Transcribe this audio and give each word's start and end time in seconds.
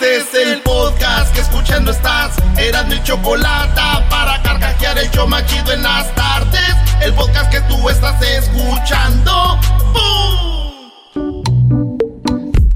Este 0.00 0.16
es 0.16 0.32
el 0.46 0.62
podcast 0.62 1.30
que 1.34 1.42
escuchando 1.42 1.90
estás. 1.90 2.34
Eran 2.56 2.88
mi 2.88 3.02
chocolate 3.02 3.82
para 4.08 4.40
carcajear 4.42 4.96
el 4.98 5.10
yo 5.10 5.26
machido 5.26 5.72
en 5.72 5.82
las 5.82 6.14
tardes. 6.14 6.74
El 7.02 7.12
podcast 7.12 7.52
que 7.52 7.60
tú 7.62 7.86
estás 7.90 8.18
escuchando. 8.22 9.60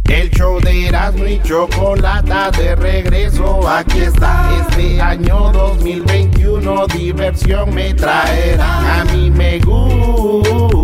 El 0.04 0.30
show 0.32 0.60
de 0.60 0.88
Erasmo 0.88 1.24
y 1.26 1.40
Chocolata 1.42 2.50
de 2.50 2.76
regreso, 2.76 3.66
aquí 3.66 4.00
está. 4.00 4.66
Este 4.68 5.00
año 5.00 5.50
2021 5.50 6.86
diversión 6.88 7.74
me 7.74 7.94
traerá. 7.94 9.00
A 9.00 9.04
mí 9.06 9.30
me 9.30 9.60
gusta 9.60 10.74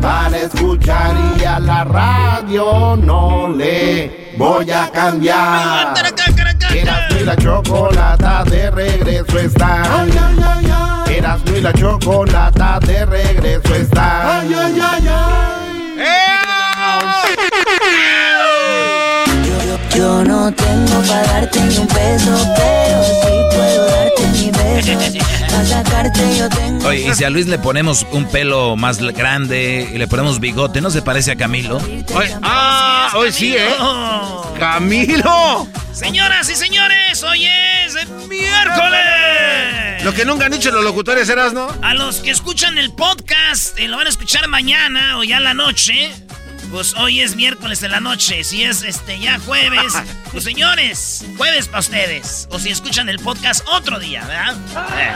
para 0.00 0.36
escuchar 0.38 1.14
y 1.38 1.44
a 1.44 1.58
la 1.58 1.84
radio 1.84 2.96
no 2.96 3.48
le 3.48 4.32
voy 4.36 4.70
a 4.70 4.90
cambiar. 4.90 5.94
Erasmo 6.70 7.20
y 7.20 7.24
la 7.24 7.36
Chocolata 7.36 8.44
de 8.44 8.70
regreso 8.70 9.38
está. 9.38 10.06
Erasmo 11.08 11.56
y 11.56 11.60
la 11.60 11.72
Chocolata 11.72 12.78
de 12.80 13.06
regreso 13.06 13.74
está. 13.74 14.42
Yo 19.94 20.22
no 20.22 20.52
tengo 20.52 21.02
para 21.08 21.22
darte 21.24 21.60
ni 21.60 21.76
un 21.76 21.88
peso, 21.88 22.30
pero 22.56 23.02
sí 23.02 23.56
puedo 23.56 23.86
darte 23.86 24.26
mi 24.28 24.50
beso. 24.50 25.37
Para 25.50 25.64
sacarte 25.64 26.36
yo 26.36 26.48
tengo. 26.48 26.88
Oye, 26.88 27.08
y 27.08 27.14
si 27.14 27.24
a 27.24 27.30
Luis 27.30 27.46
le 27.46 27.58
ponemos 27.58 28.06
un 28.12 28.26
pelo 28.26 28.76
más 28.76 28.98
grande 28.98 29.90
y 29.92 29.98
le 29.98 30.06
ponemos 30.06 30.40
bigote, 30.40 30.80
¿no 30.80 30.90
se 30.90 31.02
parece 31.02 31.32
a 31.32 31.36
Camilo? 31.36 31.78
Oye, 32.14 32.36
ah, 32.42 33.12
hoy 33.16 33.32
sí, 33.32 33.54
¿eh? 33.56 33.68
¡Camilo! 34.58 35.68
Señoras 35.92 36.48
y 36.48 36.54
señores, 36.54 37.22
hoy 37.22 37.46
es 37.46 37.94
miércoles. 38.28 40.04
Lo 40.04 40.14
que 40.14 40.24
nunca 40.24 40.46
han 40.46 40.52
dicho 40.52 40.70
los 40.70 40.84
locutores 40.84 41.28
eras, 41.28 41.52
¿no? 41.52 41.68
A 41.82 41.94
los 41.94 42.20
que 42.20 42.30
escuchan 42.30 42.78
el 42.78 42.92
podcast, 42.92 43.78
y 43.78 43.88
lo 43.88 43.96
van 43.96 44.06
a 44.06 44.10
escuchar 44.10 44.46
mañana 44.48 45.18
o 45.18 45.24
ya 45.24 45.38
en 45.38 45.44
la 45.44 45.54
noche. 45.54 46.12
Pues 46.70 46.94
hoy 46.94 47.20
es 47.20 47.34
miércoles 47.34 47.82
en 47.82 47.90
la 47.92 48.00
noche. 48.00 48.44
Si 48.44 48.62
es 48.62 48.82
este 48.82 49.18
ya 49.18 49.38
jueves, 49.40 49.94
pues 50.32 50.44
señores, 50.44 51.24
jueves 51.36 51.66
para 51.66 51.80
ustedes. 51.80 52.46
O 52.50 52.58
si 52.58 52.68
escuchan 52.70 53.08
el 53.08 53.18
podcast 53.18 53.66
otro 53.68 53.98
día, 53.98 54.24
¿verdad? 54.24 54.56
Eh. 54.98 55.12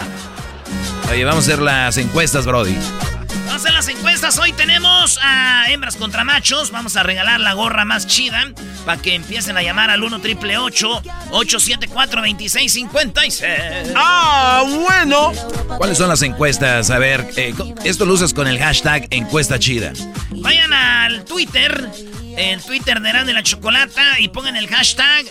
Oye, 1.10 1.24
vamos 1.24 1.48
a 1.48 1.52
hacer 1.52 1.62
las 1.62 1.96
encuestas, 1.96 2.46
Brody. 2.46 2.74
Vamos 2.74 3.52
a 3.52 3.56
hacer 3.56 3.72
las 3.72 3.88
encuestas. 3.88 4.38
Hoy 4.38 4.52
tenemos 4.52 5.18
a 5.22 5.70
hembras 5.70 5.96
contra 5.96 6.24
machos. 6.24 6.70
Vamos 6.70 6.96
a 6.96 7.02
regalar 7.02 7.40
la 7.40 7.52
gorra 7.52 7.84
más 7.84 8.06
chida 8.06 8.52
para 8.86 9.00
que 9.00 9.14
empiecen 9.14 9.56
a 9.56 9.62
llamar 9.62 9.90
al 9.90 10.02
1 10.02 10.20
triple 10.20 10.56
874 10.58 12.22
2656. 12.22 13.42
¡Ah, 13.94 14.64
bueno! 14.66 15.32
¿Cuáles 15.76 15.98
son 15.98 16.08
las 16.08 16.22
encuestas? 16.22 16.90
A 16.90 16.98
ver, 16.98 17.28
eh, 17.36 17.54
esto 17.84 18.06
lo 18.06 18.14
usas 18.14 18.32
con 18.32 18.48
el 18.48 18.58
hashtag 18.58 19.06
encuesta 19.10 19.58
chida. 19.58 19.92
Vayan 20.30 20.72
al 20.72 21.24
Twitter, 21.24 21.90
el 22.36 22.62
Twitter 22.62 23.00
de 23.00 23.10
Eran 23.10 23.26
de 23.26 23.34
la 23.34 23.42
Chocolata 23.42 24.18
y 24.18 24.28
pongan 24.28 24.56
el 24.56 24.66
hashtag 24.68 25.26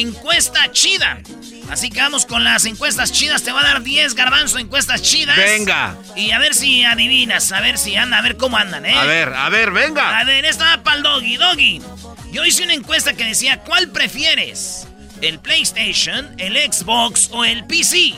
encuesta 0.00 0.70
chida. 0.72 1.20
Así 1.70 1.90
que 1.90 2.00
vamos 2.00 2.26
con 2.26 2.44
las 2.44 2.64
encuestas 2.66 3.12
chidas. 3.12 3.42
Te 3.42 3.52
va 3.52 3.60
a 3.60 3.64
dar 3.64 3.82
10 3.82 4.14
garbanzo 4.14 4.58
encuestas 4.58 5.02
chidas. 5.02 5.36
Venga. 5.36 5.96
Y 6.16 6.30
a 6.32 6.38
ver 6.38 6.54
si 6.54 6.84
adivinas, 6.84 7.52
a 7.52 7.60
ver 7.60 7.78
si 7.78 7.96
anda, 7.96 8.18
a 8.18 8.22
ver 8.22 8.36
cómo 8.36 8.56
andan, 8.56 8.84
¿eh? 8.84 8.94
A 8.94 9.04
ver, 9.04 9.32
a 9.32 9.48
ver, 9.48 9.70
venga. 9.70 10.18
A 10.18 10.24
ver, 10.24 10.44
esta 10.44 10.64
va 10.64 10.82
para 10.82 10.96
el 10.98 11.02
doggy, 11.02 11.36
doggy. 11.36 11.82
Yo 12.32 12.44
hice 12.44 12.64
una 12.64 12.74
encuesta 12.74 13.14
que 13.14 13.24
decía, 13.24 13.60
¿cuál 13.60 13.88
prefieres? 13.90 14.88
¿El 15.20 15.38
PlayStation, 15.38 16.34
el 16.38 16.56
Xbox 16.56 17.30
o 17.32 17.44
el 17.44 17.64
PC? 17.64 18.14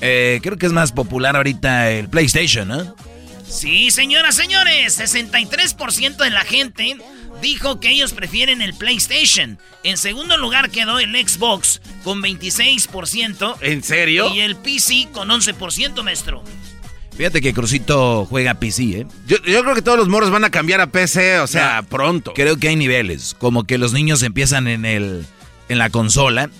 Eh, 0.00 0.40
creo 0.42 0.56
que 0.56 0.66
es 0.66 0.72
más 0.72 0.92
popular 0.92 1.36
ahorita 1.36 1.90
el 1.90 2.08
PlayStation, 2.08 2.68
¿no? 2.68 2.96
Sí, 3.48 3.90
señoras, 3.90 4.34
señores, 4.34 4.98
63% 4.98 6.16
de 6.16 6.30
la 6.30 6.44
gente 6.44 6.96
dijo 7.40 7.80
que 7.80 7.90
ellos 7.90 8.12
prefieren 8.12 8.62
el 8.62 8.74
PlayStation. 8.74 9.58
En 9.82 9.96
segundo 9.96 10.36
lugar 10.36 10.70
quedó 10.70 10.98
el 10.98 11.12
Xbox 11.26 11.80
con 12.04 12.22
26%. 12.22 13.56
¿En 13.60 13.82
serio? 13.82 14.34
Y 14.34 14.40
el 14.40 14.56
PC 14.56 15.08
con 15.12 15.28
11%, 15.28 16.02
maestro. 16.02 16.42
Fíjate 17.16 17.40
que 17.40 17.54
Crucito 17.54 18.26
juega 18.26 18.54
PC, 18.54 18.82
¿eh? 19.00 19.06
Yo, 19.26 19.36
yo 19.44 19.62
creo 19.62 19.74
que 19.74 19.80
todos 19.82 19.98
los 19.98 20.08
morros 20.08 20.30
van 20.30 20.44
a 20.44 20.50
cambiar 20.50 20.80
a 20.82 20.88
PC, 20.88 21.40
o 21.40 21.46
sea, 21.46 21.82
pronto. 21.88 22.34
Creo 22.34 22.58
que 22.58 22.68
hay 22.68 22.76
niveles, 22.76 23.34
como 23.38 23.64
que 23.64 23.78
los 23.78 23.92
niños 23.94 24.22
empiezan 24.22 24.68
en 24.68 24.84
el 24.84 25.24
en 25.68 25.78
la 25.78 25.88
consola 25.90 26.50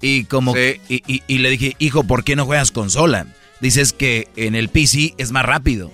y 0.00 0.24
como 0.24 0.54
Sí. 0.54 0.80
y, 0.88 1.02
y- 1.06 1.22
y 1.28 1.38
le 1.38 1.50
dije, 1.50 1.76
hijo, 1.78 2.04
¿por 2.04 2.24
qué 2.24 2.34
no 2.34 2.46
juegas 2.46 2.70
consola? 2.72 3.26
Dices 3.60 3.92
que 3.92 4.28
en 4.36 4.54
el 4.54 4.68
PC 4.70 5.14
es 5.18 5.32
más 5.32 5.44
rápido. 5.44 5.92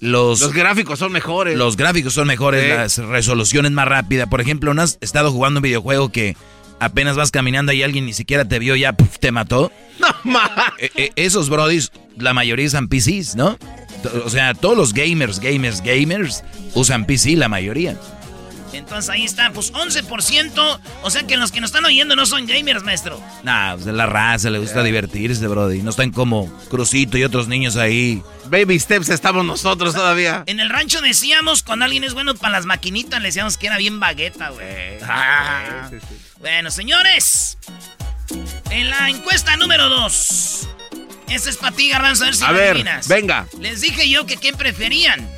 Los, 0.00 0.40
Los 0.40 0.52
gráficos 0.54 0.98
son 0.98 1.12
mejores. 1.12 1.56
los 1.58 1.76
gráficos 1.76 2.14
son 2.14 2.26
mejores, 2.26 2.90
Sí. 2.92 3.00
la 3.02 3.06
resolución 3.08 3.66
es 3.66 3.72
más 3.72 3.86
rápida. 3.86 4.26
Por 4.28 4.40
ejemplo, 4.40 4.72
¿no 4.74 4.82
has 4.82 4.98
estado 5.00 5.30
jugando 5.30 5.58
un 5.58 5.62
videojuego 5.62 6.10
que 6.10 6.36
apenas 6.78 7.16
vas 7.16 7.30
caminando 7.30 7.72
y 7.72 7.82
alguien 7.82 8.06
ni 8.06 8.14
siquiera 8.14 8.46
te 8.46 8.58
vio, 8.58 8.74
ya 8.76 8.94
puf, 8.94 9.18
te 9.18 9.30
mató? 9.32 9.70
No. 10.24 10.38
Eh, 10.78 10.90
eh, 10.96 11.10
esos 11.16 11.48
brodis, 11.50 11.92
la 12.16 12.32
mayoría 12.34 12.66
usan 12.66 12.88
PCs, 12.88 13.36
¿no? 13.36 13.58
O 14.24 14.30
sea, 14.30 14.54
todos 14.54 14.76
los 14.76 14.92
gamers, 14.94 15.40
gamers, 15.40 15.82
gamers 15.82 16.42
usan 16.74 17.04
PC, 17.04 17.36
la 17.36 17.48
mayoría. 17.48 17.96
Entonces 18.72 19.10
ahí 19.10 19.24
está, 19.24 19.50
pues 19.52 19.72
11%. 19.72 20.80
O 21.02 21.10
sea 21.10 21.22
que 21.24 21.36
los 21.36 21.50
que 21.52 21.60
nos 21.60 21.70
están 21.70 21.84
oyendo 21.84 22.14
no 22.16 22.26
son 22.26 22.46
gamers, 22.46 22.82
maestro. 22.82 23.20
Nah, 23.42 23.74
pues, 23.74 23.86
la 23.86 24.06
raza 24.06 24.50
le 24.50 24.58
gusta 24.58 24.82
divertirse, 24.82 25.46
brody. 25.48 25.82
No 25.82 25.90
están 25.90 26.10
como 26.12 26.46
Crucito 26.68 27.18
y 27.18 27.24
otros 27.24 27.48
niños 27.48 27.76
ahí. 27.76 28.22
Baby 28.46 28.78
Steps 28.78 29.08
estamos 29.08 29.44
nosotros 29.44 29.94
todavía. 29.94 30.44
En 30.46 30.60
el 30.60 30.70
rancho 30.70 31.00
decíamos, 31.00 31.62
cuando 31.62 31.84
alguien 31.84 32.04
es 32.04 32.14
bueno 32.14 32.34
para 32.34 32.52
las 32.52 32.66
maquinitas, 32.66 33.20
le 33.20 33.28
decíamos 33.28 33.56
que 33.56 33.66
era 33.66 33.76
bien 33.78 34.00
bagueta, 34.00 34.50
güey. 34.50 34.98
Ah. 35.02 35.90
Bueno, 36.38 36.70
señores. 36.70 37.58
En 38.70 38.88
la 38.90 39.08
encuesta 39.10 39.56
número 39.56 39.88
2. 39.88 40.68
Esta 41.28 41.50
es 41.50 41.56
para 41.58 41.76
ti, 41.76 41.88
Garbanzo, 41.88 42.24
a 42.24 42.26
ver 42.26 42.34
si 42.36 42.44
A 42.44 42.52
ver, 42.52 42.70
adivinas. 42.70 43.06
venga. 43.08 43.46
Les 43.60 43.80
dije 43.80 44.08
yo 44.08 44.26
que 44.26 44.36
quién 44.36 44.56
preferían. 44.56 45.28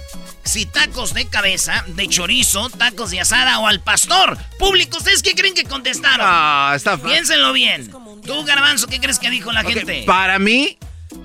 Si 0.44 0.66
tacos 0.66 1.14
de 1.14 1.26
cabeza, 1.28 1.84
de 1.88 2.08
chorizo, 2.08 2.68
tacos 2.70 3.10
de 3.10 3.20
asada 3.20 3.58
o 3.60 3.66
al 3.66 3.80
pastor. 3.80 4.36
Público, 4.58 4.98
¿ustedes 4.98 5.22
qué 5.22 5.34
creen 5.34 5.54
que 5.54 5.64
contestaron? 5.64 6.26
Ah, 6.28 6.72
está. 6.74 6.98
Piénsenlo 6.98 7.52
bien. 7.52 7.90
Tú, 8.24 8.44
Garbanzo, 8.44 8.86
¿qué 8.86 9.00
crees 9.00 9.18
que 9.18 9.30
dijo 9.30 9.52
la 9.52 9.62
gente? 9.62 10.04
Para 10.06 10.38
mí, 10.38 10.78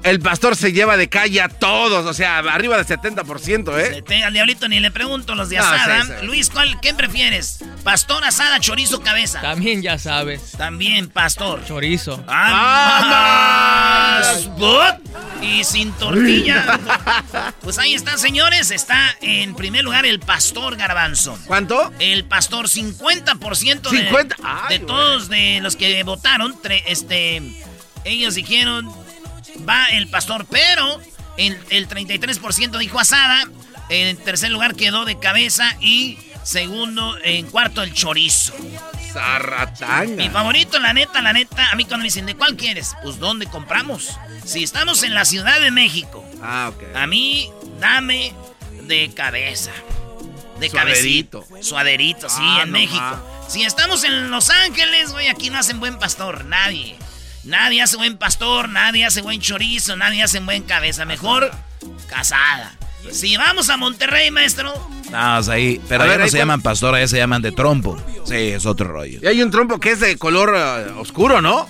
el 0.04 0.19
pastor 0.19 0.56
se 0.56 0.72
lleva 0.72 0.98
de 0.98 1.10
calle 1.10 1.42
a 1.42 1.50
todos, 1.50 2.06
o 2.06 2.14
sea, 2.14 2.40
arriba 2.40 2.78
del 2.78 2.86
70%, 2.86 3.80
¿eh? 3.80 4.24
Al 4.24 4.34
diablito 4.34 4.68
ni 4.68 4.80
le 4.80 4.92
pregunto 4.92 5.36
los 5.36 5.50
de 5.50 5.58
asada. 5.60 6.04
sí, 6.04 6.12
sí. 6.19 6.25
Luis, 6.25 6.50
¿cuál, 6.50 6.80
¿qué 6.81 6.94
prefieres? 6.94 7.60
¿Pastor, 7.88 8.22
asada, 8.25 8.60
chorizo, 8.60 9.01
cabeza? 9.01 9.39
También 9.39 9.81
ya 9.81 9.98
sabes. 9.98 10.51
También, 10.57 11.07
pastor. 11.07 11.63
Chorizo. 11.66 12.22
¡Ah, 12.28 14.19
más! 14.22 14.45
¿What? 14.57 14.95
y 15.42 15.63
sin 15.63 15.94
tortilla. 15.94 16.80
Pues 17.62 17.78
ahí 17.80 17.94
están, 17.94 18.19
señores. 18.19 18.72
Está 18.72 19.16
en 19.22 19.56
primer 19.56 19.86
lugar 19.86 20.06
el 20.06 20.19
pastor 20.19 20.75
Garbanzo. 20.75 21.39
¿Cuánto? 21.48 21.94
El 22.00 22.25
pastor, 22.25 22.68
50% 22.68 23.81
de, 23.90 23.98
50. 24.10 24.36
de 24.68 24.80
todos 24.80 25.30
de 25.30 25.60
los 25.62 25.78
que 25.78 26.04
votaron. 26.04 26.62
tre- 26.62 26.83
este, 26.88 27.42
ellos 28.04 28.36
dijeron, 28.36 28.92
va 29.68 29.86
el 29.94 30.10
pastor, 30.10 30.45
pero 30.51 31.00
el, 31.38 31.57
el 31.69 31.88
33% 31.88 32.78
dijo 32.80 33.00
asada. 33.00 33.45
En 33.90 34.18
tercer 34.18 34.51
lugar 34.51 34.75
quedó 34.75 35.06
de 35.06 35.18
cabeza 35.19 35.74
y 35.80 36.18
segundo, 36.47 37.17
en 37.23 37.45
cuarto, 37.47 37.83
el 37.83 37.94
chorizo. 37.94 38.53
Mi 38.59 38.77
Zarratanga. 39.11 40.29
favorito, 40.31 40.79
la 40.79 40.94
neta, 40.94 41.21
la 41.21 41.33
neta, 41.33 41.71
a 41.71 41.75
mí 41.75 41.83
cuando 41.83 41.99
me 41.99 42.03
dicen, 42.05 42.25
¿de 42.25 42.35
cuál 42.35 42.55
quieres? 42.55 42.95
Pues, 43.03 43.19
¿dónde 43.19 43.47
compramos? 43.47 44.17
Si 44.45 44.63
estamos 44.63 45.03
en 45.03 45.13
la 45.13 45.25
Ciudad 45.25 45.59
de 45.59 45.71
México, 45.71 46.23
Ah, 46.41 46.71
ok. 46.73 46.95
a 46.95 47.05
mí, 47.07 47.51
dame 47.79 48.33
de 48.83 49.11
cabeza. 49.13 49.71
De 50.59 50.69
Suaderito. 50.69 51.41
cabecito. 51.41 51.63
Suaderito, 51.69 52.29
sí, 52.29 52.41
Ah, 52.41 52.61
en 52.63 52.71
no 52.71 52.77
México. 52.79 53.44
Si 53.49 53.63
estamos 53.63 54.03
en 54.05 54.31
Los 54.31 54.49
Ángeles, 54.49 55.11
güey, 55.11 55.27
aquí 55.27 55.49
no 55.49 55.59
hacen 55.59 55.79
buen 55.79 55.99
pastor, 55.99 56.45
nadie. 56.45 56.97
Nadie 57.44 57.81
hace 57.81 57.97
buen 57.97 58.17
pastor, 58.17 58.67
nadie 58.69 59.05
hace 59.05 59.21
buen 59.21 59.39
chorizo, 59.41 59.95
nadie 59.97 60.23
hace 60.23 60.39
buen 60.39 60.63
cabeza. 60.63 61.05
Mejor 61.05 61.51
casada. 62.07 62.76
Si 63.11 63.38
vamos 63.38 63.69
a 63.69 63.77
Monterrey, 63.77 64.31
maestro, 64.31 64.73
No, 65.11 65.38
o 65.39 65.44
sea, 65.44 65.53
ahí, 65.53 65.79
pero 65.88 66.03
allá 66.03 66.11
ver, 66.11 66.19
no 66.19 66.25
ahí 66.25 66.29
se 66.31 66.38
llaman 66.38 66.61
pastor, 66.61 66.94
allá 66.95 67.07
se 67.07 67.17
llaman 67.17 67.41
de 67.41 67.51
trompo. 67.53 67.97
Sí, 68.25 68.35
es 68.35 68.65
otro 68.65 68.88
rollo. 68.89 69.19
Y 69.21 69.27
hay 69.27 69.41
un 69.41 69.49
trompo 69.51 69.79
que 69.79 69.91
es 69.91 69.99
de 70.01 70.17
color 70.17 70.53
eh, 70.57 70.91
oscuro, 70.99 71.41
¿no? 71.41 71.69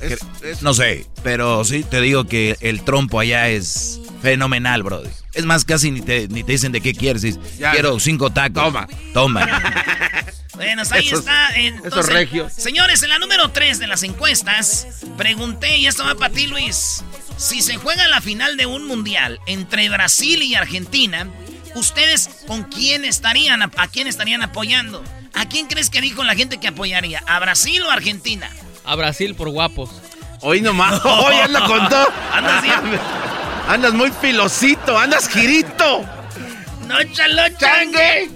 Es- 0.00 0.20
es- 0.42 0.62
No 0.62 0.72
sé, 0.74 1.06
pero 1.24 1.64
sí 1.64 1.82
te 1.82 2.00
digo 2.00 2.24
que 2.24 2.56
el 2.60 2.82
trompo 2.82 3.18
allá 3.18 3.48
es 3.48 4.00
fenomenal, 4.22 4.82
brother. 4.84 5.10
Es 5.34 5.44
más, 5.44 5.64
casi 5.64 5.90
ni 5.90 6.00
te, 6.00 6.28
ni 6.28 6.44
te 6.44 6.52
dicen 6.52 6.70
de 6.72 6.80
qué 6.80 6.94
quieres. 6.94 7.22
Ya. 7.58 7.72
Quiero 7.72 7.98
cinco 7.98 8.30
tacos. 8.30 8.62
Toma. 8.62 8.86
Toma. 9.12 9.62
Bueno, 10.56 10.84
ahí 10.90 11.06
Esos- 11.08 11.18
está. 11.18 11.48
esos 11.54 11.84
Entonces, 11.84 12.14
regios. 12.14 12.50
Señores, 12.50 13.02
en 13.02 13.10
la 13.10 13.18
número 13.18 13.50
3 13.50 13.78
de 13.78 13.86
las 13.88 14.02
encuestas, 14.04 14.86
pregunté, 15.18 15.76
y 15.76 15.86
esto 15.86 16.02
va 16.02 16.14
para 16.14 16.32
ti, 16.32 16.46
Luis. 16.46 17.04
Si 17.36 17.60
se 17.60 17.76
juega 17.76 18.08
la 18.08 18.20
final 18.20 18.56
de 18.56 18.66
un 18.66 18.86
mundial 18.86 19.40
entre 19.46 19.88
Brasil 19.88 20.42
y 20.42 20.54
Argentina, 20.54 21.28
¿ustedes 21.74 22.30
con 22.46 22.64
quién 22.64 23.04
estarían? 23.04 23.62
¿A 23.62 23.88
quién 23.88 24.06
estarían 24.06 24.42
apoyando? 24.42 25.04
¿A 25.34 25.46
quién 25.46 25.66
crees 25.66 25.90
que 25.90 26.00
dijo 26.00 26.24
la 26.24 26.34
gente 26.34 26.58
que 26.58 26.68
apoyaría? 26.68 27.22
¿A 27.26 27.38
Brasil 27.38 27.82
o 27.82 27.90
a 27.90 27.94
Argentina? 27.94 28.48
A 28.84 28.94
Brasil 28.96 29.34
por 29.34 29.50
guapos. 29.50 29.90
Hoy 30.40 30.62
nomás. 30.62 31.00
Hoy 31.04 31.34
anda 31.34 31.66
con 31.66 31.88
todo. 31.88 32.08
Andas 33.68 33.92
muy 33.94 34.10
filosito, 34.12 34.98
andas 34.98 35.28
girito. 35.28 36.08
¡No, 36.86 37.02
chalo, 37.12 37.42
changue! 37.58 38.30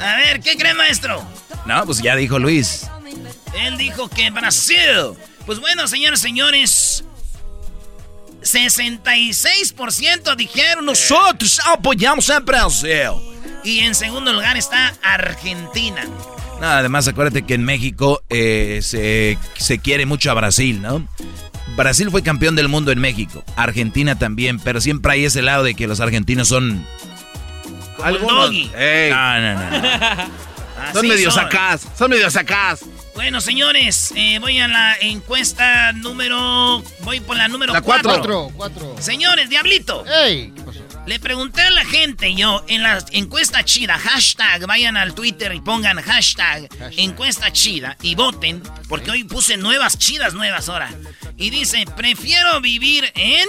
A 0.00 0.16
ver, 0.16 0.40
¿qué 0.40 0.56
cree, 0.56 0.74
maestro? 0.74 1.22
No, 1.66 1.84
pues 1.84 2.02
ya 2.02 2.16
dijo 2.16 2.38
Luis. 2.38 2.88
Él 3.54 3.76
dijo 3.76 4.08
que 4.08 4.30
Brasil. 4.30 5.16
Pues 5.46 5.60
bueno, 5.60 5.86
señores, 5.88 6.20
señores. 6.20 7.04
66% 8.42 10.36
dijeron 10.36 10.84
nosotros 10.84 11.60
apoyamos 11.66 12.28
a 12.30 12.40
Brasil. 12.40 13.10
Y 13.64 13.80
en 13.80 13.94
segundo 13.94 14.32
lugar 14.32 14.56
está 14.56 14.94
Argentina. 15.02 16.04
No, 16.60 16.66
además 16.68 17.08
acuérdate 17.08 17.42
que 17.44 17.54
en 17.54 17.64
México 17.64 18.22
eh, 18.30 18.80
se, 18.82 19.36
se 19.56 19.78
quiere 19.78 20.06
mucho 20.06 20.30
a 20.30 20.34
Brasil, 20.34 20.80
¿no? 20.80 21.06
Brasil 21.76 22.10
fue 22.10 22.22
campeón 22.22 22.54
del 22.56 22.68
mundo 22.68 22.92
en 22.92 23.00
México, 23.00 23.44
Argentina 23.56 24.16
también, 24.18 24.58
pero 24.60 24.80
siempre 24.80 25.12
hay 25.12 25.24
ese 25.26 25.42
lado 25.42 25.64
de 25.64 25.74
que 25.74 25.86
los 25.86 26.00
argentinos 26.00 26.48
son... 26.48 26.86
Como 27.96 28.08
el 28.08 28.20
doggy. 28.20 28.70
Ey, 28.76 29.10
No, 29.10 29.40
no, 29.40 29.54
no. 29.54 30.92
son 30.94 31.08
medio 31.08 31.30
son. 31.30 31.42
sacás. 31.42 31.86
Son 31.98 32.08
medio 32.10 32.30
sacás. 32.30 32.80
Bueno, 33.16 33.40
señores, 33.40 34.12
eh, 34.14 34.38
voy 34.40 34.58
a 34.60 34.68
la 34.68 34.94
encuesta 35.00 35.90
número... 35.92 36.82
Voy 37.00 37.20
por 37.20 37.36
la 37.36 37.48
número 37.48 37.72
La 37.72 37.80
cuatro. 37.80 38.10
4. 38.10 38.50
Cuatro, 38.54 38.82
cuatro. 38.84 39.02
Señores, 39.02 39.48
Diablito. 39.48 40.04
¡Ey! 40.06 40.52
¿Qué 40.54 40.62
pasó? 40.62 40.80
Le 41.06 41.18
pregunté 41.18 41.62
a 41.62 41.70
la 41.70 41.84
gente 41.84 42.34
yo 42.34 42.62
en 42.68 42.82
la 42.82 42.98
encuesta 43.12 43.64
chida, 43.64 43.96
hashtag, 43.96 44.66
vayan 44.66 44.96
al 44.96 45.14
Twitter 45.14 45.54
y 45.54 45.60
pongan 45.60 46.00
hashtag, 46.02 46.68
Hashtag. 46.68 46.92
encuesta 46.98 47.52
chida 47.52 47.96
y 48.02 48.16
voten, 48.16 48.60
porque 48.88 49.12
hoy 49.12 49.22
puse 49.24 49.56
nuevas 49.56 49.98
chidas 49.98 50.34
nuevas 50.34 50.68
ahora. 50.68 50.90
Y 51.36 51.50
dice, 51.50 51.84
prefiero 51.96 52.60
vivir 52.60 53.10
en... 53.14 53.48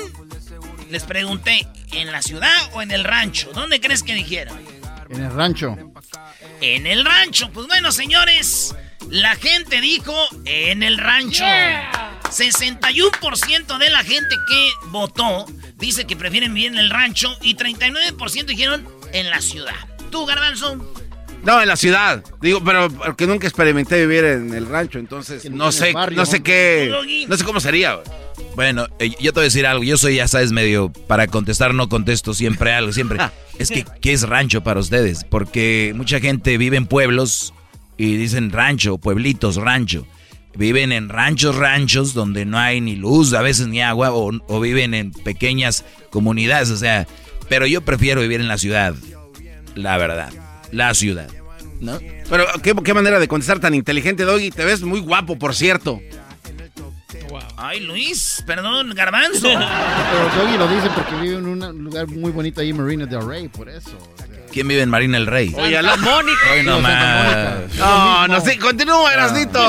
Les 0.91 1.03
pregunté, 1.03 1.67
¿en 1.91 2.11
la 2.11 2.21
ciudad 2.21 2.55
o 2.73 2.81
en 2.83 2.91
el 2.91 3.03
rancho? 3.03 3.49
¿Dónde 3.53 3.81
crees 3.81 4.03
que 4.03 4.13
dijeron? 4.13 4.57
En 5.09 5.23
el 5.23 5.33
rancho. 5.33 5.75
En 6.61 6.85
el 6.87 7.03
rancho. 7.05 7.49
Pues 7.51 7.65
bueno, 7.67 7.91
señores, 7.91 8.75
la 9.09 9.35
gente 9.35 9.81
dijo 9.81 10.15
en 10.45 10.83
el 10.83 10.97
rancho. 10.97 11.43
61% 12.23 13.77
de 13.77 13.89
la 13.89 14.03
gente 14.03 14.35
que 14.49 14.69
votó 14.87 15.45
dice 15.77 16.05
que 16.05 16.15
prefieren 16.15 16.53
vivir 16.53 16.73
en 16.73 16.77
el 16.77 16.89
rancho 16.89 17.29
y 17.41 17.55
39% 17.55 18.45
dijeron 18.45 18.87
en 19.13 19.29
la 19.29 19.41
ciudad. 19.41 19.75
¿Tú, 20.11 20.25
Garbanzo? 20.25 20.77
No, 21.43 21.61
en 21.61 21.67
la 21.67 21.77
ciudad. 21.77 22.23
Digo, 22.41 22.63
pero 22.63 22.89
porque 22.89 23.27
nunca 23.27 23.47
experimenté 23.47 24.05
vivir 24.05 24.25
en 24.25 24.53
el 24.53 24.67
rancho, 24.67 24.99
entonces 24.99 25.49
no 25.49 25.71
sé, 25.71 25.93
barrio, 25.93 26.17
no 26.17 26.25
sé 26.25 26.41
qué, 26.41 27.25
no 27.27 27.37
sé 27.37 27.43
cómo 27.43 27.59
sería. 27.59 27.99
Bueno, 28.55 28.87
eh, 28.99 29.11
yo 29.19 29.31
te 29.33 29.39
voy 29.39 29.43
a 29.43 29.43
decir 29.43 29.65
algo, 29.65 29.83
yo 29.83 29.97
soy, 29.97 30.15
ya 30.15 30.27
sabes, 30.27 30.51
medio, 30.51 30.89
para 30.89 31.27
contestar 31.27 31.73
no 31.73 31.89
contesto 31.89 32.33
siempre 32.33 32.73
algo, 32.73 32.91
siempre. 32.91 33.19
Es 33.57 33.71
que, 33.71 33.85
¿qué 34.01 34.13
es 34.13 34.21
rancho 34.21 34.61
para 34.61 34.79
ustedes? 34.79 35.23
Porque 35.23 35.91
mucha 35.95 36.19
gente 36.19 36.59
vive 36.59 36.77
en 36.77 36.85
pueblos 36.85 37.55
y 37.97 38.15
dicen 38.15 38.51
rancho, 38.51 38.97
pueblitos, 38.97 39.55
rancho. 39.55 40.05
Viven 40.55 40.91
en 40.91 41.09
ranchos, 41.09 41.55
ranchos, 41.55 42.13
donde 42.13 42.45
no 42.45 42.57
hay 42.57 42.81
ni 42.81 42.95
luz, 42.95 43.33
a 43.33 43.41
veces 43.41 43.67
ni 43.67 43.81
agua, 43.81 44.11
o, 44.11 44.31
o 44.47 44.59
viven 44.59 44.93
en 44.93 45.11
pequeñas 45.11 45.85
comunidades, 46.09 46.71
o 46.71 46.77
sea, 46.77 47.07
pero 47.47 47.67
yo 47.67 47.81
prefiero 47.81 48.21
vivir 48.21 48.41
en 48.41 48.47
la 48.47 48.57
ciudad, 48.57 48.95
la 49.75 49.97
verdad, 49.97 50.31
la 50.71 50.93
ciudad, 50.95 51.29
¿no? 51.79 51.99
Pero 52.29 52.45
¿qué, 52.63 52.73
qué 52.83 52.93
manera 52.93 53.19
de 53.19 53.27
contestar 53.27 53.59
tan 53.59 53.75
inteligente, 53.75 54.23
Doggy. 54.23 54.49
Te 54.49 54.65
ves 54.65 54.81
muy 54.81 54.99
guapo, 54.99 55.37
por 55.37 55.53
cierto. 55.53 56.01
Ay, 57.55 57.79
Luis, 57.79 58.43
perdón, 58.45 58.93
Garbanzo. 58.95 59.47
Pero 59.49 60.43
Doggy 60.43 60.57
lo 60.57 60.67
dice 60.67 60.89
porque 60.95 61.15
vive 61.15 61.35
en 61.35 61.47
un 61.47 61.83
lugar 61.83 62.07
muy 62.07 62.31
bonito 62.31 62.61
ahí, 62.61 62.73
Marina 62.73 63.05
del 63.05 63.25
Rey, 63.25 63.47
por 63.47 63.69
eso. 63.69 63.97
¿Quién 64.51 64.67
vive 64.67 64.81
en 64.81 64.89
Marina 64.89 65.17
el 65.17 65.27
Rey? 65.27 65.53
Oye, 65.55 65.81
la 65.81 65.95
Mónica. 65.97 66.51
Hoy 66.53 66.63
no 66.63 66.79
más. 66.79 67.75
No, 67.75 68.27
no 68.27 68.41
sé. 68.41 68.57
Continúa, 68.57 69.13
Erasnito. 69.13 69.59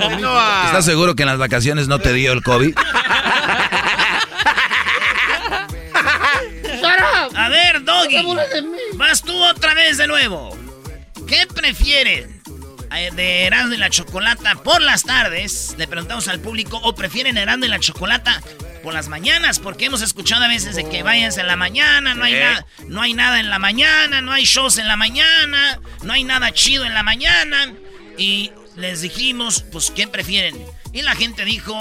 Continúa. 0.00 0.62
¿Estás 0.66 0.84
seguro 0.84 1.14
que 1.14 1.22
en 1.22 1.28
las 1.28 1.38
vacaciones 1.38 1.88
no 1.88 1.98
te 1.98 2.12
dio 2.12 2.32
el 2.32 2.42
COVID? 2.42 2.76
A 7.34 7.48
ver, 7.48 7.84
Doggy. 7.84 8.24
Vas 8.94 9.22
tú 9.22 9.32
otra 9.44 9.74
vez 9.74 9.98
de 9.98 10.06
nuevo. 10.06 10.56
¿Qué 11.26 11.46
prefieren? 11.46 12.40
Eh, 12.94 13.10
¿De 13.14 13.44
Erasmo 13.44 13.74
y 13.74 13.76
la 13.76 13.90
Chocolata 13.90 14.54
por 14.56 14.80
las 14.80 15.02
tardes? 15.02 15.74
Le 15.76 15.86
preguntamos 15.86 16.28
al 16.28 16.40
público. 16.40 16.78
¿O 16.82 16.94
prefieren 16.94 17.36
Erasmo 17.36 17.66
y 17.66 17.68
la 17.68 17.78
Chocolata 17.78 18.42
por 18.86 18.94
las 18.94 19.08
mañanas? 19.08 19.58
Porque 19.58 19.86
hemos 19.86 20.00
escuchado 20.00 20.44
a 20.44 20.48
veces 20.48 20.76
de 20.76 20.88
que 20.88 21.02
váyanse 21.02 21.40
en 21.40 21.48
la 21.48 21.56
mañana, 21.56 22.14
no 22.14 22.22
hay, 22.22 22.34
nada, 22.34 22.66
no 22.86 23.02
hay 23.02 23.14
nada 23.14 23.40
en 23.40 23.50
la 23.50 23.58
mañana, 23.58 24.20
no 24.20 24.30
hay 24.30 24.44
shows 24.44 24.78
en 24.78 24.86
la 24.86 24.96
mañana, 24.96 25.80
no 26.04 26.12
hay 26.12 26.22
nada 26.22 26.52
chido 26.52 26.84
en 26.84 26.94
la 26.94 27.02
mañana. 27.02 27.74
Y 28.16 28.52
les 28.76 29.00
dijimos, 29.00 29.64
pues, 29.72 29.90
¿qué 29.90 30.06
prefieren? 30.06 30.56
Y 30.92 31.02
la 31.02 31.16
gente 31.16 31.44
dijo 31.44 31.74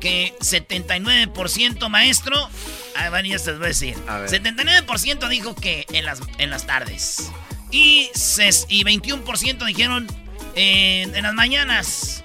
que 0.00 0.32
79% 0.40 1.88
maestro. 1.90 2.48
Ah, 2.96 3.10
bueno, 3.10 3.28
ya 3.28 3.38
se 3.38 3.52
voy 3.52 3.64
a 3.64 3.68
decir. 3.68 3.94
A 4.08 4.16
ver. 4.20 4.30
79% 4.30 5.28
dijo 5.28 5.54
que 5.54 5.84
en 5.92 6.06
las, 6.06 6.20
en 6.38 6.48
las 6.48 6.66
tardes. 6.66 7.30
Y, 7.70 8.08
ses- 8.14 8.64
y 8.70 8.84
21% 8.84 9.66
dijeron 9.66 10.06
en, 10.54 11.14
en 11.14 11.22
las 11.24 11.34
mañanas. 11.34 12.24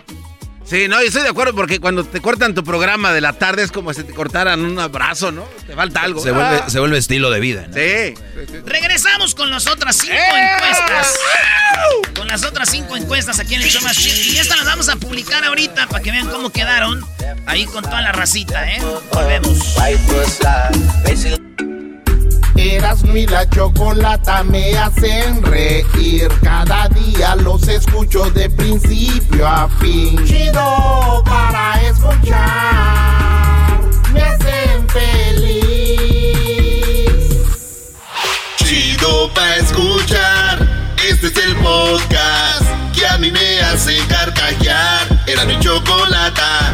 Sí, 0.73 0.87
no, 0.87 0.99
yo 1.01 1.05
estoy 1.07 1.21
de 1.21 1.29
acuerdo 1.29 1.53
porque 1.53 1.79
cuando 1.79 2.03
te 2.03 2.19
cortan 2.19 2.55
tu 2.55 2.63
programa 2.63 3.13
de 3.13 3.21
la 3.21 3.33
tarde 3.33 3.61
es 3.61 3.71
como 3.71 3.93
si 3.93 4.03
te 4.03 4.11
cortaran 4.11 4.59
un 4.65 4.79
abrazo, 4.79 5.31
¿no? 5.31 5.43
Te 5.67 5.75
falta 5.75 6.01
algo. 6.01 6.19
Se 6.19 6.31
vuelve, 6.31 6.61
Ah. 6.65 6.67
se 6.67 6.79
vuelve 6.79 6.97
estilo 6.97 7.29
de 7.29 7.39
vida. 7.39 7.67
¿no? 7.67 7.75
Sí. 7.75 8.15
Regresamos 8.65 9.35
con 9.35 9.51
las 9.51 9.67
otras 9.67 9.95
cinco 9.97 10.15
¡Eh! 10.15 10.49
encuestas. 10.55 11.13
Con 12.15 12.27
las 12.27 12.43
otras 12.43 12.71
cinco 12.71 12.95
encuestas 12.97 13.37
aquí 13.37 13.53
en 13.53 13.61
el 13.61 13.69
show 13.69 13.83
más 13.83 13.95
chido. 13.95 14.33
Y 14.33 14.37
estas 14.39 14.57
las 14.57 14.65
vamos 14.65 14.89
a 14.89 14.95
publicar 14.95 15.45
ahorita 15.45 15.85
para 15.89 16.01
que 16.03 16.09
vean 16.09 16.27
cómo 16.27 16.49
quedaron. 16.49 17.05
Ahí 17.45 17.65
con 17.67 17.83
toda 17.83 18.01
la 18.01 18.11
racita, 18.11 18.67
¿eh? 18.67 18.81
Volvemos. 19.13 19.75
Erasmo 22.55 23.15
y 23.15 23.25
la 23.25 23.50
chocolata 23.50 24.43
me 24.43 24.77
hacen 24.77 25.41
reír. 25.43 26.29
Cada 26.41 26.88
día 26.89 27.36
los 27.36 27.67
escucho 27.67 28.29
de 28.31 28.50
principio 28.50 29.48
a 29.48 29.67
fin. 29.79 30.24
Chido 30.25 31.24
para 31.25 31.81
escuchar. 31.81 33.79
Me 34.13 34.22
hacen 34.22 34.88
feliz. 34.89 35.43
Chido 38.57 39.33
para 39.33 39.55
escuchar. 39.57 40.93
Este 41.10 41.27
es 41.27 41.38
el 41.38 41.55
podcast 41.57 42.65
que 42.95 43.07
a 43.07 43.17
mí 43.17 43.31
me 43.31 43.62
hace 43.62 43.98
carcajear. 44.07 45.24
Era 45.27 45.45
mi 45.45 45.60
chocolata. 45.60 46.74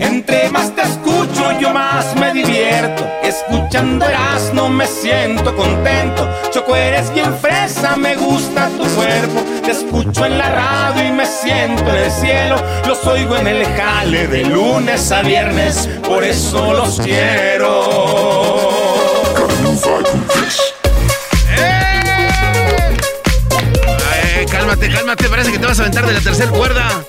Entre 0.00 0.48
más 0.50 0.74
te 0.74 0.82
escucho 0.82 1.09
yo 1.58 1.72
más 1.72 2.14
me 2.16 2.32
divierto. 2.32 3.08
Escuchando 3.22 4.06
no 4.54 4.68
me 4.68 4.86
siento 4.86 5.54
contento. 5.54 6.28
Choco, 6.50 6.74
eres 6.74 7.12
bien 7.14 7.36
fresa, 7.38 7.96
me 7.96 8.16
gusta 8.16 8.68
tu 8.68 8.84
cuerpo. 8.94 9.42
Te 9.62 9.70
escucho 9.70 10.26
en 10.26 10.38
la 10.38 10.50
radio 10.50 11.08
y 11.08 11.12
me 11.12 11.26
siento 11.26 11.88
en 11.90 11.96
el 11.96 12.10
cielo. 12.10 12.56
Los 12.86 13.06
oigo 13.06 13.36
en 13.36 13.46
el 13.46 13.64
jale 13.64 14.26
de 14.26 14.44
lunes 14.44 15.12
a 15.12 15.22
viernes, 15.22 15.88
por 16.06 16.24
eso 16.24 16.72
los 16.72 17.00
quiero. 17.00 18.70
Eh, 24.14 24.46
cálmate, 24.50 24.88
cálmate, 24.90 25.28
parece 25.28 25.52
que 25.52 25.58
te 25.58 25.66
vas 25.66 25.78
a 25.78 25.82
aventar 25.82 26.06
de 26.06 26.12
la 26.14 26.20
tercera 26.20 26.50
cuerda. 26.50 27.04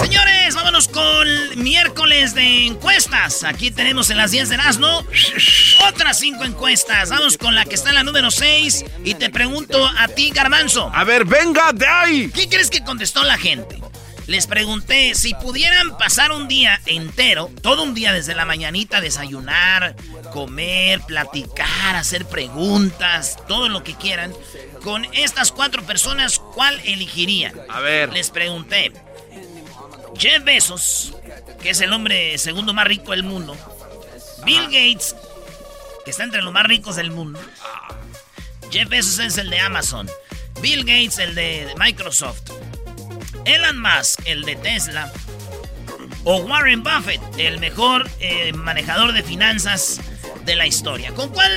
Señores, 0.00 0.54
vámonos 0.54 0.88
con 0.88 1.39
miércoles 1.56 2.34
de 2.34 2.66
encuestas. 2.66 3.44
Aquí 3.44 3.70
tenemos 3.70 4.10
en 4.10 4.16
las 4.16 4.30
10 4.30 4.48
de 4.48 4.54
Erasmo 4.56 5.04
otras 5.88 6.18
5 6.18 6.44
encuestas. 6.44 7.10
Vamos 7.10 7.36
con 7.36 7.54
la 7.54 7.64
que 7.64 7.74
está 7.74 7.90
en 7.90 7.96
la 7.96 8.02
número 8.02 8.30
6 8.30 8.84
y 9.04 9.14
te 9.14 9.30
pregunto 9.30 9.84
a 9.98 10.08
ti, 10.08 10.30
Garmanzo. 10.30 10.90
A 10.94 11.04
ver, 11.04 11.24
venga 11.24 11.72
de 11.72 11.86
ahí. 11.86 12.30
¿Qué 12.30 12.48
crees 12.48 12.70
que 12.70 12.82
contestó 12.82 13.22
la 13.24 13.38
gente? 13.38 13.80
Les 14.30 14.46
pregunté 14.46 15.16
si 15.16 15.34
pudieran 15.34 15.96
pasar 15.98 16.30
un 16.30 16.46
día 16.46 16.80
entero, 16.86 17.50
todo 17.62 17.82
un 17.82 17.94
día 17.94 18.12
desde 18.12 18.36
la 18.36 18.44
mañanita, 18.44 19.00
desayunar, 19.00 19.96
comer, 20.32 21.00
platicar, 21.00 21.96
hacer 21.96 22.24
preguntas, 22.26 23.38
todo 23.48 23.68
lo 23.68 23.82
que 23.82 23.94
quieran, 23.94 24.32
con 24.84 25.04
estas 25.14 25.50
cuatro 25.50 25.82
personas, 25.82 26.38
¿cuál 26.38 26.80
elegirían? 26.84 27.54
A 27.68 27.80
ver. 27.80 28.12
Les 28.12 28.30
pregunté. 28.30 28.92
Jeff 30.16 30.44
Bezos, 30.44 31.14
que 31.62 31.70
es 31.70 31.80
el 31.80 31.92
hombre 31.92 32.36
segundo 32.38 32.72
más 32.72 32.86
rico 32.86 33.12
del 33.12 33.22
mundo. 33.22 33.56
Bill 34.44 34.64
Gates, 34.64 35.16
que 36.04 36.10
está 36.10 36.24
entre 36.24 36.42
los 36.42 36.52
más 36.52 36.66
ricos 36.66 36.96
del 36.96 37.10
mundo. 37.10 37.40
Jeff 38.70 38.88
Bezos 38.88 39.18
es 39.18 39.38
el 39.38 39.50
de 39.50 39.58
Amazon. 39.60 40.10
Bill 40.60 40.80
Gates, 40.80 41.18
el 41.18 41.34
de 41.34 41.74
Microsoft. 41.78 42.50
Elon 43.44 43.80
Musk, 43.80 44.20
el 44.26 44.44
de 44.44 44.56
Tesla. 44.56 45.12
O 46.24 46.36
Warren 46.42 46.82
Buffett, 46.82 47.20
el 47.38 47.58
mejor 47.60 48.08
eh, 48.20 48.52
manejador 48.52 49.12
de 49.12 49.22
finanzas 49.22 50.00
de 50.44 50.54
la 50.54 50.66
historia. 50.66 51.12
¿Con 51.12 51.30
cuál 51.30 51.50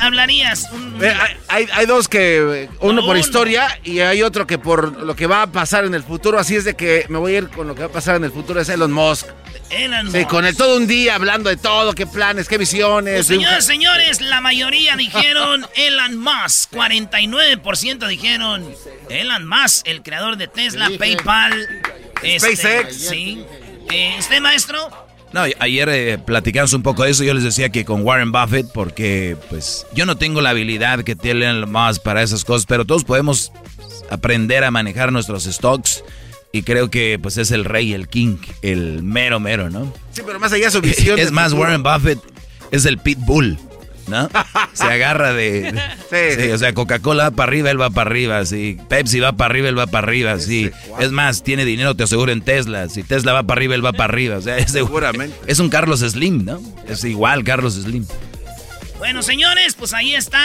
hablarías? 0.00 0.70
Un- 0.72 1.02
Eh, 1.04 1.12
hay, 1.48 1.66
hay- 1.72 1.86
dos 1.86 2.08
que, 2.08 2.36
eh, 2.64 2.68
uno 2.80 3.00
por 3.02 3.10
Uno. 3.10 3.18
historia 3.18 3.80
y 3.84 4.00
hay 4.00 4.22
otro 4.22 4.46
que 4.46 4.58
por 4.58 4.96
lo 5.02 5.14
que 5.16 5.26
va 5.26 5.42
a 5.42 5.46
pasar 5.48 5.84
en 5.84 5.94
el 5.94 6.02
futuro. 6.04 6.38
Así 6.38 6.54
es 6.56 6.64
de 6.64 6.74
que 6.74 7.04
me 7.08 7.18
voy 7.18 7.34
a 7.34 7.38
ir 7.38 7.48
con 7.48 7.66
lo 7.66 7.74
que 7.74 7.80
va 7.82 7.86
a 7.88 7.92
pasar 7.92 8.16
en 8.16 8.24
el 8.24 8.30
futuro, 8.32 8.60
es 8.60 8.68
Elon 8.68 8.92
Musk. 8.92 9.26
Elon 9.70 10.10
Sí, 10.12 10.18
Musk. 10.18 10.28
con 10.30 10.46
el 10.46 10.56
todo 10.56 10.76
un 10.76 10.86
día 10.86 11.16
hablando 11.16 11.50
de 11.50 11.56
todo, 11.56 11.92
qué 11.92 12.06
planes, 12.06 12.48
qué 12.48 12.58
visiones. 12.58 13.14
Pues, 13.14 13.26
señores, 13.26 13.64
señores, 13.66 14.20
la 14.20 14.40
mayoría 14.40 14.96
dijeron 14.96 15.66
Elon 15.74 16.16
Musk. 16.16 16.72
49% 16.72 18.06
dijeron 18.06 18.64
Elon 19.10 19.46
Musk, 19.48 19.86
el 19.88 20.02
creador 20.02 20.36
de 20.36 20.46
Tesla, 20.48 20.90
PayPal. 20.98 21.68
este, 22.22 22.56
SpaceX. 22.56 22.96
Sí. 23.08 23.44
Eh, 23.90 24.16
¿Usted, 24.18 24.40
maestro? 24.40 24.78
No, 25.32 25.42
ayer 25.58 25.88
eh, 25.88 26.18
platicamos 26.18 26.72
un 26.72 26.82
poco 26.82 27.04
de 27.04 27.10
eso. 27.10 27.24
Yo 27.24 27.34
les 27.34 27.44
decía 27.44 27.68
que 27.68 27.84
con 27.84 28.02
Warren 28.02 28.32
Buffett, 28.32 28.66
porque 28.72 29.36
pues 29.50 29.86
yo 29.94 30.06
no 30.06 30.16
tengo 30.16 30.40
la 30.40 30.50
habilidad 30.50 31.02
que 31.04 31.14
tiene 31.16 31.50
Elon 31.50 31.70
Musk 31.70 32.02
para 32.02 32.22
esas 32.22 32.44
cosas, 32.44 32.66
pero 32.66 32.84
todos 32.84 33.04
podemos 33.04 33.52
aprender 34.10 34.64
a 34.64 34.70
manejar 34.70 35.12
nuestros 35.12 35.44
stocks. 35.44 36.02
Y 36.52 36.62
creo 36.62 36.88
que 36.88 37.18
pues 37.20 37.36
es 37.36 37.50
el 37.50 37.64
rey, 37.64 37.92
el 37.92 38.08
king, 38.08 38.38
el 38.62 39.02
mero 39.02 39.40
mero, 39.40 39.68
¿no? 39.68 39.92
Sí, 40.12 40.22
pero 40.24 40.40
más 40.40 40.52
allá 40.52 40.66
de 40.66 40.70
su 40.70 40.80
visión. 40.80 41.18
Es 41.18 41.32
más, 41.32 41.50
futuro. 41.50 41.64
Warren 41.64 41.82
Buffett 41.82 42.18
es 42.70 42.86
el 42.86 42.98
pitbull, 42.98 43.58
¿no? 44.08 44.28
Se 44.72 44.84
agarra 44.84 45.32
de... 45.32 45.72
Sí, 46.10 46.40
Sí, 46.42 46.50
o 46.52 46.58
sea, 46.58 46.72
Coca-Cola 46.72 47.24
va 47.24 47.30
para 47.32 47.48
arriba, 47.50 47.70
él 47.70 47.80
va 47.80 47.90
para 47.90 48.08
arriba, 48.10 48.44
sí. 48.46 48.78
Pepsi 48.88 49.18
va 49.20 49.32
para 49.32 49.50
arriba, 49.50 49.68
él 49.68 49.78
va 49.78 49.86
para 49.88 50.06
arriba, 50.06 50.38
sí. 50.38 50.70
Es 51.00 51.10
más, 51.10 51.42
tiene 51.42 51.64
dinero, 51.64 51.94
te 51.96 52.04
aseguro, 52.04 52.30
en 52.32 52.42
Tesla. 52.42 52.88
Si 52.88 53.02
Tesla 53.02 53.32
va 53.32 53.42
para 53.42 53.58
arriba, 53.58 53.74
él 53.74 53.84
va 53.84 53.92
para 53.92 54.12
arriba. 54.12 54.36
O 54.36 54.40
sea, 54.42 54.56
es, 54.58 54.72
de- 54.72 54.80
Seguramente. 54.80 55.36
es 55.46 55.58
un 55.58 55.68
Carlos 55.68 56.00
Slim, 56.00 56.44
¿no? 56.44 56.60
Es 56.88 57.02
igual 57.04 57.42
Carlos 57.44 57.74
Slim. 57.74 58.06
Bueno, 58.98 59.22
señores, 59.22 59.74
pues 59.74 59.92
ahí 59.94 60.14
está. 60.14 60.40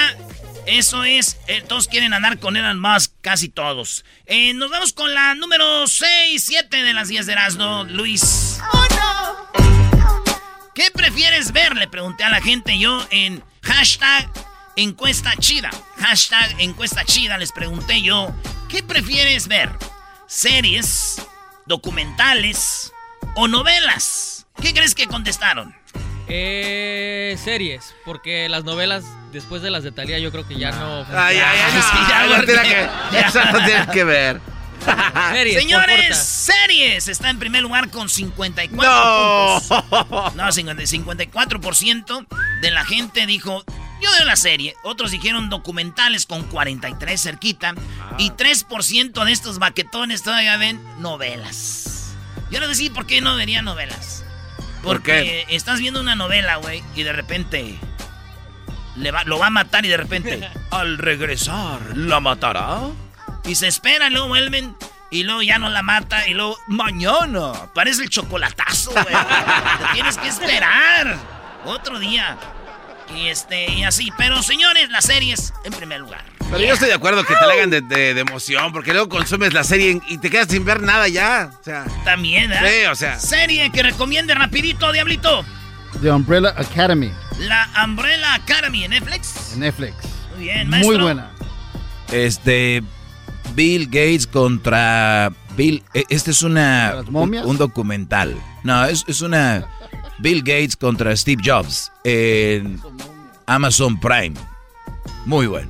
Eso 0.65 1.03
es, 1.03 1.37
eh, 1.47 1.63
todos 1.67 1.87
quieren 1.87 2.13
andar 2.13 2.37
con 2.39 2.55
Elon 2.55 2.79
Musk, 2.79 3.11
casi 3.21 3.49
todos. 3.49 4.05
Eh, 4.27 4.53
nos 4.53 4.69
vamos 4.71 4.93
con 4.93 5.13
la 5.13 5.33
número 5.35 5.87
6, 5.87 6.43
7 6.43 6.83
de 6.83 6.93
las 6.93 7.07
10 7.07 7.25
de 7.25 7.31
Erasmo, 7.33 7.83
Luis. 7.89 8.59
¿Qué 10.83 10.89
prefieres 10.89 11.51
ver? 11.51 11.75
Le 11.75 11.87
pregunté 11.87 12.23
a 12.23 12.29
la 12.31 12.41
gente 12.41 12.79
yo 12.79 13.05
en 13.11 13.43
hashtag 13.61 14.27
encuesta 14.75 15.35
chida. 15.37 15.69
Hashtag 15.99 16.55
encuesta 16.59 17.05
chida, 17.05 17.37
les 17.37 17.51
pregunté 17.51 18.01
yo, 18.01 18.33
¿qué 18.67 18.81
prefieres 18.81 19.47
ver? 19.47 19.69
¿Series, 20.25 21.21
documentales 21.67 22.91
o 23.35 23.47
novelas? 23.47 24.47
¿Qué 24.59 24.73
crees 24.73 24.95
que 24.95 25.05
contestaron? 25.05 25.75
Eh, 26.27 27.37
series, 27.37 27.93
porque 28.03 28.49
las 28.49 28.63
novelas 28.63 29.03
después 29.31 29.61
de 29.61 29.69
las 29.69 29.83
de 29.83 29.91
Talía 29.91 30.17
yo 30.17 30.31
creo 30.31 30.47
que 30.47 30.57
ya 30.57 30.71
no. 30.71 31.05
Ay, 31.15 31.37
ay, 31.37 31.59
ay, 31.63 31.73
no, 31.75 31.81
Sí, 31.91 31.97
ya, 32.09 32.25
no 32.25 32.35
porque- 32.37 32.53
tiene 32.53 32.69
que- 32.69 33.19
eso 33.19 33.45
no 33.53 33.65
tiene 33.65 33.85
que 33.93 34.03
ver. 34.03 34.41
Series, 35.33 35.59
Señores, 35.61 36.17
series 36.17 37.07
está 37.07 37.29
en 37.29 37.39
primer 37.39 37.61
lugar 37.61 37.89
con 37.89 38.09
54 38.09 38.89
No. 38.89 39.61
puntos. 39.69 40.35
No, 40.35 40.51
50 40.51 40.83
54% 40.83 42.27
de 42.61 42.71
la 42.71 42.83
gente 42.85 43.25
dijo, 43.25 43.63
yo 44.01 44.09
veo 44.17 44.25
la 44.25 44.35
serie. 44.35 44.75
Otros 44.83 45.11
dijeron 45.11 45.49
documentales 45.49 46.25
con 46.25 46.43
43 46.43 47.21
cerquita. 47.21 47.73
Y 48.17 48.31
3% 48.31 49.23
de 49.23 49.31
estos 49.31 49.59
baquetones 49.59 50.23
todavía 50.23 50.57
ven 50.57 50.81
novelas. 50.99 52.13
Yo 52.49 52.59
les 52.59 52.69
decía, 52.69 52.91
¿por 52.93 53.05
qué 53.05 53.21
no 53.21 53.35
vería 53.35 53.61
novelas? 53.61 54.23
¿Por 54.83 54.97
Porque 54.97 55.45
estás 55.49 55.79
viendo 55.79 56.01
una 56.01 56.15
novela, 56.15 56.55
güey, 56.57 56.83
y 56.95 57.03
de 57.03 57.13
repente 57.13 57.77
le 58.97 59.11
va- 59.11 59.23
lo 59.23 59.37
va 59.39 59.47
a 59.47 59.51
matar 59.51 59.85
y 59.85 59.89
de 59.89 59.97
repente, 59.97 60.49
al 60.71 60.97
regresar, 60.97 61.79
¿la 61.95 62.19
matará? 62.19 62.79
Y 63.45 63.55
se 63.55 63.67
espera, 63.67 64.07
y 64.07 64.11
luego 64.11 64.27
vuelven, 64.27 64.75
y 65.09 65.23
luego 65.23 65.41
ya 65.41 65.57
no 65.57 65.69
la 65.69 65.81
mata, 65.81 66.27
y 66.27 66.33
luego, 66.33 66.57
mañana, 66.67 67.53
parece 67.73 68.03
el 68.03 68.09
chocolatazo, 68.09 68.91
güey. 68.91 69.05
Te 69.05 69.93
tienes 69.93 70.17
que 70.17 70.27
esperar. 70.27 71.17
Otro 71.65 71.99
día. 71.99 72.37
Y 73.15 73.27
este, 73.27 73.69
y 73.71 73.83
así. 73.83 74.09
Pero 74.17 74.41
señores, 74.41 74.89
las 74.89 75.05
series 75.05 75.53
en 75.65 75.73
primer 75.73 75.99
lugar. 75.99 76.23
Pero 76.49 76.59
yo 76.63 76.73
estoy 76.73 76.87
de 76.89 76.93
acuerdo 76.95 77.23
que 77.23 77.33
te 77.35 77.45
la 77.45 77.53
hagan 77.53 77.69
de, 77.69 77.81
de- 77.81 78.13
de 78.13 78.21
emoción, 78.21 78.71
porque 78.71 78.91
luego 78.93 79.09
consumes 79.09 79.53
la 79.53 79.63
serie 79.63 80.01
y 80.07 80.17
te 80.17 80.29
quedas 80.29 80.47
sin 80.49 80.63
ver 80.65 80.81
nada 80.81 81.07
ya. 81.07 81.51
O 81.59 81.63
sea, 81.63 81.85
También, 82.05 82.51
¿eh? 82.51 82.59
sí, 82.83 82.85
o 82.87 82.95
sea. 82.95 83.19
Serie 83.19 83.69
que 83.71 83.83
recomiende 83.83 84.33
rapidito, 84.35 84.91
Diablito. 84.91 85.43
The 86.01 86.09
Umbrella 86.11 86.53
Academy 86.57 87.11
La 87.39 87.67
Umbrella 87.83 88.33
Academy 88.35 88.85
en 88.85 88.91
Netflix. 88.91 89.51
en 89.53 89.59
Netflix. 89.59 89.93
Muy 90.35 90.43
bien, 90.45 90.69
maestro. 90.69 90.93
Muy 90.93 91.01
buena. 91.03 91.31
Este. 92.11 92.81
Bill 93.55 93.85
Gates 93.85 94.27
contra. 94.27 95.31
Bill. 95.55 95.83
eh, 95.93 96.03
Este 96.09 96.31
es 96.31 96.41
una. 96.41 96.93
¿Las 96.95 97.07
Un, 97.07 97.13
momias? 97.13 97.45
un 97.45 97.57
documental. 97.57 98.35
No, 98.63 98.85
es, 98.85 99.03
es 99.07 99.21
una. 99.21 99.67
Bill 100.19 100.39
Gates 100.41 100.75
contra 100.75 101.15
Steve 101.15 101.41
Jobs. 101.45 101.91
En 102.03 102.79
Amazon 103.47 103.99
Prime. 103.99 104.33
Muy 105.25 105.47
bueno. 105.47 105.69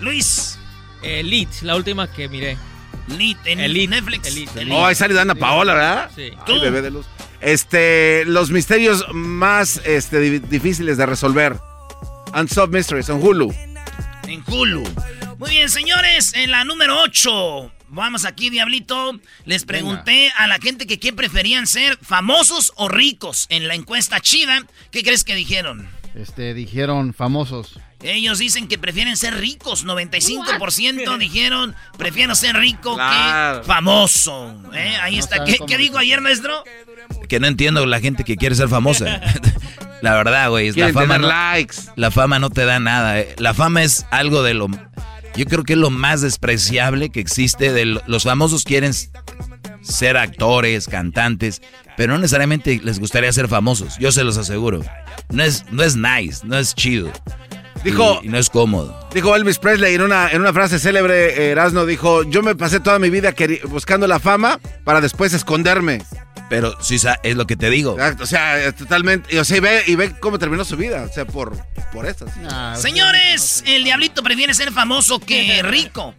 Luis. 0.00 0.58
Elite, 1.02 1.50
la 1.62 1.76
última 1.76 2.10
que 2.10 2.28
miré. 2.28 2.56
Elite 3.10 3.52
en 3.52 3.60
Elite, 3.60 3.88
Netflix. 3.88 4.28
Elite, 4.28 4.60
Elite. 4.60 4.76
Oh, 4.76 4.84
ahí 4.86 4.94
sale 4.94 5.14
Dana 5.14 5.34
Paola, 5.34 5.74
¿verdad? 5.74 6.10
Sí. 6.14 6.30
¿Tú? 6.46 6.52
Ay, 6.52 6.60
bebé 6.60 6.82
de 6.82 6.90
luz. 6.90 7.06
Este, 7.40 8.24
los 8.26 8.50
misterios 8.50 9.06
más 9.14 9.80
este, 9.86 10.20
di- 10.20 10.38
difíciles 10.40 10.96
de 10.98 11.06
resolver. 11.06 11.58
Unsolved 12.38 12.76
Mysteries 12.76 13.08
en 13.08 13.16
Hulu. 13.16 13.52
En 14.28 14.44
Hulu. 14.46 14.84
Muy 15.40 15.50
bien, 15.52 15.70
señores, 15.70 16.34
en 16.34 16.50
la 16.50 16.64
número 16.64 17.00
8. 17.02 17.72
Vamos 17.88 18.26
aquí, 18.26 18.50
Diablito. 18.50 19.18
Les 19.46 19.64
pregunté 19.64 20.30
a 20.36 20.46
la 20.46 20.58
gente 20.58 20.86
que 20.86 21.00
qué 21.00 21.14
preferían 21.14 21.66
ser, 21.66 21.98
famosos 22.02 22.72
o 22.76 22.88
ricos, 22.90 23.46
en 23.48 23.66
la 23.66 23.74
encuesta 23.74 24.20
chida. 24.20 24.62
¿Qué 24.90 25.02
crees 25.02 25.24
que 25.24 25.34
dijeron? 25.34 25.88
Este, 26.14 26.52
dijeron 26.52 27.14
famosos. 27.14 27.78
Ellos 28.02 28.38
dicen 28.38 28.68
que 28.68 28.76
prefieren 28.78 29.16
ser 29.16 29.34
ricos. 29.38 29.86
95% 29.86 31.16
dijeron, 31.18 31.74
prefiero 31.96 32.34
ser 32.34 32.56
rico 32.56 32.94
Claro. 32.96 33.62
que 33.62 33.66
famoso. 33.66 34.54
¿Eh? 34.74 34.94
Ahí 35.00 35.14
No 35.14 35.20
está. 35.20 35.44
¿Qué, 35.44 35.56
qué 35.66 35.78
dijo 35.78 35.96
ayer, 35.96 36.20
maestro? 36.20 36.64
Que 37.30 37.40
no 37.40 37.46
entiendo 37.46 37.84
la 37.86 38.00
gente 38.00 38.24
que 38.24 38.36
quiere 38.36 38.54
ser 38.54 38.68
famosa. 38.68 39.20
La 40.02 40.14
verdad, 40.14 40.48
güey. 40.48 40.70
La 40.72 40.92
fama, 40.94 41.18
no, 41.18 41.28
likes. 41.28 41.76
la 41.96 42.10
fama 42.10 42.38
no 42.38 42.48
te 42.50 42.64
da 42.64 42.78
nada. 42.78 43.20
eh. 43.20 43.34
La 43.38 43.52
fama 43.54 43.82
es 43.82 44.06
algo 44.10 44.42
de 44.42 44.54
lo... 44.54 44.68
Yo 45.36 45.44
creo 45.46 45.64
que 45.64 45.72
es 45.74 45.78
lo 45.78 45.90
más 45.90 46.20
despreciable 46.20 47.10
que 47.10 47.20
existe. 47.20 47.72
De 47.72 47.84
lo- 47.84 48.02
los 48.06 48.24
famosos 48.24 48.64
quieren 48.64 48.92
ser 49.82 50.16
actores, 50.16 50.86
cantantes, 50.86 51.62
pero 51.96 52.12
no 52.12 52.18
necesariamente 52.18 52.80
les 52.82 52.98
gustaría 52.98 53.32
ser 53.32 53.48
famosos. 53.48 53.96
Yo 53.98 54.12
se 54.12 54.24
los 54.24 54.36
aseguro. 54.36 54.80
No 55.30 55.42
es, 55.42 55.64
no 55.70 55.82
es 55.82 55.96
nice, 55.96 56.46
no 56.46 56.58
es 56.58 56.74
chido. 56.74 57.10
Dijo- 57.84 58.20
Y- 58.22 58.26
y 58.26 58.28
no 58.28 58.38
es 58.38 58.50
cómodo. 58.50 59.08
Dijo 59.14 59.34
Elvis 59.34 59.58
Presley 59.58 59.94
en 59.94 60.02
una, 60.02 60.28
en 60.30 60.40
una 60.40 60.52
frase 60.52 60.78
célebre, 60.78 61.50
Erasno 61.50 61.86
dijo, 61.86 62.22
yo 62.24 62.42
me 62.42 62.54
pasé 62.54 62.78
toda 62.80 62.98
mi 62.98 63.10
vida 63.10 63.34
buscando 63.68 64.06
la 64.06 64.18
fama 64.20 64.60
para 64.84 65.00
después 65.00 65.32
esconderme. 65.32 66.02
Pero 66.48 66.74
sí, 66.82 66.98
sa- 66.98 67.20
es 67.22 67.36
lo 67.36 67.46
que 67.46 67.56
te 67.56 67.70
digo. 67.70 67.92
Exacto, 67.92 68.24
o 68.24 68.26
sea, 68.26 68.72
totalmente, 68.72 69.32
y, 69.34 69.38
o 69.38 69.44
sea, 69.44 69.56
y 69.56 69.60
ve, 69.60 69.82
y 69.86 69.94
ve 69.94 70.14
cómo 70.18 70.36
terminó 70.38 70.64
su 70.64 70.76
vida, 70.76 71.06
o 71.08 71.12
sea, 71.12 71.24
por, 71.24 71.56
por 71.92 72.06
eso. 72.06 72.26
sí. 72.26 72.40
Señores, 72.80 73.62
el 73.66 73.84
diablito 73.84 74.22
prefiere 74.22 74.52
ser 74.54 74.72
famoso 74.72 75.20
que 75.20 75.62
rico. 75.62 76.14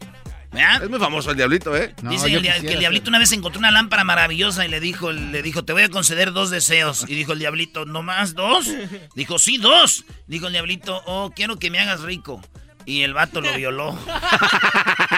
¿Verdad? 0.52 0.84
Es 0.84 0.90
muy 0.90 1.00
famoso 1.00 1.32
el 1.32 1.38
diablito, 1.38 1.76
¿eh? 1.78 1.96
Dice 2.04 2.28
el 2.28 2.42
dia- 2.42 2.60
que 2.60 2.74
el 2.74 2.80
diablito 2.80 3.10
una 3.10 3.20
vez 3.20 3.32
encontró 3.32 3.60
una 3.60 3.72
lámpara 3.72 4.04
maravillosa 4.04 4.66
y 4.66 4.70
le 4.70 4.80
dijo, 4.82 5.12
le 5.14 5.42
dijo, 5.42 5.64
te 5.64 5.72
voy 5.72 5.84
a 5.84 5.90
conceder 5.90 6.34
dos 6.34 6.50
deseos. 6.50 7.06
Y 7.08 7.16
dijo 7.16 7.32
el 7.34 7.40
diablito, 7.40 7.86
¿no 7.86 8.04
más 8.04 8.34
dos? 8.36 8.68
Dijo, 9.16 9.40
sí, 9.40 9.58
dos. 9.58 10.04
Dijo 10.28 10.48
el 10.48 10.54
diablito, 10.54 11.02
oh, 11.06 11.32
quiero 11.34 11.58
que 11.58 11.72
me 11.72 11.80
hagas 11.80 12.02
rico. 12.02 12.42
Y 12.86 13.04
el 13.04 13.14
vato 13.14 13.40
lo 13.42 13.54
violó. 13.54 13.98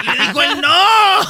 Y 0.02 0.06
le 0.06 0.26
dijo 0.26 0.42
él, 0.42 0.60
¡no! 0.60 1.20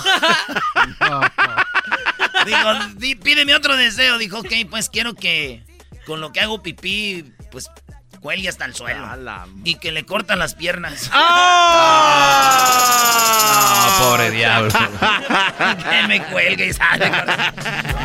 Dijo, 2.44 2.74
"Di- 2.96 3.14
pídeme 3.14 3.54
otro 3.54 3.76
deseo. 3.76 4.18
Dijo, 4.18 4.40
ok, 4.40 4.52
pues 4.68 4.88
quiero 4.90 5.14
que 5.14 5.64
con 6.06 6.20
lo 6.20 6.32
que 6.32 6.40
hago 6.40 6.62
pipí, 6.62 7.24
pues 7.50 7.68
cuelgue 8.24 8.48
hasta 8.48 8.64
el 8.64 8.74
suelo. 8.74 9.06
Y 9.64 9.74
que 9.74 9.92
le 9.92 10.06
cortan 10.06 10.38
las 10.38 10.54
piernas. 10.54 11.10
Ah, 13.86 13.98
pobre 14.00 14.30
diablo. 14.30 14.72
que 15.90 16.08
me 16.08 16.22
cuelgue 16.24 16.68
y 16.68 16.72
sale. 16.72 17.10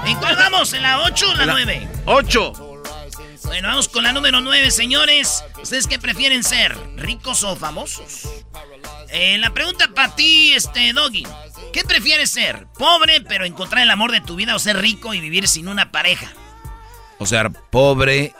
¿En 0.06 0.18
cuál 0.18 0.36
vamos? 0.36 0.74
¿En 0.74 0.82
la 0.84 1.04
8 1.04 1.30
o 1.30 1.36
la 1.36 1.46
9? 1.46 1.88
¡Ocho! 2.06 2.52
Bueno, 3.46 3.70
vamos 3.70 3.88
con 3.88 4.04
la 4.04 4.12
número 4.12 4.42
9, 4.42 4.72
señores. 4.72 5.44
¿Ustedes 5.62 5.88
qué 5.88 6.00
prefieren 6.00 6.44
ser? 6.44 6.78
¿Ricos 6.98 7.44
o 7.44 7.56
famosos? 7.56 8.28
Eh, 9.10 9.38
la 9.38 9.52
pregunta 9.52 9.88
para 9.96 10.14
ti, 10.16 10.54
este, 10.54 10.92
Doggy. 10.94 11.26
¿Qué 11.72 11.84
prefieres 11.84 12.30
ser? 12.30 12.68
¿Pobre 12.78 13.22
pero 13.22 13.46
encontrar 13.46 13.84
el 13.84 13.92
amor 13.92 14.12
de 14.12 14.20
tu 14.22 14.36
vida 14.36 14.56
o 14.56 14.60
ser 14.60 14.78
rico 14.78 15.14
y 15.14 15.22
vivir 15.22 15.48
sin 15.48 15.70
una 15.70 15.92
pareja? 15.92 16.28
O 17.20 17.26
sea, 17.26 17.50
pobre, 17.50 18.34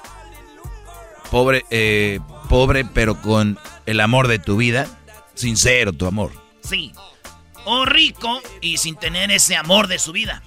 pobre, 1.30 1.66
eh, 1.70 2.20
pobre, 2.48 2.86
pero 2.86 3.22
con 3.22 3.58
el 3.86 4.00
amor 4.00 4.28
de 4.28 4.40
tu 4.40 4.58
vida. 4.58 4.88
Sincero 5.36 5.94
tu 5.94 6.06
amor. 6.06 6.32
Sí. 6.62 6.92
O 7.66 7.86
rico 7.86 8.42
y 8.62 8.78
sin 8.78 8.96
tener 8.96 9.32
ese 9.32 9.56
amor 9.56 9.88
de 9.88 10.00
su 10.00 10.12
vida. 10.12 10.44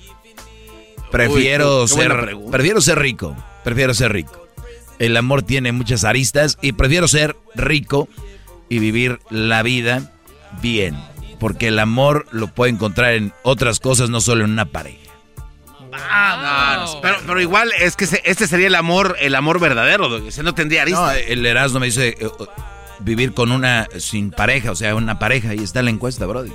Prefiero 1.10 1.82
Uy, 1.82 1.88
ser, 1.88 2.36
prefiero 2.50 2.80
ser 2.80 2.98
rico. 2.98 3.36
Prefiero 3.64 3.94
ser 3.94 4.12
rico. 4.12 4.48
El 4.98 5.16
amor 5.16 5.42
tiene 5.42 5.72
muchas 5.72 6.04
aristas 6.04 6.58
y 6.62 6.72
prefiero 6.72 7.08
ser 7.08 7.36
rico 7.54 8.08
y 8.68 8.78
vivir 8.78 9.20
la 9.30 9.62
vida 9.62 10.12
bien. 10.60 10.96
Porque 11.38 11.68
el 11.68 11.78
amor 11.78 12.26
lo 12.30 12.48
puedo 12.48 12.72
encontrar 12.72 13.14
en 13.14 13.32
otras 13.42 13.80
cosas, 13.80 14.10
no 14.10 14.20
solo 14.20 14.44
en 14.44 14.52
una 14.52 14.66
pareja. 14.66 15.01
Vamos. 15.92 16.98
Pero, 17.02 17.16
pero 17.26 17.40
igual 17.40 17.70
es 17.78 17.96
que 17.96 18.06
se- 18.06 18.22
este 18.24 18.46
sería 18.46 18.66
el 18.66 18.74
amor, 18.74 19.16
el 19.20 19.34
amor 19.34 19.60
verdadero, 19.60 20.08
Doggy, 20.08 20.28
ese 20.28 20.42
no 20.42 20.54
tendría 20.54 20.84
No, 20.86 21.04
aristas. 21.04 21.28
el 21.28 21.44
Erasmo 21.46 21.80
me 21.80 21.86
dice 21.86 22.08
eh, 22.08 22.16
eh, 22.20 22.28
vivir 23.00 23.34
con 23.34 23.52
una 23.52 23.86
sin 23.98 24.30
pareja, 24.30 24.70
o 24.70 24.74
sea, 24.76 24.94
una 24.94 25.18
pareja. 25.18 25.54
Y 25.54 25.58
está 25.62 25.80
en 25.80 25.84
la 25.86 25.90
encuesta, 25.90 26.26
Brody. 26.26 26.52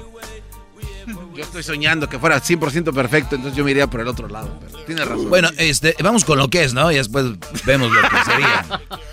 Yo 1.37 1.43
estoy 1.43 1.61
soñando 1.61 2.09
que 2.09 2.17
fuera 2.17 2.41
100% 2.41 2.91
perfecto, 2.95 3.35
entonces 3.35 3.55
yo 3.55 3.63
me 3.63 3.69
iría 3.69 3.85
por 3.87 4.01
el 4.01 4.07
otro 4.07 4.27
lado. 4.27 4.57
Pero 4.59 4.83
tienes 4.85 5.07
razón. 5.07 5.29
Bueno, 5.29 5.49
este, 5.57 5.95
vamos 6.01 6.25
con 6.25 6.39
lo 6.39 6.49
que 6.49 6.63
es, 6.63 6.73
¿no? 6.73 6.91
Y 6.91 6.95
después 6.95 7.25
vemos 7.63 7.91
lo 7.91 8.01
que 8.01 8.31
sería. 8.31 8.65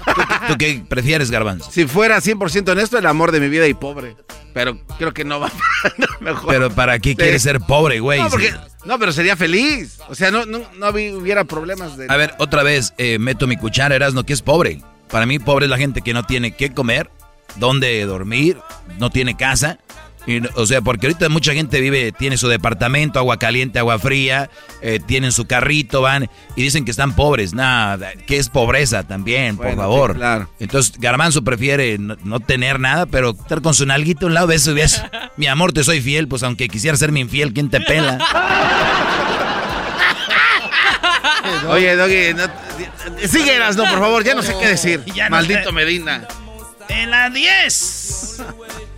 ¿Tú, 0.06 0.14
qué- 0.16 0.46
tú 0.48 0.58
qué 0.58 0.84
prefieres, 0.88 1.30
Garbanzo? 1.30 1.70
si 1.70 1.86
fuera 1.86 2.20
100% 2.22 2.70
honesto, 2.72 2.96
el 2.96 3.04
amor 3.06 3.30
de 3.30 3.40
mi 3.40 3.48
vida 3.50 3.66
y 3.68 3.74
pobre. 3.74 4.16
Pero 4.54 4.78
creo 4.98 5.12
que 5.12 5.24
no 5.24 5.38
va 5.40 5.50
no, 5.98 6.06
mejor. 6.20 6.48
Pero 6.48 6.70
¿para 6.70 6.98
qué 6.98 7.10
Sí. 7.10 7.16
quieres 7.16 7.42
ser 7.42 7.60
pobre, 7.60 8.00
güey? 8.00 8.22
No, 8.22 8.30
porque, 8.30 8.52
Sí. 8.52 8.56
no, 8.86 8.98
pero 8.98 9.12
sería 9.12 9.36
feliz. 9.36 9.98
O 10.08 10.14
sea, 10.14 10.30
no, 10.30 10.46
no, 10.46 10.60
no 10.78 10.86
hubi- 10.92 11.12
hubiera 11.14 11.44
problemas 11.44 11.96
de... 11.98 12.06
A 12.08 12.16
ver, 12.16 12.34
otra 12.38 12.62
vez, 12.62 12.94
eh, 12.96 13.18
meto 13.18 13.46
mi 13.46 13.56
cuchara, 13.58 13.94
Erasmo, 13.96 14.22
que 14.24 14.32
es 14.32 14.40
pobre. 14.40 14.80
Para 15.10 15.26
mí, 15.26 15.38
pobre 15.38 15.66
es 15.66 15.70
la 15.70 15.76
gente 15.76 16.00
que 16.00 16.14
no 16.14 16.22
tiene 16.24 16.56
qué 16.56 16.72
comer, 16.72 17.10
dónde 17.56 18.02
dormir, 18.06 18.58
no 18.98 19.10
tiene 19.10 19.36
casa. 19.36 19.78
Y, 20.26 20.40
o 20.54 20.66
sea, 20.66 20.80
porque 20.80 21.06
ahorita 21.06 21.28
mucha 21.28 21.52
gente 21.52 21.80
vive, 21.80 22.12
tiene 22.12 22.36
su 22.38 22.48
departamento, 22.48 23.18
agua 23.18 23.38
caliente, 23.38 23.78
agua 23.78 23.98
fría, 23.98 24.48
eh, 24.80 25.00
tienen 25.04 25.32
su 25.32 25.46
carrito, 25.46 26.00
van 26.00 26.30
y 26.56 26.62
dicen 26.62 26.84
que 26.84 26.90
están 26.90 27.14
pobres. 27.14 27.52
Nada, 27.54 28.12
que 28.26 28.38
es 28.38 28.48
pobreza 28.48 29.02
también, 29.02 29.56
por 29.56 29.74
favor. 29.76 30.12
sí, 30.12 30.18
claro. 30.18 30.48
Entonces, 30.60 30.98
Garbanzo 30.98 31.42
prefiere 31.44 31.98
no, 31.98 32.16
no 32.24 32.40
tener 32.40 32.80
nada, 32.80 33.06
pero 33.06 33.30
estar 33.30 33.60
con 33.60 33.74
su 33.74 33.84
nalguito 33.86 34.26
a 34.26 34.28
un 34.28 34.34
lado 34.34 34.46
de 34.46 34.56
eso. 34.56 34.70
y 34.70 34.74
ves, 34.74 35.02
Mi 35.36 35.46
amor, 35.46 35.72
te 35.72 35.84
soy 35.84 36.00
fiel, 36.00 36.28
pues 36.28 36.42
aunque 36.42 36.68
quisiera 36.68 36.96
ser 36.96 37.12
mi 37.12 37.20
infiel, 37.20 37.52
¿quién 37.52 37.68
te 37.68 37.80
pela? 37.80 38.18
Oye, 41.68 41.96
Doggy, 41.96 42.34
no, 42.34 42.44
síguelas, 43.28 43.76
no, 43.76 43.84
por 43.84 43.98
favor, 43.98 44.24
ya 44.24 44.34
no 44.34 44.42
sé 44.42 44.54
qué 44.60 44.68
decir. 44.68 45.02
Ya 45.14 45.24
no 45.28 45.36
Maldito 45.36 45.64
sé. 45.70 45.72
Medina. 45.72 46.26
En 46.88 47.10
la 47.10 47.30
10. 47.30 48.42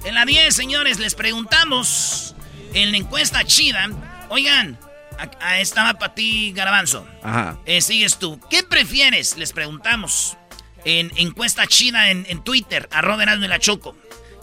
En 0.05 0.15
la 0.15 0.25
10, 0.25 0.55
señores, 0.55 0.99
les 0.99 1.15
preguntamos 1.15 2.35
en 2.75 2.91
la 2.93 2.99
encuesta 2.99 3.45
chida. 3.45 3.89
Oigan, 4.29 4.79
a- 5.19 5.31
a- 5.47 5.61
estaba 5.61 5.95
para 5.95 6.15
ti, 6.15 6.53
Garabanzo. 6.53 7.07
Ajá. 7.23 7.59
Eh, 7.65 7.81
sigues 7.81 8.19
tú. 8.19 8.41
¿Qué 8.51 8.63
prefieres? 8.63 9.37
Les 9.37 9.53
preguntamos. 9.53 10.37
En 10.85 11.11
encuesta 11.17 11.67
chida 11.67 12.11
en, 12.11 12.27
en 12.29 12.45
Twitter, 12.45 12.89
arroba 12.93 13.23
Erasmo 13.25 13.45
y 13.45 13.49
la 13.49 13.59
Choco. 13.59 13.97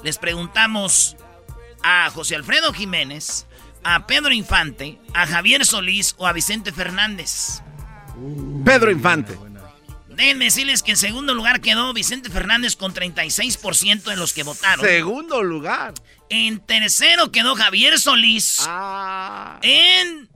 Les 0.03 0.17
preguntamos 0.17 1.15
a 1.83 2.09
José 2.09 2.35
Alfredo 2.35 2.73
Jiménez, 2.73 3.45
a 3.85 4.05
Pedro 4.07 4.33
Infante, 4.33 4.99
a 5.13 5.25
Javier 5.25 5.65
Solís 5.65 6.15
o 6.17 6.27
a 6.27 6.33
Vicente 6.33 6.73
Fernández. 6.73 7.61
Pedro 8.65 8.91
Infante. 8.91 9.37
Déjenme 10.15 10.45
decirles 10.45 10.83
que 10.83 10.91
en 10.91 10.97
segundo 10.97 11.33
lugar 11.33 11.61
quedó 11.61 11.93
Vicente 11.93 12.29
Fernández 12.29 12.75
con 12.75 12.93
36% 12.93 14.03
de 14.03 14.15
los 14.15 14.33
que 14.33 14.43
votaron. 14.43 14.85
Segundo 14.85 15.41
lugar. 15.43 15.93
En 16.29 16.59
tercero 16.59 17.31
quedó 17.31 17.55
Javier 17.55 17.99
Solís. 17.99 18.63
Ah. 18.67 19.59
En. 19.61 20.29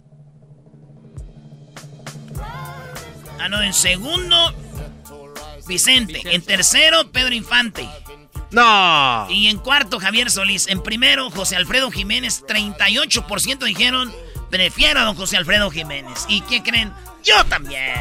Ah, 3.40 3.50
no, 3.50 3.62
en 3.62 3.74
segundo, 3.74 4.54
Vicente. 5.68 6.22
En 6.26 6.42
tercero, 6.42 7.12
Pedro 7.12 7.34
Infante. 7.34 7.88
No. 8.52 9.28
Y 9.30 9.48
en 9.48 9.58
cuarto, 9.58 10.00
Javier 10.00 10.32
Solís. 10.32 10.68
En 10.68 10.82
primero, 10.82 11.30
José 11.30 11.56
Alfredo 11.56 11.92
Jiménez. 11.92 12.44
38% 12.48 13.66
dijeron, 13.66 14.14
prefiero 14.50 15.00
a 15.00 15.04
don 15.04 15.16
José 15.16 15.38
Alfredo 15.38 15.70
Jiménez. 15.70 16.26
¿Y 16.28 16.42
qué 16.42 16.62
creen? 16.64 16.92
Yo 17.24 17.44
también. 17.46 17.94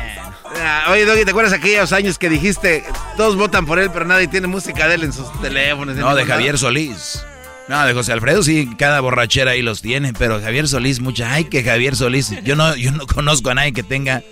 Ah, 0.57 0.87
Oye, 0.91 1.05
Doggy, 1.05 1.25
¿te 1.25 1.31
acuerdas 1.31 1.53
aquellos 1.53 1.93
años 1.93 2.19
que 2.19 2.29
dijiste 2.29 2.85
todos 3.17 3.37
votan 3.37 3.67
por 3.67 3.79
él, 3.79 3.91
pero 3.93 4.05
nadie 4.05 4.29
tiene 4.29 4.47
música 4.47 4.87
de 4.87 4.95
él 4.95 5.05
en 5.05 5.13
sus 5.13 5.31
teléfonos? 5.41 5.97
No, 5.97 6.15
de 6.15 6.25
Javier 6.25 6.55
lado? 6.55 6.59
Solís. 6.59 7.25
No, 7.69 7.85
de 7.85 7.95
José 7.95 8.13
Alfredo 8.13 8.45
sí, 8.45 8.71
cada 8.79 9.01
borrachera 9.01 9.53
ahí 9.53 9.63
los 9.63 9.83
tiene, 9.83 10.13
pero 10.13 10.41
Javier 10.41 10.69
Solís, 10.69 11.01
mucha, 11.01 11.33
ay 11.33 11.45
que 11.45 11.65
Javier 11.65 11.97
Solís, 11.97 12.31
yo 12.45 12.55
no, 12.55 12.77
yo 12.77 12.93
no 12.93 13.07
conozco 13.09 13.51
a 13.51 13.55
nadie 13.55 13.73
que 13.73 13.83
tenga 13.83 14.23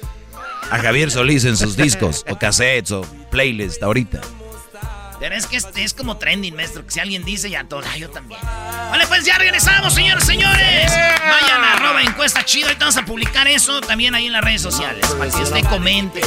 a 0.71 0.79
Javier 0.79 1.11
Solís 1.11 1.45
en 1.45 1.57
sus 1.57 1.77
discos, 1.77 2.25
o 2.29 2.39
cassettes, 2.39 2.93
o 2.93 3.03
playlist 3.33 3.83
ahorita. 3.83 4.21
Pero 5.25 5.37
es 5.37 5.47
que 5.47 5.57
este 5.57 5.83
es 5.83 5.95
como 5.95 6.19
trending, 6.19 6.55
maestro. 6.55 6.85
Que 6.85 6.91
si 6.91 7.01
alguien 7.01 7.25
dice, 7.25 7.49
ya 7.49 7.65
todos, 7.65 7.87
ah, 7.91 7.97
yo 7.97 8.11
también. 8.11 8.39
Vale, 8.43 9.07
pues 9.07 9.25
ya 9.25 9.39
regresamos, 9.39 9.95
señores, 9.95 10.23
señores. 10.23 10.93
Vayan 10.93 11.65
a 11.65 11.73
arroba 11.73 12.03
encuesta 12.03 12.45
chido. 12.45 12.67
Ahorita 12.67 12.85
vamos 12.85 12.99
a 12.99 13.07
publicar 13.07 13.49
eso 13.49 13.81
también 13.81 14.15
ahí 14.15 14.27
en 14.27 14.35
las 14.35 14.45
redes 14.45 14.61
sociales. 14.61 15.07
Para 15.17 15.31
que 15.31 15.43
usted 15.43 15.65
comente. 15.65 16.21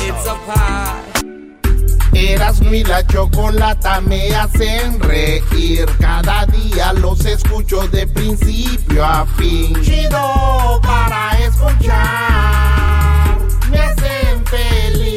Eras 2.12 2.60
mi 2.60 2.84
la 2.84 3.06
chocolata 3.06 4.02
me 4.02 4.34
hacen 4.34 5.00
reír. 5.00 5.86
Cada 6.00 6.48
día 6.48 6.92
los 6.94 7.24
escucho 7.24 7.88
de 7.90 8.08
principio 8.08 9.06
a 9.06 9.28
fin. 9.38 9.80
Chido 9.84 10.82
para 10.82 11.38
escuchar. 11.38 13.38
Me 13.70 13.78
hacen 13.78 14.44
feliz. 14.48 15.17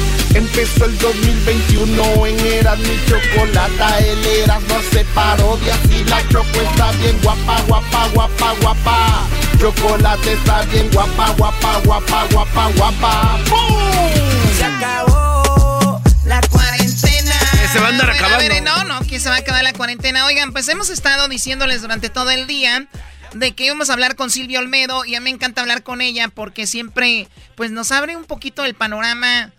Empezó 0.33 0.85
el 0.85 0.97
2021 0.97 2.25
en 2.25 2.39
Eras 2.39 2.79
mi 2.79 2.97
chocolata, 3.05 3.99
el 3.99 4.25
Eras 4.25 4.61
no 4.63 4.81
se 4.91 5.03
parodia 5.05 5.77
si 5.87 6.03
la 6.05 6.25
choco 6.29 6.61
está 6.61 6.91
bien 6.93 7.19
guapa, 7.21 7.61
guapa, 7.67 8.07
guapa, 8.13 8.53
guapa. 8.61 9.27
Chocolate 9.59 10.33
está 10.33 10.61
bien 10.63 10.89
guapa, 10.91 11.31
guapa, 11.37 11.81
guapa, 11.83 12.27
guapa, 12.31 12.67
guapa. 12.77 13.39
¡Bum! 13.49 14.57
Se 14.57 14.63
acabó 14.63 16.01
la 16.25 16.41
cuarentena. 16.49 17.35
se 17.71 17.79
va 17.79 17.87
a 17.87 17.89
andar 17.89 18.09
acabando. 18.09 18.35
A 18.37 18.47
ver, 18.47 18.63
no, 18.63 18.83
no, 18.85 19.01
que 19.01 19.19
se 19.19 19.29
va 19.29 19.35
a 19.35 19.39
acabar 19.39 19.63
la 19.63 19.73
cuarentena. 19.73 20.25
Oigan, 20.25 20.53
pues 20.53 20.67
hemos 20.69 20.89
estado 20.89 21.27
diciéndoles 21.27 21.81
durante 21.81 22.09
todo 22.09 22.31
el 22.31 22.47
día 22.47 22.87
de 23.33 23.51
que 23.51 23.65
íbamos 23.65 23.89
a 23.89 23.93
hablar 23.93 24.15
con 24.15 24.29
Silvia 24.29 24.59
Olmedo 24.59 25.03
y 25.03 25.15
a 25.15 25.19
mí 25.19 25.25
me 25.25 25.29
encanta 25.29 25.61
hablar 25.61 25.83
con 25.83 26.01
ella 26.01 26.29
porque 26.29 26.67
siempre 26.67 27.27
pues 27.55 27.71
nos 27.71 27.91
abre 27.91 28.15
un 28.15 28.25
poquito 28.25 28.65
el 28.65 28.75
panorama 28.75 29.51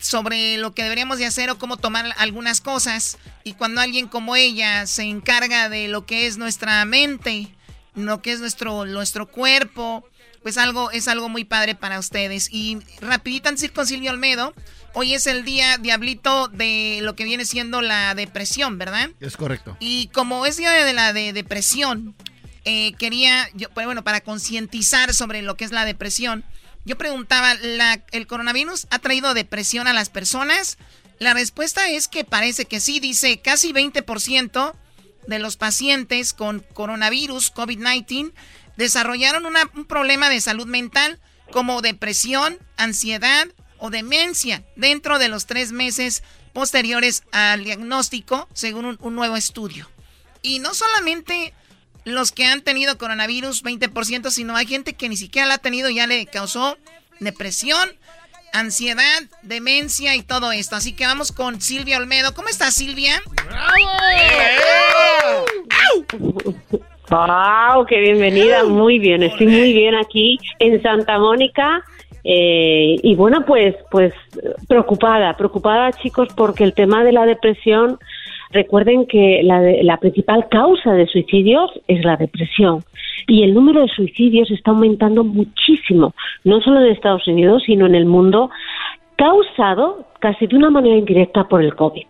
sobre 0.00 0.56
lo 0.58 0.74
que 0.74 0.82
deberíamos 0.82 1.18
de 1.18 1.26
hacer 1.26 1.50
o 1.50 1.58
cómo 1.58 1.76
tomar 1.76 2.14
algunas 2.18 2.60
cosas. 2.60 3.18
Y 3.44 3.54
cuando 3.54 3.80
alguien 3.80 4.08
como 4.08 4.36
ella 4.36 4.86
se 4.86 5.02
encarga 5.04 5.68
de 5.68 5.88
lo 5.88 6.06
que 6.06 6.26
es 6.26 6.38
nuestra 6.38 6.84
mente, 6.84 7.48
lo 7.94 8.22
que 8.22 8.32
es 8.32 8.40
nuestro, 8.40 8.84
nuestro 8.84 9.26
cuerpo, 9.26 10.04
pues 10.42 10.58
algo 10.58 10.90
es 10.90 11.08
algo 11.08 11.28
muy 11.28 11.44
padre 11.44 11.74
para 11.74 11.98
ustedes. 11.98 12.48
Y 12.50 12.78
rapidito 13.00 13.48
antes 13.48 13.60
de 13.60 13.66
ir 13.66 13.72
con 13.72 13.86
Silvio 13.86 14.10
Olmedo, 14.10 14.54
hoy 14.94 15.14
es 15.14 15.26
el 15.26 15.44
día 15.44 15.78
diablito 15.78 16.48
de 16.48 17.00
lo 17.02 17.16
que 17.16 17.24
viene 17.24 17.44
siendo 17.44 17.82
la 17.82 18.14
depresión, 18.14 18.78
¿verdad? 18.78 19.10
Es 19.20 19.36
correcto. 19.36 19.76
Y 19.80 20.08
como 20.08 20.46
es 20.46 20.56
día 20.56 20.70
de 20.72 20.92
la 20.92 21.12
de 21.12 21.32
depresión, 21.32 22.14
eh, 22.64 22.92
quería, 22.98 23.48
yo, 23.54 23.70
pues 23.70 23.86
bueno, 23.86 24.04
para 24.04 24.20
concientizar 24.20 25.14
sobre 25.14 25.42
lo 25.42 25.56
que 25.56 25.64
es 25.64 25.72
la 25.72 25.84
depresión, 25.84 26.44
yo 26.84 26.96
preguntaba, 26.96 27.52
¿el 27.52 28.26
coronavirus 28.26 28.86
ha 28.90 28.98
traído 28.98 29.34
depresión 29.34 29.86
a 29.86 29.92
las 29.92 30.08
personas? 30.08 30.78
La 31.18 31.34
respuesta 31.34 31.90
es 31.90 32.08
que 32.08 32.24
parece 32.24 32.64
que 32.64 32.80
sí, 32.80 33.00
dice 33.00 33.40
casi 33.40 33.72
20% 33.72 34.74
de 35.26 35.38
los 35.38 35.56
pacientes 35.56 36.32
con 36.32 36.60
coronavirus, 36.72 37.52
COVID-19, 37.54 38.32
desarrollaron 38.76 39.44
un 39.46 39.84
problema 39.84 40.30
de 40.30 40.40
salud 40.40 40.66
mental 40.66 41.20
como 41.50 41.82
depresión, 41.82 42.58
ansiedad 42.76 43.46
o 43.78 43.90
demencia 43.90 44.64
dentro 44.76 45.18
de 45.18 45.28
los 45.28 45.46
tres 45.46 45.72
meses 45.72 46.22
posteriores 46.54 47.24
al 47.32 47.64
diagnóstico, 47.64 48.48
según 48.54 48.96
un 48.98 49.14
nuevo 49.14 49.36
estudio. 49.36 49.90
Y 50.42 50.58
no 50.60 50.72
solamente 50.72 51.52
los 52.04 52.32
que 52.32 52.44
han 52.44 52.62
tenido 52.62 52.98
coronavirus, 52.98 53.64
20%, 53.64 54.30
sino 54.30 54.56
hay 54.56 54.66
gente 54.66 54.94
que 54.94 55.08
ni 55.08 55.16
siquiera 55.16 55.46
la 55.48 55.54
ha 55.54 55.58
tenido 55.58 55.90
y 55.90 55.96
ya 55.96 56.06
le 56.06 56.26
causó 56.26 56.76
depresión, 57.20 57.90
ansiedad, 58.52 59.22
demencia 59.42 60.14
y 60.16 60.22
todo 60.22 60.52
esto. 60.52 60.76
Así 60.76 60.94
que 60.94 61.06
vamos 61.06 61.32
con 61.32 61.60
Silvia 61.60 61.98
Olmedo. 61.98 62.32
¿Cómo 62.34 62.48
estás, 62.48 62.74
Silvia? 62.74 63.20
¡Wow! 67.10 67.84
¡Qué 67.86 68.00
bienvenida! 68.00 68.64
Muy 68.64 69.00
bien, 69.00 69.22
estoy 69.22 69.46
muy 69.48 69.72
bien 69.72 69.94
aquí 69.96 70.38
en 70.60 70.80
Santa 70.82 71.18
Mónica. 71.18 71.82
Eh, 72.22 72.96
y 73.02 73.14
bueno, 73.14 73.44
pues, 73.46 73.74
pues 73.90 74.12
preocupada, 74.68 75.34
preocupada 75.36 75.90
chicos 75.92 76.28
porque 76.36 76.64
el 76.64 76.74
tema 76.74 77.02
de 77.02 77.12
la 77.12 77.24
depresión 77.26 77.98
Recuerden 78.52 79.06
que 79.06 79.42
la, 79.44 79.60
la 79.60 79.96
principal 79.98 80.48
causa 80.50 80.92
de 80.92 81.06
suicidios 81.06 81.70
es 81.86 82.04
la 82.04 82.16
depresión 82.16 82.82
y 83.26 83.44
el 83.44 83.54
número 83.54 83.82
de 83.82 83.88
suicidios 83.88 84.50
está 84.50 84.72
aumentando 84.72 85.22
muchísimo, 85.22 86.14
no 86.44 86.60
solo 86.60 86.84
en 86.84 86.92
Estados 86.92 87.26
Unidos, 87.28 87.62
sino 87.64 87.86
en 87.86 87.94
el 87.94 88.06
mundo, 88.06 88.50
causado 89.16 90.06
casi 90.18 90.46
de 90.46 90.56
una 90.56 90.70
manera 90.70 90.96
indirecta 90.96 91.46
por 91.48 91.62
el 91.62 91.74
COVID. 91.74 92.06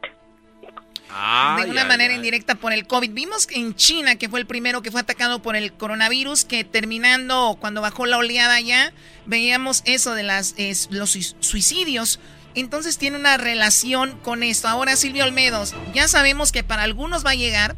de 1.64 1.70
una 1.70 1.84
manera 1.84 2.14
indirecta 2.14 2.54
por 2.54 2.72
el 2.72 2.86
COVID. 2.86 3.10
Vimos 3.12 3.48
en 3.50 3.74
China, 3.74 4.16
que 4.16 4.28
fue 4.28 4.40
el 4.40 4.46
primero 4.46 4.80
que 4.80 4.90
fue 4.90 5.00
atacado 5.00 5.42
por 5.42 5.56
el 5.56 5.72
coronavirus, 5.72 6.44
que 6.44 6.64
terminando, 6.64 7.56
cuando 7.60 7.82
bajó 7.82 8.06
la 8.06 8.16
oleada 8.16 8.60
ya, 8.60 8.92
veíamos 9.26 9.82
eso 9.86 10.14
de 10.14 10.22
las, 10.22 10.54
los 10.90 11.10
suicidios. 11.40 12.20
Entonces 12.54 12.98
tiene 12.98 13.16
una 13.16 13.36
relación 13.36 14.18
con 14.22 14.42
esto. 14.42 14.68
Ahora 14.68 14.96
Silvio 14.96 15.24
Olmedos, 15.24 15.74
ya 15.94 16.08
sabemos 16.08 16.52
que 16.52 16.64
para 16.64 16.82
algunos 16.82 17.24
va 17.24 17.30
a 17.30 17.34
llegar, 17.34 17.76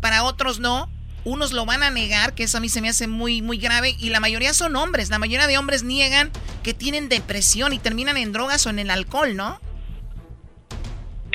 para 0.00 0.24
otros 0.24 0.60
no. 0.60 0.90
Unos 1.24 1.52
lo 1.52 1.64
van 1.64 1.82
a 1.82 1.88
negar, 1.88 2.34
que 2.34 2.44
eso 2.44 2.58
a 2.58 2.60
mí 2.60 2.68
se 2.68 2.82
me 2.82 2.90
hace 2.90 3.06
muy, 3.06 3.40
muy 3.40 3.56
grave. 3.56 3.96
Y 3.98 4.10
la 4.10 4.20
mayoría 4.20 4.52
son 4.52 4.76
hombres. 4.76 5.08
La 5.08 5.18
mayoría 5.18 5.46
de 5.46 5.56
hombres 5.56 5.82
niegan 5.82 6.30
que 6.62 6.74
tienen 6.74 7.08
depresión 7.08 7.72
y 7.72 7.78
terminan 7.78 8.18
en 8.18 8.32
drogas 8.32 8.66
o 8.66 8.70
en 8.70 8.78
el 8.78 8.90
alcohol, 8.90 9.34
¿no? 9.34 9.58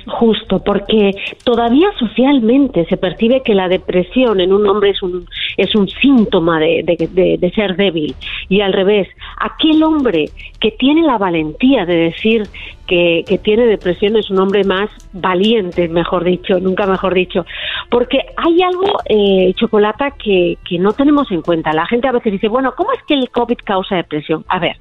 Justo, 0.07 0.59
porque 0.63 1.11
todavía 1.43 1.87
socialmente 1.97 2.85
se 2.85 2.97
percibe 2.97 3.41
que 3.43 3.53
la 3.53 3.67
depresión 3.67 4.39
en 4.39 4.53
un 4.53 4.67
hombre 4.67 4.91
es 4.91 5.01
un, 5.03 5.25
es 5.57 5.75
un 5.75 5.87
síntoma 5.87 6.59
de, 6.59 6.83
de, 7.39 7.51
ser 7.51 7.75
débil. 7.75 8.15
Y 8.47 8.61
al 8.61 8.73
revés, 8.73 9.07
aquel 9.39 9.83
hombre 9.83 10.29
que 10.59 10.71
tiene 10.71 11.03
la 11.03 11.17
valentía 11.17 11.85
de 11.85 11.95
decir 11.95 12.43
que, 12.89 13.23
que, 13.27 13.37
tiene 13.37 13.67
depresión 13.67 14.17
es 14.17 14.31
un 14.31 14.39
hombre 14.39 14.63
más 14.63 14.89
valiente, 15.13 15.87
mejor 15.87 16.23
dicho, 16.23 16.59
nunca 16.59 16.87
mejor 16.87 17.13
dicho. 17.13 17.45
Porque 17.91 18.17
hay 18.35 18.61
algo, 18.63 18.97
eh, 19.05 19.53
Chocolata, 19.55 20.11
que, 20.11 20.57
que 20.67 20.79
no 20.79 20.91
tenemos 20.93 21.29
en 21.31 21.43
cuenta. 21.43 21.71
La 21.71 21.85
gente 21.85 22.07
a 22.07 22.11
veces 22.11 22.33
dice, 22.33 22.47
bueno, 22.47 22.73
¿cómo 22.75 22.91
es 22.91 23.03
que 23.03 23.13
el 23.13 23.29
COVID 23.29 23.59
causa 23.63 23.95
depresión? 23.95 24.43
A 24.47 24.57
ver, 24.57 24.77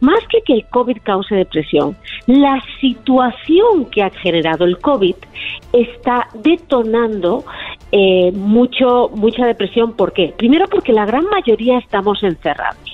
más 0.00 0.20
que 0.30 0.40
que 0.40 0.54
el 0.54 0.64
COVID 0.66 0.98
cause 1.02 1.34
depresión, 1.34 1.96
la 2.26 2.62
situación 2.80 3.90
que 3.90 4.02
ha 4.02 4.10
generado 4.10 4.64
el 4.64 4.78
COVID 4.78 5.16
está 5.74 6.28
detonando 6.42 7.44
eh, 7.90 8.32
mucho, 8.32 9.10
mucha 9.14 9.46
depresión. 9.46 9.94
¿Por 9.94 10.14
qué? 10.14 10.32
Primero 10.38 10.66
porque 10.68 10.92
la 10.92 11.04
gran 11.04 11.24
mayoría 11.26 11.78
estamos 11.78 12.22
encerrados. 12.22 12.91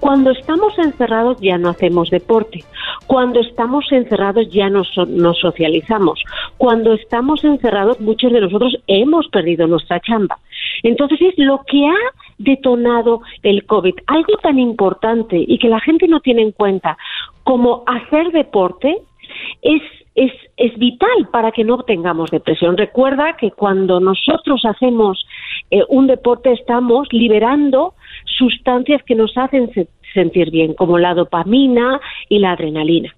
Cuando 0.00 0.30
estamos 0.30 0.78
encerrados 0.78 1.38
ya 1.40 1.58
no 1.58 1.68
hacemos 1.68 2.10
deporte. 2.10 2.64
Cuando 3.06 3.40
estamos 3.40 3.84
encerrados 3.92 4.50
ya 4.50 4.70
no, 4.70 4.82
nos 5.08 5.38
socializamos. 5.38 6.22
Cuando 6.56 6.94
estamos 6.94 7.44
encerrados 7.44 8.00
muchos 8.00 8.32
de 8.32 8.40
nosotros 8.40 8.76
hemos 8.86 9.28
perdido 9.28 9.66
nuestra 9.66 10.00
chamba. 10.00 10.38
Entonces 10.82 11.20
es 11.20 11.34
lo 11.36 11.62
que 11.66 11.86
ha 11.86 12.12
detonado 12.38 13.20
el 13.42 13.64
COVID. 13.66 13.94
Algo 14.06 14.36
tan 14.42 14.58
importante 14.58 15.36
y 15.46 15.58
que 15.58 15.68
la 15.68 15.80
gente 15.80 16.08
no 16.08 16.20
tiene 16.20 16.42
en 16.42 16.52
cuenta 16.52 16.96
como 17.44 17.84
hacer 17.86 18.32
deporte 18.32 18.96
es 19.62 19.82
es, 20.14 20.32
es 20.56 20.76
vital 20.76 21.28
para 21.30 21.52
que 21.52 21.64
no 21.64 21.82
tengamos 21.84 22.30
depresión. 22.30 22.76
Recuerda 22.76 23.36
que 23.36 23.52
cuando 23.52 24.00
nosotros 24.00 24.62
hacemos 24.64 25.24
eh, 25.70 25.82
un 25.88 26.08
deporte 26.08 26.52
estamos 26.52 27.08
liberando 27.12 27.94
sustancias 28.36 29.02
que 29.06 29.14
nos 29.14 29.36
hacen 29.36 29.70
sentir 30.14 30.50
bien, 30.50 30.74
como 30.74 30.98
la 30.98 31.14
dopamina 31.14 32.00
y 32.28 32.38
la 32.38 32.52
adrenalina. 32.52 33.14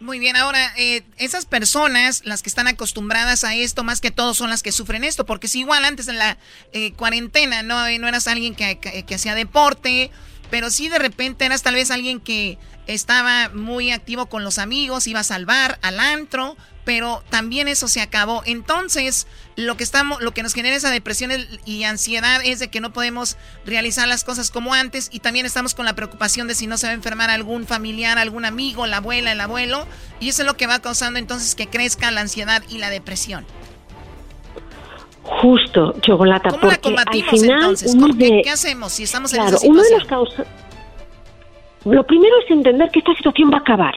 Muy 0.00 0.18
bien, 0.18 0.34
ahora, 0.36 0.72
eh, 0.78 1.02
esas 1.18 1.44
personas, 1.44 2.22
las 2.24 2.42
que 2.42 2.48
están 2.48 2.68
acostumbradas 2.68 3.44
a 3.44 3.54
esto, 3.54 3.84
más 3.84 4.00
que 4.00 4.10
todo 4.10 4.32
son 4.32 4.48
las 4.48 4.62
que 4.62 4.72
sufren 4.72 5.04
esto, 5.04 5.26
porque 5.26 5.46
si 5.46 5.60
igual 5.60 5.84
antes 5.84 6.06
de 6.06 6.14
la 6.14 6.38
eh, 6.72 6.92
cuarentena 6.92 7.62
no, 7.62 7.76
no 7.98 8.08
eras 8.08 8.26
alguien 8.26 8.54
que 8.54 9.14
hacía 9.14 9.34
deporte, 9.34 10.10
pero 10.50 10.70
sí 10.70 10.88
de 10.88 10.98
repente 10.98 11.44
eras 11.44 11.62
tal 11.62 11.74
vez 11.74 11.90
alguien 11.90 12.20
que 12.20 12.58
estaba 12.86 13.50
muy 13.50 13.92
activo 13.92 14.26
con 14.26 14.44
los 14.44 14.58
amigos, 14.58 15.06
iba 15.06 15.20
a 15.20 15.24
salvar 15.24 15.78
al 15.82 16.00
antro, 16.00 16.56
pero 16.84 17.22
también 17.30 17.68
eso 17.68 17.86
se 17.86 18.00
acabó. 18.00 18.42
Entonces, 18.46 19.26
lo 19.54 19.76
que 19.76 19.84
estamos, 19.84 20.20
lo 20.22 20.32
que 20.32 20.42
nos 20.42 20.54
genera 20.54 20.74
esa 20.74 20.90
depresión 20.90 21.30
y 21.64 21.84
ansiedad 21.84 22.40
es 22.44 22.58
de 22.58 22.68
que 22.68 22.80
no 22.80 22.92
podemos 22.92 23.36
realizar 23.64 24.08
las 24.08 24.24
cosas 24.24 24.50
como 24.50 24.74
antes 24.74 25.08
y 25.12 25.20
también 25.20 25.46
estamos 25.46 25.74
con 25.74 25.86
la 25.86 25.94
preocupación 25.94 26.48
de 26.48 26.54
si 26.54 26.66
no 26.66 26.78
se 26.78 26.86
va 26.86 26.90
a 26.90 26.94
enfermar 26.94 27.30
algún 27.30 27.66
familiar, 27.66 28.18
algún 28.18 28.44
amigo, 28.44 28.86
la 28.86 28.96
abuela, 28.96 29.32
el 29.32 29.40
abuelo, 29.40 29.86
y 30.18 30.30
eso 30.30 30.42
es 30.42 30.46
lo 30.46 30.56
que 30.56 30.66
va 30.66 30.80
causando 30.80 31.18
entonces 31.18 31.54
que 31.54 31.68
crezca 31.68 32.10
la 32.10 32.22
ansiedad 32.22 32.62
y 32.68 32.78
la 32.78 32.90
depresión. 32.90 33.46
Justo, 35.22 35.94
chocolate. 36.00 36.50
¿Cómo 36.50 36.70
la 36.70 36.78
combatimos 36.78 37.42
entonces? 37.42 37.96
¿Qué, 38.18 38.50
hacemos 38.50 38.92
si 38.92 39.04
estamos 39.04 39.32
en 39.34 39.40
esa 39.40 39.58
situación? 39.58 39.72
Una 39.72 39.82
de 39.82 39.90
las 39.90 40.04
causas 40.04 40.46
lo 41.84 42.06
primero 42.06 42.34
es 42.44 42.50
entender 42.50 42.90
que 42.90 42.98
esta 42.98 43.14
situación 43.14 43.50
va 43.50 43.58
a 43.58 43.60
acabar. 43.60 43.94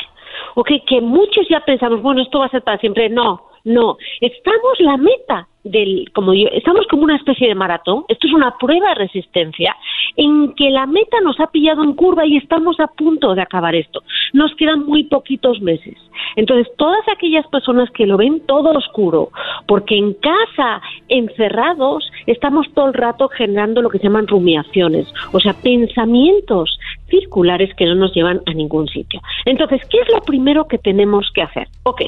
¿ok? 0.55 0.69
Que 0.87 1.01
muchos 1.01 1.47
ya 1.49 1.59
pensamos, 1.61 2.01
bueno, 2.01 2.21
esto 2.21 2.39
va 2.39 2.45
a 2.45 2.49
ser 2.49 2.63
para 2.63 2.77
siempre. 2.77 3.09
No, 3.09 3.49
no. 3.63 3.97
Estamos 4.21 4.79
la 4.79 4.97
meta 4.97 5.47
del, 5.63 6.11
como 6.13 6.33
yo, 6.33 6.47
estamos 6.51 6.85
como 6.87 7.03
una 7.03 7.15
especie 7.15 7.47
de 7.47 7.55
maratón. 7.55 8.05
Esto 8.07 8.27
es 8.27 8.33
una 8.33 8.57
prueba 8.57 8.89
de 8.89 8.95
resistencia 8.95 9.75
en 10.15 10.53
que 10.55 10.69
la 10.69 10.85
meta 10.85 11.17
nos 11.23 11.39
ha 11.39 11.47
pillado 11.47 11.83
en 11.83 11.93
curva 11.93 12.25
y 12.25 12.37
estamos 12.37 12.79
a 12.79 12.87
punto 12.87 13.33
de 13.33 13.41
acabar 13.41 13.75
esto. 13.75 14.03
Nos 14.33 14.53
quedan 14.55 14.85
muy 14.85 15.05
poquitos 15.05 15.61
meses. 15.61 15.97
Entonces, 16.35 16.71
todas 16.77 17.01
aquellas 17.11 17.47
personas 17.47 17.89
que 17.91 18.05
lo 18.05 18.17
ven 18.17 18.41
todo 18.45 18.71
oscuro, 18.71 19.29
porque 19.67 19.95
en 19.95 20.13
casa 20.13 20.81
encerrados, 21.07 22.11
estamos 22.27 22.67
todo 22.73 22.87
el 22.87 22.93
rato 22.93 23.27
generando 23.29 23.81
lo 23.81 23.89
que 23.89 23.99
se 23.99 24.05
llaman 24.05 24.27
rumiaciones, 24.27 25.11
o 25.31 25.39
sea, 25.39 25.53
pensamientos 25.53 26.79
circulares 27.07 27.73
que 27.75 27.85
no 27.85 27.95
nos 27.95 28.13
llevan 28.13 28.41
a 28.45 28.53
ningún 28.53 28.87
sitio. 28.87 29.21
Entonces, 29.45 29.81
¿qué 29.89 29.99
es 29.99 30.07
lo 30.13 30.21
primero 30.21 30.67
que 30.67 30.77
tenemos 30.77 31.29
que 31.33 31.41
hacer? 31.41 31.67
Ok, 31.83 32.01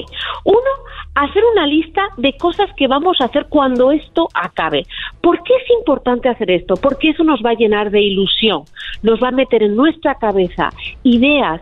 uno, 0.44 0.70
hacer 1.14 1.42
una 1.52 1.66
lista 1.66 2.02
de 2.16 2.36
cosas 2.36 2.68
que 2.76 2.88
vamos 2.88 3.20
a 3.20 3.26
hacer 3.26 3.46
cuando 3.48 3.92
esto 3.92 4.28
acabe. 4.34 4.84
¿Por 5.20 5.42
qué 5.42 5.54
es 5.54 5.70
importante 5.78 6.28
hacer 6.28 6.50
esto? 6.50 6.74
Porque 6.76 7.10
eso 7.10 7.24
nos 7.24 7.40
va 7.44 7.50
a 7.50 7.54
llenar 7.54 7.90
de 7.90 8.02
ilusión, 8.02 8.64
nos 9.02 9.22
va 9.22 9.28
a 9.28 9.32
meter 9.32 9.62
en 9.62 9.76
nuestra 9.76 10.16
cabeza 10.16 10.70
ideas, 11.02 11.60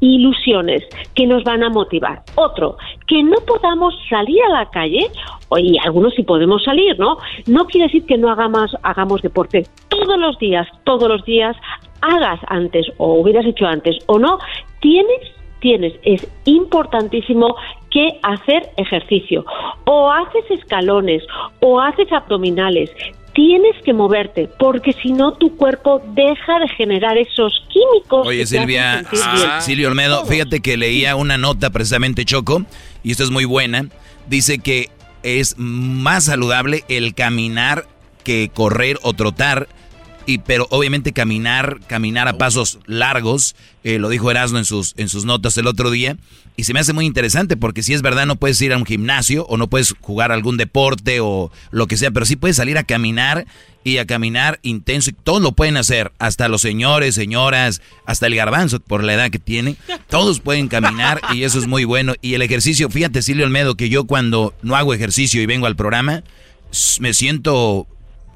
ilusiones 0.00 0.82
que 1.14 1.26
nos 1.26 1.44
van 1.44 1.62
a 1.62 1.70
motivar. 1.70 2.22
Otro, 2.34 2.76
que 3.06 3.22
no 3.22 3.36
podamos 3.46 3.94
salir 4.08 4.40
a 4.48 4.52
la 4.52 4.70
calle, 4.70 5.10
y 5.56 5.78
algunos 5.84 6.14
sí 6.14 6.22
podemos 6.22 6.64
salir, 6.64 6.98
¿no? 6.98 7.18
No 7.46 7.66
quiere 7.66 7.86
decir 7.86 8.06
que 8.06 8.18
no 8.18 8.30
hagamos, 8.30 8.76
hagamos 8.82 9.22
deporte 9.22 9.66
todos 9.88 10.18
los 10.18 10.38
días, 10.38 10.66
todos 10.84 11.08
los 11.08 11.24
días, 11.24 11.56
hagas 12.04 12.40
antes 12.48 12.86
o 12.98 13.14
hubieras 13.14 13.46
hecho 13.46 13.66
antes 13.66 13.96
o 14.06 14.18
no, 14.18 14.38
tienes 14.80 15.20
tienes, 15.64 15.94
es 16.02 16.26
importantísimo 16.44 17.56
que 17.90 18.20
hacer 18.22 18.70
ejercicio. 18.76 19.46
O 19.86 20.12
haces 20.12 20.44
escalones, 20.50 21.22
o 21.60 21.80
haces 21.80 22.12
abdominales. 22.12 22.90
Tienes 23.32 23.74
que 23.82 23.94
moverte, 23.94 24.46
porque 24.58 24.92
si 24.92 25.12
no 25.12 25.32
tu 25.32 25.56
cuerpo 25.56 26.02
deja 26.08 26.58
de 26.58 26.68
generar 26.76 27.16
esos 27.16 27.64
químicos. 27.72 28.26
Oye, 28.26 28.44
Silvia, 28.44 29.04
ah, 29.24 29.60
Silvia 29.62 29.88
Olmedo, 29.88 30.26
fíjate 30.26 30.60
que 30.60 30.76
leía 30.76 31.16
una 31.16 31.38
nota 31.38 31.70
precisamente 31.70 32.26
Choco, 32.26 32.64
y 33.02 33.12
esto 33.12 33.24
es 33.24 33.30
muy 33.30 33.46
buena. 33.46 33.86
Dice 34.28 34.58
que 34.58 34.90
es 35.22 35.54
más 35.56 36.24
saludable 36.24 36.84
el 36.88 37.14
caminar 37.14 37.86
que 38.22 38.50
correr 38.52 38.98
o 39.02 39.14
trotar 39.14 39.66
y 40.26 40.38
pero 40.38 40.66
obviamente 40.70 41.12
caminar, 41.12 41.80
caminar 41.86 42.28
a 42.28 42.38
pasos 42.38 42.78
largos, 42.86 43.54
eh, 43.82 43.98
lo 43.98 44.08
dijo 44.08 44.30
Erasmo 44.30 44.58
en 44.58 44.64
sus, 44.64 44.94
en 44.96 45.08
sus 45.08 45.24
notas 45.24 45.56
el 45.58 45.66
otro 45.66 45.90
día, 45.90 46.16
y 46.56 46.64
se 46.64 46.72
me 46.72 46.80
hace 46.80 46.92
muy 46.92 47.04
interesante 47.04 47.56
porque 47.56 47.82
si 47.82 47.94
es 47.94 48.02
verdad 48.02 48.26
no 48.26 48.36
puedes 48.36 48.60
ir 48.62 48.72
a 48.72 48.76
un 48.76 48.86
gimnasio 48.86 49.44
o 49.46 49.56
no 49.56 49.68
puedes 49.68 49.94
jugar 50.00 50.30
algún 50.30 50.56
deporte 50.56 51.18
o 51.20 51.50
lo 51.70 51.86
que 51.86 51.96
sea, 51.96 52.10
pero 52.12 52.26
sí 52.26 52.36
puedes 52.36 52.56
salir 52.56 52.78
a 52.78 52.84
caminar 52.84 53.46
y 53.82 53.98
a 53.98 54.06
caminar 54.06 54.60
intenso 54.62 55.10
y 55.10 55.12
todos 55.12 55.42
lo 55.42 55.52
pueden 55.52 55.76
hacer, 55.76 56.12
hasta 56.18 56.48
los 56.48 56.62
señores, 56.62 57.14
señoras, 57.14 57.82
hasta 58.06 58.26
el 58.28 58.36
garbanzo 58.36 58.80
por 58.80 59.02
la 59.02 59.14
edad 59.14 59.30
que 59.30 59.38
tiene, 59.38 59.76
todos 60.08 60.40
pueden 60.40 60.68
caminar 60.68 61.20
y 61.34 61.42
eso 61.42 61.58
es 61.58 61.66
muy 61.66 61.84
bueno. 61.84 62.14
Y 62.22 62.34
el 62.34 62.42
ejercicio, 62.42 62.88
fíjate 62.88 63.20
Silvio 63.20 63.44
Almedo, 63.44 63.74
que 63.74 63.88
yo 63.88 64.04
cuando 64.04 64.54
no 64.62 64.76
hago 64.76 64.94
ejercicio 64.94 65.42
y 65.42 65.46
vengo 65.46 65.66
al 65.66 65.76
programa, 65.76 66.22
me 67.00 67.14
siento 67.14 67.86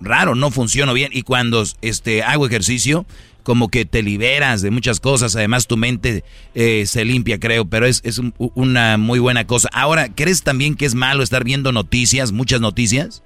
raro, 0.00 0.34
no 0.34 0.50
funciono 0.50 0.92
bien. 0.94 1.10
Y 1.12 1.22
cuando 1.22 1.64
este, 1.82 2.22
hago 2.22 2.46
ejercicio, 2.46 3.06
como 3.42 3.68
que 3.68 3.86
te 3.86 4.02
liberas 4.02 4.60
de 4.60 4.70
muchas 4.70 5.00
cosas. 5.00 5.34
Además, 5.34 5.66
tu 5.66 5.78
mente 5.78 6.22
eh, 6.54 6.84
se 6.84 7.04
limpia, 7.04 7.40
creo, 7.40 7.64
pero 7.64 7.86
es, 7.86 8.04
es 8.04 8.20
una 8.38 8.98
muy 8.98 9.18
buena 9.18 9.46
cosa. 9.46 9.70
Ahora, 9.72 10.08
¿crees 10.14 10.42
también 10.42 10.74
que 10.74 10.84
es 10.84 10.94
malo 10.94 11.22
estar 11.22 11.44
viendo 11.44 11.72
noticias, 11.72 12.30
muchas 12.30 12.60
noticias? 12.60 13.24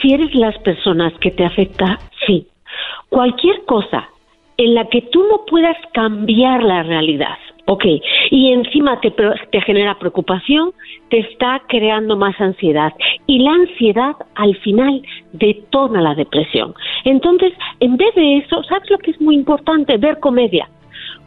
Si 0.00 0.14
eres 0.14 0.34
las 0.34 0.56
personas 0.58 1.12
que 1.20 1.30
te 1.30 1.44
afecta, 1.44 1.98
sí. 2.26 2.48
Cualquier 3.10 3.64
cosa 3.66 4.08
en 4.56 4.74
la 4.74 4.88
que 4.88 5.02
tú 5.12 5.22
no 5.28 5.44
puedas 5.46 5.76
cambiar 5.92 6.62
la 6.62 6.82
realidad, 6.84 7.36
Ok, 7.66 7.84
y 8.30 8.52
encima 8.52 9.00
te, 9.00 9.10
te, 9.10 9.60
genera 9.62 9.98
preocupación, 9.98 10.72
te 11.08 11.20
está 11.20 11.62
creando 11.66 12.14
más 12.14 12.38
ansiedad. 12.38 12.92
Y 13.26 13.38
la 13.38 13.52
ansiedad 13.52 14.12
al 14.34 14.54
final 14.56 15.02
detona 15.32 16.02
la 16.02 16.14
depresión. 16.14 16.74
Entonces, 17.04 17.54
en 17.80 17.96
vez 17.96 18.14
de 18.14 18.38
eso, 18.38 18.62
¿sabes 18.64 18.90
lo 18.90 18.98
que 18.98 19.12
es 19.12 19.20
muy 19.20 19.34
importante? 19.34 19.96
Ver 19.96 20.20
comedia 20.20 20.68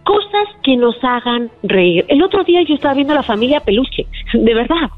cosas 0.08 0.48
que 0.63 0.78
nos 0.78 0.96
hagan 1.04 1.52
reír. 1.63 2.06
El 2.08 2.24
otro 2.24 2.46
día 2.46 2.62
yo 2.65 2.76
estaba 2.76 2.93
viendo 2.93 3.13
la 3.13 3.24
familia 3.24 3.60
Peluche, 3.60 4.08
de 4.34 4.54
verdad, 4.54 4.89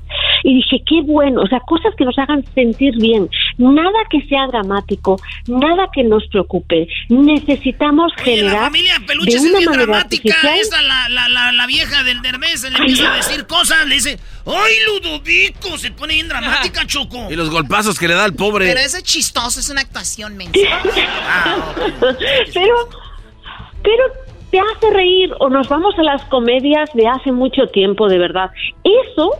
y 0.43 0.54
dije, 0.58 0.84
qué 0.86 1.02
bueno, 1.02 1.41
o 1.41 1.48
sea, 1.48 1.60
cosas 1.62 1.95
que 1.98 2.06
nos 2.06 2.15
hagan 2.19 2.45
sentir 2.54 2.93
bien, 2.98 3.28
nada 3.58 4.00
que 4.12 4.22
sea 4.28 4.45
dramático, 4.45 5.19
nada 5.48 5.89
que 5.91 6.04
nos 6.04 6.28
preocupe. 6.28 6.88
Necesitamos 7.10 8.13
generar. 8.17 8.54
La 8.54 8.60
familia 8.65 8.93
Peluche 9.08 9.38
es 9.38 9.43
bien 9.43 9.72
dramática, 9.72 10.36
esa 10.56 10.80
la, 10.84 11.10
la, 11.10 11.52
la, 11.54 11.65
vieja 11.65 12.04
del 12.04 12.22
Dermes 12.22 12.62
le 12.69 12.78
empieza 12.78 13.12
a 13.12 13.15
decir 13.15 13.48
cosas, 13.48 13.88
le 13.88 13.95
dice, 13.95 14.19
¡ay, 14.45 14.74
Ludovico! 14.86 15.76
Se 15.80 15.89
pone 15.89 16.13
bien 16.13 16.28
dramática, 16.28 16.86
Choco. 16.86 17.28
Y 17.32 17.36
los 17.36 17.50
golpazos 17.50 17.98
que 17.98 18.08
le 18.08 18.13
da 18.13 18.26
al 18.26 18.36
pobre. 18.36 18.67
Pero 18.67 18.80
eso 18.80 18.98
es 18.98 19.04
chistoso, 19.04 19.60
es 19.60 19.69
una 19.72 19.82
actuación 19.82 20.38
mensa. 20.38 20.60
Ah, 21.28 21.74
pero, 22.54 22.89
pero 23.82 24.29
te 24.51 24.59
hace 24.59 24.89
reír 24.91 25.33
o 25.39 25.49
nos 25.49 25.69
vamos 25.69 25.97
a 25.97 26.03
las 26.03 26.23
comedias 26.25 26.91
de 26.93 27.07
hace 27.07 27.31
mucho 27.31 27.67
tiempo, 27.67 28.07
de 28.07 28.17
verdad. 28.17 28.51
Eso 28.83 29.31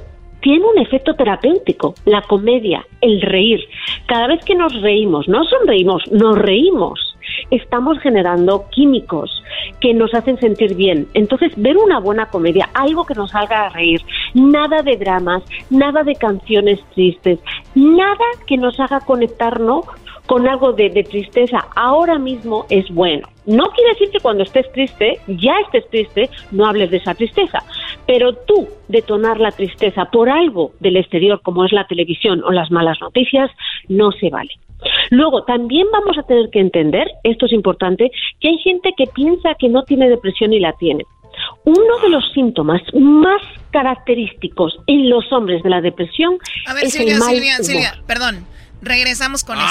tiene 0.42 0.66
un 0.66 0.78
efecto 0.80 1.16
terapéutico, 1.16 1.96
la 2.06 2.22
comedia, 2.22 2.86
el 3.02 3.22
reír. 3.22 3.60
Cada 4.08 4.28
vez 4.28 4.44
que 4.46 4.56
nos 4.56 4.82
reímos, 4.82 5.28
no 5.28 5.44
sonreímos, 5.44 6.04
nos 6.12 6.38
reímos, 6.38 7.18
estamos 7.52 8.00
generando 8.00 8.66
químicos 8.72 9.44
que 9.82 9.94
nos 9.94 10.14
hacen 10.14 10.40
sentir 10.40 10.76
bien. 10.76 11.08
Entonces, 11.14 11.52
ver 11.58 11.78
una 11.78 12.00
buena 12.00 12.28
comedia, 12.28 12.70
algo 12.74 13.06
que 13.06 13.16
nos 13.16 13.34
haga 13.36 13.70
reír, 13.70 14.02
nada 14.34 14.82
de 14.82 14.98
dramas, 14.98 15.44
nada 15.70 16.04
de 16.04 16.16
canciones 16.16 16.80
tristes, 16.94 17.40
nada 17.76 18.26
que 18.48 18.58
nos 18.58 18.80
haga 18.80 19.00
conectarnos 19.02 19.86
con 20.26 20.48
algo 20.48 20.74
de, 20.74 20.92
tristeza 21.04 21.66
ahora 21.76 22.20
mismo 22.20 22.68
es 22.70 22.88
bueno. 22.94 23.28
No 23.50 23.72
quiere 23.72 23.94
decir 23.94 24.12
que 24.12 24.20
cuando 24.20 24.44
estés 24.44 24.72
triste, 24.72 25.20
ya 25.28 25.54
estés 25.66 25.90
triste, 25.90 26.30
no 26.52 26.68
hables 26.68 26.92
de 26.92 26.98
esa 26.98 27.16
tristeza. 27.16 27.64
Pero 28.06 28.34
tú 28.34 28.68
detonar 28.88 29.40
la 29.40 29.52
tristeza 29.52 30.06
por 30.06 30.30
algo 30.30 30.72
del 30.80 30.98
exterior, 30.98 31.42
como 31.42 31.66
es 31.66 31.72
la 31.72 31.88
televisión 31.88 32.44
o 32.44 32.52
las 32.52 32.70
malas 32.70 33.02
noticias, 33.02 33.50
no 33.88 34.12
se 34.12 34.30
vale. 34.30 34.52
Luego, 35.10 35.44
también 35.46 35.88
vamos 35.92 36.16
a 36.20 36.24
tener 36.24 36.52
que 36.52 36.60
entender, 36.60 37.08
esto 37.24 37.48
es 37.48 37.54
importante, 37.54 38.12
que 38.40 38.50
hay 38.50 38.58
gente 38.60 38.94
que 38.96 39.08
piensa 39.08 39.56
que 39.58 39.68
no 39.68 39.84
tiene 39.84 40.10
depresión 40.10 40.54
y 40.54 40.60
la 40.60 40.74
tiene. 40.74 41.06
Uno 41.66 42.00
de 42.04 42.10
los 42.10 42.32
síntomas 42.34 42.82
más 42.94 43.42
característicos 43.72 44.78
en 44.86 45.10
los 45.10 45.32
hombres 45.32 45.64
de 45.64 45.70
la 45.70 45.82
depresión 45.82 46.38
es 46.84 46.96
el 47.00 47.18
mal 47.18 47.34
Silvia, 47.34 47.58
Silvia, 47.58 47.94
perdón. 48.06 48.46
Regresamos 48.82 49.44
con 49.44 49.58
eso. 49.58 49.68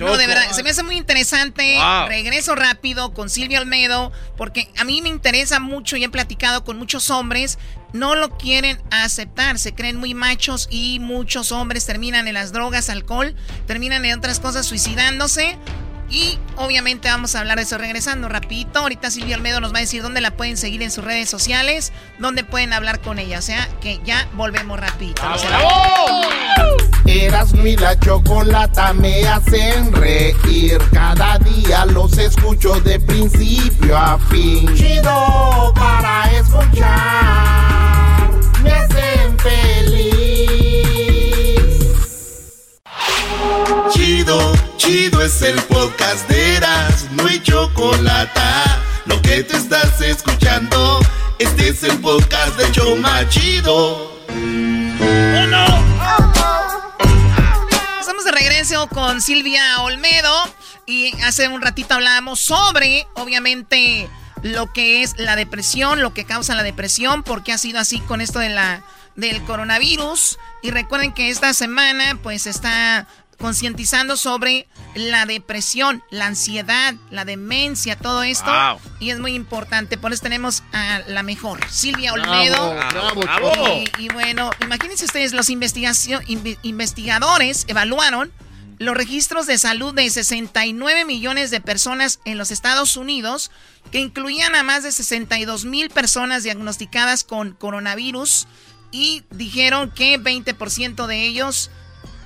No, 0.00 0.16
de 0.16 0.26
verdad, 0.26 0.50
se 0.52 0.62
me 0.62 0.70
hace 0.70 0.82
muy 0.82 0.96
interesante. 0.96 1.78
Regreso 2.08 2.54
rápido 2.54 3.12
con 3.12 3.28
Silvia 3.28 3.58
Almedo, 3.58 4.12
porque 4.36 4.70
a 4.78 4.84
mí 4.84 5.02
me 5.02 5.08
interesa 5.08 5.60
mucho 5.60 5.96
y 5.96 6.04
he 6.04 6.08
platicado 6.08 6.64
con 6.64 6.78
muchos 6.78 7.10
hombres. 7.10 7.58
No 7.92 8.14
lo 8.14 8.38
quieren 8.38 8.80
aceptar, 8.90 9.58
se 9.58 9.74
creen 9.74 9.96
muy 9.96 10.14
machos 10.14 10.68
y 10.70 11.00
muchos 11.00 11.50
hombres 11.50 11.86
terminan 11.86 12.28
en 12.28 12.34
las 12.34 12.52
drogas, 12.52 12.88
alcohol, 12.88 13.34
terminan 13.66 14.04
en 14.04 14.16
otras 14.16 14.38
cosas 14.38 14.64
suicidándose 14.64 15.58
y 16.10 16.38
obviamente 16.56 17.08
vamos 17.08 17.34
a 17.34 17.40
hablar 17.40 17.56
de 17.56 17.62
eso 17.62 17.78
regresando 17.78 18.28
rapidito. 18.28 18.80
Ahorita 18.80 19.10
Silvia 19.10 19.36
Almedo 19.36 19.60
nos 19.60 19.72
va 19.72 19.78
a 19.78 19.80
decir 19.80 20.02
dónde 20.02 20.20
la 20.20 20.32
pueden 20.32 20.56
seguir 20.56 20.82
en 20.82 20.90
sus 20.90 21.04
redes 21.04 21.30
sociales, 21.30 21.92
dónde 22.18 22.42
pueden 22.42 22.72
hablar 22.72 23.00
con 23.00 23.18
ella. 23.18 23.38
O 23.38 23.42
sea, 23.42 23.68
que 23.80 24.00
ya 24.04 24.28
volvemos 24.34 24.78
rapidito. 24.78 25.22
Eras 27.06 27.54
mi 27.54 27.76
la 27.76 27.98
chocolata 27.98 28.92
me 28.92 29.26
hacen 29.26 29.92
reír. 29.92 30.78
Cada 30.92 31.38
día 31.38 31.84
los 31.86 32.18
escucho 32.18 32.80
de 32.80 32.98
principio 33.00 33.96
a 33.96 34.18
fin. 34.18 34.74
Chido 34.74 35.72
para 35.74 36.30
escuchar. 36.32 38.30
Me 38.62 38.72
hacen 38.72 39.38
feliz. 39.38 39.79
Chido 44.30 44.52
Chido 44.76 45.22
es 45.22 45.42
el 45.42 45.60
podcast 45.62 46.28
de 46.28 46.54
Eras, 46.54 47.08
no 47.10 47.26
hay 47.26 47.42
chocolate. 47.42 48.40
Lo 49.06 49.20
que 49.22 49.42
te 49.42 49.56
estás 49.56 50.00
escuchando, 50.00 51.00
este 51.40 51.70
es 51.70 51.82
el 51.82 51.98
podcast 51.98 52.56
de 52.56 52.70
Choma 52.70 53.28
Chido. 53.28 54.12
Estamos 57.98 58.24
de 58.24 58.30
regreso 58.30 58.86
con 58.86 59.20
Silvia 59.20 59.80
Olmedo 59.80 60.32
y 60.86 61.12
hace 61.22 61.48
un 61.48 61.60
ratito 61.60 61.94
hablábamos 61.94 62.38
sobre, 62.38 63.08
obviamente, 63.14 64.08
lo 64.42 64.72
que 64.72 65.02
es 65.02 65.18
la 65.18 65.34
depresión, 65.34 66.02
lo 66.02 66.14
que 66.14 66.24
causa 66.24 66.54
la 66.54 66.62
depresión, 66.62 67.24
porque 67.24 67.52
ha 67.52 67.58
sido 67.58 67.80
así 67.80 67.98
con 67.98 68.20
esto 68.20 68.38
de 68.38 68.50
la 68.50 68.84
del 69.16 69.42
coronavirus. 69.42 70.38
Y 70.62 70.70
recuerden 70.70 71.12
que 71.12 71.30
esta 71.30 71.52
semana, 71.52 72.16
pues 72.22 72.46
está 72.46 73.08
concientizando 73.40 74.16
sobre 74.16 74.68
la 74.94 75.26
depresión, 75.26 76.04
la 76.10 76.26
ansiedad, 76.26 76.94
la 77.10 77.24
demencia, 77.24 77.96
todo 77.96 78.22
esto. 78.22 78.52
Y 79.00 79.10
es 79.10 79.18
muy 79.18 79.34
importante. 79.34 79.98
Por 79.98 80.12
eso 80.12 80.22
tenemos 80.22 80.62
a 80.72 81.00
la 81.08 81.22
mejor, 81.22 81.58
Silvia 81.70 82.12
Olmedo. 82.12 82.76
y, 83.98 84.08
bueno, 84.08 84.50
imagínense 84.62 85.06
ustedes, 85.06 85.32
los 85.32 85.50
investigadores 85.50 87.64
evaluaron 87.68 88.32
los 88.78 88.96
registros 88.96 89.46
de 89.46 89.58
salud 89.58 89.94
de 89.94 90.08
69 90.08 91.04
millones 91.04 91.50
de 91.50 91.60
personas 91.60 92.20
en 92.24 92.38
los 92.38 92.50
Estados 92.50 92.96
Unidos, 92.96 93.50
que 93.92 93.98
incluían 93.98 94.54
a 94.54 94.62
más 94.62 94.82
de 94.82 94.90
62 94.90 95.66
mil 95.66 95.90
personas 95.90 96.44
diagnosticadas 96.44 97.22
con 97.22 97.52
coronavirus 97.52 98.46
y 98.90 99.22
dijeron 99.30 99.90
que 99.90 100.18
20% 100.18 101.06
de 101.06 101.26
ellos 101.26 101.70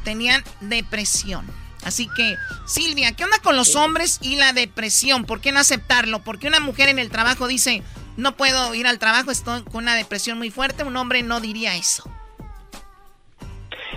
tenían 0.05 0.43
depresión. 0.61 1.47
Así 1.85 2.09
que, 2.17 2.37
Silvia, 2.65 3.13
¿qué 3.13 3.25
onda 3.25 3.39
con 3.43 3.57
los 3.57 3.77
hombres 3.77 4.19
y 4.23 4.37
la 4.37 4.53
depresión? 4.53 5.25
¿Por 5.25 5.41
qué 5.41 5.53
no 5.53 5.61
aceptarlo? 5.61 6.21
¿Por 6.21 6.39
qué 6.39 6.49
una 6.49 6.61
mujer 6.61 6.89
en 6.89 6.99
el 6.99 7.11
trabajo 7.11 7.47
dice, 7.47 7.83
no 8.17 8.37
puedo 8.37 8.75
ir 8.75 8.87
al 8.87 8.99
trabajo, 8.99 9.31
estoy 9.31 9.63
con 9.63 9.83
una 9.83 9.95
depresión 9.95 10.39
muy 10.39 10.51
fuerte? 10.51 10.85
Un 10.85 10.97
hombre 10.97 11.23
no 11.23 11.41
diría 11.41 11.77
eso. 11.77 12.09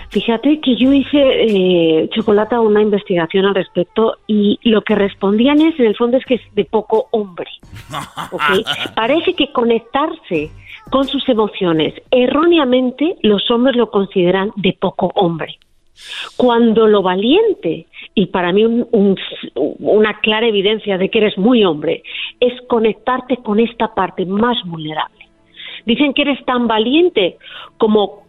Fíjate 0.10 0.62
que 0.62 0.76
yo 0.78 0.93
hice, 0.93 1.17
eh, 1.20 2.10
Chocolata, 2.13 2.62
una 2.62 2.82
investigación 2.82 3.46
al 3.46 3.56
respecto 3.56 4.17
y 4.26 4.58
lo 4.63 4.82
que 4.82 4.96
respondían 4.96 5.60
es, 5.62 5.78
en 5.80 5.86
el 5.86 5.98
fondo, 5.98 6.17
es 6.17 6.26
que 6.26 6.36
es 6.36 6.41
de 6.56 6.65
poco 6.65 7.08
hombre. 7.12 7.50
Parece 8.96 9.34
que 9.34 9.52
conectarse 9.52 10.50
con 10.89 11.08
sus 11.08 11.28
emociones, 11.28 11.93
erróneamente 12.12 13.17
los 13.22 13.50
hombres 13.52 13.76
lo 13.76 13.91
consideran 13.91 14.52
de 14.56 14.78
poco 14.80 15.12
hombre. 15.15 15.60
Cuando 16.36 16.88
lo 16.88 17.01
valiente, 17.01 17.88
y 18.13 18.27
para 18.27 18.51
mí 18.51 18.63
una 18.63 20.19
clara 20.19 20.47
evidencia 20.47 20.97
de 20.97 21.10
que 21.10 21.19
eres 21.19 21.38
muy 21.38 21.63
hombre, 21.63 22.03
es 22.39 22.53
conectarte 22.67 23.38
con 23.38 23.60
esta 23.60 23.93
parte 23.93 24.25
más 24.25 24.57
vulnerable. 24.65 25.27
Dicen 25.86 26.13
que 26.13 26.23
eres 26.23 26.43
tan 26.45 26.67
valiente 26.67 27.38
como 27.77 28.27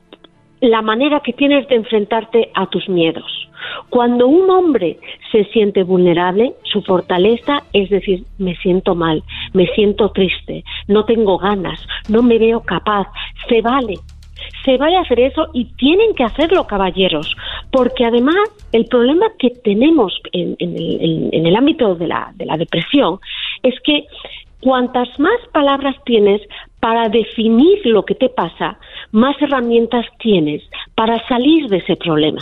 la 0.60 0.82
manera 0.82 1.20
que 1.20 1.32
tienes 1.32 1.68
de 1.68 1.76
enfrentarte 1.76 2.50
a 2.54 2.66
tus 2.66 2.88
miedos. 2.88 3.48
Cuando 3.90 4.28
un 4.28 4.48
hombre 4.50 4.98
se 5.32 5.44
siente 5.46 5.82
vulnerable, 5.82 6.54
su 6.64 6.82
fortaleza 6.82 7.64
es 7.72 7.90
decir, 7.90 8.24
me 8.38 8.56
siento 8.56 8.94
mal, 8.94 9.22
me 9.52 9.66
siento 9.68 10.10
triste, 10.10 10.64
no 10.86 11.04
tengo 11.04 11.38
ganas, 11.38 11.80
no 12.08 12.22
me 12.22 12.38
veo 12.38 12.60
capaz, 12.60 13.08
se 13.48 13.60
vale. 13.62 13.94
Se 14.64 14.76
vale 14.76 14.96
hacer 14.96 15.20
eso 15.20 15.48
y 15.52 15.64
tienen 15.76 16.14
que 16.14 16.24
hacerlo, 16.24 16.66
caballeros, 16.66 17.36
porque 17.70 18.04
además 18.04 18.36
el 18.72 18.86
problema 18.86 19.26
que 19.38 19.50
tenemos 19.50 20.20
en, 20.32 20.56
el, 20.58 21.56
ámbito 21.56 21.94
de 21.94 22.06
la, 22.06 22.32
de 22.34 22.46
la 22.46 22.56
depresión 22.56 23.20
es 23.62 23.74
que 23.84 24.06
cuantas 24.60 25.08
más 25.18 25.38
palabras 25.52 25.96
tienes 26.04 26.42
para 26.80 27.08
definir 27.08 27.84
lo 27.84 28.04
que 28.04 28.14
te 28.14 28.28
pasa, 28.28 28.78
más 29.12 29.40
herramientas 29.40 30.06
tienes 30.18 30.62
para 30.94 31.26
salir 31.28 31.68
de 31.68 31.78
ese 31.78 31.96
problema. 31.96 32.40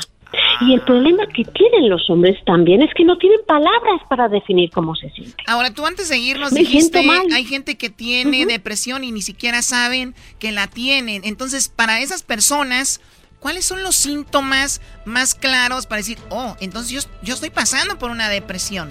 Y 0.61 0.75
el 0.75 0.81
problema 0.83 1.27
que 1.27 1.45
tienen 1.45 1.89
los 1.89 2.09
hombres 2.09 2.39
también 2.45 2.83
es 2.83 2.93
que 2.95 3.05
no 3.05 3.19
tienen 3.19 3.41
palabras 3.47 4.01
para 4.09 4.29
definir 4.29 4.71
cómo 4.71 4.95
se 4.95 5.11
sienten. 5.11 5.45
Ahora, 5.47 5.73
tú 5.73 5.85
antes 5.85 6.09
de 6.09 6.19
irnos 6.19 6.53
dijiste, 6.55 6.99
hay 7.35 7.45
gente 7.45 7.77
que 7.77 7.91
tiene 7.91 8.47
depresión 8.47 9.05
y 9.05 9.13
ni 9.13 9.23
siquiera 9.23 9.63
saben 9.63 10.15
que 10.39 10.53
la 10.53 10.67
tienen. 10.67 11.23
Entonces, 11.25 11.69
para 11.69 12.01
esas 12.01 12.23
personas, 12.23 13.01
¿cuáles 13.41 13.65
son 13.65 13.83
los 13.83 13.97
síntomas 13.97 14.81
más 15.05 15.35
claros 15.35 15.87
para 15.87 15.99
decir, 15.99 16.19
oh, 16.31 16.57
entonces 16.61 16.91
yo, 16.91 17.11
yo 17.23 17.35
estoy 17.35 17.51
pasando 17.51 17.99
por 17.99 18.11
una 18.11 18.29
depresión? 18.29 18.89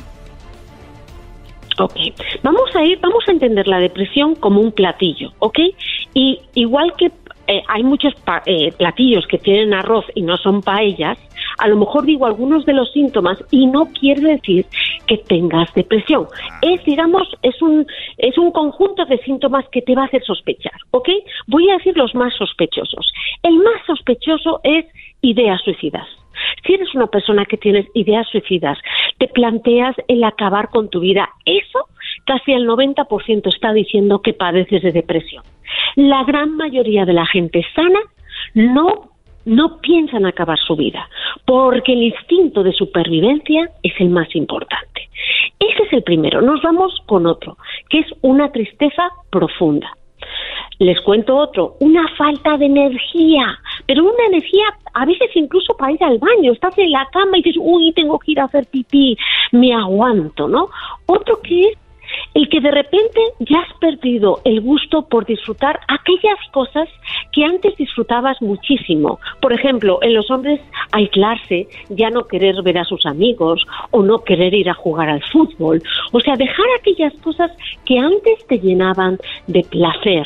Ok, 1.78 1.96
vamos 2.42 2.74
a 2.74 2.84
ir, 2.86 3.00
vamos 3.02 3.24
a 3.28 3.32
entender 3.32 3.68
la 3.68 3.80
depresión 3.80 4.36
como 4.36 4.62
un 4.62 4.72
platillo, 4.72 5.34
¿ok? 5.40 5.60
Y 6.14 6.40
igual 6.54 6.94
que 6.98 7.12
eh, 7.48 7.62
hay 7.68 7.84
muchos 7.84 8.14
eh, 8.46 8.72
platillos 8.72 9.28
que 9.28 9.38
tienen 9.38 9.74
arroz 9.74 10.06
y 10.16 10.22
no 10.22 10.38
son 10.38 10.62
paellas, 10.62 11.18
a 11.58 11.68
lo 11.68 11.78
mejor 11.78 12.06
digo 12.06 12.26
algunos 12.26 12.66
de 12.66 12.74
los 12.74 12.92
síntomas 12.92 13.38
y 13.52 13.68
no 13.68 13.92
quiere 13.94 14.22
decir 14.22 14.66
que 15.08 15.18
tengas 15.18 15.74
depresión. 15.74 16.28
Es, 16.62 16.84
digamos, 16.86 17.28
es 17.42 17.62
un, 17.62 17.86
es 18.18 18.38
un 18.38 18.52
conjunto 18.52 19.06
de 19.06 19.18
síntomas 19.20 19.66
que 19.70 19.82
te 19.82 19.96
va 19.96 20.04
a 20.04 20.06
hacer 20.06 20.24
sospechar, 20.24 20.80
¿ok? 20.92 21.10
Voy 21.48 21.70
a 21.70 21.78
decir 21.78 21.98
los 21.98 22.14
más 22.16 22.34
sospechosos. 22.36 23.12
El 23.44 23.58
más 23.58 23.86
sospechoso 23.86 24.60
es 24.64 24.86
ideas 25.22 25.62
suicidas. 25.64 26.08
Si 26.66 26.74
eres 26.74 26.94
una 26.94 27.08
persona 27.08 27.46
que 27.46 27.58
tienes 27.58 27.86
ideas 27.94 28.28
suicidas, 28.30 28.78
te 29.18 29.28
planteas 29.28 29.96
el 30.08 30.24
acabar 30.24 30.70
con 30.70 30.90
tu 30.90 31.00
vida, 31.00 31.30
eso 31.46 31.88
casi 32.26 32.52
el 32.52 32.68
90% 32.68 33.54
está 33.54 33.72
diciendo 33.72 34.22
que 34.22 34.34
padeces 34.34 34.82
de 34.82 34.92
depresión. 34.92 35.44
La 35.96 36.24
gran 36.24 36.58
mayoría 36.58 37.06
de 37.06 37.14
la 37.14 37.26
gente 37.26 37.66
sana 37.76 38.00
no 38.54 39.15
no 39.46 39.80
piensan 39.80 40.26
acabar 40.26 40.58
su 40.60 40.76
vida, 40.76 41.08
porque 41.46 41.94
el 41.94 42.04
instinto 42.04 42.64
de 42.64 42.74
supervivencia 42.74 43.70
es 43.84 43.94
el 44.00 44.10
más 44.10 44.36
importante. 44.36 45.10
Ese 45.60 45.84
es 45.84 45.94
el 45.94 46.04
primero. 46.04 46.42
Nos 46.42 46.62
vamos 46.62 46.94
con 47.06 47.26
otro, 47.26 47.58
que 47.90 48.00
es 48.00 48.08
una 48.22 48.52
tristeza 48.52 49.10
profunda. 49.30 49.96
Les 50.80 51.00
cuento 51.02 51.38
otro, 51.38 51.78
una 51.80 52.06
falta 52.18 52.58
de 52.58 52.66
energía, 52.66 53.58
pero 53.86 54.04
una 54.04 54.26
energía 54.28 54.66
a 54.94 55.06
veces 55.06 55.30
incluso 55.36 55.76
para 55.78 55.94
ir 55.94 56.04
al 56.04 56.18
baño. 56.18 56.52
Estás 56.52 56.78
en 56.78 56.92
la 56.92 57.08
cama 57.12 57.38
y 57.38 57.44
dices, 57.44 57.62
uy, 57.64 57.94
tengo 57.94 58.20
que 58.20 58.32
ir 58.32 58.40
a 58.42 58.46
hacer 58.46 58.66
pipí, 58.66 59.18
me 59.52 59.74
aguanto, 59.74 60.48
¿no? 60.48 60.70
Otro 61.06 61.42
que 61.42 61.70
es 61.70 61.78
el 62.34 62.50
que 62.50 62.62
de 62.62 62.72
repente 62.72 63.20
ya 63.40 63.60
has 63.60 63.78
perdido 63.80 64.42
el 64.44 64.62
gusto 64.62 65.08
por 65.08 65.26
disfrutar 65.26 65.80
aquellas 65.88 66.40
cosas 66.52 66.90
que 67.32 67.44
antes 67.44 67.76
disfrutabas 67.78 68.42
muchísimo. 68.42 69.20
Por 69.42 69.54
ejemplo, 69.54 70.00
en 70.02 70.14
los 70.14 70.30
hombres 70.32 70.62
aislarse, 70.92 71.68
ya 71.90 72.10
no 72.10 72.26
querer 72.26 72.62
ver 72.64 72.78
a 72.78 72.86
sus 72.86 73.06
amigos 73.06 73.66
o 73.92 74.04
no 74.04 74.24
querer 74.24 74.54
ir 74.54 74.70
a 74.70 74.74
jugar 74.74 75.10
al 75.10 75.24
fútbol. 75.32 75.82
O 76.12 76.20
sea, 76.20 76.36
dejar 76.36 76.66
aquellas 76.80 77.14
cosas 77.22 77.52
que 77.86 77.98
antes 77.98 78.46
te 78.48 78.60
llenaban 78.60 79.18
de 79.48 79.64
placer. 79.64 80.26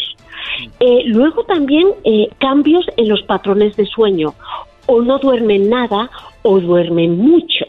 Eh, 0.79 1.03
luego 1.05 1.43
también 1.43 1.87
eh, 2.03 2.27
cambios 2.39 2.85
en 2.97 3.09
los 3.09 3.21
patrones 3.23 3.75
de 3.75 3.85
sueño. 3.85 4.33
O 4.87 5.01
no 5.01 5.19
duermen 5.19 5.69
nada 5.69 6.09
o 6.41 6.59
duermen 6.59 7.17
mucho. 7.17 7.65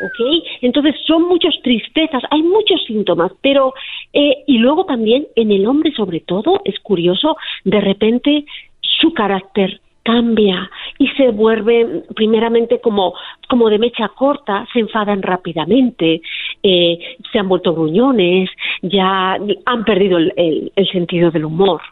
¿Ok? 0.00 0.44
Entonces 0.62 0.94
son 1.06 1.28
muchas 1.28 1.54
tristezas, 1.62 2.22
hay 2.30 2.42
muchos 2.42 2.82
síntomas, 2.86 3.32
pero 3.40 3.74
eh, 4.12 4.44
y 4.46 4.58
luego 4.58 4.84
también 4.84 5.26
en 5.36 5.50
el 5.50 5.66
hombre 5.66 5.92
sobre 5.92 6.20
todo 6.20 6.60
es 6.64 6.78
curioso, 6.80 7.36
de 7.64 7.80
repente 7.80 8.44
su 8.80 9.12
carácter 9.12 9.80
cambia 10.08 10.70
y 10.98 11.06
se 11.08 11.28
vuelve 11.28 12.02
primeramente 12.16 12.80
como, 12.80 13.12
como 13.46 13.68
de 13.68 13.78
mecha 13.78 14.08
corta, 14.08 14.66
se 14.72 14.80
enfadan 14.80 15.20
rápidamente, 15.20 16.22
eh, 16.62 16.98
se 17.30 17.38
han 17.38 17.46
vuelto 17.46 17.74
gruñones, 17.74 18.48
ya 18.80 19.36
han 19.66 19.84
perdido 19.84 20.16
el, 20.16 20.32
el, 20.74 20.88
sentido 20.90 21.30
del 21.30 21.44
humor. 21.44 21.82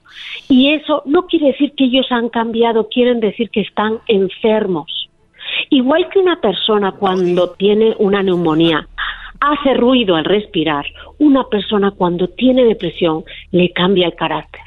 Y 0.49 0.73
eso 0.73 1.03
no 1.05 1.27
quiere 1.27 1.49
decir 1.49 1.73
que 1.77 1.85
ellos 1.85 2.07
han 2.11 2.31
cambiado, 2.31 2.89
quieren 2.89 3.21
decir 3.21 3.51
que 3.51 3.61
están 3.61 3.99
enfermos. 4.09 5.06
Igual 5.71 6.09
que 6.13 6.19
una 6.19 6.41
persona 6.41 6.93
cuando 6.93 7.51
tiene 7.51 7.95
una 7.99 8.23
neumonía 8.23 8.89
hace 9.41 9.75
ruido 9.75 10.17
al 10.17 10.25
respirar, 10.25 10.87
una 11.19 11.49
persona 11.49 11.91
cuando 11.91 12.29
tiene 12.29 12.65
depresión 12.65 13.25
le 13.51 13.73
cambia 13.73 14.07
el 14.07 14.15
carácter. 14.15 14.63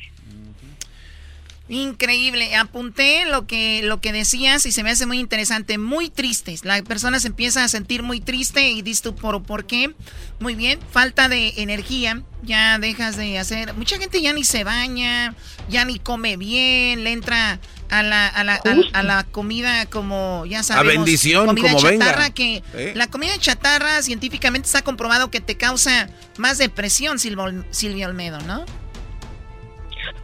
Increíble. 1.69 2.55
Apunté 2.55 3.25
lo 3.27 3.45
que, 3.45 3.81
lo 3.83 4.01
que 4.01 4.11
decías 4.11 4.65
y 4.65 4.71
se 4.71 4.83
me 4.83 4.89
hace 4.89 5.05
muy 5.05 5.19
interesante. 5.19 5.77
Muy 5.77 6.09
tristes. 6.09 6.65
La 6.65 6.81
persona 6.81 7.19
se 7.19 7.27
empieza 7.27 7.63
a 7.63 7.67
sentir 7.67 8.01
muy 8.01 8.19
triste 8.19 8.71
y 8.71 8.81
dices 8.81 9.03
tú, 9.03 9.15
¿por, 9.15 9.43
¿por 9.43 9.65
qué? 9.65 9.93
Muy 10.39 10.55
bien. 10.55 10.79
Falta 10.89 11.29
de 11.29 11.53
energía. 11.57 12.23
Ya 12.41 12.79
dejas 12.79 13.17
de 13.17 13.37
hacer. 13.37 13.75
Mucha 13.75 13.99
gente 13.99 14.19
ya 14.19 14.33
ni 14.33 14.43
se 14.43 14.63
baña, 14.63 15.35
ya 15.69 15.85
ni 15.85 15.99
come 15.99 16.37
bien, 16.37 17.03
le 17.03 17.11
entra 17.11 17.59
a 17.89 18.03
la, 18.03 18.27
a 18.27 18.43
la, 18.43 18.61
a, 18.93 19.03
la 19.03 19.23
comida 19.23 19.85
como, 19.87 20.45
ya 20.45 20.63
sabemos. 20.63 20.93
A 20.93 20.97
bendición, 20.97 21.45
comida 21.47 21.73
como 21.73 21.79
chatarra, 21.79 22.29
Que 22.31 22.63
La 22.95 23.07
comida 23.07 23.31
chatarra 23.37 24.01
científicamente 24.01 24.67
está 24.67 24.81
comprobado 24.81 25.31
que 25.31 25.41
te 25.41 25.57
causa 25.57 26.09
más 26.37 26.57
depresión, 26.57 27.19
Silvia 27.19 28.07
Olmedo, 28.07 28.39
¿no? 28.41 28.65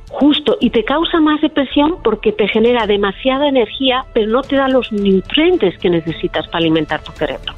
Justo, 0.09 0.57
y 0.61 0.69
te 0.69 0.85
causa 0.85 1.19
más 1.19 1.41
depresión 1.41 2.01
porque 2.03 2.31
te 2.31 2.47
genera 2.47 2.87
demasiada 2.87 3.47
energía, 3.47 4.05
pero 4.13 4.27
no 4.27 4.41
te 4.43 4.55
da 4.55 4.67
los 4.67 4.91
nutrientes 4.91 5.77
que 5.79 5.89
necesitas 5.89 6.45
para 6.47 6.59
alimentar 6.59 7.03
tu 7.03 7.11
cerebro. 7.13 7.53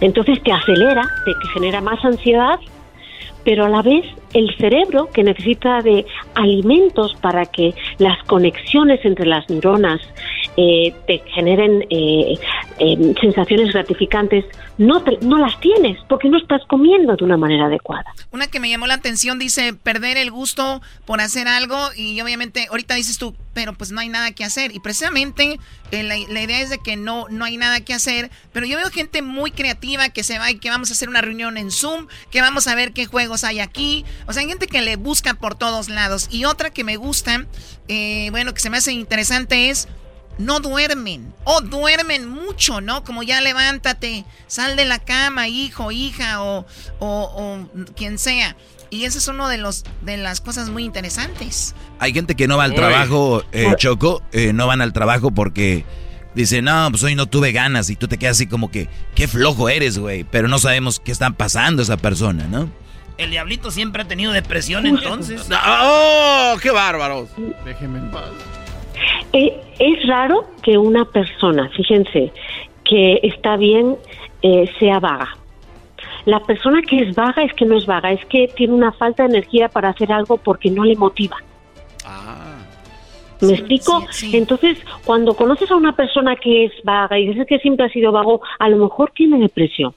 Entonces 0.00 0.42
te 0.42 0.52
acelera, 0.52 1.02
te 1.24 1.32
genera 1.52 1.80
más 1.80 2.02
ansiedad, 2.04 2.58
pero 3.44 3.66
a 3.66 3.68
la 3.68 3.82
vez 3.82 4.04
el 4.32 4.54
cerebro 4.56 5.08
que 5.12 5.22
necesita 5.22 5.82
de 5.82 6.04
alimentos 6.34 7.14
para 7.20 7.46
que 7.46 7.74
las 7.98 8.22
conexiones 8.24 9.04
entre 9.04 9.26
las 9.26 9.48
neuronas 9.48 10.00
eh, 10.56 10.94
te 11.08 11.18
generen 11.34 11.84
eh, 11.90 12.38
eh, 12.78 13.14
sensaciones 13.20 13.72
gratificantes, 13.72 14.44
no, 14.78 15.02
no 15.22 15.38
las 15.38 15.58
tienes 15.58 15.98
porque 16.08 16.28
no 16.28 16.38
estás 16.38 16.62
comiendo 16.68 17.16
de 17.16 17.24
una 17.24 17.36
manera 17.36 17.66
adecuada. 17.66 18.04
Una 18.30 18.46
que 18.46 18.60
me 18.60 18.70
llamó 18.70 18.86
la 18.86 18.94
atención 18.94 19.40
dice 19.40 19.74
perder 19.74 20.16
el 20.16 20.30
gusto 20.30 20.80
por 21.06 21.20
hacer 21.20 21.48
algo 21.48 21.76
y 21.96 22.20
obviamente 22.20 22.68
ahorita 22.70 22.94
dices 22.94 23.18
tú, 23.18 23.34
pero 23.52 23.72
pues 23.72 23.90
no 23.90 24.00
hay 24.00 24.08
nada 24.08 24.30
que 24.30 24.44
hacer. 24.44 24.72
Y 24.72 24.78
precisamente 24.78 25.58
la, 25.90 26.16
idea 26.16 26.60
es 26.60 26.70
de 26.70 26.78
que 26.78 26.94
no, 26.94 27.26
no 27.30 27.44
hay 27.44 27.56
nada 27.56 27.80
que 27.80 27.92
hacer, 27.92 28.30
pero 28.52 28.64
yo 28.64 28.76
veo 28.76 28.90
gente 28.90 29.22
muy 29.22 29.50
creativa 29.50 30.08
que 30.10 30.22
se 30.22 30.38
va 30.38 30.52
y 30.52 30.58
que 30.58 30.70
vamos 30.70 30.90
a 30.90 30.92
hacer 30.92 31.08
una 31.08 31.20
reunión 31.20 31.56
en 31.56 31.72
Zoom, 31.72 32.06
que 32.30 32.40
vamos 32.40 32.68
a 32.68 32.76
ver 32.76 32.92
qué 32.92 33.06
juegos 33.06 33.42
hay 33.42 33.58
aquí. 33.58 34.04
O 34.28 34.32
sea, 34.32 34.42
hay 34.42 34.48
gente 34.48 34.68
que 34.68 34.82
le 34.82 34.94
busca 34.94 35.34
por 35.34 35.56
todos 35.56 35.88
lados. 35.88 36.28
Y 36.30 36.44
otra 36.44 36.70
que 36.70 36.84
me 36.84 36.96
gusta, 36.96 37.44
bueno, 38.30 38.54
que 38.54 38.60
se 38.60 38.70
me 38.70 38.76
hace 38.76 38.92
interesante 38.92 39.70
es 39.70 39.88
no 40.38 40.60
duermen 40.60 41.32
o 41.44 41.60
duermen 41.60 42.28
mucho, 42.28 42.80
¿no? 42.80 43.04
Como 43.04 43.22
ya 43.22 43.40
levántate, 43.40 44.24
sal 44.46 44.76
de 44.76 44.84
la 44.84 44.98
cama, 44.98 45.48
hijo, 45.48 45.92
hija 45.92 46.42
o, 46.42 46.66
o, 46.98 47.68
quien 47.96 48.18
sea. 48.18 48.56
Y 48.90 49.04
eso 49.04 49.18
es 49.18 49.28
uno 49.28 49.48
de 49.48 49.58
los 49.58 49.84
de 50.02 50.16
las 50.16 50.40
cosas 50.40 50.68
muy 50.68 50.84
interesantes. 50.84 51.74
Hay 51.98 52.12
gente 52.12 52.34
que 52.34 52.46
no 52.46 52.56
va 52.56 52.64
al 52.64 52.74
trabajo, 52.74 53.42
eh, 53.52 53.72
Choco, 53.76 54.22
eh, 54.32 54.52
no 54.52 54.66
van 54.66 54.80
al 54.80 54.92
trabajo 54.92 55.30
porque 55.32 55.84
dicen, 56.34 56.66
no, 56.66 56.88
pues 56.90 57.02
hoy 57.02 57.14
no 57.14 57.26
tuve 57.26 57.52
ganas 57.52 57.90
y 57.90 57.96
tú 57.96 58.08
te 58.08 58.18
quedas 58.18 58.36
así 58.36 58.46
como 58.46 58.70
que, 58.70 58.88
qué 59.14 59.26
flojo 59.26 59.68
eres, 59.68 59.98
güey, 59.98 60.24
pero 60.24 60.48
no 60.48 60.58
sabemos 60.58 61.00
qué 61.00 61.12
está 61.12 61.30
pasando 61.30 61.82
esa 61.82 61.96
persona, 61.96 62.46
¿no? 62.46 62.70
El 63.16 63.30
diablito 63.30 63.70
siempre 63.70 64.02
ha 64.02 64.08
tenido 64.08 64.32
depresión 64.32 64.86
entonces. 64.86 65.42
¡Oh, 65.50 66.56
qué 66.60 66.70
bárbaro! 66.70 67.28
Déjenme 67.64 68.00
en 68.00 68.10
paz. 68.10 68.30
Eh, 69.32 69.60
es 69.78 70.06
raro 70.06 70.46
que 70.62 70.78
una 70.78 71.04
persona, 71.04 71.68
fíjense, 71.70 72.32
que 72.84 73.20
está 73.22 73.56
bien, 73.56 73.96
eh, 74.42 74.70
sea 74.78 75.00
vaga. 75.00 75.36
La 76.24 76.40
persona 76.40 76.80
que 76.82 77.00
es 77.00 77.14
vaga 77.14 77.42
es 77.42 77.52
que 77.54 77.64
no 77.64 77.76
es 77.76 77.86
vaga, 77.86 78.12
es 78.12 78.24
que 78.26 78.48
tiene 78.48 78.72
una 78.72 78.92
falta 78.92 79.24
de 79.24 79.30
energía 79.30 79.68
para 79.68 79.90
hacer 79.90 80.12
algo 80.12 80.36
porque 80.38 80.70
no 80.70 80.84
le 80.84 80.96
motiva. 80.96 81.36
Ah. 82.04 82.54
¿Me 83.40 83.52
explico? 83.54 84.06
Entonces, 84.32 84.78
cuando 85.04 85.34
conoces 85.34 85.70
a 85.70 85.76
una 85.76 85.94
persona 85.94 86.36
que 86.36 86.66
es 86.66 86.72
vaga 86.82 87.18
y 87.18 87.28
dices 87.28 87.46
que 87.46 87.58
siempre 87.58 87.86
ha 87.86 87.88
sido 87.90 88.12
vago, 88.12 88.40
a 88.58 88.68
lo 88.68 88.78
mejor 88.78 89.12
tiene 89.14 89.38
depresión. 89.38 89.94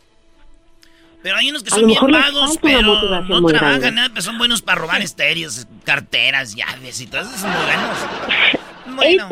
Pero 1.24 1.38
hay 1.38 1.50
unos 1.50 1.64
que 1.64 1.72
son 1.72 1.88
bien 1.88 2.00
vagos, 2.12 2.58
pero 2.62 2.82
no 3.22 3.46
trabajan 3.48 3.96
nada, 3.96 4.10
pero 4.10 4.22
son 4.22 4.38
buenos 4.38 4.62
para 4.62 4.82
robar 4.82 5.02
estéreos, 5.02 5.68
carteras, 5.84 6.56
llaves 6.56 7.02
y 7.02 7.08
todo 7.08 7.22
eso 7.22 7.38
son 7.38 7.52
muy 7.52 7.66
buenos. 7.66 8.58
Bueno. 8.98 9.30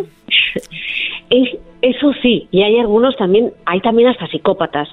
eso 1.81 2.13
sí, 2.21 2.47
y 2.51 2.63
hay 2.63 2.79
algunos 2.79 3.17
también, 3.17 3.51
hay 3.65 3.81
también 3.81 4.09
hasta 4.09 4.27
psicópatas. 4.27 4.87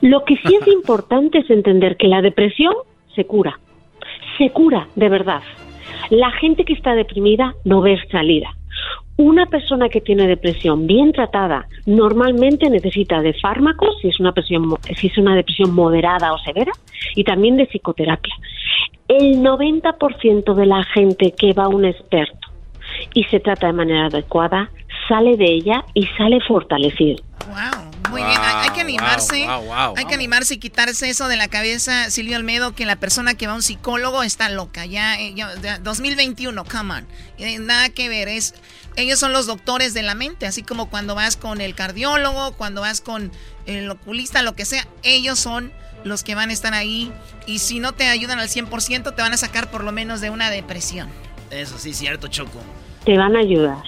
Lo 0.00 0.24
que 0.24 0.36
sí 0.36 0.54
es 0.60 0.68
importante 0.68 1.38
es 1.38 1.50
entender 1.50 1.96
que 1.96 2.08
la 2.08 2.22
depresión 2.22 2.74
se 3.14 3.24
cura, 3.24 3.58
se 4.36 4.50
cura 4.50 4.86
de 4.94 5.08
verdad. 5.08 5.42
La 6.10 6.30
gente 6.32 6.64
que 6.64 6.74
está 6.74 6.94
deprimida 6.94 7.54
no 7.64 7.80
ve 7.80 7.98
salida. 8.10 8.54
Una 9.16 9.46
persona 9.46 9.88
que 9.88 10.00
tiene 10.00 10.28
depresión 10.28 10.86
bien 10.86 11.12
tratada 11.12 11.66
normalmente 11.86 12.70
necesita 12.70 13.20
de 13.20 13.34
fármacos 13.34 13.96
si 14.00 14.08
es 14.08 14.20
una 14.20 14.30
depresión, 14.30 14.76
si 14.96 15.08
es 15.08 15.18
una 15.18 15.34
depresión 15.34 15.74
moderada 15.74 16.32
o 16.32 16.38
severa 16.38 16.70
y 17.16 17.24
también 17.24 17.56
de 17.56 17.66
psicoterapia. 17.66 18.34
El 19.08 19.42
90% 19.42 20.54
de 20.54 20.66
la 20.66 20.84
gente 20.84 21.34
que 21.36 21.52
va 21.52 21.64
a 21.64 21.68
un 21.68 21.84
experto 21.84 22.47
y 23.14 23.24
se 23.24 23.40
trata 23.40 23.68
de 23.68 23.72
manera 23.72 24.06
adecuada, 24.06 24.70
sale 25.08 25.36
de 25.36 25.46
ella 25.46 25.84
y 25.94 26.06
sale 26.18 26.40
fortalecido. 26.46 27.22
Wow, 27.46 28.10
muy 28.10 28.22
bien, 28.22 28.38
hay, 28.42 28.70
que 28.70 28.82
animarse, 28.82 29.46
hay 29.46 30.04
que 30.04 30.14
animarse 30.14 30.54
y 30.54 30.58
quitarse 30.58 31.08
eso 31.08 31.28
de 31.28 31.36
la 31.36 31.48
cabeza, 31.48 32.10
Silvio 32.10 32.36
Almedo, 32.36 32.74
que 32.74 32.84
la 32.84 32.96
persona 32.96 33.34
que 33.34 33.46
va 33.46 33.54
a 33.54 33.56
un 33.56 33.62
psicólogo 33.62 34.22
está 34.22 34.50
loca, 34.50 34.84
ya, 34.84 35.16
2021, 35.82 36.64
come 36.64 36.94
on, 36.94 37.06
eh, 37.38 37.58
nada 37.58 37.88
que 37.88 38.08
ver, 38.08 38.28
es, 38.28 38.54
ellos 38.96 39.18
son 39.18 39.32
los 39.32 39.46
doctores 39.46 39.94
de 39.94 40.02
la 40.02 40.14
mente, 40.14 40.46
así 40.46 40.62
como 40.62 40.90
cuando 40.90 41.14
vas 41.14 41.36
con 41.36 41.60
el 41.60 41.74
cardiólogo, 41.74 42.52
cuando 42.52 42.82
vas 42.82 43.00
con 43.00 43.32
el 43.66 43.90
oculista, 43.90 44.42
lo 44.42 44.54
que 44.54 44.66
sea, 44.66 44.86
ellos 45.02 45.38
son 45.38 45.72
los 46.04 46.22
que 46.22 46.34
van 46.34 46.50
a 46.50 46.52
estar 46.52 46.74
ahí 46.74 47.12
y 47.46 47.58
si 47.60 47.80
no 47.80 47.92
te 47.92 48.08
ayudan 48.08 48.38
al 48.38 48.48
100% 48.48 49.14
te 49.14 49.22
van 49.22 49.32
a 49.32 49.36
sacar 49.36 49.70
por 49.70 49.84
lo 49.84 49.92
menos 49.92 50.20
de 50.20 50.30
una 50.30 50.50
depresión. 50.50 51.08
Eso 51.50 51.78
sí, 51.78 51.94
cierto, 51.94 52.28
Choco. 52.28 52.60
Te 53.08 53.16
van 53.16 53.36
a 53.36 53.38
ayudar. 53.38 53.78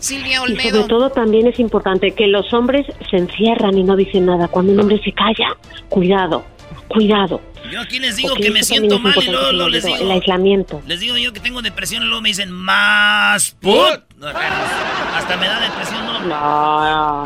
Silvia 0.00 0.42
Olmedo. 0.42 0.60
Y 0.60 0.70
sobre 0.72 0.88
todo 0.88 1.10
también 1.10 1.46
es 1.46 1.60
importante 1.60 2.10
que 2.10 2.26
los 2.26 2.52
hombres 2.52 2.84
se 3.08 3.16
encierran 3.16 3.78
y 3.78 3.84
no 3.84 3.94
dicen 3.94 4.26
nada. 4.26 4.48
Cuando 4.48 4.72
un 4.72 4.80
hombre 4.80 5.00
se 5.04 5.12
calla, 5.12 5.56
cuidado, 5.88 6.42
cuidado. 6.88 7.40
Yo 7.74 7.80
aquí 7.80 7.98
les 7.98 8.14
digo 8.14 8.36
que 8.36 8.52
me 8.52 8.62
siento 8.62 9.00
mal 9.00 9.16
y 9.20 9.28
luego, 9.28 9.68
les 9.68 9.84
digo. 9.84 9.96
El 9.96 10.12
aislamiento. 10.12 10.80
Les 10.86 11.00
digo 11.00 11.18
yo 11.18 11.32
que 11.32 11.40
tengo 11.40 11.60
depresión 11.60 12.04
y 12.04 12.06
luego 12.06 12.22
me 12.22 12.28
dicen 12.28 12.52
más 12.52 13.56
put. 13.60 14.00
Hasta 14.22 15.36
me 15.36 15.48
da 15.48 15.60
depresión, 15.60 16.06
¿no? 16.06 17.24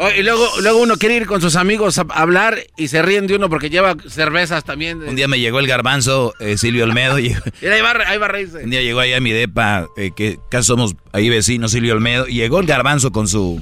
Oh, 0.00 0.10
y 0.10 0.22
luego, 0.22 0.48
luego 0.62 0.78
uno 0.78 0.96
quiere 0.96 1.16
ir 1.16 1.26
con 1.26 1.42
sus 1.42 1.54
amigos 1.56 1.98
a 1.98 2.06
hablar 2.14 2.60
y 2.78 2.88
se 2.88 3.02
ríen 3.02 3.26
de 3.26 3.36
uno 3.36 3.50
porque 3.50 3.68
lleva 3.68 3.94
cervezas 4.08 4.64
también. 4.64 5.02
Un 5.02 5.16
día 5.16 5.28
me 5.28 5.38
llegó 5.38 5.58
el 5.58 5.66
garbanzo, 5.66 6.32
eh, 6.40 6.56
Silvio 6.56 6.84
Olmedo. 6.84 7.18
Y, 7.18 7.34
ahí, 7.62 7.80
va, 7.82 7.92
ahí 8.06 8.16
va 8.16 8.24
a 8.24 8.28
reírse. 8.30 8.64
Un 8.64 8.70
día 8.70 8.80
llegó 8.80 9.00
ahí 9.00 9.12
a 9.12 9.20
mi 9.20 9.32
depa, 9.32 9.86
eh, 9.98 10.12
que 10.16 10.38
casi 10.50 10.68
somos 10.68 10.96
ahí 11.12 11.28
vecinos, 11.28 11.72
Silvio 11.72 11.92
Olmedo. 11.92 12.26
Y 12.26 12.36
llegó 12.36 12.58
el 12.58 12.66
garbanzo 12.66 13.12
con 13.12 13.28
su. 13.28 13.60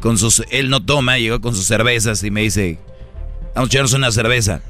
con 0.00 0.16
sus. 0.16 0.42
Él 0.50 0.70
no 0.70 0.82
toma, 0.82 1.18
llegó 1.18 1.42
con 1.42 1.54
sus 1.54 1.66
cervezas 1.66 2.24
y 2.24 2.30
me 2.30 2.40
dice: 2.40 2.78
Vamos 3.54 3.68
a 3.68 3.70
echarnos 3.70 3.92
una 3.92 4.10
cerveza. 4.10 4.62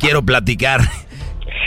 Quiero 0.00 0.24
platicar. 0.24 0.80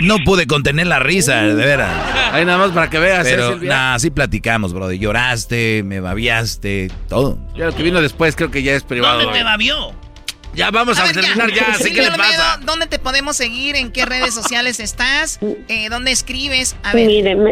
No 0.01 0.17
pude 0.25 0.47
contener 0.47 0.88
la 0.88 0.99
risa, 0.99 1.43
de 1.43 1.53
veras. 1.53 1.91
Ahí 2.31 2.45
nada 2.45 2.57
más 2.57 2.71
para 2.71 2.89
que 2.89 2.99
veas. 2.99 3.27
¿eh, 3.27 3.36
Pero, 3.36 3.57
nada, 3.57 3.99
sí 3.99 4.09
platicamos, 4.09 4.73
bro. 4.73 4.91
Lloraste, 4.91 5.84
me 5.84 5.99
babiaste, 5.99 6.89
todo. 7.07 7.38
Ya 7.55 7.65
lo 7.67 7.75
que 7.75 7.84
vino 7.84 8.01
después 8.01 8.36
creo 8.36 8.49
que 8.49 8.63
ya 8.63 8.73
es 8.73 8.84
privado. 8.84 9.21
¿Dónde 9.21 9.38
te 9.38 9.43
babió? 9.43 9.93
Ya 10.55 10.69
vamos 10.71 10.99
a, 10.99 11.11
terminar 11.11 11.51
ya, 11.51 11.71
así 11.71 11.93
que 11.93 12.01
le 12.01 12.11
pasa. 12.11 12.59
¿Dónde 12.63 12.86
te 12.88 12.99
podemos 12.99 13.36
seguir? 13.36 13.75
¿En 13.75 13.91
qué 13.91 14.05
redes 14.05 14.34
sociales 14.34 14.79
estás? 14.79 15.39
Eh, 15.67 15.89
¿Dónde 15.89 16.11
escribes? 16.11 16.75
A 16.84 16.93
ver. 16.93 17.07
Mire, 17.07 17.36
me, 17.36 17.51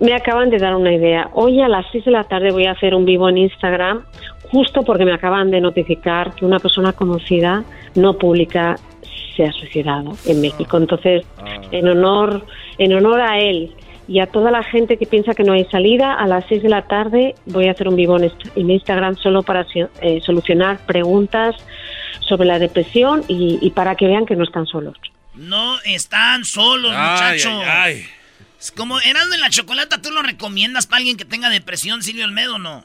me 0.00 0.14
acaban 0.14 0.48
de 0.48 0.58
dar 0.58 0.74
una 0.74 0.94
idea. 0.94 1.28
Hoy 1.34 1.60
a 1.60 1.68
las 1.68 1.84
6 1.92 2.06
de 2.06 2.10
la 2.10 2.24
tarde 2.24 2.52
voy 2.52 2.66
a 2.66 2.72
hacer 2.72 2.94
un 2.94 3.04
vivo 3.04 3.28
en 3.28 3.36
Instagram, 3.36 4.02
justo 4.50 4.82
porque 4.82 5.04
me 5.04 5.12
acaban 5.12 5.50
de 5.50 5.60
notificar 5.60 6.34
que 6.34 6.46
una 6.46 6.58
persona 6.58 6.92
conocida 6.94 7.64
no 7.94 8.14
publica 8.14 8.76
se 9.38 9.44
ha 9.44 9.52
suicidado 9.52 10.18
en 10.26 10.40
México. 10.40 10.76
Entonces, 10.76 11.24
ah. 11.38 11.60
en 11.70 11.88
honor, 11.88 12.44
en 12.76 12.92
honor 12.92 13.20
a 13.20 13.38
él 13.38 13.72
y 14.08 14.20
a 14.20 14.26
toda 14.26 14.50
la 14.50 14.64
gente 14.64 14.96
que 14.96 15.06
piensa 15.06 15.34
que 15.34 15.44
no 15.44 15.52
hay 15.52 15.64
salida, 15.66 16.14
a 16.14 16.26
las 16.26 16.44
6 16.48 16.62
de 16.62 16.68
la 16.68 16.82
tarde 16.82 17.34
voy 17.46 17.68
a 17.68 17.72
hacer 17.72 17.88
un 17.88 17.94
vivo 17.94 18.18
en 18.18 18.70
Instagram 18.70 19.16
solo 19.16 19.42
para 19.42 19.64
eh, 19.74 20.20
solucionar 20.24 20.78
preguntas 20.86 21.54
sobre 22.20 22.48
la 22.48 22.58
depresión 22.58 23.22
y, 23.28 23.70
para 23.70 23.94
que 23.94 24.06
vean 24.06 24.26
que 24.26 24.34
no 24.34 24.44
están 24.44 24.66
solos. 24.66 24.96
No 25.34 25.78
están 25.84 26.44
solos, 26.44 26.90
muchachos. 26.90 27.62
Como 28.76 28.98
eran 29.00 29.30
de 29.30 29.38
la 29.38 29.50
chocolata, 29.50 30.02
¿tú 30.02 30.10
lo 30.10 30.22
recomiendas 30.22 30.86
para 30.88 30.98
alguien 30.98 31.16
que 31.16 31.24
tenga 31.24 31.48
depresión, 31.48 32.02
Silvio 32.02 32.24
Almedo, 32.24 32.56
o 32.56 32.58
no? 32.58 32.84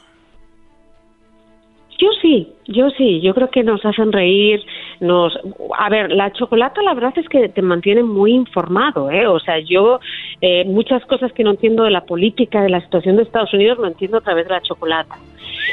Yo 2.03 2.09
sí, 2.21 2.53
yo 2.67 2.89
sí, 2.97 3.21
yo 3.21 3.33
creo 3.33 3.49
que 3.49 3.63
nos 3.63 3.85
hacen 3.85 4.11
reír, 4.11 4.61
nos... 4.99 5.33
A 5.79 5.89
ver, 5.89 6.11
la 6.11 6.33
chocolata 6.33 6.81
la 6.81 6.93
verdad 6.93 7.13
es 7.15 7.29
que 7.29 7.47
te 7.47 7.61
mantiene 7.61 8.03
muy 8.03 8.33
informado, 8.33 9.09
¿eh? 9.09 9.25
O 9.25 9.39
sea, 9.39 9.59
yo 9.59 10.01
eh, 10.41 10.65
muchas 10.65 11.05
cosas 11.05 11.31
que 11.31 11.45
no 11.45 11.51
entiendo 11.51 11.85
de 11.85 11.91
la 11.91 12.03
política, 12.03 12.61
de 12.61 12.69
la 12.69 12.81
situación 12.81 13.15
de 13.15 13.23
Estados 13.23 13.53
Unidos, 13.53 13.77
lo 13.77 13.87
entiendo 13.87 14.17
a 14.17 14.21
través 14.21 14.45
de 14.49 14.53
la 14.53 14.61
chocolata. 14.61 15.15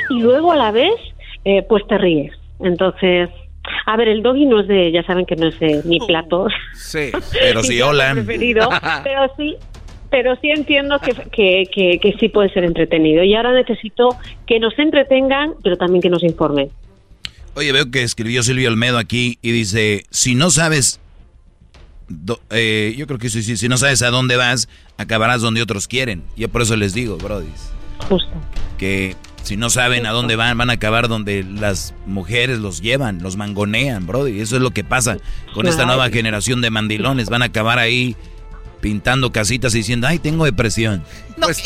Y 0.09 0.21
luego 0.21 0.53
a 0.53 0.57
la 0.57 0.71
vez, 0.71 0.95
eh, 1.45 1.65
pues 1.69 1.85
te 1.89 1.99
ríes. 1.99 2.33
Entonces, 2.61 3.29
a 3.87 3.97
ver, 3.97 4.07
el 4.07 4.23
doggy 4.23 4.47
no 4.47 4.61
es 4.61 4.69
de, 4.69 4.93
ya 4.93 5.03
saben 5.03 5.27
que 5.27 5.35
no 5.35 5.49
es 5.49 5.59
de 5.59 5.83
mi 5.85 5.99
plato. 5.99 6.47
Sí, 6.75 7.11
pero 7.33 7.65
sí, 7.65 7.83
hola. 7.83 8.15
pero 9.03 9.33
sí, 9.37 9.57
pero 10.11 10.37
sí 10.37 10.51
entiendo 10.51 10.99
que, 10.99 11.15
que, 11.71 12.17
sí 12.19 12.29
puede 12.29 12.53
ser 12.53 12.65
entretenido. 12.65 13.23
Y 13.23 13.35
ahora 13.35 13.53
necesito 13.53 14.17
que 14.47 14.59
nos 14.59 14.79
entretengan, 14.79 15.55
pero 15.63 15.77
también 15.77 16.03
que 16.03 16.11
nos 16.11 16.23
informen. 16.23 16.69
Oye, 17.55 17.73
veo 17.73 17.91
que 17.91 18.03
escribió 18.03 18.43
Silvio 18.43 18.69
Almedo 18.69 18.99
aquí 18.99 19.39
y 19.43 19.53
dice, 19.53 20.05
si 20.11 20.35
no 20.35 20.51
sabes, 20.51 21.01
eh, 22.51 22.95
yo 22.97 23.07
creo 23.07 23.19
que 23.19 23.29
sí, 23.29 23.43
sí, 23.43 23.57
si 23.57 23.69
no 23.69 23.77
sabes 23.77 24.03
a 24.03 24.11
dónde 24.11 24.37
vas, 24.37 24.69
acabarás 24.99 25.43
donde 25.43 25.63
otros 25.63 25.87
quieren. 25.87 26.25
Yo 26.37 26.49
por 26.49 26.63
eso 26.63 26.77
les 26.77 26.93
digo, 26.93 27.17
Brody. 27.17 27.47
Justo. 28.09 28.33
Que 28.79 29.17
si 29.43 29.57
no 29.57 29.71
saben 29.71 30.07
a 30.07 30.11
dónde 30.11 30.37
van, 30.37 30.57
van 30.59 30.71
a 30.71 30.75
acabar 30.75 31.09
donde 31.09 31.45
las 31.45 31.95
mujeres 32.07 32.59
los 32.59 32.81
llevan, 32.81 33.23
los 33.23 33.37
mangonean, 33.37 34.07
Brody. 34.07 34.41
Eso 34.41 34.57
es 34.57 34.63
lo 34.63 34.71
que 34.71 34.85
pasa 34.85 35.19
con 35.55 35.67
esta 35.67 35.87
nueva 35.87 36.09
generación 36.11 36.61
de 36.61 36.71
mandilones. 36.71 37.31
Van 37.31 37.43
a 37.43 37.47
acabar 37.47 37.79
ahí 37.79 38.17
pintando 38.81 39.33
casitas 39.33 39.75
y 39.75 39.79
diciendo, 39.79 40.07
ay, 40.07 40.19
tengo 40.19 40.45
depresión. 40.45 41.03
No, 41.37 41.47
pues, 41.47 41.63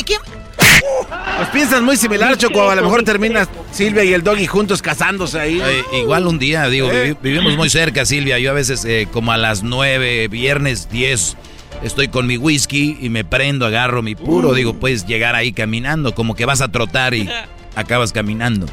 Pues 1.37 1.49
piensas 1.53 1.83
muy 1.83 1.97
similar, 1.97 2.37
Choco. 2.37 2.71
A 2.71 2.75
lo 2.75 2.83
mejor 2.83 3.03
terminas 3.03 3.49
Silvia 3.73 4.05
y 4.05 4.13
el 4.13 4.23
doggy 4.23 4.47
juntos 4.47 4.83
casándose 4.83 5.41
ahí. 5.41 5.63
igual 5.93 6.27
un 6.27 6.39
día, 6.39 6.69
digo, 6.69 6.91
vivimos 7.23 7.57
muy 7.57 7.71
cerca, 7.71 8.05
Silvia. 8.05 8.39
Yo 8.39 8.51
a 8.51 8.55
veces, 8.55 8.85
eh, 8.85 9.09
como 9.11 9.33
a 9.33 9.37
las 9.37 9.63
nueve, 9.63 10.29
viernes 10.29 10.89
10, 10.91 11.37
estoy 11.83 12.09
con 12.09 12.27
mi 12.27 12.37
whisky 12.37 12.99
y 13.01 13.09
me 13.09 13.25
prendo, 13.25 13.67
agarro 13.67 14.03
mi 14.03 14.15
puro. 14.15 14.51
Uh. 14.51 14.55
Digo, 14.55 14.75
puedes 14.75 15.07
llegar 15.07 15.35
ahí 15.35 15.53
caminando, 15.53 16.15
como 16.15 16.35
que 16.35 16.45
vas 16.45 16.61
a 16.61 16.69
trotar 16.69 17.15
y 17.15 17.29
acabas 17.77 18.13
caminando. 18.13 18.67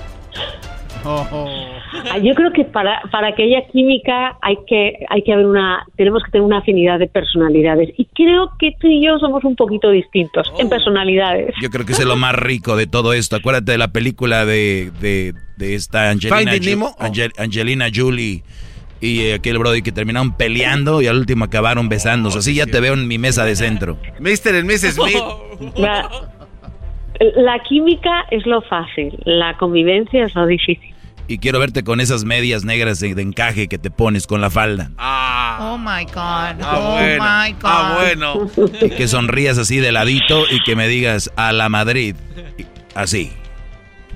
Ah, 2.10 2.18
yo 2.18 2.34
creo 2.36 2.52
que 2.52 2.64
para, 2.64 3.02
para 3.12 3.36
que 3.36 3.44
haya 3.44 3.68
química 3.68 4.38
hay 4.42 4.56
que, 4.66 5.06
hay 5.10 5.24
que 5.24 5.34
haber 5.34 5.46
una, 5.46 5.86
tenemos 5.98 6.24
que 6.24 6.32
tener 6.32 6.46
una 6.46 6.60
afinidad 6.60 7.00
de 7.00 7.08
personalidades. 7.08 7.90
Y 7.98 8.06
creo 8.06 8.50
que 8.60 8.72
tú 8.80 8.88
y 8.88 9.06
yo 9.06 9.20
somos 9.20 9.44
un 9.44 9.56
poquito 9.56 9.92
distintos 9.92 10.52
en 10.58 10.68
oh. 10.68 10.70
personalidades. 10.70 11.54
Yo 11.62 11.70
creo 11.70 11.86
que 11.86 11.92
es 11.92 12.06
lo 12.06 12.16
más 12.16 12.34
rico 12.36 12.76
de 12.76 12.88
todo 12.88 13.14
esto. 13.14 13.36
Acuérdate 13.36 13.74
de 13.74 13.78
la 13.78 13.90
película 13.90 14.46
de, 14.46 14.92
de, 15.02 15.34
esta 15.76 16.10
Angelina, 16.10 16.54
Angelina 17.38 17.88
Jolie 17.94 18.44
y 19.02 19.32
aquel 19.32 19.58
Brody 19.58 19.82
que 19.82 19.92
terminaron 19.92 20.38
peleando 20.38 21.02
y 21.02 21.08
al 21.08 21.18
último 21.18 21.46
acabaron 21.46 21.90
besándose. 21.90 22.40
Así 22.40 22.56
ya 22.56 22.68
te 22.68 22.80
veo 22.80 22.94
en 22.94 23.08
mi 23.08 23.18
mesa 23.18 23.44
de 23.44 23.56
centro. 23.56 23.98
Mr. 24.20 24.56
y 24.60 24.64
Mrs. 24.64 24.96
Smith. 24.96 25.18
La, 27.36 27.60
química 27.60 28.26
es 28.32 28.48
lo 28.48 28.64
fácil, 28.64 29.16
la 29.26 29.56
convivencia 29.58 30.26
es 30.26 30.34
lo 30.34 30.48
difícil. 30.48 30.91
Y 31.32 31.38
quiero 31.38 31.60
verte 31.60 31.86
con 31.86 32.02
esas 32.02 32.26
medias 32.26 32.66
negras 32.66 33.00
de, 33.00 33.12
encaje 33.12 33.70
que 33.70 33.78
te 33.78 33.90
pones 33.90 34.28
con 34.28 34.42
la 34.42 34.50
falda. 34.50 34.92
Ah. 34.98 35.60
Oh 35.62 35.78
my 35.78 36.04
God. 36.04 36.62
Ah, 36.62 36.78
oh 36.78 37.00
my 37.00 37.54
God. 37.54 37.62
Ah, 37.64 37.98
bueno. 38.02 38.52
Y 38.82 38.90
que 38.90 39.08
sonrías 39.08 39.58
así 39.58 39.78
de 39.78 39.94
ladito 39.94 40.44
y 40.52 40.62
que 40.64 40.76
me 40.76 40.90
digas 40.90 41.32
a 41.38 41.54
la 41.54 41.70
Madrid. 41.70 42.18
Así. 42.96 43.32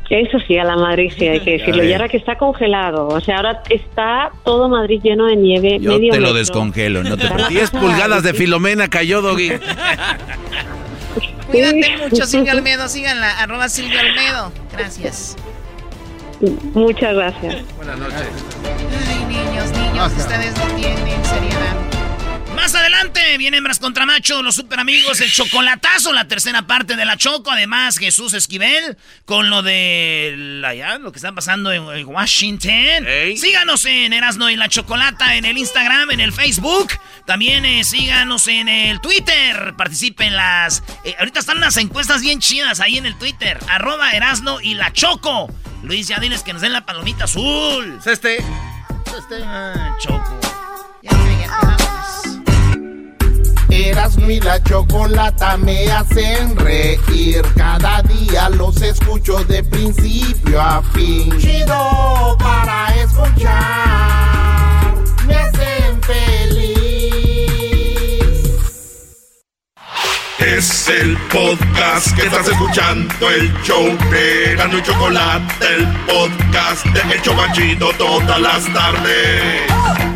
Eso 0.09 0.39
sí, 0.45 0.57
a 0.57 0.65
la 0.65 0.75
Madrid 0.75 1.09
sí 1.17 1.25
hay 1.25 1.39
que 1.39 1.51
decirlo. 1.57 1.85
Y 1.85 1.93
ahora 1.93 2.09
que 2.09 2.17
está 2.17 2.37
congelado, 2.37 3.07
o 3.07 3.21
sea, 3.21 3.37
ahora 3.37 3.63
está 3.69 4.31
todo 4.43 4.67
Madrid 4.67 4.99
lleno 5.01 5.27
de 5.27 5.37
nieve. 5.37 5.77
Yo 5.79 5.97
te 5.97 6.19
lo 6.19 6.33
descongelo, 6.33 7.01
no 7.01 7.15
te 7.15 7.29
10 7.47 7.71
pulgadas 7.71 8.23
de 8.23 8.33
Filomena 8.33 8.89
cayó, 8.89 9.21
Doggy. 9.21 9.51
Cuídate 11.49 11.97
mucho, 11.97 12.25
Silvio 12.25 12.51
Almedo. 12.51 12.89
Síganla, 12.89 13.39
arroba 13.39 13.69
Silvio 13.69 14.01
Almedo. 14.01 14.51
Gracias. 14.73 15.37
Muchas 16.73 17.15
gracias. 17.15 17.55
Buenas 17.77 17.97
noches. 17.97 18.27
Ay, 19.07 19.25
niños, 19.25 19.71
niños, 19.71 20.11
ustedes 20.17 20.53
no 20.57 20.75
tienen 20.75 21.25
seriedad. 21.25 21.84
Más 22.65 22.73
adelante 22.73 23.37
viene 23.37 23.57
Hembras 23.57 23.77
contra 23.77 24.07
Macho, 24.07 24.41
los 24.41 24.55
super 24.55 24.79
amigos, 24.79 25.21
el 25.21 25.31
chocolatazo, 25.31 26.11
la 26.13 26.27
tercera 26.27 26.63
parte 26.63 26.95
de 26.95 27.05
la 27.05 27.15
Choco. 27.15 27.51
Además, 27.51 27.99
Jesús 27.99 28.33
Esquivel 28.33 28.97
con 29.25 29.51
lo 29.51 29.61
de 29.61 30.33
la, 30.35 30.97
lo 30.97 31.11
que 31.11 31.19
está 31.19 31.31
pasando 31.31 31.71
en, 31.71 32.07
Washington. 32.07 33.05
Síganos 33.37 33.85
en 33.85 34.13
Erasno 34.13 34.49
y 34.49 34.55
la 34.55 34.67
Chocolata 34.67 35.35
en 35.35 35.45
el 35.45 35.59
Instagram, 35.59 36.09
en 36.09 36.19
el 36.21 36.33
Facebook. 36.33 36.91
También 37.27 37.65
eh, 37.65 37.83
síganos 37.83 38.47
en 38.47 38.67
el 38.67 38.99
Twitter. 38.99 39.75
Participen 39.77 40.35
las. 40.35 40.81
Eh, 41.03 41.15
ahorita 41.19 41.41
están 41.41 41.57
unas 41.57 41.77
encuestas 41.77 42.23
bien 42.23 42.39
chidas 42.39 42.79
ahí 42.79 42.97
en 42.97 43.05
el 43.05 43.15
Twitter. 43.15 43.59
Arroba 43.69 44.09
Erasno 44.13 44.59
y 44.59 44.73
la 44.73 44.91
Choco. 44.91 45.53
Luis, 45.83 46.07
ya 46.07 46.17
diles 46.19 46.41
que 46.41 46.53
nos 46.53 46.63
den 46.63 46.73
la 46.73 46.83
palomita 46.83 47.25
azul. 47.25 47.99
Este. 48.03 48.37
Este. 48.37 49.43
Ah, 49.43 49.95
choco. 50.01 50.44
Erasmo 53.85 54.29
y 54.29 54.39
la 54.39 54.61
chocolata 54.63 55.57
me 55.57 55.91
hacen 55.91 56.55
reír. 56.57 57.43
Cada 57.55 58.01
día 58.01 58.49
los 58.49 58.81
escucho 58.81 59.43
de 59.45 59.63
principio 59.63 60.59
a 60.59 60.81
fin. 60.93 61.37
Chido 61.37 62.35
para 62.39 62.95
escuchar. 62.95 64.95
Me 65.27 65.35
hacen 65.35 66.01
feliz. 66.01 66.65
Es 70.39 70.89
el 70.89 71.15
podcast 71.31 72.15
que 72.15 72.25
estás 72.25 72.47
escuchando, 72.47 73.29
el 73.29 73.53
show 73.63 73.85
de 74.09 74.53
Erasmo 74.53 74.77
y 74.77 74.81
Chocolate, 74.81 75.75
el 75.75 75.87
podcast 76.05 76.85
de 76.85 77.13
El 77.13 77.21
Chocachito 77.21 77.91
todas 77.97 78.39
las 78.39 78.65
tardes. 78.73 80.14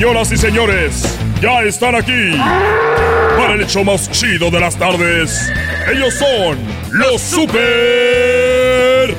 Señoras 0.00 0.32
y 0.32 0.38
señores, 0.38 1.18
ya 1.42 1.60
están 1.60 1.94
aquí 1.94 2.32
para 3.36 3.52
el 3.52 3.60
hecho 3.60 3.84
más 3.84 4.10
chido 4.10 4.50
de 4.50 4.58
las 4.58 4.74
tardes. 4.74 5.52
Ellos 5.92 6.14
son 6.14 6.58
los 6.90 7.20
super 7.20 9.14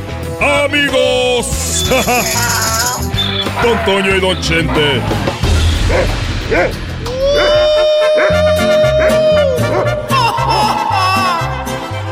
amigos. 0.66 1.86
Don 3.62 3.86
Toño 3.86 4.16
y 4.16 4.20
Don 4.22 4.42
Chente. 4.42 5.00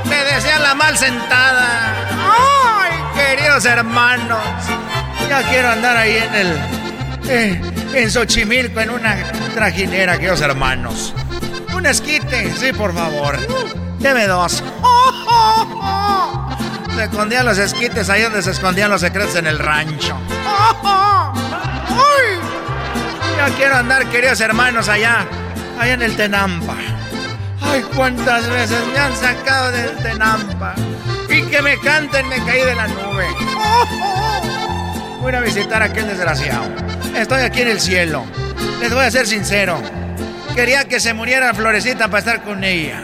Me 0.07 0.23
desean 0.31 0.61
la 0.61 0.75
mal 0.75 0.95
sentada. 0.95 1.95
Ay, 2.11 2.91
queridos 3.15 3.65
hermanos. 3.65 4.37
Ya 5.27 5.41
quiero 5.49 5.69
andar 5.69 5.97
ahí 5.97 6.17
en 6.17 6.35
el... 6.35 6.78
Eh, 7.31 7.61
en 7.93 8.09
Xochimilco 8.09 8.79
en 8.79 8.89
una 8.89 9.15
trajinera, 9.53 10.17
queridos 10.17 10.41
hermanos. 10.41 11.13
Un 11.75 11.85
esquite, 11.85 12.51
sí, 12.57 12.73
por 12.73 12.91
favor. 12.91 13.37
Deme 13.99 14.25
dos. 14.25 14.63
Se 16.95 17.03
escondían 17.03 17.45
los 17.45 17.59
esquites 17.59 18.09
ahí 18.09 18.23
donde 18.23 18.41
se 18.41 18.49
escondían 18.51 18.89
los 18.89 19.01
secretos 19.01 19.35
en 19.35 19.45
el 19.47 19.59
rancho. 19.59 20.17
Ya 23.37 23.47
quiero 23.55 23.75
andar, 23.77 24.05
queridos 24.07 24.41
hermanos, 24.41 24.89
allá, 24.89 25.25
allá 25.79 25.93
en 25.93 26.01
el 26.01 26.15
Tenampa. 26.17 26.75
Ay, 27.61 27.85
cuántas 27.95 28.49
veces 28.49 28.79
me 28.91 28.99
han 28.99 29.15
sacado 29.15 29.71
del 29.71 29.95
Tenampa. 29.99 30.75
Y 31.29 31.43
que 31.43 31.61
me 31.61 31.79
canten, 31.79 32.27
me 32.27 32.43
caí 32.43 32.65
de 32.65 32.75
la 32.75 32.89
nube. 32.89 33.27
Voy 35.21 35.33
a 35.33 35.39
visitar 35.39 35.81
a 35.81 35.85
aquel 35.85 36.07
desgraciado. 36.07 36.65
Estoy 37.19 37.41
aquí 37.41 37.61
en 37.61 37.67
el 37.67 37.81
cielo. 37.81 38.23
Les 38.79 38.93
voy 38.93 39.03
a 39.03 39.11
ser 39.11 39.27
sincero. 39.27 39.77
Quería 40.55 40.85
que 40.85 41.01
se 41.01 41.13
muriera 41.13 41.53
Florecita 41.53 42.07
para 42.07 42.19
estar 42.19 42.43
con 42.43 42.63
ella. 42.63 43.03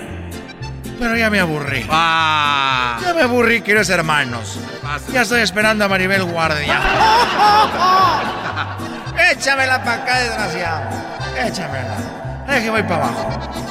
Pero 0.98 1.18
ya 1.18 1.30
me 1.30 1.42
aburrí. 1.42 1.86
Ah. 1.90 2.98
Ya 3.02 3.14
me 3.14 3.24
aburrí, 3.24 3.60
queridos 3.60 3.90
hermanos. 3.90 4.58
Ya 5.12 5.24
estoy 5.24 5.42
esperando 5.42 5.84
a 5.84 5.90
Maribel 5.90 6.24
Guardia. 6.24 6.80
Échamela 9.32 9.84
para 9.84 10.04
acá, 10.04 10.20
desgraciado. 10.20 10.90
Échamela. 11.38 11.98
Es 12.50 12.64
que 12.64 12.70
voy 12.70 12.84
para 12.84 12.96
abajo. 12.96 13.66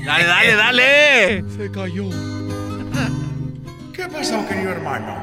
Dale, 0.00 0.24
dale, 0.24 0.54
dale. 0.54 1.44
Se 1.56 1.70
cayó. 1.70 2.08
¿Qué 3.92 4.08
pasó, 4.08 4.46
querido 4.48 4.70
hermano? 4.70 5.16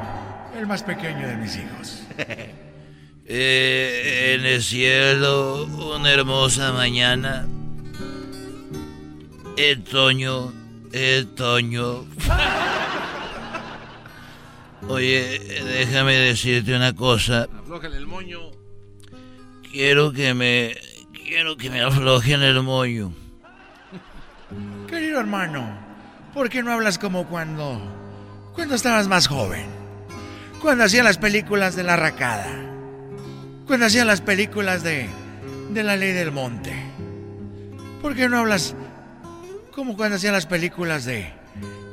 El 0.55 0.67
más 0.67 0.83
pequeño 0.83 1.27
de 1.27 1.37
mis 1.37 1.55
hijos. 1.55 2.03
Eh, 3.31 4.37
en 4.39 4.43
el 4.43 4.63
cielo, 4.63 5.65
una 5.95 6.11
hermosa 6.11 6.73
mañana. 6.73 7.47
El 9.55 9.83
Toño, 9.83 10.51
el 10.91 11.27
Toño. 11.35 12.07
Oye, 14.89 15.37
déjame 15.63 16.15
decirte 16.15 16.75
una 16.75 16.95
cosa. 16.95 17.47
Aflójale 17.59 17.97
el 17.97 18.07
moño. 18.07 18.39
Quiero 19.71 20.11
que 20.11 20.33
me. 20.33 20.75
Quiero 21.13 21.55
que 21.55 21.69
me 21.69 21.81
aflojen 21.81 22.41
el 22.41 22.63
moño. 22.63 23.13
Querido 24.89 25.19
hermano, 25.19 25.69
¿por 26.33 26.49
qué 26.49 26.63
no 26.63 26.71
hablas 26.71 26.97
como 26.97 27.27
cuando... 27.27 27.79
cuando 28.55 28.73
estabas 28.73 29.07
más 29.07 29.27
joven? 29.27 29.67
Cuando 30.61 30.83
hacían 30.83 31.05
las 31.05 31.19
películas 31.19 31.75
de 31.75 31.83
la 31.83 31.95
racada. 31.95 32.49
Cuando 33.67 33.85
hacían 33.85 34.07
las 34.07 34.21
películas 34.21 34.81
de... 34.81 35.07
de 35.71 35.83
la 35.83 35.95
ley 35.95 36.13
del 36.13 36.31
monte. 36.31 36.73
¿Por 38.01 38.15
qué 38.15 38.27
no 38.29 38.39
hablas 38.39 38.75
como 39.71 39.95
cuando 39.95 40.15
hacían 40.15 40.33
las 40.33 40.47
películas 40.47 41.05
de 41.05 41.31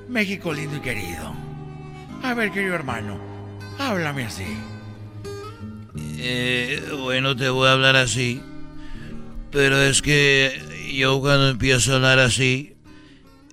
México 0.09 0.55
lindo 0.55 0.77
y 0.77 0.81
querido? 0.81 1.35
A 2.23 2.33
ver, 2.33 2.51
querido 2.51 2.75
hermano, 2.75 3.19
háblame 3.79 4.25
así. 4.25 4.57
Eh, 6.19 6.83
bueno, 6.99 7.37
te 7.37 7.51
voy 7.51 7.69
a 7.69 7.73
hablar 7.73 7.97
así. 7.97 8.41
Pero 9.51 9.81
es 9.83 10.01
que 10.01 10.93
yo 10.95 11.21
cuando 11.21 11.51
empiezo 11.51 11.93
a 11.93 11.97
hablar 11.97 12.19
así, 12.21 12.76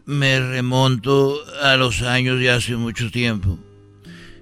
me 0.05 0.39
remonto 0.39 1.39
a 1.61 1.75
los 1.77 2.01
años 2.01 2.39
de 2.39 2.51
hace 2.51 2.75
mucho 2.75 3.09
tiempo. 3.11 3.57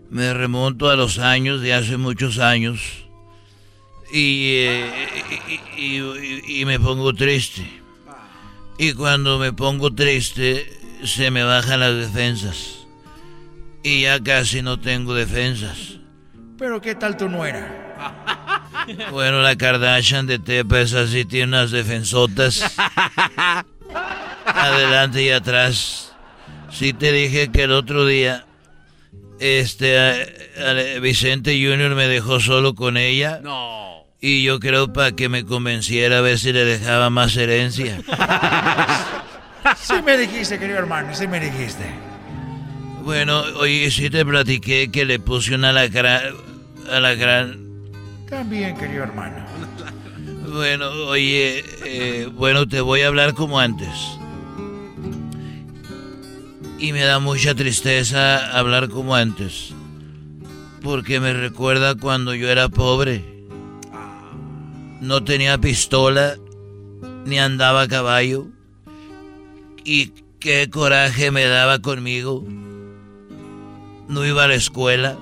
Me 0.10 0.34
remonto 0.34 0.90
a 0.90 0.96
los 0.96 1.20
años 1.20 1.62
de 1.62 1.74
hace 1.74 1.98
muchos 1.98 2.40
años. 2.40 2.82
Y, 4.12 4.56
eh, 4.58 5.08
y, 5.78 6.62
y, 6.62 6.66
me 6.66 6.80
pongo 6.80 7.14
triste. 7.14 7.66
Y 8.78 8.94
cuando 8.94 9.40
me 9.40 9.54
pongo 9.54 9.94
triste, 9.94 10.68
se 11.06 11.32
me 11.32 11.44
bajan 11.44 11.80
las 11.80 11.96
defensas. 11.96 12.88
Y 13.84 14.02
ya 14.02 14.22
casi 14.22 14.62
no 14.62 14.80
tengo 14.80 15.14
defensas. 15.14 15.98
Pero 16.58 16.82
¿qué 16.82 16.94
tal 16.96 17.16
tu 17.16 17.30
nuera? 17.30 17.88
Bueno, 19.12 19.42
la 19.42 19.56
Kardashian 19.56 20.28
de 20.28 20.40
Tepa 20.40 20.82
es 20.82 20.94
así, 20.94 21.24
tiene 21.24 21.48
unas 21.48 21.72
defensotas. 21.72 22.76
Adelante 24.46 25.24
y 25.24 25.30
atrás. 25.30 26.14
Sí 26.72 26.94
te 26.94 27.12
dije 27.12 27.52
que 27.52 27.64
el 27.64 27.72
otro 27.72 28.06
día, 28.06 28.46
este, 29.40 31.00
Vicente 31.02 31.52
Junior 31.54 31.96
me 31.96 32.08
dejó 32.08 32.40
solo 32.40 32.76
con 32.76 32.98
ella. 32.98 33.40
No. 33.42 34.06
Y 34.20 34.44
yo 34.44 34.60
creo 34.60 34.94
para 34.94 35.14
que 35.14 35.30
me 35.30 35.46
convenciera 35.46 36.20
a 36.20 36.22
ver 36.22 36.38
si 36.38 36.54
le 36.54 36.64
dejaba 36.64 37.10
más 37.10 37.36
herencia. 37.36 37.98
sí 39.76 39.96
me 40.06 40.18
dijiste, 40.18 40.60
querido 40.60 40.80
hermano, 40.80 41.14
sí 41.14 41.28
me 41.28 41.40
dijiste. 41.40 41.86
Bueno, 43.04 43.42
oye, 43.60 43.90
sí 43.90 44.10
te 44.10 44.24
platiqué 44.24 44.92
que 44.92 45.06
le 45.06 45.20
puse 45.20 45.56
una 45.56 45.72
lacra, 45.72 46.22
a 46.92 47.00
la 47.00 47.16
gran 47.16 47.72
también, 48.32 48.78
querido 48.78 49.04
hermano. 49.04 49.46
Bueno, 50.52 50.92
oye, 51.08 51.64
eh, 51.86 52.30
bueno, 52.30 52.68
te 52.68 52.82
voy 52.82 53.04
a 53.04 53.08
hablar 53.08 53.34
como 53.34 53.58
antes. 53.58 53.88
Y 56.78 56.92
me 56.92 57.04
da 57.04 57.20
mucha 57.20 57.56
tristeza 57.56 58.58
hablar 58.58 58.90
como 58.90 59.16
antes. 59.16 59.74
Porque 60.82 61.22
me 61.22 61.32
recuerda 61.32 61.96
cuando 61.96 62.36
yo 62.36 62.50
era 62.50 62.68
pobre. 62.68 63.24
No 65.00 65.24
tenía 65.24 65.58
pistola, 65.58 66.36
ni 67.26 67.40
andaba 67.40 67.84
a 67.84 67.88
caballo. 67.88 68.48
Y 69.86 70.12
qué 70.42 70.70
coraje 70.70 71.32
me 71.32 71.46
daba 71.46 71.80
conmigo. 71.80 72.46
No 74.10 74.26
iba 74.26 74.44
a 74.44 74.48
la 74.50 74.56
escuela 74.56 75.18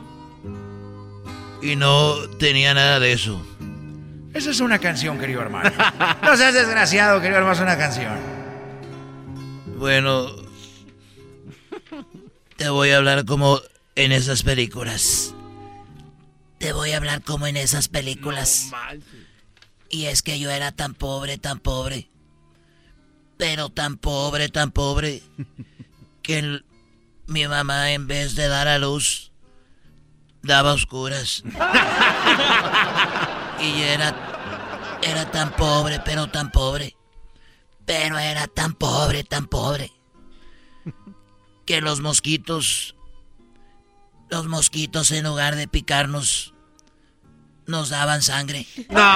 y 1.62 1.76
no 1.76 2.16
tenía 2.40 2.74
nada 2.74 3.00
de 3.00 3.12
eso. 3.12 3.40
Esa 4.34 4.52
es 4.52 4.60
una 4.60 4.80
canción, 4.80 5.20
querido 5.20 5.42
hermano. 5.42 5.72
No 6.24 6.38
seas 6.38 6.54
desgraciado, 6.54 7.20
querido 7.20 7.38
hermano, 7.38 7.56
es 7.56 7.62
una 7.62 7.78
canción. 7.78 8.18
Bueno, 9.78 10.28
te 12.58 12.70
voy 12.70 12.92
a 12.92 12.98
hablar 12.98 13.26
como 13.26 13.60
en 13.96 14.12
esas 14.12 14.44
películas. 14.44 15.34
Te 16.58 16.74
voy 16.74 16.92
a 16.92 16.98
hablar 16.98 17.22
como 17.22 17.48
en 17.48 17.58
esas 17.58 17.88
películas. 17.88 18.72
y 19.90 20.06
es 20.06 20.22
que 20.22 20.40
yo 20.40 20.50
era 20.52 20.72
tan 20.74 20.94
pobre, 20.94 21.38
tan 21.38 21.60
pobre. 21.60 22.10
Pero 23.38 23.70
tan 23.70 23.98
pobre, 23.98 24.50
tan 24.50 24.72
pobre. 24.72 25.24
Que 26.22 26.62
mi 27.28 27.48
mamá 27.48 27.92
en 27.92 28.08
vez 28.08 28.36
de 28.36 28.50
dar 28.50 28.68
a 28.68 28.78
luz 28.78 29.30
daba 30.42 30.74
oscuras. 30.74 31.44
y 33.62 33.82
era, 33.82 34.19
era 35.02 35.30
tan 35.32 35.52
pobre, 35.52 36.02
pero 36.04 36.28
tan 36.28 36.52
pobre. 36.52 36.96
Pero 37.86 38.18
era 38.18 38.48
tan 38.48 38.74
pobre, 38.74 39.24
tan 39.24 39.48
pobre. 39.48 39.92
Que 41.66 41.82
los 41.82 42.02
mosquitos, 42.02 42.96
los 44.30 44.48
mosquitos 44.48 45.12
en 45.12 45.26
lugar 45.26 45.56
de 45.56 45.68
picarnos, 45.68 46.54
nos 47.66 47.90
daban 47.90 48.22
sangre. 48.22 48.66
¡No! 48.90 49.00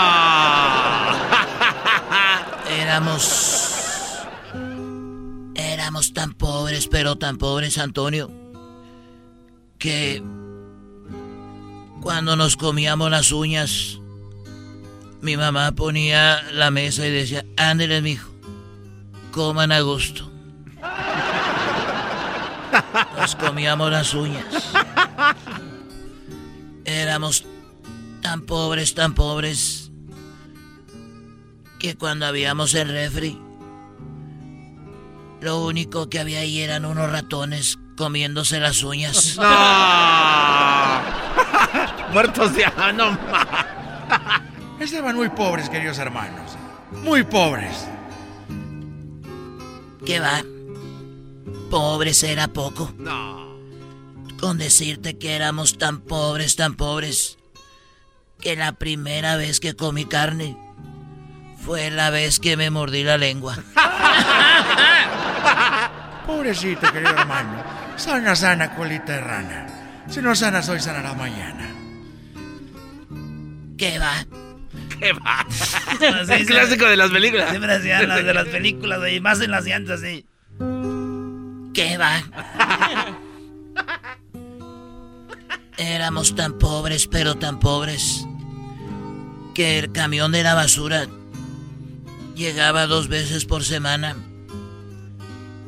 Éramos, 2.70 3.74
éramos 5.56 6.14
tan 6.14 6.34
pobres, 6.34 6.88
pero 6.88 7.18
tan 7.18 7.38
pobres, 7.38 7.78
Antonio, 7.78 8.32
que 9.78 10.24
cuando 12.02 12.36
nos 12.36 12.56
comíamos 12.56 13.12
las 13.12 13.32
uñas, 13.32 14.00
mi 15.24 15.38
mamá 15.38 15.72
ponía 15.72 16.44
la 16.52 16.70
mesa 16.70 17.08
y 17.08 17.12
decía, 17.12 17.46
ándele, 17.56 18.02
mijo, 18.02 18.30
coman 19.32 19.72
a 19.72 19.80
gusto. 19.80 20.30
Nos 23.18 23.36
comíamos 23.38 23.90
las 23.90 24.14
uñas. 24.14 24.44
Éramos 26.84 27.46
tan 28.22 28.42
pobres, 28.42 28.96
tan 28.96 29.14
pobres, 29.14 29.92
que 31.80 31.96
cuando 31.96 32.26
habíamos 32.26 32.74
el 32.74 32.90
refri, 32.90 33.40
lo 35.40 35.64
único 35.64 36.10
que 36.10 36.20
había 36.20 36.40
ahí 36.40 36.60
eran 36.60 36.84
unos 36.84 37.10
ratones 37.10 37.80
comiéndose 37.96 38.60
las 38.60 38.84
uñas. 38.84 39.38
Muertos 42.12 42.54
de 42.56 42.66
hambre, 42.66 43.18
Estaban 44.84 45.16
muy 45.16 45.30
pobres, 45.30 45.70
queridos 45.70 45.98
hermanos. 45.98 46.58
Muy 47.04 47.24
pobres. 47.24 47.88
¿Qué 50.06 50.20
va? 50.20 50.44
Pobres 51.72 52.22
era 52.24 52.50
poco. 52.50 52.92
No. 52.98 53.56
Con 54.42 54.58
decirte 54.58 55.18
que 55.18 55.38
éramos 55.38 55.78
tan 55.78 56.02
pobres, 56.02 56.58
tan 56.58 56.76
pobres, 56.76 57.38
que 58.42 58.58
la 58.58 58.74
primera 58.74 59.38
vez 59.38 59.62
que 59.62 59.74
comí 59.74 60.04
carne 60.04 60.58
fue 61.66 61.90
la 61.90 62.10
vez 62.10 62.42
que 62.42 62.58
me 62.58 62.70
mordí 62.70 63.04
la 63.04 63.18
lengua. 63.18 63.58
Pobrecito, 66.28 66.92
querido 66.92 67.12
hermano. 67.12 67.64
Sana, 67.96 68.36
sana, 68.36 68.76
colita 68.76 69.14
de 69.14 69.22
rana. 69.22 69.68
Si 70.10 70.22
no 70.22 70.36
sanas 70.36 70.68
hoy, 70.68 70.82
sanará 70.82 71.14
mañana. 71.14 71.70
¿Qué 73.78 73.98
va? 73.98 74.43
¿Qué 75.04 75.12
va? 75.14 75.46
Es 76.34 76.48
clásico 76.48 76.86
de 76.86 76.96
las 76.96 77.12
películas. 77.12 77.50
Siempre 77.50 77.74
hacían 77.74 78.08
las 78.08 78.24
de 78.24 78.34
las 78.34 78.48
películas, 78.48 79.00
y 79.12 79.20
más 79.20 79.42
en 79.42 79.52
las 79.52 79.66
llantas, 79.66 80.00
sí. 80.00 80.26
¿Qué 81.74 81.98
va? 81.98 82.24
Éramos 85.78 86.36
tan 86.36 86.58
pobres, 86.58 87.08
pero 87.08 87.36
tan 87.36 87.60
pobres, 87.60 88.26
que 89.54 89.80
el 89.80 89.92
camión 89.92 90.32
de 90.32 90.44
la 90.44 90.54
basura 90.54 91.08
llegaba 92.36 92.88
dos 92.88 93.10
veces 93.10 93.46
por 93.46 93.64
semana 93.64 94.16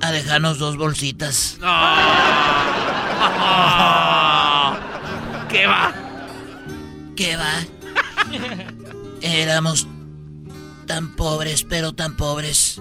a 0.02 0.12
dejarnos 0.12 0.60
dos 0.60 0.78
bolsitas. 0.78 1.58
¿Qué 5.50 5.68
va? 5.68 5.94
¿Qué 7.16 7.36
va? 7.36 8.72
Éramos 9.26 9.88
tan 10.86 11.16
pobres, 11.16 11.64
pero 11.64 11.96
tan 11.96 12.16
pobres, 12.16 12.80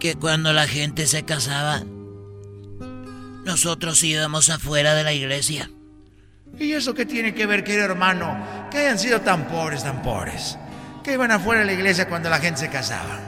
que 0.00 0.16
cuando 0.16 0.52
la 0.52 0.66
gente 0.66 1.06
se 1.06 1.24
casaba, 1.24 1.84
nosotros 3.44 4.02
íbamos 4.02 4.50
afuera 4.50 4.96
de 4.96 5.04
la 5.04 5.12
iglesia. 5.12 5.70
¿Y 6.58 6.72
eso 6.72 6.94
qué 6.94 7.06
tiene 7.06 7.32
que 7.32 7.46
ver, 7.46 7.62
querido 7.62 7.84
hermano? 7.84 8.44
Que 8.72 8.78
hayan 8.78 8.98
sido 8.98 9.20
tan 9.20 9.46
pobres, 9.46 9.84
tan 9.84 10.02
pobres. 10.02 10.58
Que 11.04 11.12
iban 11.12 11.30
afuera 11.30 11.60
de 11.60 11.66
la 11.66 11.74
iglesia 11.74 12.08
cuando 12.08 12.28
la 12.28 12.40
gente 12.40 12.58
se 12.58 12.68
casaba. 12.68 13.20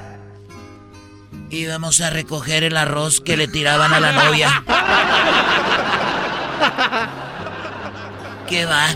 Íbamos 1.50 2.00
a 2.00 2.10
recoger 2.10 2.64
el 2.64 2.76
arroz 2.76 3.20
que 3.20 3.36
le 3.36 3.46
tiraban 3.46 3.92
a 3.92 4.00
la 4.00 4.10
novia. 4.10 4.64
¿Qué 8.48 8.66
va? 8.66 8.88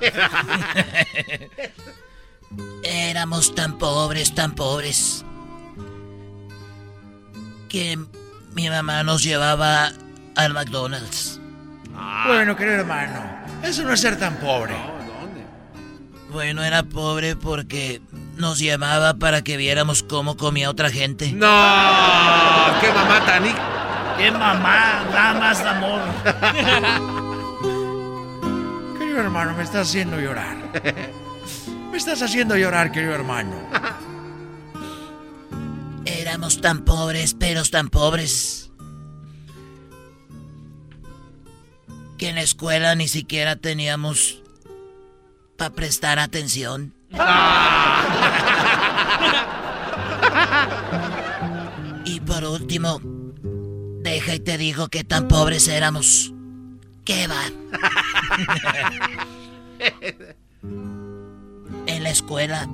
Éramos 2.82 3.54
tan 3.54 3.78
pobres, 3.78 4.34
tan 4.34 4.52
pobres, 4.52 5.24
que 7.68 7.98
mi 8.54 8.70
mamá 8.70 9.02
nos 9.02 9.22
llevaba 9.22 9.92
al 10.36 10.54
McDonald's. 10.54 11.40
Bueno, 12.26 12.56
querido 12.56 12.76
hermano, 12.76 13.20
eso 13.62 13.82
no 13.82 13.92
es 13.92 14.00
ser 14.00 14.18
tan 14.18 14.36
pobre. 14.36 14.74
Bueno, 16.30 16.62
era 16.62 16.82
pobre 16.82 17.36
porque 17.36 18.00
nos 18.36 18.58
llamaba 18.58 19.14
para 19.14 19.42
que 19.42 19.56
viéramos 19.56 20.02
cómo 20.02 20.36
comía 20.36 20.68
otra 20.70 20.90
gente. 20.90 21.32
¡No! 21.32 21.46
¡Qué 22.80 22.92
mamá 22.92 23.24
tan... 23.24 23.44
¡Qué 24.18 24.30
mamá! 24.30 25.04
Da 25.12 25.34
más 25.34 25.60
amor. 25.60 26.00
querido 28.98 29.20
hermano, 29.20 29.54
me 29.54 29.62
estás 29.62 29.88
haciendo 29.88 30.20
llorar. 30.20 30.56
Me 31.96 32.00
estás 32.00 32.20
haciendo 32.20 32.58
llorar, 32.58 32.92
querido 32.92 33.14
hermano. 33.14 33.56
Éramos 36.04 36.60
tan 36.60 36.84
pobres, 36.84 37.32
pero 37.32 37.64
tan 37.64 37.88
pobres. 37.88 38.70
Que 42.18 42.28
en 42.28 42.34
la 42.34 42.42
escuela 42.42 42.94
ni 42.96 43.08
siquiera 43.08 43.56
teníamos 43.56 44.42
para 45.56 45.74
prestar 45.74 46.18
atención. 46.18 46.92
y 52.04 52.20
por 52.20 52.44
último, 52.44 53.00
deja 54.02 54.34
y 54.34 54.40
te 54.40 54.58
digo 54.58 54.88
que 54.88 55.02
tan 55.02 55.28
pobres 55.28 55.66
éramos. 55.66 56.34
¿Qué 57.06 57.26
va? 57.26 57.40
en 62.06 62.06
la 62.06 62.12
escuela 62.12 62.68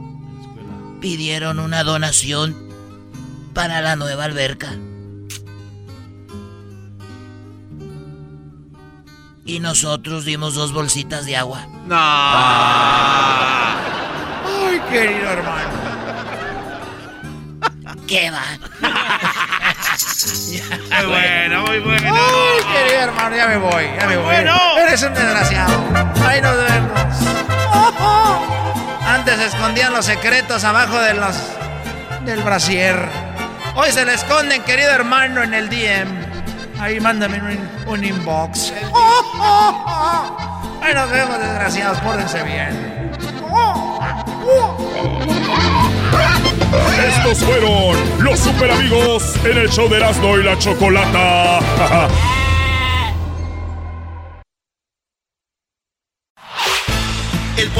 pidieron 1.00 1.58
una 1.58 1.82
donación 1.84 2.54
para 3.54 3.80
la 3.80 3.96
nueva 3.96 4.24
alberca. 4.24 4.68
Y 9.44 9.58
nosotros 9.60 10.26
dimos 10.26 10.54
dos 10.54 10.72
bolsitas 10.72 11.24
de 11.24 11.36
agua. 11.36 11.66
No. 11.86 11.96
Ay, 14.66 14.80
querido 14.90 15.30
hermano. 15.30 15.70
¿Qué 18.06 18.30
va? 18.30 18.44
muy 20.98 21.06
bueno, 21.06 21.62
muy 21.62 21.78
bueno. 21.80 22.14
Ay, 22.14 22.62
querido 22.64 23.00
hermano, 23.00 23.34
ya 23.36 23.48
me 23.48 23.56
voy, 23.56 23.84
ya 23.98 24.06
me 24.06 24.16
voy. 24.16 24.26
Bueno. 24.26 24.78
Eres 24.78 25.02
un 25.02 25.14
desgraciado. 25.14 25.72
Ahí 26.26 26.42
nos 26.42 26.54
vemos. 26.56 27.02
Antes 29.12 29.38
escondían 29.40 29.92
los 29.92 30.06
secretos 30.06 30.64
abajo 30.64 30.98
de 30.98 31.12
los 31.12 31.36
del 32.24 32.42
brasier. 32.42 32.96
Hoy 33.74 33.92
se 33.92 34.06
le 34.06 34.14
esconden, 34.14 34.62
querido 34.62 34.90
hermano, 34.90 35.42
en 35.42 35.52
el 35.52 35.68
DM. 35.68 36.08
Ahí 36.80 36.98
mándame 36.98 37.38
un, 37.86 38.02
inbox. 38.02 38.72
Ahí 40.82 40.94
nos 40.94 41.10
vemos, 41.10 41.38
desgraciados. 41.38 41.98
Pórdense 41.98 42.42
bien. 42.42 43.12
Estos 47.06 47.44
fueron 47.44 48.24
los 48.24 48.40
super 48.40 48.70
amigos 48.70 49.36
en 49.44 49.58
el 49.58 49.68
show 49.68 49.90
de 49.90 49.98
Erasmo 49.98 50.38
y 50.38 50.42
la 50.42 50.58
Chocolata. 50.58 51.58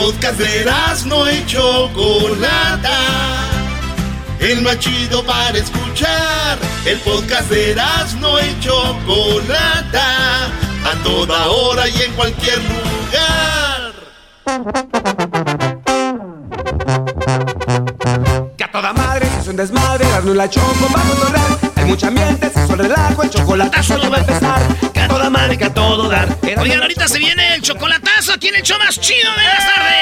podcast 0.03 0.38
de 0.38 0.61
Erasmo 0.62 1.28
y 1.28 1.46
Chocolata. 1.46 2.98
El 4.40 4.62
más 4.62 4.78
chido 4.80 5.24
para 5.24 5.57
escuchar. 5.57 6.59
El 6.84 6.98
podcast 7.00 7.48
de 7.50 7.70
Erasmo 7.70 8.36
y 8.40 8.61
Chocolata. 8.61 10.46
A 10.84 11.03
toda 11.05 11.46
hora 11.46 11.88
y 11.88 12.03
en 12.03 12.12
cualquier 12.14 12.59
lugar. 12.64 13.92
Que 18.57 18.64
a 18.64 18.72
toda 18.72 18.92
madre 18.92 19.28
es 19.40 19.46
un 19.46 19.57
desmadre. 19.57 20.05
Erasmo 20.09 20.32
y 20.32 20.36
la 20.36 20.50
Choco 20.50 20.88
vamos 20.92 21.16
a 21.16 21.24
lograr. 21.24 21.71
Hay 21.83 21.89
mucha 21.89 22.07
ambiente, 22.07 22.49
se 22.49 22.64
suele 22.64 22.85
relajo. 22.85 23.24
El 23.24 23.30
chocolatazo 23.30 23.99
ya 23.99 24.09
va 24.09 24.18
a 24.18 24.20
empezar. 24.20 24.93
Que 24.93 25.01
a 25.01 25.09
toda 25.09 25.28
madre, 25.28 25.59
que 25.59 25.64
a 25.64 25.74
todo 25.74 26.09
dar. 26.09 26.28
Oigan, 26.61 26.80
ahorita 26.80 27.09
se 27.09 27.18
viene 27.18 27.57
el 27.57 27.62
chocolatazo 27.62 28.35
aquí 28.35 28.49
en 28.49 28.55
el 28.55 28.62
show 28.62 28.78
más 28.78 29.01
chido 29.01 29.33
de 29.33 29.43
las 29.43 29.66
tardes. 29.66 29.97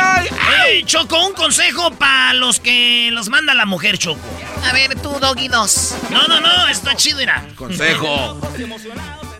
¡Ay, 0.00 0.28
ay, 0.60 0.84
Choco, 0.84 1.26
un 1.26 1.32
consejo 1.34 1.90
para 1.90 2.34
los 2.34 2.60
que 2.60 3.10
los 3.10 3.30
manda 3.30 3.52
la 3.52 3.66
mujer, 3.66 3.98
Choco. 3.98 4.20
A 4.64 4.72
ver, 4.72 4.94
tú, 5.00 5.10
Doggy 5.18 5.48
2. 5.48 5.94
No, 6.10 6.28
no, 6.28 6.40
no, 6.40 6.68
está 6.68 6.94
chido, 6.94 7.18
mira. 7.18 7.44
Consejo. 7.56 8.40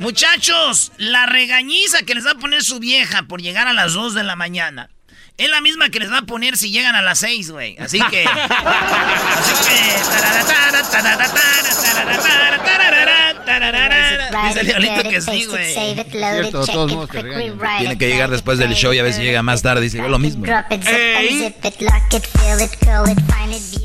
Muchachos, 0.01 0.91
la 0.97 1.26
regañiza 1.26 2.03
que 2.03 2.16
les 2.16 2.26
va 2.26 2.33
a 2.33 2.39
poner 2.39 2.64
su 2.64 2.80
vieja 2.80 3.22
por 3.28 3.41
llegar 3.41 3.68
a 3.68 3.72
las 3.72 3.93
2 3.93 4.14
de 4.14 4.24
la 4.24 4.35
mañana. 4.35 4.91
Es 5.39 5.49
la 5.49 5.61
misma 5.61 5.89
que 5.89 5.99
les 5.99 6.11
va 6.11 6.18
a 6.18 6.22
poner 6.22 6.57
si 6.57 6.70
llegan 6.70 6.95
a 6.95 7.03
las 7.03 7.18
6, 7.20 7.51
güey. 7.51 7.76
Así 7.78 7.99
que. 8.11 8.24
así 8.26 9.55
que. 9.68 9.83
Dice 14.49 14.64
Leonito 14.64 15.09
que 15.09 15.20
sí, 15.20 15.47
güey. 15.47 15.72
Cierto, 15.72 16.18
de 16.18 16.51
todos 16.51 16.74
modos 16.93 17.11
te 17.11 17.22
regañan. 17.22 17.59
Tiene 17.78 17.99
que 17.99 18.09
llegar 18.09 18.30
después 18.30 18.59
del 18.59 18.74
show 18.74 18.93
y 18.93 18.99
a 18.99 19.03
veces 19.03 19.22
llega 19.22 19.43
más 19.43 19.62
tarde 19.62 19.80
y 19.82 19.84
dice 19.84 19.99
lo 20.09 20.18
mismo. 20.18 20.45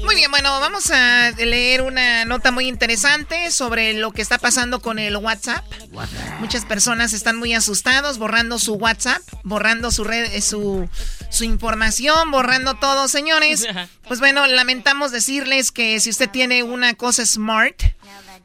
Muy 0.04 0.16
bien, 0.16 0.32
bueno, 0.32 0.60
vamos 0.60 0.90
a 0.92 1.32
leer 1.32 1.82
una 1.82 2.26
nota 2.26 2.52
muy 2.52 2.68
interesante 2.68 3.52
sobre 3.52 3.94
lo 3.94 4.12
que 4.12 4.22
está 4.22 4.38
pasando 4.38 4.82
con 4.82 5.00
el 5.00 5.18
WhatsApp. 5.18 5.66
Muchas 6.40 6.66
personas 6.66 7.14
están 7.14 7.38
muy 7.38 7.54
asustados 7.54 8.18
borrando 8.18 8.60
su 8.60 8.76
WhatsApp, 8.76 9.22
borrando 9.44 9.92
su 9.92 10.04
red, 10.04 10.42
su, 10.42 10.90
su 11.30 11.44
información, 11.44 12.32
borrando 12.32 12.76
todo, 12.76 13.08
señores. 13.08 13.68
Pues 14.08 14.22
bueno, 14.22 14.48
lamentamos 14.48 15.12
decirles 15.12 15.74
que 15.74 16.00
si 16.00 16.10
usted 16.10 16.30
tiene 16.30 16.64
una 16.64 16.94
cosa 16.94 17.26
smart 17.26 17.76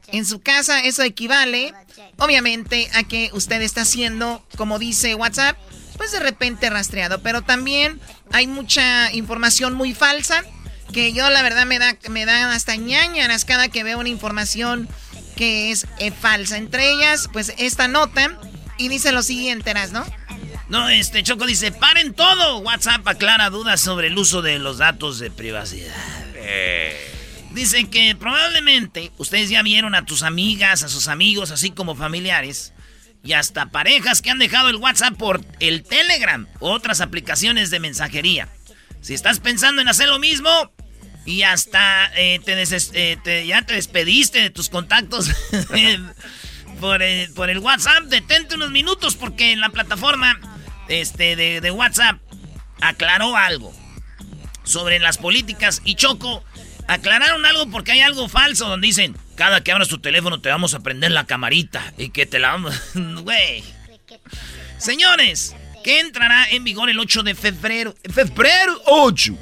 en 0.07 0.25
su 0.25 0.41
casa, 0.41 0.81
eso 0.81 1.03
equivale, 1.03 1.73
obviamente, 2.17 2.89
a 2.93 3.03
que 3.03 3.29
usted 3.33 3.61
está 3.61 3.81
haciendo, 3.81 4.45
como 4.57 4.79
dice 4.79 5.15
WhatsApp, 5.15 5.57
pues 5.97 6.11
de 6.11 6.19
repente 6.19 6.69
rastreado. 6.69 7.21
Pero 7.21 7.41
también 7.41 7.99
hay 8.31 8.47
mucha 8.47 9.11
información 9.13 9.73
muy 9.73 9.93
falsa 9.93 10.43
que 10.93 11.13
yo 11.13 11.29
la 11.29 11.41
verdad 11.41 11.65
me 11.65 11.79
da, 11.79 11.97
me 12.09 12.25
da 12.25 12.53
hasta 12.53 12.75
ñañaras 12.75 13.45
cada 13.45 13.69
que 13.69 13.83
veo 13.83 13.99
una 13.99 14.09
información 14.09 14.87
que 15.35 15.71
es 15.71 15.87
eh, 15.99 16.11
falsa. 16.11 16.57
Entre 16.57 16.91
ellas, 16.91 17.29
pues 17.33 17.53
esta 17.57 17.87
nota 17.87 18.37
y 18.77 18.87
dice 18.87 19.11
lo 19.11 19.23
siguiente, 19.23 19.73
¿no? 19.91 20.05
No, 20.69 20.89
este 20.89 21.23
Choco 21.23 21.45
dice, 21.45 21.71
paren 21.71 22.13
todo. 22.13 22.59
WhatsApp 22.59 23.07
aclara 23.07 23.49
dudas 23.49 23.81
sobre 23.81 24.07
el 24.07 24.17
uso 24.17 24.41
de 24.41 24.59
los 24.59 24.77
datos 24.77 25.19
de 25.19 25.29
privacidad. 25.29 25.93
Eh. 26.35 27.22
Dicen 27.53 27.87
que 27.89 28.15
probablemente 28.15 29.11
ustedes 29.17 29.49
ya 29.49 29.61
vieron 29.61 29.93
a 29.93 30.05
tus 30.05 30.23
amigas, 30.23 30.83
a 30.83 30.89
sus 30.89 31.07
amigos, 31.07 31.51
así 31.51 31.69
como 31.69 31.95
familiares, 31.95 32.73
y 33.23 33.33
hasta 33.33 33.67
parejas 33.67 34.21
que 34.21 34.31
han 34.31 34.39
dejado 34.39 34.69
el 34.69 34.77
WhatsApp 34.77 35.15
por 35.15 35.41
el 35.59 35.83
Telegram 35.83 36.47
u 36.59 36.67
otras 36.67 36.99
aplicaciones 36.99 37.69
de 37.69 37.79
mensajería. 37.79 38.49
Si 39.01 39.13
estás 39.13 39.39
pensando 39.39 39.81
en 39.81 39.87
hacer 39.87 40.09
lo 40.09 40.17
mismo 40.17 40.49
y 41.25 41.43
hasta 41.43 42.11
eh, 42.15 42.41
eh, 42.45 43.17
te 43.23 43.45
ya 43.45 43.61
te 43.61 43.75
despediste 43.75 44.41
de 44.41 44.49
tus 44.49 44.69
contactos 44.69 45.29
por, 46.79 47.03
el, 47.03 47.31
por 47.33 47.49
el 47.51 47.59
WhatsApp, 47.59 48.05
detente 48.05 48.55
unos 48.55 48.71
minutos 48.71 49.15
porque 49.15 49.55
la 49.55 49.69
plataforma 49.69 50.39
este, 50.89 51.35
de 51.35 51.71
WhatsApp 51.71 52.19
aclaró 52.81 53.37
algo 53.37 53.73
sobre 54.63 54.99
las 54.99 55.17
políticas 55.17 55.81
y 55.85 55.95
Choco 55.95 56.43
aclararon 56.87 57.45
algo 57.45 57.69
porque 57.69 57.91
hay 57.91 58.01
algo 58.01 58.27
falso 58.27 58.67
donde 58.67 58.87
dicen, 58.87 59.17
cada 59.35 59.63
que 59.63 59.71
abras 59.71 59.87
tu 59.87 59.99
teléfono 59.99 60.41
te 60.41 60.49
vamos 60.49 60.73
a 60.73 60.79
prender 60.81 61.11
la 61.11 61.25
camarita 61.25 61.93
y 61.97 62.09
que 62.09 62.25
te 62.25 62.39
la 62.39 62.49
vamos... 62.49 62.79
Güey. 62.93 63.63
Señores, 64.77 65.55
que 65.83 65.99
entrará 65.99 66.49
en 66.49 66.63
vigor 66.63 66.89
el 66.89 66.99
8 66.99 67.23
de 67.23 67.35
febrero. 67.35 67.95
Febrero 68.13 68.81
8. 68.85 69.37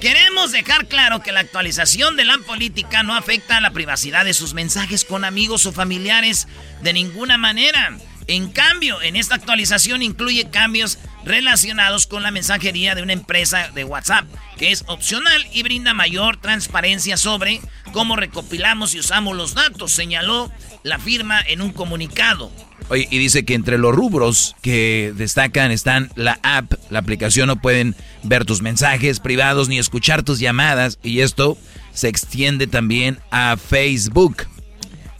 Queremos 0.00 0.52
dejar 0.52 0.86
claro 0.88 1.22
que 1.22 1.30
la 1.30 1.40
actualización 1.40 2.16
de 2.16 2.24
la 2.24 2.38
política 2.38 3.02
no 3.02 3.14
afecta 3.14 3.58
a 3.58 3.60
la 3.60 3.72
privacidad 3.72 4.24
de 4.24 4.32
sus 4.32 4.54
mensajes 4.54 5.04
con 5.04 5.26
amigos 5.26 5.66
o 5.66 5.72
familiares 5.72 6.48
de 6.82 6.94
ninguna 6.94 7.36
manera. 7.36 7.98
En 8.30 8.52
cambio, 8.52 9.02
en 9.02 9.16
esta 9.16 9.34
actualización 9.34 10.02
incluye 10.02 10.50
cambios 10.50 11.00
relacionados 11.24 12.06
con 12.06 12.22
la 12.22 12.30
mensajería 12.30 12.94
de 12.94 13.02
una 13.02 13.12
empresa 13.12 13.72
de 13.74 13.82
WhatsApp, 13.82 14.24
que 14.56 14.70
es 14.70 14.84
opcional 14.86 15.44
y 15.52 15.64
brinda 15.64 15.94
mayor 15.94 16.36
transparencia 16.36 17.16
sobre 17.16 17.60
cómo 17.92 18.14
recopilamos 18.14 18.94
y 18.94 19.00
usamos 19.00 19.36
los 19.36 19.54
datos, 19.54 19.90
señaló 19.90 20.48
la 20.84 21.00
firma 21.00 21.40
en 21.40 21.60
un 21.60 21.72
comunicado. 21.72 22.52
Oye, 22.88 23.08
y 23.10 23.18
dice 23.18 23.44
que 23.44 23.54
entre 23.54 23.78
los 23.78 23.92
rubros 23.92 24.54
que 24.62 25.12
destacan 25.16 25.72
están 25.72 26.12
la 26.14 26.38
app, 26.44 26.74
la 26.88 27.00
aplicación, 27.00 27.48
no 27.48 27.60
pueden 27.60 27.96
ver 28.22 28.44
tus 28.44 28.62
mensajes 28.62 29.18
privados 29.18 29.68
ni 29.68 29.80
escuchar 29.80 30.22
tus 30.22 30.38
llamadas, 30.38 31.00
y 31.02 31.22
esto 31.22 31.58
se 31.92 32.06
extiende 32.06 32.68
también 32.68 33.18
a 33.32 33.56
Facebook. 33.56 34.46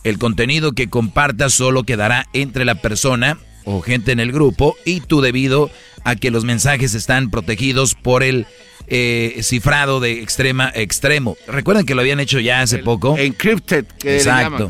El 0.05 0.19
contenido 0.19 0.73
que 0.73 0.89
compartas 0.89 1.53
solo 1.53 1.85
quedará 1.85 2.27
entre 2.33 2.65
la 2.65 2.77
persona 2.77 3.39
o 3.65 3.81
gente 3.83 4.13
en 4.13 4.21
el 4.21 4.33
grupo 4.33 4.77
y 4.85 5.01
tú 5.01 5.21
debido 5.21 5.71
a 6.05 6.17
que 6.17 6.31
los 6.31 6.45
mensajes 6.45 6.95
están 6.95 7.31
protegidos 7.31 7.95
por 7.95 8.23
el 8.23 8.47
eh, 8.87 9.39
cifrado 9.43 10.01
de 10.01 10.21
extrema 10.23 10.73
extremo. 10.75 11.37
Recuerden 11.47 11.87
que 11.87 11.95
lo 11.95 12.01
habían 12.01 12.21
hecho 12.21 12.41
ya 12.41 12.63
hace 12.63 12.79
poco. 12.79 13.17
Encrypted, 13.19 13.87
que 13.87 14.17
Exacto. 14.17 14.69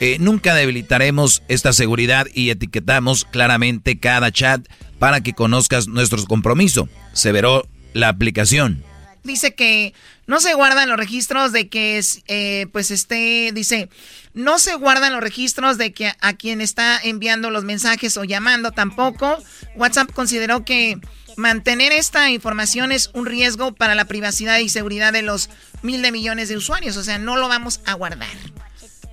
Eh, 0.00 0.16
nunca 0.18 0.54
debilitaremos 0.54 1.44
esta 1.46 1.72
seguridad 1.72 2.26
y 2.34 2.50
etiquetamos 2.50 3.24
claramente 3.24 4.00
cada 4.00 4.32
chat 4.32 4.66
para 4.98 5.20
que 5.20 5.32
conozcas 5.32 5.86
nuestro 5.86 6.24
compromiso. 6.24 6.88
Se 7.12 7.30
veró 7.30 7.68
la 7.92 8.08
aplicación. 8.08 8.82
Dice 9.24 9.54
que 9.54 9.94
no 10.26 10.40
se 10.40 10.54
guardan 10.54 10.88
los 10.88 10.98
registros 10.98 11.52
de 11.52 11.68
que, 11.68 12.02
eh, 12.26 12.66
pues, 12.72 12.90
esté, 12.90 13.52
dice, 13.52 13.88
no 14.34 14.58
se 14.58 14.74
guardan 14.74 15.12
los 15.12 15.22
registros 15.22 15.78
de 15.78 15.92
que 15.92 16.12
a 16.20 16.32
quien 16.34 16.60
está 16.60 16.98
enviando 17.02 17.50
los 17.50 17.64
mensajes 17.64 18.16
o 18.16 18.24
llamando 18.24 18.72
tampoco. 18.72 19.38
WhatsApp 19.76 20.12
consideró 20.12 20.64
que 20.64 20.98
mantener 21.36 21.92
esta 21.92 22.30
información 22.30 22.92
es 22.92 23.10
un 23.14 23.26
riesgo 23.26 23.72
para 23.72 23.94
la 23.94 24.06
privacidad 24.06 24.58
y 24.58 24.68
seguridad 24.68 25.12
de 25.12 25.22
los 25.22 25.50
mil 25.82 26.02
de 26.02 26.12
millones 26.12 26.48
de 26.48 26.56
usuarios. 26.56 26.96
O 26.96 27.04
sea, 27.04 27.18
no 27.18 27.36
lo 27.36 27.48
vamos 27.48 27.80
a 27.86 27.94
guardar. 27.94 28.28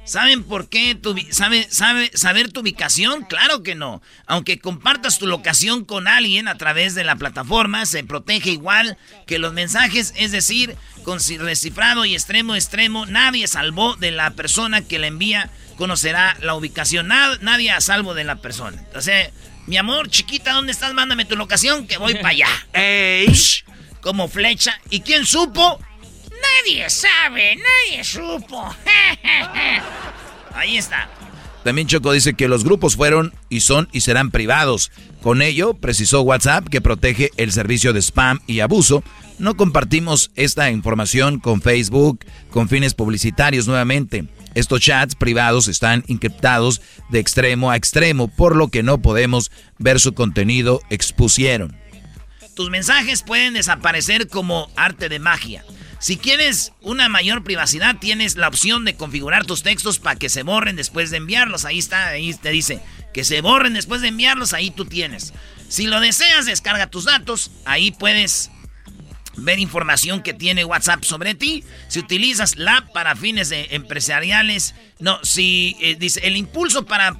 ¿Saben 0.09 0.43
por 0.43 0.69
qué 0.69 0.95
tu, 0.95 1.15
sabe, 1.29 1.67
sabe, 1.69 2.09
saber 2.15 2.51
tu 2.51 2.61
ubicación? 2.61 3.25
Claro 3.25 3.61
que 3.61 3.75
no. 3.75 4.01
Aunque 4.25 4.57
compartas 4.57 5.19
tu 5.19 5.27
locación 5.27 5.85
con 5.85 6.07
alguien 6.07 6.47
a 6.47 6.57
través 6.57 6.95
de 6.95 7.03
la 7.03 7.15
plataforma, 7.15 7.85
se 7.85 8.03
protege 8.03 8.49
igual 8.49 8.97
que 9.27 9.37
los 9.37 9.53
mensajes, 9.53 10.15
es 10.17 10.31
decir, 10.31 10.75
con 11.03 11.19
recifrado 11.19 12.05
y 12.05 12.15
extremo 12.15 12.55
extremo, 12.55 13.05
nadie 13.05 13.47
salvó 13.47 13.97
de 13.97 14.09
la 14.09 14.31
persona 14.31 14.81
que 14.81 14.97
la 14.97 15.05
envía 15.05 15.51
conocerá 15.77 16.35
la 16.41 16.55
ubicación. 16.55 17.07
nadie 17.07 17.69
a 17.69 17.79
salvo 17.79 18.15
de 18.15 18.23
la 18.23 18.37
persona. 18.37 18.83
O 18.95 19.01
sea, 19.01 19.29
mi 19.67 19.77
amor, 19.77 20.09
chiquita, 20.09 20.53
¿dónde 20.53 20.71
estás? 20.71 20.91
Mándame 20.95 21.25
tu 21.25 21.35
locación 21.35 21.85
que 21.85 21.97
voy 21.97 22.15
para 22.15 22.29
allá. 22.29 22.47
¡Ey! 22.73 23.31
Como 24.01 24.27
flecha. 24.27 24.81
¿Y 24.89 25.01
quién 25.01 25.27
supo? 25.27 25.79
Nadie 26.41 26.89
sabe, 26.89 27.55
nadie 27.55 28.03
supo. 28.03 28.75
Ahí 30.53 30.77
está. 30.77 31.09
También 31.63 31.87
Choco 31.87 32.13
dice 32.13 32.33
que 32.33 32.47
los 32.47 32.63
grupos 32.63 32.95
fueron 32.95 33.33
y 33.49 33.59
son 33.59 33.89
y 33.91 34.01
serán 34.01 34.31
privados. 34.31 34.91
Con 35.21 35.41
ello, 35.41 35.73
precisó 35.73 36.21
WhatsApp 36.21 36.67
que 36.69 36.81
protege 36.81 37.31
el 37.37 37.51
servicio 37.51 37.91
de 37.91 38.01
spam 38.01 38.39
y 38.47 38.61
abuso. 38.61 39.03
No 39.37 39.55
compartimos 39.55 40.31
esta 40.35 40.71
información 40.71 41.39
con 41.39 41.61
Facebook 41.61 42.25
con 42.49 42.69
fines 42.69 42.93
publicitarios 42.93 43.67
nuevamente. 43.67 44.25
Estos 44.55 44.81
chats 44.81 45.15
privados 45.15 45.67
están 45.67 46.03
encriptados 46.07 46.81
de 47.09 47.19
extremo 47.19 47.71
a 47.71 47.75
extremo, 47.75 48.29
por 48.29 48.55
lo 48.55 48.69
que 48.69 48.81
no 48.81 49.01
podemos 49.01 49.51
ver 49.77 49.99
su 49.99 50.13
contenido, 50.13 50.81
expusieron. 50.89 51.77
Tus 52.55 52.69
mensajes 52.69 53.21
pueden 53.21 53.53
desaparecer 53.53 54.27
como 54.27 54.69
arte 54.75 55.07
de 55.07 55.19
magia. 55.19 55.63
Si 55.99 56.15
quieres 56.15 56.71
una 56.81 57.09
mayor 57.09 57.43
privacidad, 57.43 57.97
tienes 57.97 58.37
la 58.37 58.47
opción 58.47 58.85
de 58.85 58.95
configurar 58.95 59.45
tus 59.45 59.63
textos 59.63 59.99
para 59.99 60.17
que 60.17 60.29
se 60.29 60.43
borren 60.43 60.77
después 60.77 61.11
de 61.11 61.17
enviarlos. 61.17 61.65
Ahí 61.65 61.77
está, 61.77 62.07
ahí 62.07 62.33
te 62.33 62.51
dice 62.51 62.81
que 63.13 63.25
se 63.25 63.41
borren 63.41 63.73
después 63.73 64.01
de 64.01 64.07
enviarlos, 64.07 64.53
ahí 64.53 64.71
tú 64.71 64.85
tienes. 64.85 65.33
Si 65.67 65.87
lo 65.87 65.99
deseas, 65.99 66.45
descarga 66.45 66.87
tus 66.87 67.03
datos, 67.03 67.51
ahí 67.65 67.91
puedes 67.91 68.49
ver 69.35 69.59
información 69.59 70.23
que 70.23 70.33
tiene 70.33 70.63
WhatsApp 70.63 71.03
sobre 71.03 71.35
ti. 71.35 71.65
Si 71.89 71.99
utilizas 71.99 72.55
la 72.55 72.77
app 72.77 72.93
para 72.93 73.15
fines 73.17 73.51
empresariales, 73.51 74.75
no, 74.99 75.19
si 75.23 75.75
eh, 75.81 75.95
dice 75.99 76.21
el 76.23 76.37
impulso 76.37 76.85
para 76.85 77.19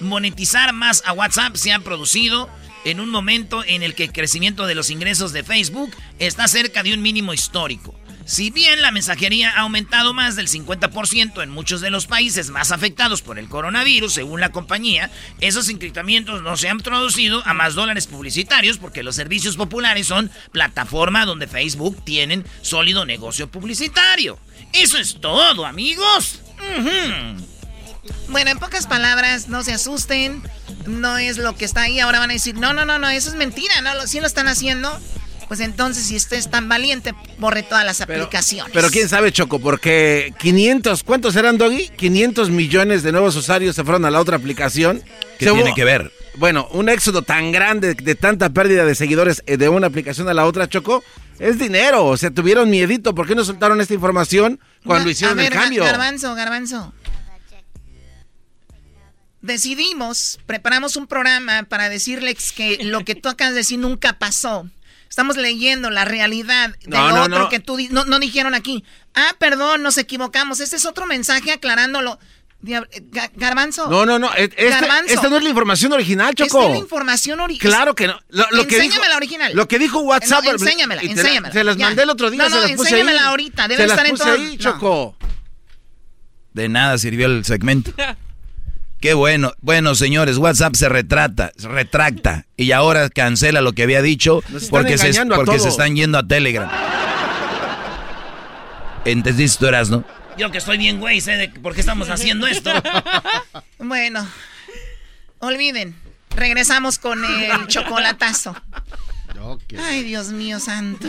monetizar 0.00 0.72
más 0.72 1.02
a 1.06 1.12
WhatsApp 1.12 1.56
se 1.56 1.72
ha 1.72 1.78
producido 1.78 2.50
en 2.84 3.00
un 3.00 3.08
momento 3.08 3.64
en 3.64 3.82
el 3.82 3.94
que 3.94 4.04
el 4.04 4.12
crecimiento 4.12 4.66
de 4.66 4.74
los 4.74 4.90
ingresos 4.90 5.32
de 5.32 5.42
Facebook 5.42 5.90
está 6.18 6.48
cerca 6.48 6.82
de 6.82 6.92
un 6.92 7.02
mínimo 7.02 7.32
histórico. 7.32 7.94
Si 8.26 8.50
bien 8.50 8.82
la 8.82 8.90
mensajería 8.90 9.52
ha 9.52 9.60
aumentado 9.60 10.12
más 10.12 10.34
del 10.34 10.48
50% 10.48 11.44
en 11.44 11.50
muchos 11.50 11.80
de 11.80 11.90
los 11.90 12.08
países 12.08 12.50
más 12.50 12.72
afectados 12.72 13.22
por 13.22 13.38
el 13.38 13.48
coronavirus, 13.48 14.14
según 14.14 14.40
la 14.40 14.50
compañía, 14.50 15.12
esos 15.40 15.68
encriptamientos 15.68 16.42
no 16.42 16.56
se 16.56 16.68
han 16.68 16.80
traducido 16.80 17.40
a 17.46 17.54
más 17.54 17.76
dólares 17.76 18.08
publicitarios 18.08 18.78
porque 18.78 19.04
los 19.04 19.14
servicios 19.14 19.56
populares 19.56 20.08
son 20.08 20.32
plataforma 20.50 21.24
donde 21.24 21.46
Facebook 21.46 22.02
tienen 22.02 22.44
sólido 22.62 23.04
negocio 23.04 23.48
publicitario. 23.48 24.40
Eso 24.72 24.98
es 24.98 25.20
todo, 25.20 25.64
amigos. 25.64 26.40
Bueno, 28.28 28.50
en 28.50 28.58
pocas 28.58 28.88
palabras, 28.88 29.46
no 29.46 29.62
se 29.62 29.72
asusten. 29.72 30.42
No 30.86 31.16
es 31.16 31.38
lo 31.38 31.56
que 31.56 31.64
está 31.64 31.82
ahí. 31.82 32.00
Ahora 32.00 32.18
van 32.18 32.30
a 32.30 32.34
decir, 32.34 32.56
no, 32.56 32.72
no, 32.72 32.84
no, 32.84 32.98
no, 32.98 33.08
eso 33.08 33.28
es 33.28 33.36
mentira. 33.36 33.80
No, 33.82 34.06
sí 34.08 34.18
lo 34.18 34.26
están 34.26 34.48
haciendo 34.48 35.00
pues 35.48 35.60
entonces 35.60 36.04
si 36.04 36.16
usted 36.16 36.36
es 36.36 36.50
tan 36.50 36.68
valiente, 36.68 37.14
borre 37.38 37.62
todas 37.62 37.84
las 37.84 38.00
aplicaciones. 38.00 38.72
Pero 38.72 38.90
quién 38.90 39.08
sabe, 39.08 39.32
Choco, 39.32 39.58
porque 39.58 40.34
500, 40.38 41.02
¿cuántos 41.02 41.36
eran, 41.36 41.58
Doggy? 41.58 41.88
500 41.96 42.50
millones 42.50 43.02
de 43.02 43.12
nuevos 43.12 43.36
usuarios 43.36 43.76
se 43.76 43.84
fueron 43.84 44.04
a 44.04 44.10
la 44.10 44.20
otra 44.20 44.36
aplicación. 44.36 45.02
¿Qué 45.38 45.50
tiene 45.50 45.74
que 45.74 45.84
ver? 45.84 46.12
Bueno, 46.36 46.68
un 46.72 46.88
éxodo 46.88 47.22
tan 47.22 47.50
grande 47.52 47.94
de 47.94 48.14
tanta 48.14 48.50
pérdida 48.50 48.84
de 48.84 48.94
seguidores 48.94 49.42
eh, 49.46 49.56
de 49.56 49.68
una 49.68 49.86
aplicación 49.86 50.28
a 50.28 50.34
la 50.34 50.44
otra, 50.44 50.68
Choco, 50.68 51.02
es 51.38 51.58
dinero. 51.58 52.04
O 52.06 52.16
sea, 52.16 52.30
tuvieron 52.30 52.68
miedito. 52.68 53.14
¿Por 53.14 53.26
qué 53.26 53.34
no 53.34 53.44
soltaron 53.44 53.80
esta 53.80 53.94
información 53.94 54.60
cuando 54.84 55.08
hicieron 55.08 55.40
el 55.40 55.50
cambio? 55.50 55.84
Garbanzo, 55.84 56.34
garbanzo. 56.34 56.92
Decidimos, 59.40 60.40
preparamos 60.46 60.96
un 60.96 61.06
programa 61.06 61.62
para 61.62 61.88
decirles 61.88 62.52
que 62.52 62.82
lo 62.82 63.04
que 63.04 63.14
tú 63.14 63.28
acabas 63.28 63.54
de 63.54 63.60
decir 63.60 63.78
nunca 63.78 64.18
pasó. 64.18 64.68
Estamos 65.16 65.38
leyendo 65.38 65.88
la 65.88 66.04
realidad 66.04 66.76
de 66.84 66.98
otro 66.98 67.48
que 67.48 67.58
tú 67.58 67.78
no, 67.88 68.04
no 68.04 68.18
dijeron 68.18 68.54
aquí. 68.54 68.84
Ah, 69.14 69.34
perdón, 69.38 69.82
nos 69.82 69.96
equivocamos. 69.96 70.60
Este 70.60 70.76
es 70.76 70.84
otro 70.84 71.06
mensaje 71.06 71.52
aclarándolo. 71.52 72.18
Garbanzo. 73.34 73.88
No, 73.88 74.04
no, 74.04 74.18
no. 74.18 74.34
Este, 74.34 74.66
esta 74.66 75.30
no 75.30 75.38
es 75.38 75.42
la 75.42 75.48
información 75.48 75.94
original, 75.94 76.34
Choco. 76.34 76.58
Esta 76.58 76.64
es 76.66 76.70
la 76.72 76.76
información 76.76 77.40
original. 77.40 77.74
Claro 77.74 77.94
que 77.94 78.08
no. 78.08 78.20
Lo, 78.28 78.44
enséñame 78.60 79.08
la 79.08 79.16
original. 79.16 79.52
Lo 79.54 79.66
que 79.66 79.78
dijo 79.78 80.00
WhatsApp. 80.00 80.44
No, 80.44 80.50
enséñamela, 80.50 81.00
enséñamela. 81.00 81.50
se 81.50 81.64
las 81.64 81.78
mandé 81.78 82.02
el 82.02 82.10
otro 82.10 82.30
día, 82.30 82.42
no, 82.42 82.50
no, 82.50 82.56
se 82.56 82.68
las 82.68 82.72
puse 82.72 82.90
enséñamela 82.90 83.28
ahorita. 83.28 83.68
Debe 83.68 83.84
se 83.84 83.88
estar 83.88 84.02
las 84.02 84.10
puse 84.10 84.22
en 84.22 84.36
todo. 84.36 84.44
ahí, 84.44 84.58
Choco. 84.58 85.16
De 86.52 86.68
nada 86.68 86.98
sirvió 86.98 87.24
el 87.24 87.42
segmento. 87.46 87.90
Qué 89.00 89.14
bueno. 89.14 89.52
Bueno, 89.60 89.94
señores, 89.94 90.38
WhatsApp 90.38 90.74
se 90.74 90.88
retrata, 90.88 91.52
se 91.56 91.68
retracta 91.68 92.46
y 92.56 92.72
ahora 92.72 93.10
cancela 93.10 93.60
lo 93.60 93.72
que 93.72 93.82
había 93.82 94.02
dicho 94.02 94.42
porque, 94.70 94.98
se, 94.98 95.26
porque 95.26 95.58
se 95.58 95.68
están 95.68 95.96
yendo 95.96 96.18
a 96.18 96.26
Telegram. 96.26 96.70
¿Entendiste 99.04 99.58
tú 99.60 99.66
eras, 99.66 99.90
no? 99.90 100.04
Yo 100.36 100.50
que 100.50 100.58
estoy 100.58 100.78
bien, 100.78 100.98
güey, 100.98 101.20
sé 101.20 101.32
de 101.32 101.48
por 101.48 101.74
qué 101.74 101.80
estamos 101.80 102.10
haciendo 102.10 102.46
esto. 102.46 102.70
bueno, 103.78 104.26
olviden. 105.38 105.94
Regresamos 106.30 106.98
con 106.98 107.24
el 107.24 107.66
chocolatazo. 107.68 108.54
Ay, 109.78 110.02
Dios 110.02 110.28
mío 110.28 110.60
santo. 110.60 111.08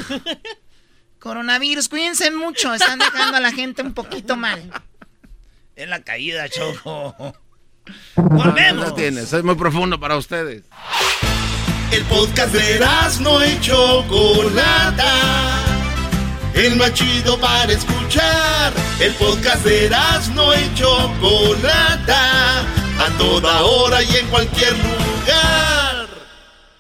Coronavirus, 1.20 1.90
cuídense 1.90 2.32
mucho. 2.32 2.74
Están 2.74 3.00
dejando 3.00 3.38
a 3.38 3.40
la 3.42 3.52
gente 3.52 3.82
un 3.82 3.94
poquito 3.94 4.38
mal. 4.38 4.72
Es 5.76 5.88
la 5.90 6.02
caída, 6.02 6.48
Choco. 6.48 7.36
Volvemos. 8.16 8.96
tienes, 8.96 9.32
es 9.34 9.44
muy 9.44 9.56
profundo 9.56 10.00
para 10.00 10.18
ustedes. 10.18 10.64
El 11.92 12.04
podcast 12.04 12.54
de 12.54 12.80
no 13.22 13.42
hecho 13.42 14.04
Chocolata. 14.04 15.14
El 16.54 16.76
más 16.76 16.94
chido 16.94 17.40
para 17.40 17.72
escuchar. 17.72 18.74
El 19.00 19.14
podcast 19.14 19.64
de 19.64 19.90
no 20.36 20.54
hecho 20.54 21.12
Chocolata. 21.22 22.62
A 23.00 23.18
toda 23.18 23.62
hora 23.62 24.04
y 24.04 24.16
en 24.18 24.28
cualquier 24.28 24.74
lugar. 24.74 25.77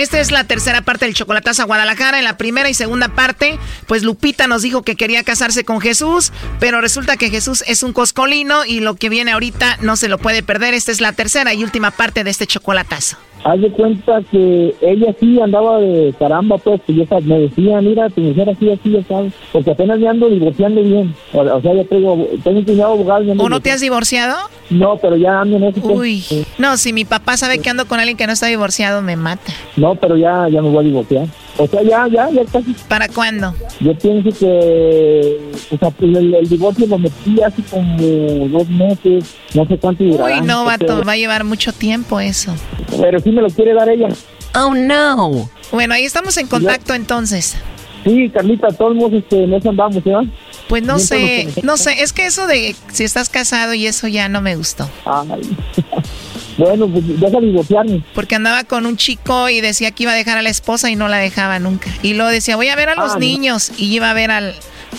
Esta 0.00 0.18
es 0.18 0.30
la 0.30 0.44
tercera 0.44 0.80
parte 0.80 1.04
del 1.04 1.14
Chocolatazo 1.14 1.60
a 1.60 1.66
Guadalajara. 1.66 2.16
En 2.16 2.24
la 2.24 2.38
primera 2.38 2.70
y 2.70 2.74
segunda 2.74 3.10
parte, 3.10 3.58
pues 3.86 4.02
Lupita 4.02 4.46
nos 4.46 4.62
dijo 4.62 4.80
que 4.80 4.96
quería 4.96 5.24
casarse 5.24 5.62
con 5.62 5.78
Jesús, 5.78 6.32
pero 6.58 6.80
resulta 6.80 7.18
que 7.18 7.28
Jesús 7.28 7.62
es 7.66 7.82
un 7.82 7.92
coscolino 7.92 8.64
y 8.64 8.80
lo 8.80 8.96
que 8.96 9.10
viene 9.10 9.32
ahorita 9.32 9.76
no 9.82 9.96
se 9.96 10.08
lo 10.08 10.16
puede 10.16 10.42
perder. 10.42 10.72
Esta 10.72 10.90
es 10.90 11.02
la 11.02 11.12
tercera 11.12 11.52
y 11.52 11.62
última 11.62 11.90
parte 11.90 12.24
de 12.24 12.30
este 12.30 12.46
Chocolatazo. 12.46 13.18
Haz 13.42 13.60
de 13.60 13.70
cuenta 13.70 14.20
que 14.30 14.74
ella 14.82 15.14
sí 15.18 15.40
andaba 15.40 15.78
de 15.78 16.14
caramba, 16.18 16.58
pues, 16.58 16.80
y 16.88 17.00
esa, 17.00 17.20
me 17.20 17.40
decía, 17.40 17.80
mira, 17.80 18.10
tu 18.10 18.20
mujer 18.20 18.50
así, 18.50 18.70
así, 18.70 18.92
ya 18.92 19.02
sabes, 19.04 19.32
porque 19.50 19.70
apenas 19.70 19.98
me 19.98 20.08
ando 20.08 20.28
divorciando 20.28 20.82
bien. 20.82 21.14
O, 21.32 21.60
sea, 21.60 21.74
ya 21.74 21.84
tengo, 21.84 22.28
tengo 22.44 22.58
un 22.58 22.64
cuñado 22.64 22.92
abogado. 22.92 23.32
¿O 23.38 23.48
no 23.48 23.60
te 23.60 23.72
has 23.72 23.80
divorciado? 23.80 24.36
No, 24.68 24.98
pero 24.98 25.16
ya 25.16 25.40
ando 25.40 25.56
en 25.56 25.64
eso. 25.64 25.80
Pues. 25.80 25.96
Uy, 25.96 26.46
no, 26.58 26.76
si 26.76 26.92
mi 26.92 27.04
papá 27.04 27.36
sabe 27.36 27.58
que 27.60 27.70
ando 27.70 27.86
con 27.86 27.98
alguien 27.98 28.16
que 28.16 28.26
no 28.26 28.32
está 28.32 28.46
divorciado, 28.46 29.00
me 29.00 29.16
mata. 29.16 29.52
No, 29.76 29.94
pero 29.94 30.16
ya, 30.16 30.48
ya 30.48 30.60
me 30.60 30.68
voy 30.68 30.84
a 30.84 30.88
divorciar. 30.88 31.26
O 31.60 31.66
sea, 31.66 31.82
ya, 31.82 32.08
ya, 32.08 32.30
ya 32.30 32.44
casi. 32.46 32.74
¿Para 32.88 33.06
cuándo? 33.08 33.54
Yo 33.80 33.94
pienso 33.98 34.30
que 34.38 35.38
o 35.70 35.78
sea, 35.78 35.90
pues, 35.90 36.16
el, 36.16 36.34
el 36.34 36.48
divorcio 36.48 36.86
lo 36.86 36.98
metí 36.98 37.42
hace 37.42 37.62
como 37.64 38.48
dos 38.48 38.66
meses, 38.70 39.36
no 39.54 39.66
sé 39.66 39.76
cuánto 39.76 40.04
durará. 40.04 40.40
Uy, 40.40 40.46
no, 40.46 40.64
vato, 40.64 41.04
va 41.04 41.12
a 41.12 41.16
llevar 41.16 41.44
mucho 41.44 41.72
tiempo 41.74 42.18
eso. 42.18 42.54
Pero 42.98 43.20
sí 43.20 43.30
me 43.30 43.42
lo 43.42 43.48
quiere 43.48 43.74
dar 43.74 43.90
ella. 43.90 44.08
Oh, 44.54 44.74
no. 44.74 45.50
Bueno, 45.70 45.92
ahí 45.92 46.04
estamos 46.04 46.38
en 46.38 46.46
contacto 46.46 46.94
entonces. 46.94 47.56
Sí, 48.04 48.30
Carlita, 48.30 48.68
todos 48.68 48.94
modos 48.94 49.12
este, 49.12 49.44
en 49.44 49.52
eso 49.52 49.68
andamos, 49.68 50.02
¿verdad? 50.02 50.22
Pues 50.66 50.82
no 50.82 50.98
sé, 50.98 51.48
no 51.62 51.76
sé, 51.76 52.02
es 52.02 52.14
que 52.14 52.24
eso 52.24 52.46
de 52.46 52.74
si 52.90 53.04
estás 53.04 53.28
casado 53.28 53.74
y 53.74 53.86
eso 53.86 54.08
ya 54.08 54.30
no 54.30 54.40
me 54.40 54.56
gustó. 54.56 54.88
Ay. 55.04 55.42
bueno, 56.60 56.88
pues 56.88 57.20
deja 57.20 57.40
divorciarme. 57.40 58.02
Porque 58.14 58.34
andaba 58.36 58.64
con 58.64 58.86
un 58.86 58.96
chico 58.96 59.48
y 59.48 59.60
decía 59.60 59.90
que 59.90 60.04
iba 60.04 60.12
a 60.12 60.16
dejar 60.16 60.38
a 60.38 60.42
la 60.42 60.50
esposa 60.50 60.90
y 60.90 60.96
no 60.96 61.08
la 61.08 61.16
dejaba 61.18 61.58
nunca. 61.58 61.90
Y 62.02 62.14
luego 62.14 62.30
decía, 62.30 62.56
voy 62.56 62.68
a 62.68 62.76
ver 62.76 62.90
a 62.90 62.94
los 62.94 63.12
Ah, 63.12 63.14
no. 63.14 63.20
niños 63.20 63.72
y 63.78 63.86
iba 63.94 64.10
a 64.10 64.14
ver 64.14 64.30
al, 64.30 64.54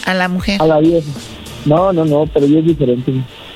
a 0.05 0.14
la 0.14 0.28
mujer. 0.28 0.62
A 0.62 0.66
la 0.66 0.80
vieja. 0.80 1.07
No, 1.66 1.93
no, 1.93 2.03
no, 2.05 2.26
pero 2.34 2.47
yo 2.47 2.59
es 2.59 2.66
diferente. 2.66 3.14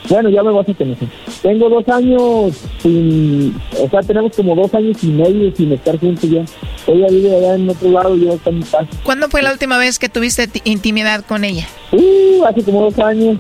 Bueno, 0.08 0.30
ya 0.30 0.44
me 0.44 0.52
vas 0.52 0.70
a 0.70 0.74
conocer. 0.76 1.08
Tengo 1.42 1.68
dos 1.68 1.88
años 1.90 2.54
sin... 2.84 3.60
O 3.84 3.90
sea, 3.90 4.02
tenemos 4.02 4.36
como 4.36 4.54
dos 4.56 4.72
años 4.76 5.04
y 5.04 5.08
medio 5.08 5.52
sin 5.56 5.72
estar 5.74 6.00
juntos 6.00 6.30
ya. 6.30 6.46
Ella 6.86 7.08
vive 7.10 7.36
allá 7.36 7.56
en 7.56 7.68
otro 7.68 7.90
lado, 7.90 8.16
yo 8.16 8.34
acá 8.34 8.52
en 8.52 8.60
mi 8.60 8.64
casa. 8.64 8.86
¿Cuándo 9.04 9.28
fue 9.30 9.42
la 9.42 9.52
última 9.52 9.80
vez 9.80 9.98
que 9.98 10.08
tuviste 10.08 10.48
ti- 10.48 10.62
intimidad 10.66 11.26
con 11.26 11.44
ella? 11.44 11.66
Uh, 11.92 12.44
hace 12.46 12.64
como 12.64 12.82
dos 12.90 12.98
años. 13.00 13.38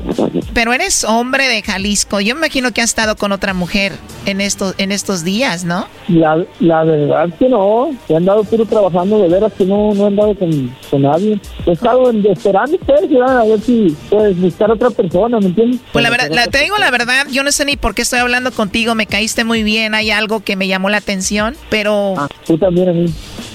Pero 0.53 0.73
eres 0.73 1.03
hombre 1.03 1.47
de 1.47 1.61
Jalisco. 1.61 2.19
Yo 2.21 2.35
me 2.35 2.39
imagino 2.41 2.71
que 2.71 2.81
has 2.81 2.89
estado 2.89 3.15
con 3.15 3.31
otra 3.31 3.53
mujer 3.53 3.93
en 4.25 4.39
estos, 4.41 4.75
en 4.77 4.91
estos 4.91 5.23
días, 5.23 5.63
¿no? 5.65 5.87
La, 6.07 6.43
la 6.59 6.83
verdad 6.83 7.29
que 7.37 7.49
no. 7.49 7.89
He 8.07 8.15
andado 8.15 8.43
puro 8.43 8.65
trabajando, 8.65 9.19
de 9.19 9.27
veras 9.29 9.51
que 9.53 9.65
no, 9.65 9.93
no 9.93 10.05
he 10.05 10.07
andado 10.07 10.35
con, 10.35 10.75
con 10.89 11.01
nadie. 11.01 11.39
He 11.65 11.71
estado 11.71 12.09
en- 12.09 12.25
esperando 12.25 12.77
a 13.27 13.43
ver 13.45 13.59
si 13.61 13.95
puedes 14.09 14.39
buscar 14.39 14.71
otra 14.71 14.89
persona, 14.89 15.39
¿me 15.39 15.47
entiendes? 15.47 15.81
Pues 15.91 16.03
la 16.03 16.09
verdad, 16.09 16.29
la- 16.31 16.47
te 16.47 16.59
digo 16.59 16.77
la 16.77 16.91
verdad, 16.91 17.27
yo 17.31 17.43
no 17.43 17.51
sé 17.51 17.65
ni 17.65 17.75
por 17.77 17.95
qué 17.95 18.01
estoy 18.03 18.19
hablando 18.19 18.51
contigo, 18.51 18.95
me 18.95 19.07
caíste 19.07 19.43
muy 19.43 19.63
bien, 19.63 19.93
hay 19.95 20.11
algo 20.11 20.41
que 20.41 20.55
me 20.55 20.67
llamó 20.67 20.89
la 20.89 20.97
atención, 20.97 21.55
pero 21.69 22.15
Tú 22.45 22.57
también 22.57 22.89
a 22.89 22.93
mí, 22.93 23.05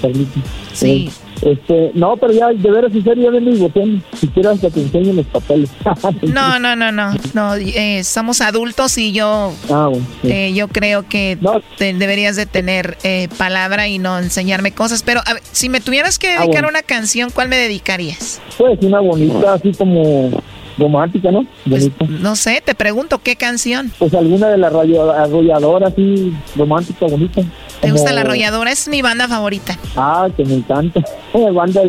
Carlita. 0.01 0.39
Sí. 0.73 1.09
Eh, 1.09 1.30
Este, 1.41 1.91
no, 1.95 2.15
pero 2.17 2.33
ya, 2.33 2.49
de 2.49 2.69
veras, 2.71 2.93
en 2.93 3.03
serio, 3.03 3.23
ya 3.25 3.31
vengo 3.31 3.51
divorciando. 3.51 4.03
Si 4.19 4.27
quieres 4.27 4.59
que 4.59 4.69
te 4.69 4.81
enseñe 4.81 5.13
los 5.13 5.25
papeles. 5.27 5.69
no, 6.21 6.59
no, 6.59 6.75
no, 6.75 6.91
no, 6.91 7.13
no, 7.33 7.55
eh, 7.55 8.03
somos 8.03 8.41
adultos 8.41 8.97
y 8.99 9.11
yo, 9.11 9.51
Ah, 9.69 9.87
bueno. 9.89 10.05
sí. 10.21 10.31
eh, 10.31 10.53
yo 10.53 10.67
creo 10.67 11.07
que 11.09 11.37
te- 11.77 11.93
deberías 11.93 12.35
de 12.35 12.45
tener 12.45 12.97
eh, 13.03 13.27
palabra 13.37 13.87
y 13.87 13.97
no 13.97 14.19
enseñarme 14.19 14.71
cosas, 14.71 15.01
pero 15.03 15.21
a 15.25 15.33
ver, 15.33 15.43
si 15.51 15.67
me 15.69 15.81
tuvieras 15.81 16.19
que 16.19 16.27
Ah, 16.27 16.41
dedicar 16.41 16.63
bueno. 16.63 16.69
una 16.69 16.83
canción, 16.83 17.31
¿cuál 17.31 17.47
me 17.49 17.57
dedicarías? 17.57 18.39
Pues 18.57 18.77
una 18.83 18.99
bonita, 18.99 19.53
así 19.53 19.71
como 19.73 20.29
romántica, 20.77 21.31
¿no? 21.31 21.45
Bonita. 21.65 22.05
No 22.07 22.35
sé, 22.35 22.61
te 22.63 22.73
pregunto, 22.75 23.19
¿qué 23.23 23.35
canción? 23.35 23.91
Pues 23.99 24.13
alguna 24.13 24.49
de 24.49 24.57
la 24.57 24.67
arrolladora, 24.67 25.87
así, 25.87 26.33
romántica, 26.55 27.05
bonita. 27.07 27.41
¿Te 27.81 27.91
gusta 27.91 28.09
Como- 28.09 28.15
la 28.15 28.21
arrolladora? 28.21 28.71
Es 28.71 28.87
mi 28.87 29.01
banda 29.01 29.27
favorita. 29.27 29.77
Ah, 29.95 30.27
que 30.35 30.45
me 30.45 30.55
encanta. 30.55 31.01
Banda, 31.53 31.81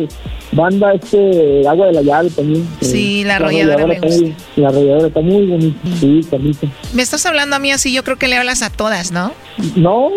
banda 0.53 0.93
este, 0.93 1.67
Agua 1.67 1.87
de 1.87 1.93
la 1.93 2.01
Llave 2.01 2.29
también. 2.29 2.67
Sí, 2.81 3.23
la 3.25 3.35
arrolladora 3.35 3.85
me 3.87 3.99
muy- 3.99 4.35
La 4.55 4.69
arrolladora 4.69 5.07
está 5.07 5.19
muy 5.21 5.45
bonita. 5.47 5.79
Sí, 5.99 6.21
Carlita. 6.29 6.67
Me 6.93 7.01
estás 7.01 7.25
hablando 7.25 7.55
a 7.55 7.59
mí 7.59 7.71
así, 7.71 7.91
yo 7.93 8.03
creo 8.03 8.17
que 8.17 8.27
le 8.27 8.37
hablas 8.37 8.61
a 8.61 8.69
todas, 8.69 9.11
¿no? 9.11 9.31
No, 9.75 10.09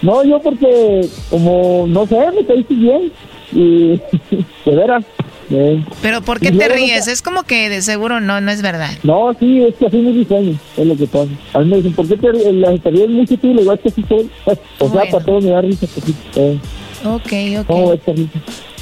no, 0.00 0.24
yo 0.24 0.40
porque 0.40 1.06
como, 1.30 1.84
no 1.86 2.06
sé, 2.06 2.18
me 2.34 2.44
caíste 2.46 2.74
bien. 2.74 3.12
Y 3.52 4.00
de 4.64 4.74
veras. 4.76 5.04
Eh, 5.50 5.84
Pero 6.00 6.20
¿por 6.22 6.40
qué 6.40 6.48
y 6.48 6.58
te 6.58 6.68
ríes? 6.68 7.08
Es 7.08 7.22
como 7.22 7.42
que 7.42 7.68
de 7.68 7.82
seguro 7.82 8.20
no, 8.20 8.40
no 8.40 8.50
es 8.50 8.62
verdad. 8.62 8.90
No, 9.02 9.34
sí, 9.38 9.62
es 9.62 9.74
que 9.76 9.86
así 9.86 9.96
mi 9.98 10.24
sueño, 10.24 10.58
es 10.76 10.86
lo 10.86 10.96
que 10.96 11.06
pasa. 11.06 11.28
A 11.54 11.58
mí 11.60 11.66
me 11.66 11.76
dicen, 11.76 11.92
¿por 11.94 12.08
qué 12.08 12.16
te, 12.16 12.32
ríes? 12.32 12.82
te 12.82 12.90
ríes 12.90 13.08
mucho 13.10 13.36
tú? 13.36 13.54
Le 13.54 13.64
que 13.78 13.88
así 13.88 14.04
soy. 14.08 14.30
O 14.78 14.90
sea, 14.90 15.10
para 15.10 15.24
todos 15.24 15.44
me 15.44 15.50
da 15.50 15.60
risa. 15.60 15.86
Pues, 15.94 16.16
eh, 16.36 16.58
Ok, 17.04 17.66
¿Cómo 17.66 17.86
ok. 17.90 18.00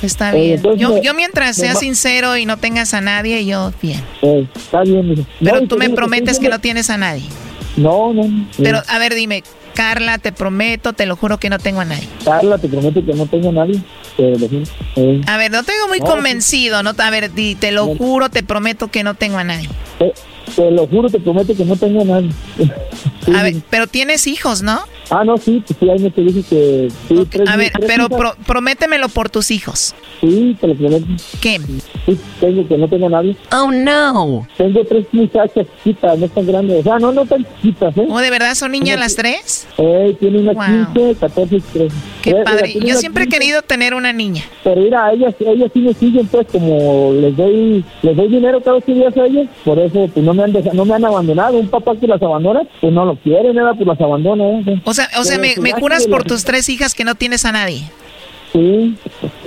Está 0.02 0.30
Eh, 0.36 0.40
bien. 0.40 0.50
entonces 0.56 0.80
Yo, 0.80 0.94
me- 0.94 1.02
yo 1.02 1.14
mientras 1.14 1.58
me 1.58 1.64
seas 1.64 1.76
va- 1.76 1.80
sincero 1.80 2.36
y 2.36 2.46
no 2.46 2.56
tengas 2.58 2.94
a 2.94 3.00
nadie, 3.00 3.44
yo 3.44 3.72
bien. 3.82 4.00
Eh, 4.22 4.46
está 4.56 4.82
bien. 4.82 5.26
Pero 5.42 5.60
No, 5.60 5.66
tú 5.68 5.76
me 5.76 5.90
prometes 5.90 6.38
que 6.38 6.48
no 6.48 6.58
tienes 6.58 6.88
a 6.90 6.96
nadie. 6.98 7.24
No, 7.76 8.12
no. 8.12 8.24
Pero 8.58 8.82
a 8.88 8.98
ver, 8.98 9.14
dime, 9.14 9.42
Carla, 9.74 10.18
te 10.18 10.32
prometo, 10.32 10.92
te 10.92 11.06
lo 11.06 11.16
juro 11.16 11.38
que 11.38 11.48
no 11.50 11.58
tengo 11.58 11.80
a 11.80 11.84
nadie. 11.84 12.08
Carla, 12.24 12.58
te 12.58 12.68
prometo 12.68 13.04
que 13.04 13.14
no 13.14 13.26
tengo 13.26 13.48
a 13.50 13.52
nadie. 13.52 13.80
Eh, 14.18 15.20
A 15.26 15.36
ver, 15.36 15.50
no 15.50 15.62
te 15.62 15.72
digo 15.72 15.88
muy 15.88 16.00
No, 16.00 16.06
convencido, 16.06 16.82
¿no? 16.82 16.92
A 16.98 17.10
ver, 17.10 17.32
di, 17.32 17.54
te 17.54 17.72
lo 17.72 17.86
juro, 17.96 18.28
te 18.28 18.42
prometo 18.42 18.88
que 18.88 19.02
no 19.02 19.14
tengo 19.14 19.38
a 19.38 19.44
nadie. 19.44 19.68
te, 19.98 20.12
te 20.54 20.70
lo 20.70 20.86
juro, 20.86 21.08
te 21.08 21.20
prometo 21.20 21.56
que 21.56 21.64
no 21.64 21.76
tengo 21.76 22.02
a 22.02 22.04
nadie. 22.04 22.30
A 23.36 23.42
ver, 23.42 23.54
pero 23.70 23.86
tienes 23.86 24.26
hijos, 24.26 24.62
¿no? 24.62 24.80
Ah, 25.10 25.24
no, 25.24 25.36
sí, 25.38 25.62
pues 25.66 25.76
sí, 25.78 25.90
ahí 25.90 25.98
me 25.98 26.10
te 26.10 26.20
dije 26.22 26.42
que... 26.48 26.88
Sí, 27.08 27.26
tres, 27.30 27.48
A 27.48 27.56
ver, 27.56 27.70
tres 27.72 27.84
pero 27.86 28.08
pro- 28.08 28.34
prométemelo 28.46 29.08
por 29.08 29.28
tus 29.28 29.50
hijos. 29.50 29.94
Sí, 30.20 30.56
te 30.60 30.68
lo 30.68 30.74
prometo. 30.76 31.06
¿Qué? 31.40 31.58
Sí, 32.06 32.18
tengo 32.40 32.68
que 32.68 32.76
no 32.78 32.88
tengo 32.88 33.08
nadie. 33.08 33.36
Oh, 33.52 33.70
no. 33.72 34.46
Tengo 34.56 34.84
tres 34.84 35.06
muchachas 35.12 35.66
chiquitas, 35.82 36.18
no 36.18 36.28
tan 36.28 36.46
grandes. 36.46 36.80
O 36.80 36.82
sea, 36.82 36.98
no, 36.98 37.10
no 37.10 37.24
tan 37.26 37.44
chiquitas, 37.44 37.96
¿eh? 37.96 38.06
¿O 38.08 38.18
de 38.20 38.30
verdad 38.30 38.54
son 38.54 38.72
niñas 38.72 38.98
las 39.00 39.16
tres? 39.16 39.66
Eh, 39.78 40.16
tiene 40.20 40.38
una 40.38 40.52
Wow. 40.52 40.92
15, 40.94 41.14
14 41.20 41.56
y 41.56 41.60
13. 41.60 41.96
Qué 42.22 42.30
Eh, 42.30 42.34
mira, 42.34 42.44
padre. 42.44 42.68
tiene 42.72 42.86
Yo 42.86 42.94
siempre 42.96 43.24
he 43.24 43.26
15, 43.26 43.38
querido 43.40 43.62
tener 43.62 43.94
una 43.94 44.12
niña. 44.12 44.44
Pero 44.62 44.80
mira, 44.80 45.10
ellas, 45.12 45.34
ellas 45.40 45.70
sí 45.72 45.80
me 45.80 45.94
siguen, 45.94 46.26
pues, 46.28 46.46
como 46.52 47.12
les 47.14 47.36
doy, 47.36 47.84
les 48.02 48.16
doy 48.16 48.28
dinero 48.28 48.60
cada 48.60 48.76
ocho 48.76 48.92
días 48.92 49.16
a 49.16 49.24
ellas, 49.26 49.48
por 49.64 49.78
eso, 49.78 50.06
pues, 50.12 50.24
no 50.24 50.34
me 50.34 50.42
han 50.44 50.52
dejado, 50.52 50.74
no 50.76 50.84
me 50.84 50.94
han 50.94 51.04
abandonado. 51.04 51.56
Un 51.58 51.68
papá 51.68 51.96
que 51.96 52.06
las 52.06 52.22
abandona, 52.22 52.60
pues, 52.80 52.92
no 52.92 53.04
lo 53.06 53.16
quiere, 53.16 53.52
nada, 53.54 53.72
pues, 53.74 53.86
las 53.86 54.00
abandona, 54.00 54.44
¿eh? 54.44 54.80
O 54.84 54.92
sea, 54.92 54.99
o 55.18 55.24
sea, 55.24 55.38
me, 55.38 55.56
me 55.56 55.72
juras 55.72 56.06
por 56.06 56.24
tus 56.24 56.44
tres 56.44 56.68
hijas 56.68 56.94
que 56.94 57.04
no 57.04 57.14
tienes 57.14 57.44
a 57.44 57.52
nadie. 57.52 57.90
Sí. 58.52 58.96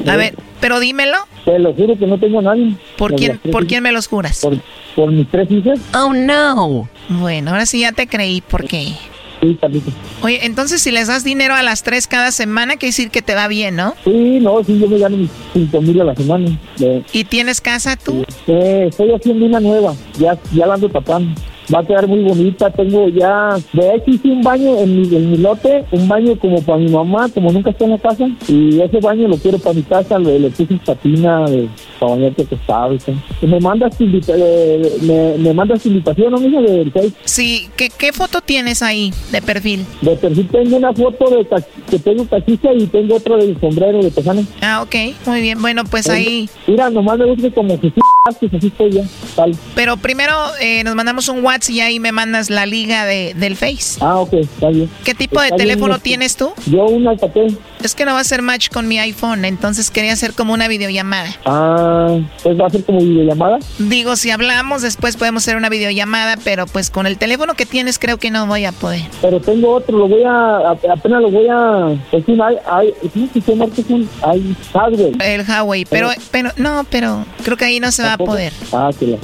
A 0.07 0.15
ver, 0.15 0.33
pero 0.61 0.79
dímelo. 0.79 1.17
Te 1.43 1.59
lo 1.59 1.73
juro 1.73 1.97
que 1.97 2.07
no 2.07 2.17
tengo 2.17 2.39
a 2.39 2.43
nadie. 2.43 2.75
¿Por 2.97 3.15
quién, 3.15 3.37
¿por 3.51 3.67
quién 3.67 3.83
me 3.83 3.91
los 3.91 4.07
juras? 4.07 4.39
Por, 4.39 4.57
por 4.95 5.11
mis 5.11 5.29
tres 5.29 5.51
hijas. 5.51 5.79
Oh, 5.93 6.13
no. 6.13 6.87
Bueno, 7.09 7.51
ahora 7.51 7.65
sí 7.65 7.81
ya 7.81 7.91
te 7.91 8.07
creí, 8.07 8.41
porque... 8.41 8.93
Sí, 9.41 9.57
Carlita. 9.59 9.91
Oye, 10.21 10.45
entonces 10.45 10.81
si 10.81 10.89
les 10.89 11.07
das 11.07 11.25
dinero 11.25 11.53
a 11.53 11.63
las 11.63 11.83
tres 11.83 12.07
cada 12.07 12.31
semana, 12.31 12.77
quiere 12.77 12.91
decir 12.91 13.09
que 13.09 13.21
te 13.21 13.35
va 13.35 13.49
bien, 13.49 13.75
¿no? 13.75 13.93
Sí, 14.05 14.39
no, 14.39 14.63
sí, 14.63 14.79
yo 14.79 14.87
me 14.87 14.97
gano 14.97 15.17
mis 15.17 15.29
cinco 15.51 15.81
mil 15.81 15.99
a 15.99 16.05
la 16.05 16.15
semana. 16.15 16.57
Eh, 16.79 17.03
¿Y 17.11 17.25
tienes 17.25 17.59
casa 17.59 17.97
tú? 17.97 18.23
eh, 18.47 18.85
estoy 18.89 19.11
haciendo 19.11 19.45
una 19.45 19.59
nueva, 19.59 19.95
ya, 20.17 20.39
ya 20.53 20.65
la 20.65 20.75
ando 20.75 20.87
tapando. 20.87 21.41
Va 21.73 21.79
a 21.79 21.83
quedar 21.83 22.07
muy 22.07 22.23
bonita, 22.23 22.69
tengo 22.71 23.07
ya, 23.09 23.55
de 23.73 23.95
hecho 23.95 24.11
hice 24.11 24.27
un 24.29 24.41
baño 24.41 24.77
en 24.79 25.01
mi, 25.01 25.15
en 25.15 25.31
mi 25.31 25.37
lote, 25.37 25.85
un 25.91 26.07
baño 26.07 26.37
como 26.39 26.61
para 26.61 26.77
mi 26.77 26.89
mamá, 26.89 27.29
como 27.29 27.51
nunca 27.51 27.69
está 27.69 27.85
en 27.85 27.91
la 27.91 27.97
casa, 27.99 28.27
y 28.47 28.81
ese 28.81 28.99
baño 28.99 29.27
lo 29.27 29.37
quiero 29.37 29.59
para 29.59 29.75
mi 29.75 29.83
casa, 29.83 30.19
le, 30.19 30.39
le 30.39 30.49
puse 30.49 30.77
patina 30.85 31.45
de, 31.45 31.69
para 31.99 32.13
bañarte 32.13 32.43
acostado 32.43 32.95
y 33.41 33.45
me 33.47 33.59
mandas 33.59 33.95
eh, 33.99 34.97
me, 35.01 35.37
me 35.37 35.53
mandas 35.53 35.85
invitación, 35.85 36.31
¿no, 36.31 36.39
mija, 36.39 36.61
del? 36.61 36.91
Sí, 37.23 37.69
¿qué, 37.75 37.89
¿qué 37.97 38.11
foto 38.11 38.41
tienes 38.41 38.81
ahí 38.81 39.11
de 39.31 39.41
perfil? 39.41 39.85
De 40.01 40.15
perfil 40.15 40.47
tengo 40.49 40.77
una 40.77 40.93
foto 40.93 41.29
de 41.29 41.47
que 41.89 41.99
tengo 41.99 42.25
cachicha 42.27 42.73
y 42.73 42.87
tengo 42.87 43.15
otra 43.15 43.37
del 43.37 43.59
sombrero 43.59 44.01
de 44.01 44.11
tejano. 44.11 44.45
Ah, 44.61 44.81
ok, 44.81 44.95
muy 45.25 45.41
bien. 45.41 45.61
Bueno, 45.61 45.83
pues 45.89 46.09
ahí... 46.09 46.49
Mira, 46.67 46.89
nomás 46.89 47.17
me 47.17 47.25
gusta 47.25 47.49
como 47.51 47.79
que 47.79 47.91
sí, 48.31 48.49
así 48.55 48.67
estoy 48.67 48.91
ya, 48.91 49.01
tal. 49.35 49.53
Pero 49.75 49.97
primero 49.97 50.33
eh, 50.61 50.81
nos 50.85 50.95
mandamos 50.95 51.27
un 51.27 51.43
WhatsApp 51.43 51.71
y 51.71 51.81
ahí 51.81 51.99
me 51.99 52.13
mandas 52.13 52.49
la 52.49 52.65
liga 52.65 53.03
de, 53.05 53.33
del 53.35 53.57
Face. 53.57 53.97
Ah, 53.99 54.17
ok, 54.19 54.33
está 54.35 54.69
bien. 54.69 54.89
¿Qué 55.03 55.13
tipo 55.13 55.41
de 55.41 55.47
Está 55.47 55.57
teléfono 55.57 55.95
este, 55.95 56.03
tienes 56.09 56.37
tú? 56.37 56.53
Yo 56.67 56.85
un 56.85 57.05
Alcatel. 57.05 57.57
Es 57.83 57.95
que 57.95 58.05
no 58.05 58.13
va 58.13 58.21
a 58.21 58.23
ser 58.23 58.41
match 58.41 58.69
con 58.69 58.87
mi 58.87 58.97
iPhone, 58.97 59.43
entonces 59.43 59.91
quería 59.91 60.13
hacer 60.13 60.33
como 60.33 60.53
una 60.53 60.69
videollamada. 60.69 61.35
Ah, 61.45 62.17
pues 62.41 62.57
va 62.57 62.67
a 62.67 62.69
ser 62.69 62.85
como 62.85 62.99
videollamada. 63.01 63.59
Digo, 63.77 64.15
si 64.15 64.31
hablamos, 64.31 64.81
después 64.83 65.17
podemos 65.17 65.43
hacer 65.43 65.57
una 65.57 65.67
videollamada, 65.67 66.37
pero 66.45 66.65
pues 66.65 66.89
con 66.89 67.05
el 67.07 67.17
teléfono 67.17 67.55
que 67.55 67.65
tienes 67.65 67.99
creo 67.99 68.17
que 68.19 68.31
no 68.31 68.47
voy 68.47 68.63
a 68.63 68.71
poder. 68.71 69.01
Pero 69.21 69.41
tengo 69.41 69.73
otro, 69.73 69.97
lo 69.97 70.07
voy 70.07 70.23
a, 70.23 70.69
apenas 70.69 71.21
lo 71.21 71.29
voy 71.29 71.47
a, 71.49 71.89
es 72.13 72.23
un, 72.25 72.35
i- 72.39 73.09
i- 73.35 73.41
¿cómo 73.41 73.41
se 73.43 73.51
llama? 73.51 73.65
Es 73.77 73.89
un 73.89 74.01
i- 74.03 74.55
hardware. 74.73 75.11
El 75.21 75.41
Huawei, 75.45 75.83
pero, 75.83 76.09
pero, 76.31 76.51
no, 76.55 76.85
pero 76.89 77.25
creo 77.43 77.57
que 77.57 77.65
ahí 77.65 77.81
no 77.81 77.91
se 77.91 78.03
va 78.03 78.12
poder. 78.17 78.53
Ah, 78.71 78.89
que 78.97 79.07
la 79.07 79.17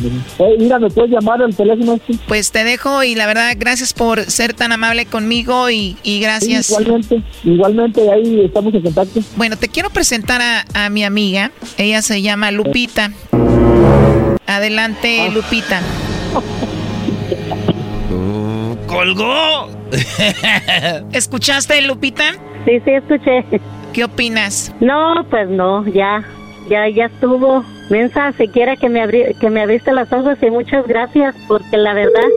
mira, 0.58 0.80
¿me 0.80 0.90
puedes 0.90 1.12
llamar 1.12 1.42
al 1.42 1.56
teléfono 1.56 1.94
este? 1.94 2.16
Pues 2.28 2.52
te 2.52 2.64
dejo 2.64 3.04
y 3.04 3.16
la 3.16 3.28
verdad, 3.28 3.54
gracias 3.58 3.94
por 3.94 4.24
ser 4.26 4.54
tan 4.54 4.72
amable 4.72 5.06
conmigo 5.06 5.70
y, 5.70 5.98
y 6.04 6.20
gracias. 6.20 6.68
Sí, 6.68 6.74
igualmente, 6.74 7.24
igualmente, 7.44 8.12
ahí 8.12 8.46
estamos 8.46 8.74
en 8.74 8.82
contacto. 8.82 9.20
Bueno, 9.36 9.58
te 9.58 9.68
quiero 9.68 9.90
presentar 9.90 10.42
a, 10.42 10.86
a 10.86 10.90
mi 10.90 11.04
amiga. 11.04 11.52
Ella 11.78 12.02
se 12.02 12.22
llama 12.22 12.52
Lupita. 12.52 13.12
Adelante, 14.48 15.30
Lupita. 15.32 15.82
¡Colgó! 18.88 19.70
¿Escuchaste, 21.12 21.82
Lupita? 21.84 22.24
Sí, 22.66 22.80
sí, 22.84 22.92
escuché. 22.92 23.46
¿Qué 23.94 24.04
opinas? 24.04 24.74
No, 24.80 25.14
pues 25.30 25.50
no, 25.50 25.86
ya, 25.88 26.24
ya, 26.70 26.88
ya 26.88 27.06
estuvo. 27.06 27.66
Mensa, 27.90 28.32
siquiera 28.34 28.76
que 28.78 28.88
me, 28.90 29.02
abrí, 29.02 29.24
que 29.40 29.50
me 29.50 29.62
abriste 29.62 29.92
los 29.92 30.12
ojos 30.14 30.38
y 30.42 30.50
muchas 30.50 30.88
gracias, 30.88 31.36
porque 31.48 31.78
la 31.78 31.94
verdad 31.94 32.28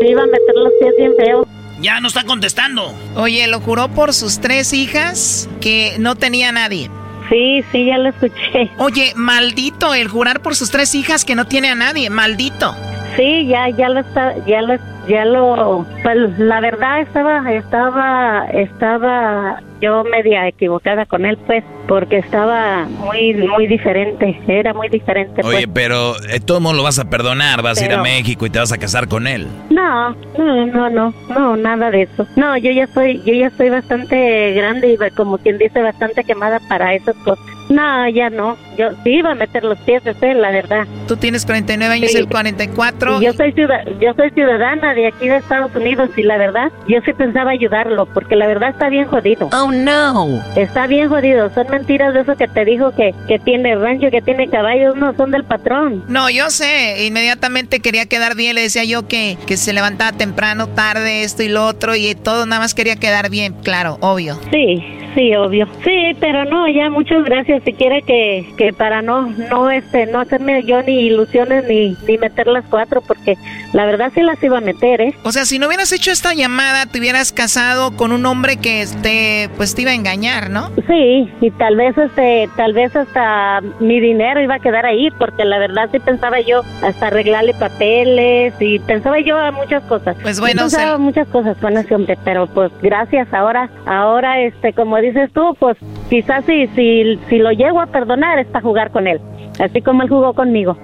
me 0.00 0.10
iba 0.10 0.22
a 0.22 0.26
meter 0.26 0.54
los 0.54 0.72
pies 0.80 0.94
bien 0.96 1.12
feo. 1.18 1.46
Ya 1.80 2.00
no 2.00 2.08
está 2.08 2.24
contestando. 2.24 2.94
Oye, 3.16 3.46
lo 3.48 3.60
juró 3.60 3.88
por 3.88 4.12
sus 4.12 4.40
tres 4.40 4.72
hijas 4.72 5.48
que 5.60 5.96
no 5.98 6.14
tenía 6.14 6.52
nadie. 6.52 6.90
Sí, 7.30 7.64
sí, 7.70 7.86
ya 7.86 7.98
lo 7.98 8.10
escuché. 8.10 8.70
Oye, 8.78 9.12
maldito 9.14 9.94
el 9.94 10.08
jurar 10.08 10.42
por 10.42 10.56
sus 10.56 10.70
tres 10.70 10.94
hijas 10.94 11.24
que 11.24 11.34
no 11.36 11.46
tiene 11.46 11.70
a 11.70 11.74
nadie, 11.74 12.10
maldito. 12.10 12.74
Sí, 13.20 13.46
ya, 13.48 13.68
ya 13.68 13.90
lo 13.90 14.00
está, 14.00 14.34
ya 14.46 14.62
lo, 14.62 14.76
ya 15.06 15.26
lo, 15.26 15.84
pues 16.02 16.38
la 16.38 16.58
verdad 16.60 17.02
estaba, 17.02 17.52
estaba, 17.52 18.46
estaba 18.46 19.60
yo 19.82 20.04
media 20.04 20.48
equivocada 20.48 21.04
con 21.04 21.26
él, 21.26 21.36
pues, 21.46 21.62
porque 21.86 22.16
estaba 22.16 22.86
muy, 22.86 23.34
muy 23.34 23.66
diferente, 23.66 24.40
era 24.48 24.72
muy 24.72 24.88
diferente. 24.88 25.42
Oye, 25.44 25.68
pues. 25.68 25.70
pero 25.74 26.14
eh, 26.30 26.40
todo 26.40 26.60
mundo 26.60 26.78
lo 26.78 26.82
vas 26.82 26.98
a 26.98 27.10
perdonar, 27.10 27.60
vas 27.60 27.82
a 27.82 27.84
ir 27.84 27.92
a 27.92 28.00
México 28.00 28.46
y 28.46 28.50
te 28.50 28.58
vas 28.58 28.72
a 28.72 28.78
casar 28.78 29.06
con 29.06 29.26
él. 29.26 29.46
No, 29.68 30.16
no, 30.38 30.66
no, 30.66 30.88
no, 30.88 31.14
no, 31.28 31.56
nada 31.58 31.90
de 31.90 32.02
eso. 32.02 32.26
No, 32.36 32.56
yo 32.56 32.70
ya 32.70 32.86
soy, 32.86 33.20
yo 33.26 33.34
ya 33.34 33.48
estoy 33.48 33.68
bastante 33.68 34.54
grande 34.54 34.94
y 34.94 35.10
como 35.14 35.36
quien 35.36 35.58
dice 35.58 35.82
bastante 35.82 36.24
quemada 36.24 36.58
para 36.70 36.94
esas 36.94 37.16
cosas. 37.16 37.59
No, 37.70 38.08
ya 38.10 38.28
no. 38.30 38.56
Yo 38.76 38.90
sí 39.04 39.10
iba 39.10 39.30
a 39.30 39.34
meter 39.34 39.64
los 39.64 39.78
pies 39.80 40.02
de 40.04 40.34
la 40.34 40.50
verdad. 40.50 40.86
Tú 41.08 41.16
tienes 41.16 41.46
49 41.46 41.94
años, 41.94 42.10
Sí. 42.10 42.18
el 42.18 42.28
44. 42.28 43.20
Y 43.20 43.24
yo 43.26 43.32
soy 43.32 43.52
ciudad- 43.52 43.84
yo 44.00 44.12
soy 44.14 44.30
ciudadana 44.30 44.92
de 44.94 45.06
aquí 45.08 45.28
de 45.28 45.36
Estados 45.36 45.74
Unidos 45.74 46.10
y 46.16 46.22
la 46.22 46.36
verdad, 46.36 46.70
yo 46.88 46.98
sí 47.04 47.12
pensaba 47.12 47.52
ayudarlo 47.52 48.06
porque 48.06 48.36
la 48.36 48.46
verdad 48.46 48.70
está 48.70 48.88
bien 48.88 49.06
jodido. 49.06 49.48
Oh 49.52 49.70
no. 49.72 50.42
Está 50.56 50.86
bien 50.86 51.08
jodido. 51.08 51.48
Son 51.54 51.66
mentiras 51.70 52.12
de 52.14 52.20
eso 52.20 52.36
que 52.36 52.48
te 52.48 52.64
dijo 52.64 52.90
que 52.94 53.14
que 53.28 53.38
tiene 53.38 53.74
rancho, 53.76 54.10
que 54.10 54.20
tiene 54.22 54.48
caballos, 54.48 54.96
no 54.96 55.14
son 55.14 55.30
del 55.30 55.44
patrón. 55.44 56.02
No, 56.08 56.28
yo 56.30 56.50
sé, 56.50 57.06
inmediatamente 57.06 57.80
quería 57.80 58.06
quedar 58.06 58.34
bien, 58.34 58.54
le 58.56 58.62
decía 58.62 58.84
yo 58.84 59.06
que, 59.06 59.36
que 59.46 59.56
se 59.56 59.72
levantaba 59.72 60.12
temprano, 60.12 60.66
tarde, 60.68 61.22
esto 61.22 61.42
y 61.44 61.48
lo 61.48 61.66
otro, 61.66 61.94
y 61.94 62.14
todo 62.14 62.46
nada 62.46 62.60
más 62.62 62.74
quería 62.74 62.96
quedar 62.96 63.30
bien, 63.30 63.54
claro, 63.62 63.98
obvio. 64.00 64.38
Sí, 64.50 64.82
sí, 65.14 65.34
obvio. 65.36 65.68
Sí, 65.84 66.16
pero 66.18 66.44
no, 66.46 66.66
ya 66.68 66.90
muchas 66.90 67.22
gracias. 67.24 67.59
Si 67.64 67.72
quiere 67.72 68.02
que, 68.02 68.52
que 68.56 68.72
para 68.72 69.02
no, 69.02 69.26
no, 69.50 69.70
este, 69.70 70.06
no 70.06 70.20
hacerme 70.20 70.62
yo 70.64 70.82
ni 70.82 71.00
ilusiones 71.06 71.64
ni, 71.68 71.96
ni 72.06 72.18
meter 72.18 72.46
las 72.46 72.64
cuatro, 72.70 73.00
porque 73.00 73.36
la 73.72 73.86
verdad 73.86 74.10
sí 74.14 74.22
las 74.22 74.42
iba 74.42 74.58
a 74.58 74.60
meter, 74.60 75.00
¿eh? 75.00 75.14
O 75.24 75.32
sea, 75.32 75.44
si 75.44 75.58
no 75.58 75.66
hubieras 75.66 75.92
hecho 75.92 76.10
esta 76.10 76.34
llamada, 76.34 76.86
te 76.86 76.98
hubieras 76.98 77.32
casado 77.32 77.96
con 77.96 78.12
un 78.12 78.24
hombre 78.26 78.56
que 78.56 78.82
este, 78.82 79.48
pues 79.56 79.74
te 79.74 79.82
iba 79.82 79.90
a 79.90 79.94
engañar, 79.94 80.50
¿no? 80.50 80.70
Sí, 80.88 81.30
y 81.40 81.50
tal 81.52 81.76
vez, 81.76 81.96
este, 81.98 82.48
tal 82.56 82.72
vez 82.72 82.94
hasta 82.96 83.60
mi 83.80 84.00
dinero 84.00 84.40
iba 84.40 84.56
a 84.56 84.58
quedar 84.60 84.86
ahí, 84.86 85.08
porque 85.18 85.44
la 85.44 85.58
verdad 85.58 85.88
sí 85.92 85.98
pensaba 85.98 86.40
yo 86.40 86.62
hasta 86.82 87.08
arreglarle 87.08 87.54
papeles 87.54 88.54
y 88.60 88.78
pensaba 88.80 89.20
yo 89.20 89.36
a 89.38 89.50
muchas 89.52 89.82
cosas. 89.84 90.16
Pues 90.22 90.40
bueno, 90.40 90.62
pensaba 90.62 90.92
se- 90.92 90.98
muchas 90.98 91.28
cosas 91.28 91.56
con 91.58 91.76
ese 91.76 91.94
hombre, 91.94 92.16
pero 92.24 92.46
pues 92.46 92.70
gracias 92.82 93.32
ahora, 93.32 93.68
ahora, 93.86 94.40
este, 94.40 94.72
como 94.72 94.98
dices 94.98 95.30
tú, 95.32 95.56
pues 95.58 95.76
quizás 96.10 96.44
si, 96.44 96.66
si, 96.76 97.18
si 97.30 97.38
lo 97.38 97.52
llego 97.52 97.80
a 97.80 97.86
perdonar 97.86 98.38
es 98.38 98.46
para 98.48 98.60
jugar 98.62 98.90
con 98.90 99.06
él, 99.06 99.20
así 99.58 99.80
como 99.80 100.02
él 100.02 100.08
jugó 100.10 100.34
conmigo. 100.34 100.76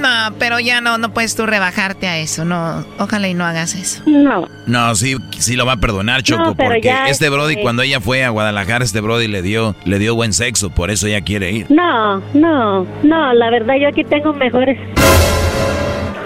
No, 0.00 0.34
pero 0.40 0.58
ya 0.58 0.80
no, 0.80 0.98
no 0.98 1.12
puedes 1.14 1.36
tú 1.36 1.46
rebajarte 1.46 2.08
a 2.08 2.18
eso, 2.18 2.44
no, 2.44 2.84
ojalá 2.98 3.28
y 3.28 3.34
no 3.34 3.44
hagas 3.44 3.76
eso. 3.76 4.02
No. 4.06 4.48
No, 4.66 4.94
sí, 4.96 5.16
sí 5.38 5.54
lo 5.54 5.64
va 5.64 5.74
a 5.74 5.76
perdonar, 5.76 6.24
Choco, 6.24 6.42
No, 6.42 6.54
porque 6.56 6.92
este 7.06 7.28
Brody, 7.28 7.52
este- 7.52 7.62
cuando 7.62 7.82
ella 7.82 8.00
fue 8.00 8.24
a 8.24 8.30
Guadalajara, 8.30 8.84
este 8.84 9.00
Brody 9.00 9.28
le 9.28 9.42
dio, 9.42 9.76
le 9.84 10.00
dio 10.00 10.16
buen 10.16 10.32
sexo, 10.32 10.70
por 10.70 10.90
eso 10.90 11.06
ella 11.06 11.20
quiere 11.20 11.52
ir. 11.52 11.66
No, 11.70 12.20
no, 12.34 12.84
no, 13.04 13.32
la 13.34 13.50
verdad 13.50 13.74
yo 13.80 13.88
aquí 13.88 14.02
tengo 14.02 14.32
mejores, 14.32 14.76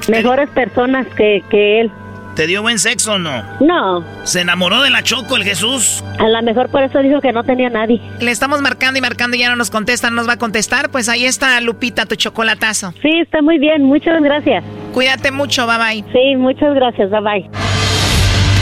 mejores 0.08 0.48
personas 0.50 1.06
que, 1.16 1.42
que 1.50 1.80
él. 1.82 1.92
¿Te 2.36 2.46
dio 2.46 2.60
buen 2.60 2.78
sexo 2.78 3.14
o 3.14 3.18
no? 3.18 3.42
No, 3.60 4.04
¿Se 4.24 4.42
enamoró 4.42 4.82
de 4.82 4.90
la 4.90 5.02
Choco 5.02 5.36
el 5.36 5.42
Jesús? 5.42 6.04
a 6.18 6.28
lo 6.28 6.42
mejor 6.42 6.68
por 6.68 6.82
eso 6.82 6.98
dijo 6.98 7.22
que 7.22 7.32
no 7.32 7.44
tenía 7.44 7.70
nadie. 7.70 7.98
Le 8.20 8.30
estamos 8.30 8.60
marcando 8.60 8.98
y 8.98 9.02
marcando 9.02 9.36
y 9.36 9.40
ya 9.40 9.48
no 9.48 9.56
nos 9.56 9.70
contesta, 9.70 10.10
no 10.10 10.16
nos 10.16 10.28
va 10.28 10.34
a 10.34 10.38
contestar, 10.38 10.90
pues 10.90 11.08
ahí 11.08 11.24
está 11.24 11.58
Lupita, 11.62 12.04
tu 12.04 12.14
chocolatazo. 12.14 12.92
Sí, 13.00 13.10
está 13.22 13.40
muy 13.40 13.58
bien, 13.58 13.84
muchas 13.84 14.22
gracias. 14.22 14.62
Cuídate 14.92 15.30
mucho, 15.30 15.66
bye 15.66 15.78
bye. 15.78 16.04
Sí, 16.12 16.36
muchas 16.36 16.74
gracias, 16.74 17.10
bye 17.10 17.20
bye. 17.20 17.65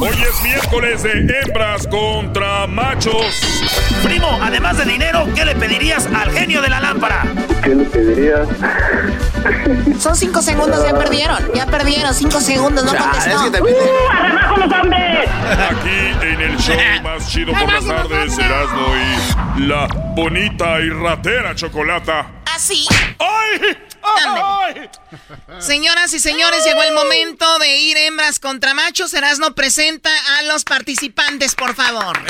Hoy 0.00 0.10
es 0.10 0.42
miércoles 0.42 1.02
de 1.02 1.10
hembras 1.12 1.86
contra 1.88 2.68
machos. 2.68 3.40
Primo, 4.04 4.38
además 4.40 4.78
de 4.78 4.84
dinero, 4.84 5.26
¿qué 5.34 5.44
le 5.44 5.56
pedirías 5.56 6.06
al 6.06 6.30
genio 6.30 6.62
de 6.62 6.68
la 6.68 6.78
lámpara? 6.78 7.24
¿Qué 7.64 7.74
le 7.74 7.84
pedirías? 7.84 8.46
Son 9.98 10.14
cinco 10.14 10.40
segundos, 10.40 10.84
ya 10.84 10.96
perdieron. 10.96 11.38
Ya 11.52 11.66
perdieron, 11.66 12.14
cinco 12.14 12.40
segundos, 12.40 12.84
no 12.84 12.94
contestó. 12.96 13.40
¡Uh, 13.40 14.48
con 14.48 14.60
los 14.60 14.80
hombres! 14.80 15.28
Aquí 15.68 16.26
en 16.26 16.40
el 16.42 16.56
show 16.58 16.76
más 17.02 17.28
chido 17.28 17.52
por 17.52 17.72
las 17.72 17.84
tardes, 17.84 18.38
Erasmo 18.38 18.86
y 19.56 19.62
la 19.62 19.88
bonita 20.14 20.80
y 20.80 20.90
ratera 20.90 21.56
chocolata. 21.56 22.26
Así. 22.54 22.86
¡Ay! 23.18 23.87
Ándale. 24.24 24.90
Señoras 25.60 26.12
y 26.14 26.20
señores, 26.20 26.64
llegó 26.64 26.82
el 26.82 26.92
momento 26.92 27.58
de 27.58 27.76
ir 27.78 27.96
hembras 27.96 28.38
contra 28.38 28.74
machos. 28.74 29.14
Erasno 29.14 29.54
presenta 29.54 30.10
a 30.38 30.42
los 30.42 30.64
participantes, 30.64 31.54
por 31.54 31.74
favor. 31.74 32.20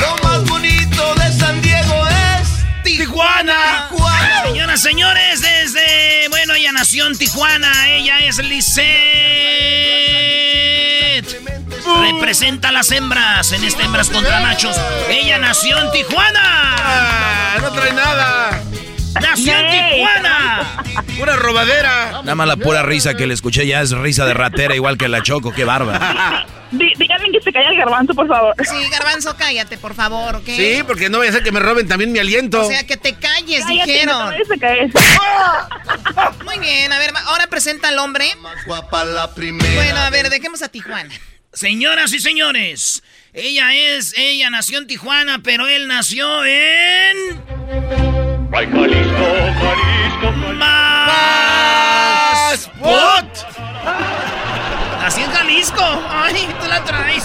Lo 0.00 0.16
más 0.22 0.44
bonito 0.44 1.14
de 1.14 1.32
San 1.32 1.60
Diego 1.62 2.06
es 2.08 2.48
Tijuana. 2.84 3.88
Señoras, 4.44 4.80
señores, 4.80 5.40
desde, 5.40 6.28
bueno, 6.30 6.54
ella 6.54 6.72
nació 6.72 7.06
en 7.06 7.18
Tijuana, 7.18 7.90
ella 7.90 8.20
es 8.20 8.38
Lisette. 8.38 8.86
Representa 12.00 12.68
a 12.68 12.72
las 12.72 12.90
hembras 12.90 13.52
en 13.52 13.64
este 13.64 13.84
Hembras 13.84 14.10
contra 14.10 14.40
Machos. 14.40 14.76
Ella 15.08 15.38
nació 15.38 15.78
en 15.78 15.90
Tijuana. 15.92 17.56
No 17.60 17.72
trae 17.72 17.92
nada. 17.92 18.60
Nació 19.20 19.52
en 19.56 19.90
Tijuana. 19.94 20.82
Pura 21.18 21.36
robadera. 21.36 22.10
Nada 22.22 22.34
más 22.34 22.46
la 22.48 22.56
pura 22.56 22.82
risa 22.82 23.14
que 23.14 23.26
le 23.26 23.34
escuché 23.34 23.66
ya 23.66 23.80
es 23.82 23.90
risa 23.92 24.26
de 24.26 24.34
ratera 24.34 24.74
igual 24.74 24.98
que 24.98 25.08
la 25.08 25.22
Choco, 25.22 25.52
qué 25.52 25.64
barba. 25.64 26.46
díganme 26.72 27.30
que 27.32 27.40
se 27.42 27.52
calla 27.52 27.70
el 27.70 27.76
garbanzo, 27.76 28.14
por 28.14 28.26
favor. 28.28 28.54
Sí, 28.64 28.76
garbanzo, 28.90 29.36
cállate, 29.36 29.78
por 29.78 29.94
favor, 29.94 30.36
¿ok? 30.36 30.46
Sí, 30.46 30.82
porque 30.86 31.08
no 31.08 31.18
voy 31.18 31.28
a 31.28 31.30
hacer 31.30 31.42
que 31.42 31.52
me 31.52 31.60
roben 31.60 31.88
también 31.88 32.12
mi 32.12 32.18
aliento. 32.18 32.66
O 32.66 32.68
sea, 32.68 32.86
que 32.86 32.96
te 32.96 33.14
calles, 33.14 33.64
Cállate, 33.64 33.92
dijeron. 33.92 34.34
no 34.34 34.56
te. 34.58 36.44
Muy 36.44 36.58
bien, 36.58 36.92
a 36.92 36.98
ver, 36.98 37.12
ahora 37.26 37.46
presenta 37.46 37.88
al 37.88 37.98
hombre. 37.98 38.26
Guapa 38.66 39.04
la 39.04 39.32
primera. 39.34 39.74
Bueno, 39.74 40.00
a 40.00 40.10
ver, 40.10 40.28
dejemos 40.28 40.62
a 40.62 40.68
Tijuana. 40.68 41.14
Señoras 41.52 42.12
y 42.12 42.18
señores, 42.18 43.02
ella 43.32 43.74
es, 43.74 44.12
ella 44.18 44.50
nació 44.50 44.76
en 44.78 44.86
Tijuana, 44.86 45.40
pero 45.42 45.66
él 45.66 45.88
nació 45.88 46.44
en... 46.44 47.16
Ay, 48.56 48.66
Jalisco, 48.72 49.26
Jalisco, 49.60 50.32
¡Más! 50.54 51.90
¡Put! 52.78 53.28
Así 55.04 55.20
en 55.22 55.30
Jalisco. 55.30 55.84
Ay, 56.08 56.48
tú 56.58 56.66
la 56.66 56.82
traes. 56.82 57.24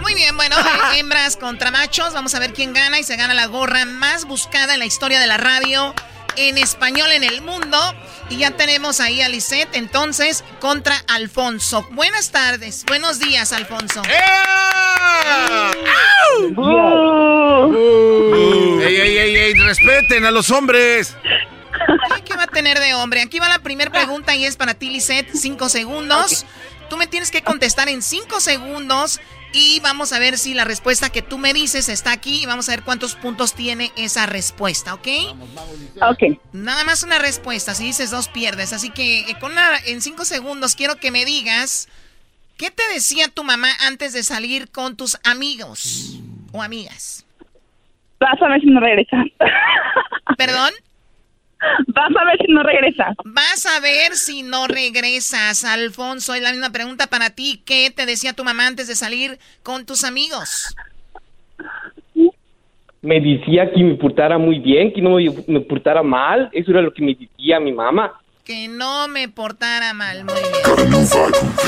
Muy 0.00 0.14
bien, 0.14 0.36
bueno, 0.36 0.54
eh, 0.60 0.62
hembras 1.00 1.36
contra 1.36 1.72
machos. 1.72 2.14
Vamos 2.14 2.36
a 2.36 2.38
ver 2.38 2.52
quién 2.52 2.72
gana 2.72 3.00
y 3.00 3.02
se 3.02 3.16
gana 3.16 3.34
la 3.34 3.46
gorra 3.46 3.84
más 3.84 4.26
buscada 4.26 4.74
en 4.74 4.78
la 4.78 4.86
historia 4.86 5.18
de 5.18 5.26
la 5.26 5.38
radio 5.38 5.92
en 6.36 6.58
español 6.58 7.10
en 7.12 7.24
el 7.24 7.42
mundo. 7.42 7.78
Y 8.28 8.38
ya 8.38 8.52
tenemos 8.52 9.00
ahí 9.00 9.20
a 9.20 9.28
Lisette, 9.28 9.74
entonces, 9.74 10.44
contra 10.60 10.96
Alfonso. 11.08 11.86
Buenas 11.90 12.30
tardes, 12.30 12.84
buenos 12.86 13.18
días, 13.18 13.52
Alfonso. 13.52 14.02
¡Ey, 18.84 18.96
ey, 18.96 19.18
ey, 19.18 19.36
ey! 19.36 19.54
¡Respeten 19.54 20.24
a 20.24 20.30
los 20.30 20.50
hombres! 20.50 21.16
¿Qué 22.24 22.36
va 22.36 22.44
a 22.44 22.46
tener 22.46 22.78
de 22.78 22.94
hombre? 22.94 23.20
Aquí 23.20 23.38
va 23.38 23.48
la 23.48 23.58
primera 23.58 23.90
pregunta 23.90 24.34
y 24.34 24.46
es 24.46 24.56
para 24.56 24.74
ti, 24.74 24.90
Lisette. 24.90 25.30
Cinco 25.34 25.68
segundos. 25.68 26.46
Tú 26.88 26.96
me 26.96 27.06
tienes 27.06 27.30
que 27.30 27.42
contestar 27.42 27.88
en 27.88 28.02
cinco 28.02 28.40
segundos 28.40 29.20
y 29.52 29.80
vamos 29.80 30.12
a 30.12 30.18
ver 30.18 30.38
si 30.38 30.54
la 30.54 30.64
respuesta 30.64 31.10
que 31.10 31.22
tú 31.22 31.38
me 31.38 31.52
dices 31.52 31.88
está 31.88 32.12
aquí 32.12 32.42
y 32.42 32.46
vamos 32.46 32.68
a 32.68 32.72
ver 32.72 32.82
cuántos 32.82 33.14
puntos 33.14 33.54
tiene 33.54 33.92
esa 33.96 34.26
respuesta, 34.26 34.94
¿ok? 34.94 35.08
Ok. 36.02 36.38
Nada 36.52 36.84
más 36.84 37.02
una 37.02 37.18
respuesta. 37.18 37.74
Si 37.74 37.84
dices 37.84 38.10
dos, 38.10 38.28
pierdes. 38.28 38.72
Así 38.72 38.90
que 38.90 39.20
eh, 39.30 39.36
con 39.40 39.52
una- 39.52 39.78
en 39.86 40.00
cinco 40.02 40.24
segundos 40.24 40.74
quiero 40.76 40.96
que 40.96 41.10
me 41.10 41.24
digas 41.24 41.88
qué 42.56 42.70
te 42.70 42.82
decía 42.94 43.28
tu 43.28 43.44
mamá 43.44 43.68
antes 43.86 44.12
de 44.12 44.22
salir 44.22 44.70
con 44.70 44.96
tus 44.96 45.18
amigos 45.24 46.18
o 46.52 46.62
amigas. 46.62 47.24
Vas 48.20 48.40
a 48.40 48.48
ver 48.48 48.60
si 48.60 48.66
no 48.68 48.80
regresa. 48.80 49.16
¿Perdón? 50.36 50.70
Vas 51.88 52.10
a 52.10 52.24
ver 52.24 52.38
si 52.44 52.52
no 52.52 52.62
regresa. 52.62 53.14
Vas 53.24 53.66
a 53.66 53.80
ver 53.80 54.14
si 54.14 54.42
no 54.42 54.66
regresas, 54.66 55.64
Alfonso. 55.64 56.34
Es 56.34 56.42
la 56.42 56.50
misma 56.50 56.70
pregunta 56.70 57.06
para 57.06 57.30
ti. 57.30 57.62
¿Qué 57.64 57.90
te 57.94 58.06
decía 58.06 58.32
tu 58.32 58.44
mamá 58.44 58.66
antes 58.66 58.88
de 58.88 58.94
salir 58.94 59.38
con 59.62 59.86
tus 59.86 60.04
amigos? 60.04 60.74
Me 63.00 63.20
decía 63.20 63.70
que 63.72 63.82
me 63.82 63.94
portara 63.96 64.38
muy 64.38 64.60
bien, 64.60 64.92
que 64.92 65.02
no 65.02 65.16
me, 65.16 65.24
me 65.48 65.60
portara 65.60 66.02
mal. 66.02 66.48
Eso 66.52 66.70
era 66.70 66.80
lo 66.80 66.92
que 66.92 67.02
me 67.02 67.14
decía 67.14 67.58
mi 67.58 67.72
mamá. 67.72 68.12
Que 68.44 68.68
no 68.68 69.08
me 69.08 69.28
portara 69.28 69.92
mal. 69.92 70.24
Muy 70.24 70.34
bien. 70.34 71.02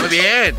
Muy 0.01 0.09
bien. 0.09 0.55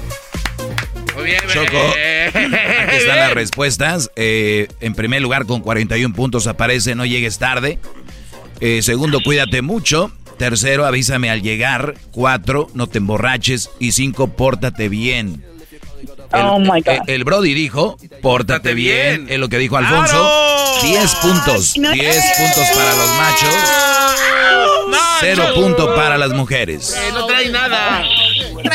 Muy 1.15 1.23
bien, 1.23 1.39
Choco, 1.47 1.77
aquí 1.77 2.97
están 2.97 3.17
las 3.17 3.33
respuestas. 3.33 4.11
Eh, 4.17 4.67
en 4.81 4.95
primer 4.95 5.21
lugar, 5.21 5.45
con 5.45 5.61
41 5.61 6.13
puntos 6.13 6.45
aparece 6.47 6.93
No 6.93 7.05
llegues 7.05 7.39
tarde. 7.39 7.79
Eh, 8.59 8.81
segundo, 8.81 9.19
cuídate 9.23 9.61
mucho. 9.61 10.11
Tercero, 10.37 10.85
avísame 10.85 11.29
al 11.29 11.41
llegar. 11.41 11.95
Cuatro, 12.11 12.67
no 12.73 12.87
te 12.87 12.97
emborraches. 12.97 13.69
Y 13.79 13.91
cinco, 13.93 14.27
pórtate 14.27 14.89
bien. 14.89 15.45
El, 16.33 16.41
Oh, 16.41 16.59
my 16.59 16.81
God. 16.81 16.87
eh, 16.87 16.99
el 17.07 17.23
Brody 17.23 17.53
dijo, 17.53 17.97
pórtate 18.21 18.73
bien. 18.73 19.27
Es 19.29 19.39
lo 19.39 19.47
que 19.47 19.57
dijo 19.57 19.77
Alfonso. 19.77 20.11
¡Claro! 20.11 20.55
10 20.83 21.15
puntos. 21.15 21.77
No. 21.77 21.91
10 21.91 22.23
puntos 22.37 22.67
para 22.75 22.95
los 22.95 23.09
machos. 23.17 23.55
Cero 25.21 25.45
puntos 25.55 25.87
para 25.95 26.17
las 26.17 26.31
mujeres. 26.31 26.93
Eh, 26.97 27.11
no 27.13 27.25
trae 27.25 27.49
nada. 27.49 28.03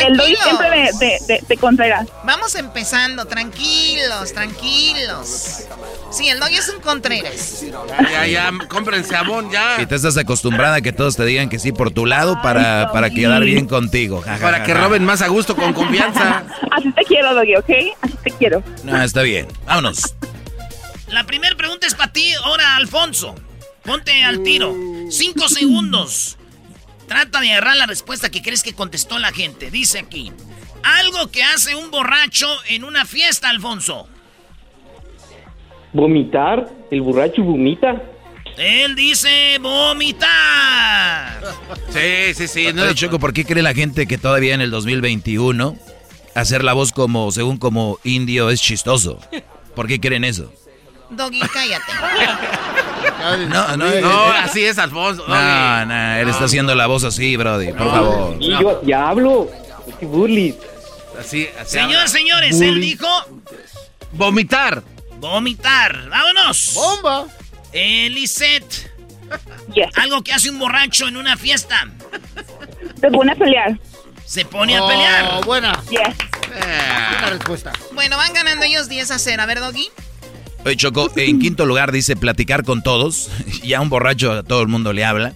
El 0.07 0.17
doy 0.17 0.35
siempre 0.37 0.71
de, 0.71 0.91
de, 0.99 1.19
de, 1.27 1.45
de 1.47 1.57
Contreras. 1.59 2.07
Vamos 2.25 2.55
empezando, 2.55 3.27
tranquilos, 3.27 4.33
tranquilos. 4.33 5.65
Sí, 6.11 6.29
el 6.29 6.41
doy 6.41 6.57
es 6.57 6.69
un 6.69 6.81
Contreras. 6.81 7.65
Ya, 8.11 8.27
ya, 8.27 8.51
compren 8.69 9.05
sabón, 9.05 9.51
ya. 9.51 9.81
Y 9.81 9.87
te 9.87 9.95
estás 9.95 10.17
acostumbrada 10.17 10.77
a 10.77 10.81
que 10.81 10.93
todos 10.93 11.17
te 11.17 11.25
digan 11.25 11.49
que 11.49 11.59
sí 11.59 11.73
por 11.73 11.93
tu 11.93 12.05
lado 12.05 12.43
para, 12.43 12.91
para 12.93 13.11
quedar 13.11 13.45
bien 13.45 13.67
contigo. 13.67 14.21
Ja, 14.23 14.37
ja, 14.37 14.41
Para 14.41 14.59
ja, 14.59 14.65
que 14.65 14.73
ja. 14.75 14.81
roben 14.81 15.05
más 15.05 15.23
a 15.23 15.29
gusto, 15.29 15.55
con 15.55 15.73
confianza. 15.73 16.45
Así 16.73 16.91
te 16.93 17.05
quiero, 17.05 17.35
Doggy, 17.35 17.57
¿ok? 17.57 17.71
Así 18.03 18.15
te 18.25 18.31
quiero. 18.33 18.63
No, 18.83 19.01
está 19.03 19.23
bien. 19.23 19.47
Vámonos. 19.67 20.15
La 21.09 21.25
primera 21.25 21.57
pregunta 21.57 21.87
es 21.87 21.95
para 21.95 22.13
ti, 22.13 22.33
ahora 22.45 22.77
Alfonso. 22.77 23.35
Ponte 23.85 24.25
al 24.25 24.43
tiro. 24.43 24.75
Cinco 25.11 25.49
segundos. 25.49 26.37
Trata 27.09 27.41
de 27.41 27.53
agarrar 27.53 27.77
la 27.77 27.87
respuesta 27.87 28.31
que 28.31 28.43
crees 28.43 28.63
que 28.63 28.75
contestó 28.75 29.19
la 29.19 29.33
gente. 29.33 29.71
Dice 29.71 29.99
aquí. 29.99 30.33
Algo 30.83 31.31
que 31.31 31.43
hace 31.43 31.75
un 31.75 31.91
borracho 31.91 32.49
en 32.69 32.85
una 32.85 33.05
fiesta, 33.05 33.51
Alfonso. 33.51 34.09
Vomitar, 35.93 36.69
el 36.91 37.03
borracho 37.03 37.43
vomita. 37.43 38.03
Él 38.57 38.95
dice 38.95 39.59
vomitar. 39.61 41.41
Sí, 41.89 42.35
sí, 42.35 42.49
sí. 42.49 42.67
Oye, 42.67 42.95
Choco, 42.95 43.19
¿por 43.19 43.33
qué 43.33 43.45
cree 43.45 43.63
la 43.63 43.75
gente 43.75 44.07
que 44.07 44.19
todavía 44.19 44.55
en 44.55 44.61
el 44.61 44.71
2021 44.71 45.77
hacer 46.35 46.63
la 46.63 46.73
voz 46.73 46.93
como, 46.93 47.33
según 47.33 47.57
como 47.57 47.99
indio 48.05 48.51
es 48.51 48.61
chistoso? 48.61 49.19
¿Por 49.75 49.87
qué 49.87 49.99
creen 50.01 50.25
eso? 50.25 50.53
Doggy, 51.11 51.41
cállate. 51.41 51.93
No, 53.49 53.77
no, 53.77 53.87
eh, 53.87 54.01
No, 54.01 54.29
eh, 54.29 54.39
así 54.43 54.63
es, 54.63 54.79
Alfonso. 54.79 55.25
No, 55.27 55.87
no, 55.87 56.15
él 56.17 56.29
está 56.29 56.45
haciendo 56.45 56.75
la 56.75 56.87
voz 56.87 57.03
así, 57.05 57.37
Brody, 57.37 57.73
por 57.73 57.91
favor. 57.91 58.37
Y 58.39 58.51
yo 58.51 58.81
ya 58.85 59.09
hablo. 59.09 59.51
No 60.01 60.09
burles. 60.09 60.55
Así, 61.19 61.49
así. 61.59 61.79
Señores, 61.79 62.11
señores, 62.11 62.61
él 62.61 62.81
dijo 62.81 63.07
Vomitar. 64.13 64.83
Vomitar. 65.21 66.09
¡Vámonos! 66.09 66.73
¡Bomba! 66.75 67.27
Elisette. 67.73 68.91
Yes. 69.75 69.97
Algo 69.97 70.23
que 70.23 70.33
hace 70.33 70.51
un 70.51 70.59
borracho 70.59 71.07
en 71.07 71.17
una 71.17 71.37
fiesta. 71.37 71.89
Te 73.01 73.11
pone 73.11 73.33
a 73.33 73.37
pelear. 73.37 73.79
Se 74.25 74.45
pone 74.45 74.77
a 74.77 74.87
pelear. 74.87 75.31
Oh, 75.35 75.41
buena. 75.43 75.81
Yes. 75.91 76.17
Buena 76.49 77.31
respuesta. 77.31 77.73
Bueno, 77.95 78.17
van 78.17 78.33
ganando 78.33 78.65
ellos 78.65 78.89
10 78.89 79.11
a 79.13 79.19
0. 79.19 79.43
A 79.43 79.47
ver, 79.47 79.61
Doggy. 79.61 79.89
Oye, 80.65 80.77
Choco, 80.77 81.11
en 81.17 81.39
quinto 81.39 81.65
lugar 81.65 81.93
dice 81.93 82.17
platicar 82.17 82.65
con 82.65 82.83
todos. 82.83 83.31
Ya 83.63 83.81
un 83.81 83.89
borracho 83.89 84.33
a 84.33 84.43
todo 84.43 84.63
el 84.63 84.69
mundo 84.69 84.93
le 84.93 85.05
habla. 85.05 85.35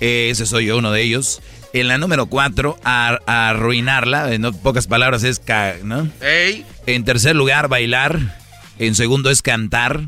Eh, 0.00 0.28
ese 0.30 0.46
soy 0.46 0.66
yo, 0.66 0.78
uno 0.78 0.90
de 0.92 1.02
ellos. 1.02 1.42
En 1.72 1.88
la 1.88 1.98
número 1.98 2.26
cuatro, 2.26 2.78
a, 2.84 3.18
a 3.26 3.50
arruinarla. 3.50 4.32
En 4.32 4.42
pocas 4.62 4.86
palabras 4.86 5.22
es, 5.24 5.38
ca- 5.38 5.74
¿no? 5.82 6.08
Ey. 6.20 6.64
En 6.86 7.04
tercer 7.04 7.34
lugar, 7.36 7.68
bailar. 7.68 8.38
En 8.78 8.94
segundo 8.94 9.30
es 9.30 9.42
cantar. 9.42 10.00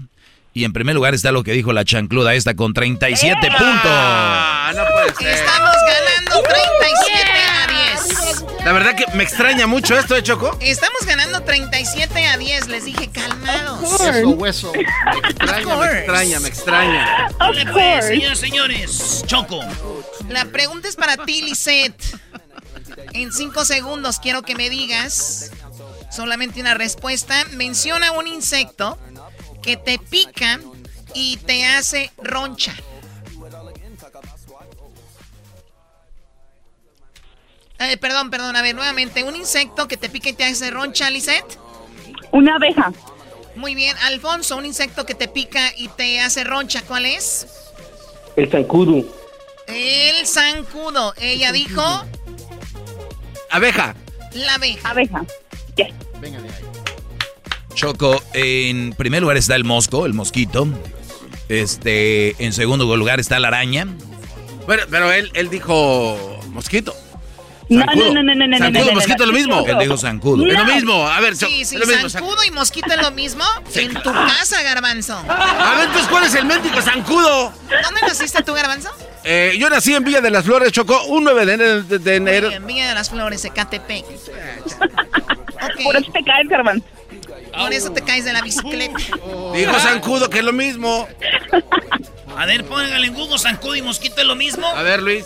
Y 0.52 0.64
en 0.64 0.72
primer 0.72 0.94
lugar 0.94 1.14
está 1.14 1.32
lo 1.32 1.44
que 1.44 1.52
dijo 1.52 1.74
la 1.74 1.84
chancluda 1.84 2.32
esta 2.34 2.56
con 2.56 2.72
37 2.72 3.36
puntos. 3.46 3.60
Ah, 3.84 4.72
no 4.74 4.84
puede 4.90 5.14
ser. 5.14 5.38
Estamos 5.38 5.74
ganando 5.86 6.48
37 6.48 7.30
a 7.42 7.66
10. 7.66 8.64
La 8.64 8.72
verdad 8.72 8.96
que 8.96 9.04
me 9.14 9.22
extraña 9.22 9.66
mucho 9.66 9.98
esto, 9.98 10.16
¿eh, 10.16 10.22
Choco? 10.22 10.56
Estamos 10.62 11.04
ganando 11.04 11.42
37 11.42 12.26
a 12.26 12.38
10. 12.38 12.68
Les 12.68 12.86
dije 12.86 13.10
calmados. 13.10 14.00
Hueso, 14.00 14.30
hueso. 14.30 14.72
Me 14.72 14.80
extraña, 15.28 15.76
me 15.76 15.98
extraña, 15.98 16.40
me 16.40 16.48
extraña. 16.48 17.28
Dale, 17.38 17.66
pues, 17.66 18.06
señores, 18.06 18.38
señores. 18.38 19.24
Choco. 19.26 19.60
La 20.30 20.46
pregunta 20.46 20.88
es 20.88 20.96
para 20.96 21.18
ti, 21.18 21.42
Lisette. 21.42 22.02
En 23.12 23.30
5 23.30 23.64
segundos 23.66 24.18
quiero 24.20 24.40
que 24.40 24.54
me 24.54 24.70
digas 24.70 25.50
solamente 26.16 26.60
una 26.60 26.74
respuesta. 26.74 27.44
Menciona 27.52 28.12
un 28.12 28.26
insecto 28.26 28.98
que 29.62 29.76
te 29.76 29.98
pica 29.98 30.58
y 31.14 31.36
te 31.36 31.66
hace 31.66 32.10
roncha. 32.16 32.74
Eh, 37.78 37.98
perdón, 37.98 38.30
perdón, 38.30 38.56
a 38.56 38.62
ver, 38.62 38.74
nuevamente. 38.74 39.22
Un 39.22 39.36
insecto 39.36 39.86
que 39.86 39.98
te 39.98 40.08
pica 40.08 40.30
y 40.30 40.32
te 40.32 40.44
hace 40.44 40.70
roncha, 40.70 41.10
Lisette. 41.10 41.58
Una 42.32 42.56
abeja. 42.56 42.92
Muy 43.54 43.74
bien, 43.74 43.96
Alfonso, 44.04 44.56
un 44.56 44.66
insecto 44.66 45.06
que 45.06 45.14
te 45.14 45.28
pica 45.28 45.72
y 45.76 45.88
te 45.88 46.20
hace 46.20 46.44
roncha, 46.44 46.82
¿cuál 46.82 47.06
es? 47.06 47.46
El 48.36 48.50
zancudo. 48.50 49.04
El 49.66 50.26
zancudo. 50.26 51.14
Ella 51.18 51.52
dijo 51.52 51.82
Abeja. 53.50 53.94
la 54.32 54.54
abeja. 54.54 54.90
Abeja. 54.90 55.24
Yes. 55.76 56.05
Venga 56.20 56.40
de 56.40 56.48
ahí. 56.48 56.54
Choco, 57.74 58.22
en 58.32 58.94
primer 58.94 59.20
lugar 59.22 59.36
está 59.36 59.54
el 59.54 59.64
mosco, 59.64 60.06
el 60.06 60.14
mosquito. 60.14 60.66
Este, 61.48 62.34
en 62.44 62.52
segundo 62.52 62.94
lugar 62.96 63.20
está 63.20 63.38
la 63.38 63.48
araña. 63.48 63.86
Bueno, 64.66 64.82
pero 64.90 65.12
él, 65.12 65.30
él 65.34 65.48
dijo 65.50 66.40
mosquito. 66.50 66.94
No, 67.68 67.84
no, 67.84 68.12
no, 68.12 68.22
no, 68.22 68.34
no, 68.34 68.46
no, 68.46 68.58
Zancudo, 68.58 68.80
no, 68.84 68.86
no, 68.90 68.92
mosquito, 68.94 69.16
no, 69.18 69.24
es 69.24 69.28
lo 69.28 69.32
mismo. 69.32 69.66
Él 69.66 69.78
dijo 69.80 69.96
zancudo. 69.96 70.46
Es 70.46 70.52
lo 70.54 70.64
mismo. 70.66 71.06
A 71.08 71.20
ver, 71.20 71.36
Sí, 71.36 71.62
es 71.62 71.68
sí, 71.68 71.76
lo 71.76 71.84
mismo. 71.86 72.08
zancudo 72.08 72.44
y 72.44 72.50
mosquito 72.52 72.86
es 72.92 73.02
lo 73.02 73.10
mismo. 73.10 73.42
en 73.74 73.92
tu 73.92 74.12
casa, 74.12 74.62
garbanzo. 74.62 75.14
A 75.28 75.74
ver, 75.74 75.84
entonces, 75.86 76.08
¿cuál 76.08 76.24
es 76.24 76.34
el 76.36 76.44
médico 76.46 76.80
zancudo? 76.80 77.52
¿Dónde 77.82 78.00
naciste 78.02 78.42
tú, 78.44 78.54
garbanzo? 78.54 78.88
Eh, 79.24 79.56
yo 79.58 79.68
nací 79.68 79.92
en 79.94 80.04
Villa 80.04 80.20
de 80.20 80.30
las 80.30 80.44
Flores, 80.44 80.70
Choco, 80.70 81.02
un 81.06 81.24
9 81.24 81.44
de 81.44 81.52
enero. 81.54 81.82
de- 81.82 81.98
de 81.98 82.14
enero. 82.16 82.50
En 82.52 82.64
Villa 82.66 82.88
de 82.88 82.94
las 82.94 83.10
Flores, 83.10 83.44
Ecatepec. 83.44 84.04
Por 85.82 85.96
eso 85.96 86.10
te 86.12 86.22
caes, 86.22 86.48
garbanzo. 86.48 86.84
por 87.58 87.72
eso 87.72 87.92
te 87.92 88.02
caes 88.02 88.24
de 88.24 88.32
la 88.32 88.42
bicicleta. 88.42 88.96
Dijo 89.54 89.80
zancudo, 89.80 90.30
que 90.30 90.38
es 90.38 90.44
lo 90.44 90.52
mismo. 90.52 91.08
A 92.36 92.46
ver, 92.46 92.64
póngale 92.64 93.06
en 93.06 93.14
Google, 93.14 93.38
zancudo 93.38 93.76
y 93.76 93.82
mosquito 93.82 94.20
es 94.20 94.26
lo 94.26 94.34
mismo. 94.36 94.66
A 94.66 94.82
ver, 94.82 95.02
Luis. 95.02 95.24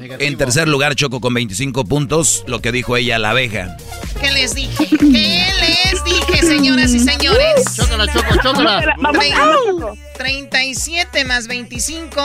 En 0.00 0.36
tercer 0.36 0.68
lugar, 0.68 0.94
Choco 0.94 1.20
con 1.20 1.34
25 1.34 1.84
puntos, 1.84 2.44
lo 2.46 2.60
que 2.60 2.72
dijo 2.72 2.96
ella, 2.96 3.18
la 3.18 3.30
abeja. 3.30 3.76
¿Qué 4.20 4.30
les 4.30 4.54
dije? 4.54 4.86
¿Qué 4.88 5.46
les 5.60 6.04
dije, 6.04 6.46
señoras 6.46 6.92
y 6.92 7.00
señores? 7.00 7.64
Chócala, 7.74 8.06
Choco, 8.12 8.34
chócala. 8.42 8.94
Vamos, 8.98 9.24
vamos, 9.30 9.98
37 10.16 11.24
más 11.24 11.46
25. 11.46 12.20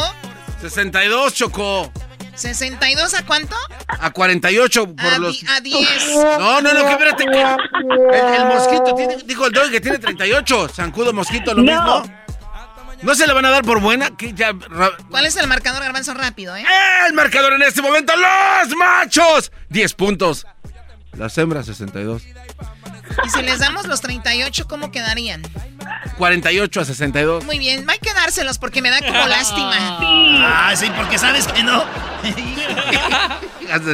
62, 0.62 1.34
Choco. 1.34 1.92
¿62 2.36 3.14
a 3.14 3.26
cuánto? 3.26 3.56
A 3.88 4.12
48 4.12 4.96
por 4.96 5.06
A, 5.06 5.18
los... 5.20 5.44
a 5.50 5.60
10. 5.62 5.90
No, 6.40 6.62
no, 6.62 6.74
no, 6.74 6.84
que 6.86 6.92
espérate. 6.92 7.24
El, 7.24 8.34
el 8.42 8.46
mosquito, 8.48 8.96
tiene- 8.96 9.18
dijo 9.26 9.46
el 9.48 9.52
dog 9.54 9.70
que 9.72 9.80
tiene 9.82 10.00
38. 10.00 10.70
Zancudo, 10.70 11.14
mosquito, 11.14 11.54
lo 11.54 11.64
No. 11.64 11.72
mismo. 12.02 12.16
¿No 13.04 13.16
se 13.16 13.28
le 13.28 13.34
van 13.34 13.44
a 13.46 13.50
dar 13.50 13.64
por 13.66 13.82
buena? 13.82 14.16
Que 14.16 14.34
ya... 14.34 14.54
¿Cuál 15.10 15.26
es 15.26 15.36
el 15.36 15.46
marcador, 15.48 15.84
Garbanzo? 15.84 16.14
Rápido, 16.14 16.56
¿eh? 16.56 16.64
El 17.08 17.14
marcador 17.14 17.52
en 17.54 17.62
este 17.64 17.82
momento, 17.82 18.14
los 18.16 18.76
machos. 18.78 19.52
10 19.70 19.94
puntos. 19.94 20.46
Las 21.12 21.38
hembras, 21.38 21.66
62. 21.66 22.24
Y 23.26 23.30
si 23.30 23.42
les 23.42 23.60
damos 23.60 23.86
los 23.88 24.02
38, 24.02 24.68
¿cómo 24.68 24.92
quedarían? 24.92 25.42
48 26.18 26.82
a 26.82 26.86
62. 26.86 27.44
Muy 27.46 27.60
bien, 27.60 27.86
hay 27.90 28.00
que 28.00 28.14
dárselos 28.14 28.58
porque 28.58 28.82
me 28.82 28.90
da 28.90 29.00
como 29.00 29.26
lástima. 29.28 29.76
Ah, 30.46 30.74
sí, 30.76 30.92
porque 30.96 31.18
sabes 31.18 31.48
que 31.48 31.64
no. 31.64 31.84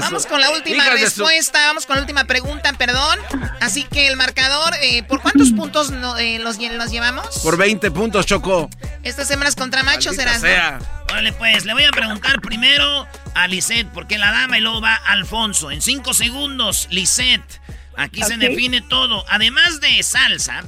Vamos 0.01 0.25
con 0.25 0.41
la 0.41 0.49
última 0.51 0.83
hijas 0.83 0.99
respuesta, 0.99 1.59
vamos 1.67 1.85
con 1.85 1.95
la 1.95 2.01
última 2.01 2.25
pregunta, 2.25 2.73
perdón. 2.73 3.19
Así 3.61 3.83
que 3.83 4.07
el 4.07 4.17
marcador, 4.17 4.73
eh, 4.81 5.03
¿por 5.03 5.21
cuántos 5.21 5.51
puntos 5.51 5.91
no- 5.91 6.17
eh, 6.17 6.39
los, 6.39 6.57
los 6.59 6.91
llevamos? 6.91 7.39
Por 7.39 7.57
20 7.57 7.89
puntos, 7.91 8.25
Choco. 8.25 8.69
Estas 9.03 9.29
hembras 9.31 9.55
contra 9.55 9.83
machos, 9.83 10.15
sea. 10.15 10.79
Órale, 11.09 11.33
pues, 11.33 11.65
le 11.65 11.73
voy 11.73 11.85
a 11.85 11.91
preguntar 11.91 12.41
primero 12.41 13.07
a 13.35 13.47
Lisette, 13.47 13.87
porque 13.93 14.17
la 14.17 14.31
dama 14.31 14.57
y 14.57 14.61
luego 14.61 14.81
va 14.81 14.95
Alfonso. 14.95 15.71
En 15.71 15.81
cinco 15.81 16.13
segundos, 16.13 16.87
Lisette. 16.91 17.61
Aquí 17.99 18.23
se 18.23 18.37
define 18.37 18.81
todo. 18.81 19.25
Además 19.27 19.81
de 19.81 20.01
salsa, 20.03 20.63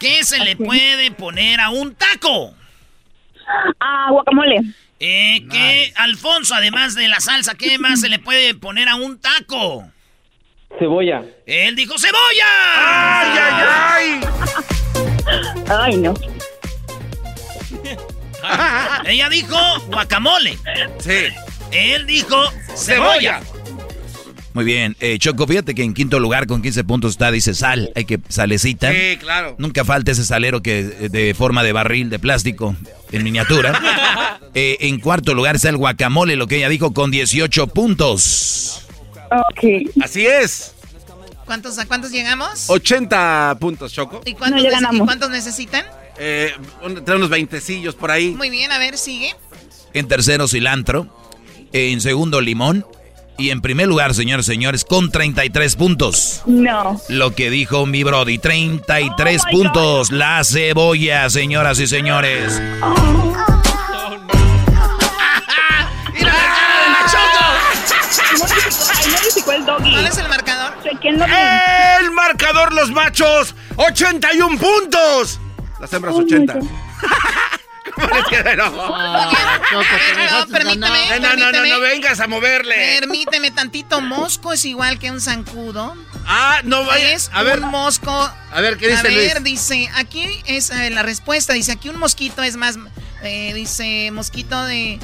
¿qué 0.00 0.24
se 0.24 0.38
le 0.38 0.56
puede 0.56 1.10
poner 1.10 1.60
a 1.60 1.68
un 1.68 1.94
taco? 1.94 2.54
Ah, 3.78 4.08
guacamole. 4.10 4.62
Eh, 4.98 5.44
¿qué, 5.50 5.92
Alfonso, 5.96 6.54
además 6.54 6.94
de 6.94 7.08
la 7.08 7.20
salsa, 7.20 7.56
qué 7.56 7.78
más 7.78 8.00
se 8.00 8.08
le 8.08 8.18
puede 8.18 8.54
poner 8.54 8.88
a 8.88 8.94
un 8.94 9.20
taco? 9.20 9.86
Cebolla. 10.78 11.22
Él 11.44 11.76
dijo 11.76 11.98
cebolla. 11.98 12.46
¡Ay, 12.78 13.38
ay, 13.38 13.64
ay! 13.90 14.20
Ay, 15.68 15.96
no. 15.98 16.14
Ella 19.04 19.28
dijo 19.28 19.58
guacamole. 19.88 20.56
Sí. 21.00 21.26
Él 21.70 22.06
dijo 22.06 22.50
cebolla. 22.74 23.42
Muy 24.54 24.64
bien, 24.64 24.96
eh, 25.00 25.18
Choco, 25.18 25.46
fíjate 25.46 25.74
que 25.74 25.82
en 25.82 25.94
quinto 25.94 26.20
lugar 26.20 26.46
con 26.46 26.60
15 26.60 26.84
puntos 26.84 27.12
está, 27.12 27.30
dice 27.30 27.54
sal, 27.54 27.90
hay 27.94 28.04
que 28.04 28.20
salecita. 28.28 28.92
Sí, 28.92 29.16
claro. 29.18 29.54
Nunca 29.58 29.84
falta 29.84 30.12
ese 30.12 30.24
salero 30.24 30.62
que 30.62 30.80
eh, 30.80 31.08
de 31.08 31.32
forma 31.34 31.62
de 31.62 31.72
barril 31.72 32.10
de 32.10 32.18
plástico 32.18 32.76
en 33.10 33.22
miniatura. 33.24 33.80
Eh, 34.54 34.76
en 34.86 35.00
cuarto 35.00 35.32
lugar 35.32 35.56
está 35.56 35.70
el 35.70 35.78
guacamole, 35.78 36.36
lo 36.36 36.46
que 36.46 36.56
ella 36.58 36.68
dijo, 36.68 36.92
con 36.92 37.10
18 37.10 37.68
puntos. 37.68 38.82
Ok. 39.30 39.88
Así 40.02 40.26
es. 40.26 40.74
¿Cuántos, 41.46 41.78
¿A 41.78 41.86
cuántos 41.86 42.10
llegamos? 42.10 42.68
80 42.68 43.56
puntos, 43.58 43.94
Choco. 43.94 44.20
¿Y 44.26 44.34
cuántos, 44.34 44.62
No, 44.62 44.68
ya 44.68 44.68
nece- 44.68 44.80
y 44.80 44.82
ganamos. 44.82 45.06
cuántos 45.06 45.30
necesitan? 45.30 45.86
Eh, 46.18 46.52
unos 46.82 47.30
20 47.30 47.58
por 47.98 48.10
ahí. 48.10 48.32
Muy 48.32 48.50
bien, 48.50 48.70
a 48.72 48.78
ver, 48.78 48.98
sigue. 48.98 49.34
En 49.94 50.06
tercero, 50.06 50.46
cilantro. 50.46 51.06
En 51.72 52.02
segundo, 52.02 52.42
limón. 52.42 52.84
Y 53.38 53.50
en 53.50 53.60
primer 53.60 53.88
lugar, 53.88 54.14
señores 54.14 54.46
y 54.48 54.52
señores, 54.52 54.84
con 54.84 55.10
33 55.10 55.76
puntos. 55.76 56.42
No. 56.46 57.00
Lo 57.08 57.34
que 57.34 57.50
dijo 57.50 57.86
mi 57.86 58.04
Brody, 58.04 58.38
33 58.38 59.42
Oh 59.42 59.50
puntos. 59.50 60.12
La 60.12 60.44
cebolla, 60.44 61.28
señoras 61.30 61.80
y 61.80 61.86
señores. 61.86 62.60
¡Mira 66.12 66.32
la 66.32 66.42
cara 66.42 66.84
de 66.84 66.90
la 66.90 67.06
no 68.38 69.52
el 69.52 69.66
doggy. 69.66 69.92
¿Cuál 69.92 70.06
es 70.06 70.18
el 70.18 70.28
marcador? 70.28 70.74
El 71.02 72.10
marcador, 72.12 72.72
los 72.72 72.90
machos, 72.90 73.54
81 73.76 74.58
puntos. 74.58 75.40
Las 75.80 75.92
hembras, 75.92 76.14
80. 76.14 76.54
Ah, 77.98 79.60
Choco, 79.70 79.84
te 80.52 80.76
No. 80.76 80.88
No, 80.88 80.88
no, 80.88 81.18
no, 81.20 81.36
no, 81.36 81.36
permíteme. 81.36 81.68
no 81.70 81.80
vengas 81.80 82.20
a 82.20 82.26
moverle. 82.26 82.98
Permíteme 83.00 83.50
tantito. 83.50 84.00
Mosco 84.00 84.52
es 84.52 84.64
igual 84.64 84.98
que 84.98 85.10
un 85.10 85.20
zancudo. 85.20 85.94
Ah, 86.26 86.60
no 86.64 86.84
vaya. 86.84 87.12
Es 87.12 87.30
A 87.32 87.42
ver, 87.42 87.60
un 87.60 87.70
mosco. 87.70 88.10
a 88.10 88.60
ver, 88.60 88.76
¿qué 88.76 88.88
dice 88.88 89.00
A 89.00 89.02
ver, 89.02 89.12
Luis? 89.40 89.44
dice, 89.44 89.90
aquí 89.96 90.42
es 90.46 90.70
eh, 90.70 90.90
la 90.90 91.02
respuesta. 91.02 91.52
Dice, 91.52 91.72
aquí 91.72 91.88
un 91.88 91.98
mosquito 91.98 92.42
es 92.42 92.56
más, 92.56 92.78
eh, 93.22 93.52
dice, 93.54 94.10
mosquito 94.12 94.64
de... 94.64 94.98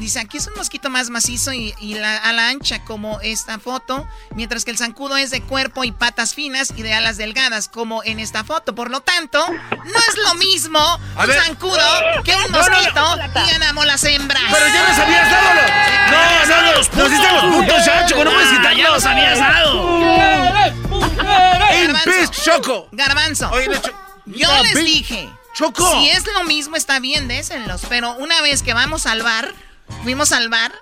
Dice, 0.00 0.18
aquí 0.18 0.38
es 0.38 0.46
un 0.46 0.54
mosquito 0.54 0.88
más 0.90 1.10
macizo 1.10 1.52
y, 1.52 1.74
y 1.78 1.94
la, 1.94 2.16
a 2.16 2.32
la 2.32 2.48
ancha 2.48 2.82
como 2.84 3.20
esta 3.20 3.58
foto, 3.58 4.08
mientras 4.34 4.64
que 4.64 4.70
el 4.70 4.78
zancudo 4.78 5.16
es 5.18 5.30
de 5.30 5.42
cuerpo 5.42 5.84
y 5.84 5.92
patas 5.92 6.34
finas 6.34 6.72
y 6.74 6.82
de 6.82 6.94
alas 6.94 7.18
delgadas 7.18 7.68
como 7.68 8.02
en 8.02 8.18
esta 8.18 8.42
foto. 8.42 8.74
Por 8.74 8.90
lo 8.90 9.02
tanto, 9.02 9.46
no 9.48 9.98
es 10.08 10.16
lo 10.16 10.34
mismo 10.36 10.78
A 10.80 11.20
un 11.20 11.26
ver. 11.26 11.42
zancudo 11.44 11.78
que 12.24 12.34
un 12.34 12.42
No, 12.50 12.58
no, 12.62 12.68
no. 12.68 12.76
mosquito 12.76 13.16
y 13.46 13.50
ganamos 13.52 13.84
las 13.86 14.02
hembras. 14.04 14.42
Pero 14.50 14.66
ya 14.68 14.88
nos 14.88 14.98
habías 14.98 15.30
dado 15.30 15.54
los. 15.54 15.70
No, 16.10 16.56
no, 16.56 16.62
no. 16.62 16.72
Nos 17.02 17.10
diste 17.10 17.32
los 17.32 17.44
puntos 17.54 17.84
ya, 17.86 18.06
Choco. 18.06 18.24
No 18.24 18.30
puedes 18.32 18.48
Ah, 18.48 18.56
quitarlos. 18.56 18.78
ya 18.82 18.90
los 18.90 19.04
habías 19.04 19.38
dado. 19.38 20.00
¡In 21.72 21.92
Garbanzo. 21.92 22.04
peace, 22.10 22.42
Choco! 22.44 22.88
Garbanzo. 22.92 23.50
Oye, 23.50 23.68
Cho- 23.80 23.92
Yo 24.26 24.50
Ah, 24.50 24.62
les 24.62 24.74
dije, 24.84 25.28
Choco. 25.54 25.90
si 26.00 26.08
es 26.08 26.24
lo 26.26 26.44
mismo 26.44 26.76
está 26.76 27.00
bien, 27.00 27.28
désenlos, 27.28 27.82
pero 27.88 28.12
una 28.14 28.40
vez 28.42 28.62
que 28.62 28.74
vamos 28.74 29.06
al 29.06 29.22
bar, 29.22 29.52
fuimos 30.02 30.32
al 30.32 30.48
bar. 30.48 30.72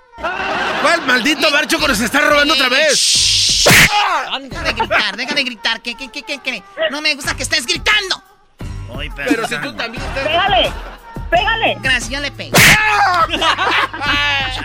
¿Cuál 0.82 1.06
maldito 1.06 1.50
bar, 1.50 1.66
Choco? 1.66 1.86
Nos 1.88 2.00
está 2.00 2.20
robando 2.20 2.54
otra 2.54 2.68
vez. 2.68 3.64
Deja 4.40 4.62
de 4.62 4.72
gritar, 4.72 5.16
deja 5.16 5.34
de 5.34 5.44
gritar, 5.44 5.80
que, 5.80 5.94
que, 5.94 6.10
que, 6.10 6.22
que, 6.22 6.38
que 6.40 6.62
no 6.90 7.00
me 7.00 7.14
gusta 7.14 7.36
que 7.36 7.42
estés 7.42 7.66
gritando. 7.66 8.22
Ay, 8.98 9.10
Pero 9.14 9.46
si 9.46 9.56
tú 9.58 9.72
también 9.74 10.02
estás. 10.02 10.24
Pégale. 10.24 10.72
Pégale. 11.30 11.76
Gracias, 11.80 12.08
yo 12.08 12.20
le 12.20 12.30
pego. 12.30 12.56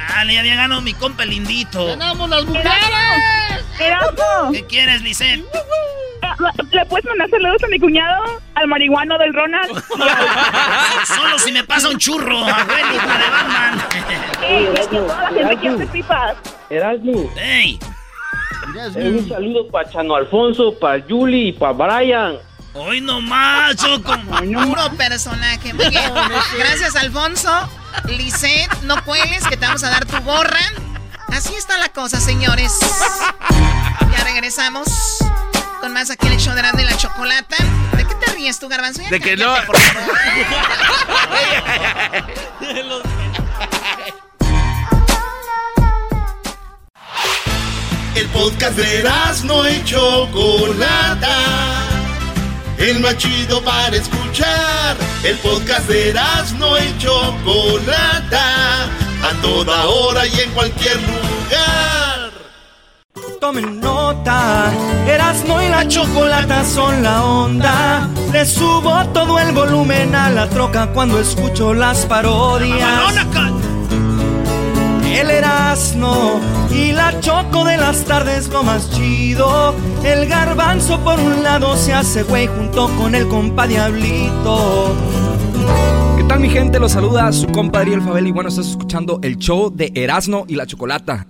Chale, 0.07 0.34
ya 0.34 0.40
había 0.40 0.56
ganado 0.56 0.82
mi 0.82 0.94
compa 0.94 1.26
lindito. 1.26 1.88
¡Ganamos 1.88 2.30
las 2.30 2.45
mujeres! 2.45 3.52
Erasmo. 3.80 4.52
¿Qué 4.52 4.66
quieres, 4.66 5.02
Lisette? 5.02 5.44
¿Le 6.72 6.86
puedes 6.86 7.06
mandar 7.06 7.30
saludos 7.30 7.64
a 7.64 7.68
mi 7.68 7.80
cuñado? 7.80 8.41
Al 8.56 8.68
marihuano 8.68 9.18
del 9.18 9.34
Ronald. 9.34 9.84
Solo 11.06 11.38
si 11.40 11.52
me 11.52 11.64
pasa 11.64 11.90
un 11.90 11.98
churro, 11.98 12.40
abuelita 12.40 13.18
de 13.18 13.30
Batman. 13.30 13.88
Ey, 14.44 14.70
es 14.74 14.88
que 14.88 14.98
toda 14.98 15.32
la 15.32 15.48
gente 15.50 15.58
que 15.58 15.70
hace 15.70 15.88
pipas. 15.88 16.36
Erasmo. 16.70 17.32
¡Ey! 17.38 17.80
Eh, 18.95 19.10
un 19.10 19.30
saludo 19.30 19.68
para 19.68 19.90
Chano 19.90 20.16
Alfonso, 20.16 20.74
para 20.80 21.04
Julie 21.08 21.50
y 21.50 21.52
para 21.52 21.74
Brian. 21.74 22.38
Hoy 22.74 23.02
nomás, 23.02 23.76
Choco. 23.76 24.14
Puro 24.18 24.90
personaje. 24.98 25.74
Muy 25.74 25.90
bien. 25.90 26.12
Gracias, 26.58 26.95
Alfonso. 26.95 27.52
Lisette, 28.08 28.82
no 28.84 29.04
cuelgues, 29.04 29.45
que 29.48 29.58
te 29.58 29.66
vamos 29.66 29.84
a 29.84 29.90
dar 29.91 30.06
tu 30.06 30.20
gorra. 30.24 30.60
Así 31.34 31.55
está 31.55 31.80
la 31.80 31.89
cosa, 31.89 32.22
señores. 32.22 32.72
Ya 34.11 34.23
regresamos 34.23 34.88
con 35.81 35.91
más 35.91 36.11
aquí 36.11 36.27
en 36.27 36.34
el 36.34 36.39
show 36.39 36.53
de 36.53 36.61
y 36.61 36.85
la 36.85 36.95
Chocolata. 36.95 37.55
¿De 37.97 38.05
qué 38.05 38.14
te 38.14 38.31
ríes 38.34 38.60
tú, 38.60 38.69
Garbanzo? 38.69 39.01
Ya 39.01 39.10
De 39.10 39.19
que 39.19 39.35
no. 39.35 39.55
por 39.65 39.76
favor. 39.76 40.18
El 48.15 48.27
podcast 48.27 48.77
de 48.77 49.03
no 49.45 49.68
y 49.68 49.84
Chocolata. 49.85 51.38
El 52.77 52.99
más 52.99 53.18
chido 53.18 53.64
para 53.64 53.95
escuchar. 53.95 54.95
El 55.23 55.35
podcast 55.39 55.88
de 55.88 56.14
no 56.60 56.77
y 56.77 56.95
Chocolata. 56.99 58.84
A 58.84 59.41
toda 59.41 59.85
hora 59.85 60.27
y 60.27 60.39
en 60.41 60.51
cualquier 60.51 61.01
lugar. 61.01 61.23
Tomen 63.40 63.82
nota, 63.82 64.72
Erasmo 65.06 65.61
y 65.61 65.68
la 65.68 65.86
chocolata 65.88 66.64
son 66.64 67.03
la 67.03 67.26
onda. 67.26 68.10
Le 68.32 68.45
subo 68.45 69.06
todo 69.14 69.38
el 69.38 69.52
volumen 69.52 70.15
a 70.15 70.30
la 70.30 70.48
troca 70.48 70.88
cuando 70.94 71.20
escucho 71.20 71.74
las 71.74 72.06
parodias. 72.06 73.14
El 75.06 75.30
Erasmo 75.30 76.40
y 76.72 76.91
la 76.91 77.20
choco 77.20 77.64
de 77.65 77.78
las 77.78 78.03
tardes 78.06 78.48
lo 78.48 78.64
más 78.64 78.90
chido. 78.91 79.76
El 80.03 80.28
garbanzo 80.28 80.99
por 81.02 81.20
un 81.20 81.44
lado 81.44 81.76
se 81.78 81.94
hace 81.94 82.24
güey 82.24 82.48
junto 82.48 82.88
con 82.98 83.14
el 83.14 83.28
compa 83.28 83.68
Diablito. 83.68 84.94
¿Qué 86.24 86.30
tal 86.30 86.40
mi 86.40 86.50
gente? 86.50 86.80
Los 86.80 86.94
saluda 86.94 87.32
su 87.34 87.48
compadre 87.48 87.94
El 87.94 88.02
Fabel 88.02 88.28
y 88.28 88.32
bueno, 88.32 88.48
estás 88.48 88.68
escuchando 88.68 89.20
el 89.24 89.38
show 89.38 89.70
de 89.70 89.91
Erasmo 89.94 90.45
y 90.48 90.56
la 90.56 90.66
Chocolata. 90.66 91.28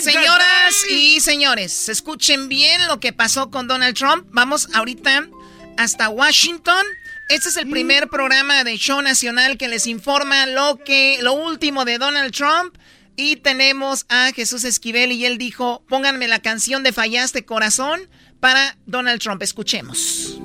señoras 0.00 0.84
y 0.88 1.18
señores, 1.18 1.88
escuchen 1.88 2.48
bien 2.48 2.86
lo 2.86 3.00
que 3.00 3.12
pasó 3.12 3.50
con 3.50 3.66
Donald 3.66 3.96
Trump. 3.96 4.28
Vamos 4.30 4.68
ahorita 4.72 5.28
hasta 5.76 6.08
Washington. 6.08 6.86
Este 7.28 7.48
es 7.48 7.56
el 7.56 7.68
primer 7.68 8.08
programa 8.08 8.62
de 8.62 8.76
show 8.76 9.02
nacional 9.02 9.58
que 9.58 9.66
les 9.66 9.88
informa 9.88 10.46
lo 10.46 10.78
que 10.84 11.18
lo 11.20 11.32
último 11.32 11.84
de 11.84 11.98
Donald 11.98 12.32
Trump 12.32 12.76
y 13.16 13.34
tenemos 13.34 14.06
a 14.08 14.30
Jesús 14.32 14.62
Esquivel 14.62 15.10
y 15.10 15.26
él 15.26 15.38
dijo, 15.38 15.82
"Pónganme 15.88 16.28
la 16.28 16.38
canción 16.38 16.84
de 16.84 16.92
Fallaste 16.92 17.44
corazón 17.44 18.00
para 18.38 18.76
Donald 18.86 19.20
Trump." 19.20 19.42
Escuchemos. 19.42 20.38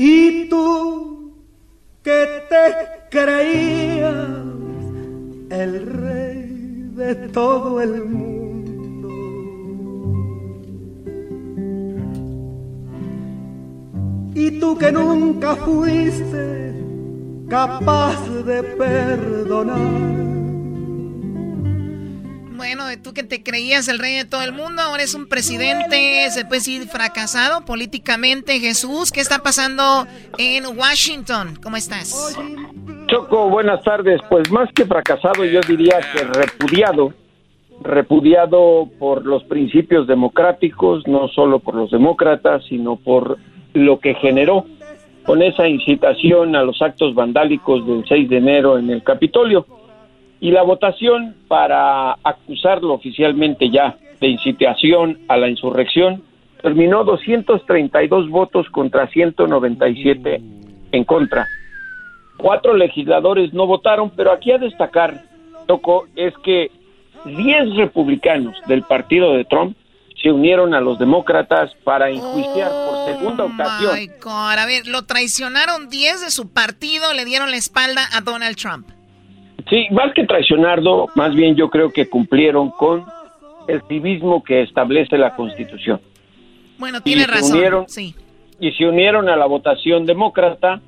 Y 0.00 0.48
tú 0.48 1.34
que 2.04 2.44
te 2.48 3.08
creías 3.10 4.14
el 5.50 5.86
rey 5.86 6.90
de 6.94 7.16
todo 7.32 7.80
el 7.80 8.04
mundo. 8.04 9.08
Y 14.36 14.60
tú 14.60 14.78
que 14.78 14.92
nunca 14.92 15.56
fuiste 15.56 16.74
capaz 17.48 18.20
de 18.44 18.62
perdonar. 18.62 20.37
Bueno, 22.58 22.82
tú 23.04 23.14
que 23.14 23.22
te 23.22 23.44
creías 23.44 23.86
el 23.86 24.00
rey 24.00 24.16
de 24.16 24.24
todo 24.24 24.42
el 24.42 24.52
mundo, 24.52 24.82
ahora 24.82 25.04
es 25.04 25.14
un 25.14 25.28
presidente, 25.28 26.28
se 26.30 26.44
puede 26.44 26.58
decir 26.58 26.88
fracasado 26.88 27.64
políticamente. 27.64 28.58
Jesús, 28.58 29.12
¿qué 29.12 29.20
está 29.20 29.44
pasando 29.44 30.08
en 30.38 30.66
Washington? 30.76 31.56
¿Cómo 31.62 31.76
estás? 31.76 32.36
Choco, 33.06 33.48
buenas 33.48 33.80
tardes. 33.84 34.20
Pues 34.28 34.50
más 34.50 34.68
que 34.72 34.84
fracasado, 34.86 35.44
yo 35.44 35.60
diría 35.68 36.00
que 36.12 36.24
repudiado. 36.24 37.14
Repudiado 37.80 38.88
por 38.98 39.24
los 39.24 39.44
principios 39.44 40.08
democráticos, 40.08 41.06
no 41.06 41.28
solo 41.28 41.60
por 41.60 41.76
los 41.76 41.92
demócratas, 41.92 42.64
sino 42.68 42.96
por 42.96 43.38
lo 43.72 44.00
que 44.00 44.14
generó 44.14 44.66
con 45.24 45.42
esa 45.42 45.68
incitación 45.68 46.56
a 46.56 46.64
los 46.64 46.82
actos 46.82 47.14
vandálicos 47.14 47.86
del 47.86 48.04
6 48.08 48.28
de 48.28 48.36
enero 48.36 48.78
en 48.78 48.90
el 48.90 49.04
Capitolio. 49.04 49.64
Y 50.40 50.50
la 50.50 50.62
votación 50.62 51.34
para 51.48 52.12
acusarlo 52.22 52.94
oficialmente 52.94 53.70
ya 53.70 53.96
de 54.20 54.28
incitación 54.28 55.18
a 55.28 55.36
la 55.36 55.48
insurrección 55.48 56.22
terminó 56.62 57.04
232 57.04 58.28
votos 58.30 58.68
contra 58.70 59.08
197 59.08 60.40
en 60.92 61.04
contra. 61.04 61.46
Cuatro 62.36 62.74
legisladores 62.74 63.52
no 63.52 63.66
votaron, 63.66 64.10
pero 64.10 64.32
aquí 64.32 64.52
a 64.52 64.58
destacar, 64.58 65.24
Toco, 65.66 66.06
es 66.14 66.32
que 66.44 66.70
10 67.24 67.76
republicanos 67.76 68.56
del 68.66 68.82
partido 68.82 69.34
de 69.34 69.44
Trump 69.44 69.76
se 70.22 70.30
unieron 70.30 70.74
a 70.74 70.80
los 70.80 70.98
demócratas 70.98 71.70
para 71.84 72.10
enjuiciar 72.10 72.70
por 72.70 73.06
segunda 73.06 73.44
ocasión. 73.44 73.94
My 73.94 74.06
God. 74.20 74.58
A 74.58 74.66
ver, 74.66 74.86
lo 74.86 75.02
traicionaron 75.04 75.88
10 75.88 76.20
de 76.22 76.30
su 76.30 76.52
partido, 76.52 77.12
le 77.12 77.24
dieron 77.24 77.50
la 77.50 77.56
espalda 77.56 78.08
a 78.12 78.20
Donald 78.20 78.56
Trump. 78.56 78.88
Sí, 79.70 79.86
más 79.90 80.12
que 80.14 80.24
traicionarlo, 80.24 81.08
más 81.14 81.34
bien 81.34 81.54
yo 81.54 81.68
creo 81.68 81.92
que 81.92 82.08
cumplieron 82.08 82.70
con 82.70 83.04
el 83.66 83.82
civismo 83.82 84.42
que 84.42 84.62
establece 84.62 85.18
la 85.18 85.34
Constitución. 85.36 86.00
Bueno, 86.78 87.00
tiene 87.02 87.26
razón. 87.26 87.58
Unieron, 87.58 87.88
sí. 87.88 88.14
Y 88.60 88.72
se 88.72 88.86
unieron 88.86 89.28
a 89.28 89.36
la 89.36 89.46
votación 89.46 90.06
demócrata 90.06 90.80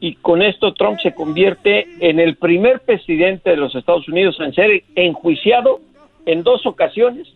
y 0.00 0.14
con 0.14 0.42
esto 0.42 0.72
Trump 0.74 0.98
se 1.02 1.14
convierte 1.14 1.86
en 2.00 2.20
el 2.20 2.36
primer 2.36 2.80
presidente 2.80 3.50
de 3.50 3.56
los 3.56 3.74
Estados 3.74 4.08
Unidos 4.08 4.36
en 4.40 4.54
ser 4.54 4.84
enjuiciado 4.94 5.80
en 6.24 6.42
dos 6.42 6.64
ocasiones 6.66 7.26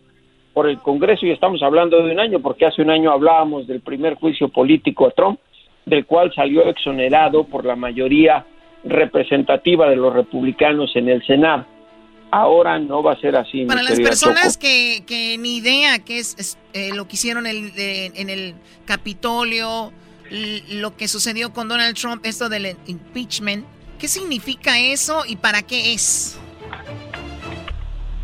por 0.53 0.69
el 0.69 0.77
Congreso 0.79 1.25
y 1.25 1.31
estamos 1.31 1.61
hablando 1.61 2.01
de 2.01 2.11
un 2.11 2.19
año 2.19 2.39
porque 2.39 2.65
hace 2.65 2.81
un 2.81 2.91
año 2.91 3.11
hablábamos 3.11 3.67
del 3.67 3.81
primer 3.81 4.15
juicio 4.15 4.49
político 4.49 5.07
a 5.07 5.11
Trump, 5.11 5.39
del 5.85 6.05
cual 6.05 6.31
salió 6.33 6.65
exonerado 6.65 7.43
por 7.43 7.65
la 7.65 7.75
mayoría 7.75 8.45
representativa 8.83 9.89
de 9.89 9.95
los 9.95 10.13
republicanos 10.13 10.95
en 10.95 11.09
el 11.09 11.25
Senado. 11.25 11.65
Ahora 12.31 12.79
no 12.79 13.03
va 13.03 13.13
a 13.13 13.19
ser 13.19 13.35
así. 13.35 13.65
Para 13.65 13.83
las 13.83 13.99
personas 13.99 14.57
que, 14.57 15.03
que, 15.05 15.37
ni 15.37 15.57
idea 15.57 15.99
qué 15.99 16.17
es, 16.19 16.57
eh, 16.73 16.89
lo 16.95 17.07
que 17.07 17.13
hicieron 17.13 17.45
el, 17.45 17.71
en 17.77 18.29
el 18.29 18.55
Capitolio, 18.85 19.91
lo 20.71 20.97
que 20.97 21.07
sucedió 21.07 21.53
con 21.53 21.67
Donald 21.67 21.95
Trump, 21.95 22.25
esto 22.25 22.49
del 22.49 22.75
impeachment, 22.87 23.65
¿qué 23.99 24.07
significa 24.07 24.79
eso 24.79 25.23
y 25.27 25.35
para 25.35 25.61
qué 25.61 25.93
es? 25.93 26.39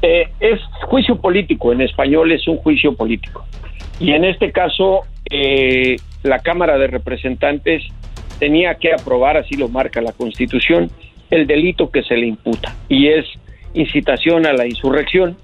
Eh, 0.01 0.27
es 0.39 0.59
juicio 0.87 1.19
político, 1.19 1.71
en 1.71 1.81
español 1.81 2.31
es 2.31 2.47
un 2.47 2.57
juicio 2.57 2.95
político. 2.95 3.45
Y 3.99 4.11
en 4.11 4.23
este 4.23 4.51
caso, 4.51 5.01
eh, 5.29 5.97
la 6.23 6.39
Cámara 6.39 6.77
de 6.77 6.87
Representantes 6.87 7.83
tenía 8.39 8.75
que 8.75 8.93
aprobar, 8.93 9.37
así 9.37 9.55
lo 9.55 9.67
marca 9.69 10.01
la 10.01 10.13
Constitución, 10.13 10.89
el 11.29 11.45
delito 11.45 11.91
que 11.91 12.03
se 12.03 12.15
le 12.15 12.27
imputa, 12.27 12.75
y 12.87 13.07
es 13.07 13.25
incitación 13.73 14.45
a 14.45 14.53
la 14.53 14.65
insurrección 14.65 15.37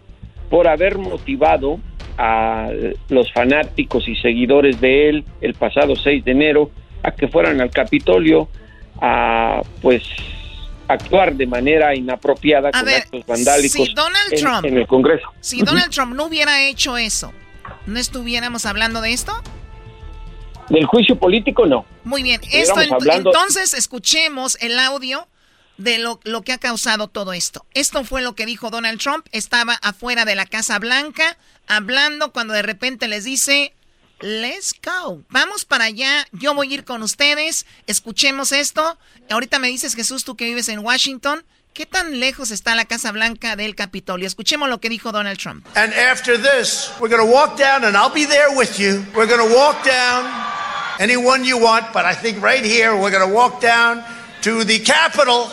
por 0.49 0.67
haber 0.67 0.97
motivado 0.97 1.79
a 2.17 2.69
los 3.09 3.31
fanáticos 3.33 4.07
y 4.07 4.15
seguidores 4.15 4.79
de 4.79 5.09
él 5.09 5.25
el 5.41 5.53
pasado 5.53 5.95
6 5.95 6.23
de 6.23 6.31
enero 6.31 6.71
a 7.03 7.11
que 7.11 7.27
fueran 7.27 7.59
al 7.61 7.69
Capitolio 7.69 8.47
a 9.01 9.61
pues 9.81 10.03
actuar 10.87 11.35
de 11.35 11.47
manera 11.47 11.95
inapropiada 11.95 12.71
con 12.71 12.87
actos 12.87 13.25
vandálicos 13.25 13.89
en, 14.63 14.77
el 14.77 14.87
Congreso. 14.87 15.27
Si 15.41 15.61
Donald 15.61 15.89
Trump 15.91 16.15
no 16.15 16.25
hubiera 16.25 16.63
hecho 16.67 16.97
eso, 16.97 17.33
¿no 17.85 17.99
estuviéramos 17.99 18.65
hablando 18.65 19.01
de 19.01 19.13
esto? 19.13 19.33
Del 20.69 20.85
juicio 20.85 21.17
político 21.17 21.65
no. 21.65 21.85
Muy 22.03 22.23
bien, 22.23 22.41
esto 22.51 22.81
entonces 22.81 23.73
escuchemos 23.73 24.57
el 24.61 24.79
audio 24.79 25.27
de 25.77 25.97
lo, 25.97 26.19
lo, 26.23 26.41
que 26.41 26.53
ha 26.53 26.57
causado 26.57 27.07
todo 27.07 27.33
esto. 27.33 27.65
Esto 27.73 28.03
fue 28.03 28.21
lo 28.21 28.33
que 28.35 28.45
dijo 28.45 28.69
Donald 28.69 28.99
Trump. 28.99 29.27
Estaba 29.31 29.73
afuera 29.73 30.25
de 30.25 30.35
la 30.35 30.45
Casa 30.45 30.79
Blanca 30.79 31.37
hablando 31.67 32.31
cuando 32.31 32.53
de 32.53 32.61
repente 32.61 33.07
les 33.07 33.25
dice, 33.25 33.73
let's 34.21 34.75
go, 34.83 35.23
vamos 35.29 35.65
para 35.65 35.85
allá, 35.85 36.27
yo 36.31 36.53
voy 36.53 36.71
a 36.71 36.73
ir 36.75 36.85
con 36.85 37.03
ustedes, 37.03 37.65
escuchemos 37.87 38.51
esto. 38.51 38.97
Ahorita 39.29 39.59
me 39.59 39.67
dices, 39.67 39.95
Jesús, 39.95 40.23
tú 40.23 40.35
que 40.35 40.45
vives 40.45 40.69
en 40.69 40.79
Washington, 40.79 41.43
¿qué 41.73 41.85
tan 41.85 42.19
lejos 42.19 42.51
está 42.51 42.75
la 42.75 42.85
Casa 42.85 43.11
Blanca 43.11 43.55
del 43.55 43.75
Capitolio? 43.75 44.27
Escuchemos 44.27 44.69
lo 44.69 44.79
que 44.79 44.89
dijo 44.89 45.11
Donald 45.11 45.37
Trump. 45.37 45.65
And 45.75 45.93
after 45.93 46.37
this, 46.37 46.91
we're 46.99 47.13
going 47.13 47.25
to 47.25 47.31
walk 47.31 47.57
down 47.57 47.83
and 47.83 47.95
I'll 47.95 48.13
be 48.13 48.25
there 48.25 48.55
with 48.55 48.79
you. 48.79 49.05
We're 49.15 49.27
going 49.27 49.47
to 49.47 49.55
walk 49.55 49.83
down 49.85 50.54
anyone 50.99 51.43
you 51.43 51.57
want, 51.59 51.93
but 51.93 52.05
I 52.05 52.13
think 52.13 52.41
right 52.41 52.63
here 52.63 52.95
we're 52.95 53.11
going 53.11 53.27
to 53.27 53.33
walk 53.33 53.61
down 53.61 54.03
to 54.41 54.63
the 54.63 54.79
Capitol. 54.79 55.49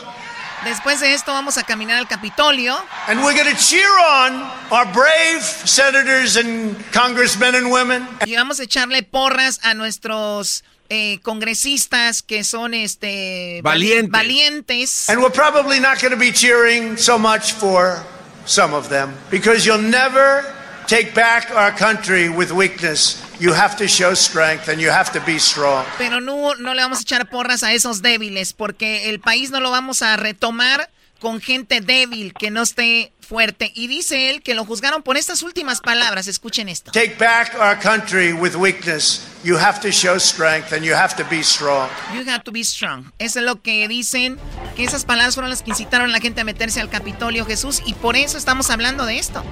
Después 0.64 1.00
de 1.00 1.12
esto 1.12 1.32
vamos 1.32 1.56
a 1.58 1.64
caminar 1.64 1.98
al 1.98 2.06
Capitolio. 2.06 2.76
And 3.08 3.20
we're 3.24 3.34
going 3.34 3.52
to 3.52 3.60
cheer 3.60 3.88
on 3.88 4.42
our 4.70 4.86
brave 4.92 5.42
senators 5.42 6.36
and 6.36 6.76
congressmen 6.92 7.56
and 7.56 7.72
women. 7.72 8.06
Y 8.24 8.34
vamos 8.36 8.60
a 8.60 8.64
echarle 8.64 9.02
porras 9.02 9.58
a 9.64 9.74
nuestros 9.74 10.62
eh, 10.88 11.18
congresistas 11.22 12.22
que 12.22 12.44
son 12.44 12.74
este 12.74 13.60
valientes. 13.62 14.10
valientes. 14.10 15.08
And 15.08 15.20
we're 15.20 15.30
probably 15.30 15.80
not 15.80 16.00
going 16.00 16.12
to 16.12 16.20
be 16.20 16.30
cheering 16.30 16.96
so 16.96 17.18
much 17.18 17.54
for 17.54 18.00
some 18.44 18.72
of 18.74 18.88
them 18.88 19.14
because 19.30 19.66
you'll 19.66 19.78
never 19.78 20.44
take 20.86 21.14
back 21.14 21.50
our 21.50 21.72
country 21.72 22.28
with 22.28 22.52
weakness. 22.52 23.21
You 23.40 23.52
have 23.52 23.76
to 23.76 23.88
show 23.88 24.14
strength 24.14 24.68
and 24.68 24.80
you 24.80 24.90
have 24.90 25.10
to 25.12 25.20
be 25.24 25.38
strong. 25.38 25.84
Pero 25.98 26.20
no, 26.20 26.54
no 26.54 26.74
le 26.74 26.82
vamos 26.82 26.98
a 26.98 27.02
echar 27.02 27.28
porras 27.28 27.62
a 27.62 27.72
esos 27.72 28.02
débiles 28.02 28.52
porque 28.52 29.10
el 29.10 29.20
país 29.20 29.50
no 29.50 29.60
lo 29.60 29.70
vamos 29.70 30.02
a 30.02 30.16
retomar 30.16 30.88
con 31.22 31.40
gente 31.40 31.80
débil 31.80 32.34
que 32.34 32.50
no 32.50 32.62
esté 32.62 33.12
fuerte. 33.20 33.72
Y 33.74 33.86
dice 33.86 34.28
él 34.28 34.42
que 34.42 34.54
lo 34.54 34.64
juzgaron 34.64 35.02
por 35.02 35.16
estas 35.16 35.42
últimas 35.42 35.80
palabras. 35.80 36.26
Escuchen 36.26 36.68
esto. 36.68 36.90
Take 36.90 37.16
back 37.18 37.54
our 37.54 37.78
country 37.78 38.32
with 38.32 38.56
weakness. 38.56 39.26
You 39.44 39.56
have 39.56 39.80
to 39.80 39.90
show 39.90 40.18
strength 40.18 40.72
and 40.72 40.84
you 40.84 40.94
have 40.94 41.14
to 41.16 41.24
be 41.30 41.42
strong. 41.42 41.88
You 42.12 42.28
have 42.28 42.42
to 42.44 42.52
be 42.52 42.62
strong. 42.64 43.12
Eso 43.18 43.38
es 43.38 43.46
lo 43.46 43.62
que 43.62 43.86
dicen, 43.88 44.38
que 44.76 44.84
esas 44.84 45.04
palabras 45.04 45.34
fueron 45.34 45.50
las 45.50 45.62
que 45.62 45.70
incitaron 45.70 46.10
a 46.10 46.12
la 46.12 46.20
gente 46.20 46.40
a 46.42 46.44
meterse 46.44 46.80
al 46.80 46.90
Capitolio 46.90 47.46
Jesús 47.46 47.82
y 47.86 47.94
por 47.94 48.16
eso 48.16 48.36
estamos 48.36 48.70
hablando 48.70 49.06
de 49.06 49.18
esto. 49.18 49.44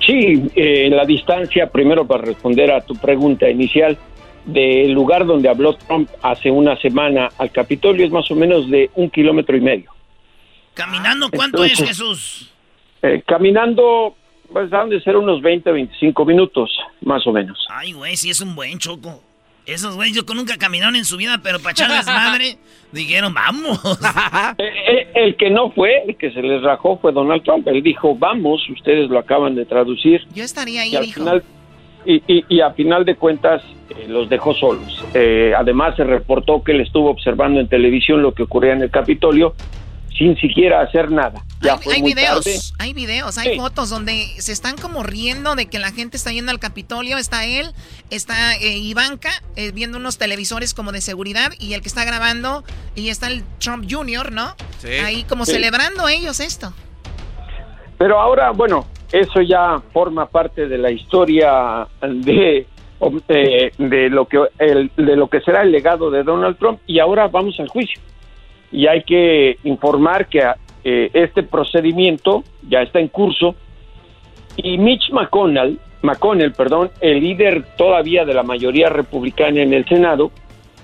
Sí, 0.00 0.50
eh, 0.54 0.88
la 0.90 1.04
distancia, 1.04 1.70
primero 1.70 2.06
para 2.06 2.24
responder 2.24 2.70
a 2.70 2.80
tu 2.80 2.94
pregunta 2.94 3.48
inicial, 3.48 3.98
del 4.44 4.90
lugar 4.92 5.26
donde 5.26 5.48
habló 5.48 5.74
Trump 5.74 6.08
hace 6.22 6.50
una 6.50 6.76
semana 6.80 7.28
al 7.38 7.50
Capitolio 7.52 8.04
es 8.04 8.10
más 8.10 8.28
o 8.30 8.34
menos 8.34 8.68
de 8.68 8.90
un 8.94 9.10
kilómetro 9.10 9.56
y 9.56 9.60
medio. 9.60 9.92
¿Caminando 10.74 11.30
cuánto 11.30 11.64
es, 11.64 11.78
Jesús? 11.78 12.50
Eh, 13.02 13.22
caminando, 13.26 14.16
pues 14.52 14.72
han 14.72 14.88
de 14.88 15.00
ser 15.02 15.16
unos 15.16 15.42
20, 15.42 15.70
25 15.70 16.24
minutos, 16.24 16.70
más 17.02 17.26
o 17.26 17.32
menos. 17.32 17.66
Ay, 17.68 17.92
güey, 17.92 18.16
sí 18.16 18.30
es 18.30 18.40
un 18.40 18.54
buen 18.54 18.78
choco. 18.78 19.22
Esos 19.64 19.94
güeyes 19.94 20.16
yo 20.16 20.34
nunca 20.34 20.56
caminaron 20.58 20.96
en 20.96 21.04
su 21.04 21.16
vida, 21.16 21.40
pero 21.42 21.60
para 21.60 21.72
echarles 21.72 22.06
madre, 22.06 22.56
dijeron, 22.92 23.32
vamos. 23.32 23.80
Eh, 24.58 24.64
eh, 24.88 25.08
el, 25.14 25.36
que 25.36 25.50
no 25.50 25.70
fue, 25.70 26.02
el 26.06 26.16
que 26.16 26.32
se 26.32 26.42
les 26.42 26.62
rajó 26.62 26.98
fue 26.98 27.12
Donald 27.12 27.42
Trump. 27.44 27.66
Él 27.68 27.82
dijo, 27.82 28.16
vamos, 28.16 28.60
ustedes 28.68 29.08
lo 29.08 29.18
acaban 29.18 29.54
de 29.54 29.64
traducir. 29.64 30.20
Yo 30.34 30.42
estaría 30.42 30.82
ahí, 30.82 30.92
y 30.92 30.96
al 30.96 31.04
dijo. 31.04 31.20
final 31.20 31.42
y, 32.04 32.44
y, 32.48 32.60
a 32.60 32.72
final 32.72 33.04
de 33.04 33.14
cuentas 33.14 33.62
eh, 33.90 34.06
los 34.08 34.28
dejó 34.28 34.54
solos. 34.54 35.04
además 35.56 35.94
se 35.96 36.02
reportó 36.02 36.64
que 36.64 36.72
él 36.72 36.80
estuvo 36.80 37.10
observando 37.10 37.60
en 37.60 37.68
televisión 37.68 38.22
lo 38.22 38.34
que 38.34 38.42
ocurría 38.42 38.72
en 38.72 38.82
el 38.82 38.90
Capitolio 38.90 39.54
sin 40.16 40.36
siquiera 40.36 40.80
hacer 40.82 41.10
nada. 41.10 41.42
Ya 41.60 41.74
hay, 41.74 41.78
fue 41.78 41.94
hay 41.94 42.00
muy 42.02 42.14
videos, 42.14 42.44
tarde. 42.44 42.58
hay 42.78 42.92
videos, 42.92 43.38
hay 43.38 43.56
fotos 43.56 43.90
donde 43.90 44.26
se 44.38 44.52
están 44.52 44.76
como 44.76 45.02
riendo 45.02 45.54
de 45.54 45.66
que 45.66 45.78
la 45.78 45.92
gente 45.92 46.16
está 46.16 46.32
yendo 46.32 46.50
al 46.50 46.58
Capitolio. 46.58 47.18
Está 47.18 47.44
él, 47.46 47.72
está 48.10 48.54
eh, 48.56 48.78
Ivanka 48.78 49.30
eh, 49.56 49.70
viendo 49.72 49.98
unos 49.98 50.18
televisores 50.18 50.74
como 50.74 50.92
de 50.92 51.00
seguridad 51.00 51.52
y 51.58 51.74
el 51.74 51.82
que 51.82 51.88
está 51.88 52.04
grabando 52.04 52.64
y 52.94 53.08
está 53.08 53.28
el 53.28 53.44
Trump 53.58 53.86
Jr., 53.90 54.32
¿no? 54.32 54.54
Sí. 54.78 54.88
Ahí 54.88 55.24
como 55.24 55.44
Sí. 55.44 55.52
celebrando 55.52 56.08
ellos 56.08 56.40
esto. 56.40 56.72
Pero 57.98 58.20
ahora, 58.20 58.50
bueno, 58.50 58.86
eso 59.12 59.40
ya 59.42 59.80
forma 59.92 60.26
parte 60.26 60.66
de 60.66 60.78
la 60.78 60.90
historia 60.90 61.86
de, 62.02 62.66
de, 63.28 63.72
de 63.78 64.10
lo 64.10 64.26
que 64.26 64.38
el, 64.58 64.90
de 64.96 65.16
lo 65.16 65.28
que 65.28 65.40
será 65.40 65.62
el 65.62 65.70
legado 65.70 66.10
de 66.10 66.22
Donald 66.22 66.58
Trump 66.58 66.80
y 66.86 66.98
ahora 66.98 67.28
vamos 67.28 67.58
al 67.60 67.68
juicio. 67.68 68.00
Y 68.72 68.86
hay 68.86 69.02
que 69.02 69.58
informar 69.64 70.26
que 70.26 70.42
eh, 70.84 71.10
este 71.12 71.42
procedimiento 71.42 72.42
ya 72.68 72.82
está 72.82 72.98
en 72.98 73.08
curso 73.08 73.54
y 74.56 74.78
Mitch 74.78 75.10
McConnell, 75.12 75.78
McConnell, 76.02 76.52
perdón, 76.52 76.90
el 77.00 77.20
líder 77.20 77.64
todavía 77.76 78.24
de 78.24 78.34
la 78.34 78.42
mayoría 78.42 78.88
republicana 78.88 79.60
en 79.60 79.72
el 79.72 79.86
Senado, 79.86 80.30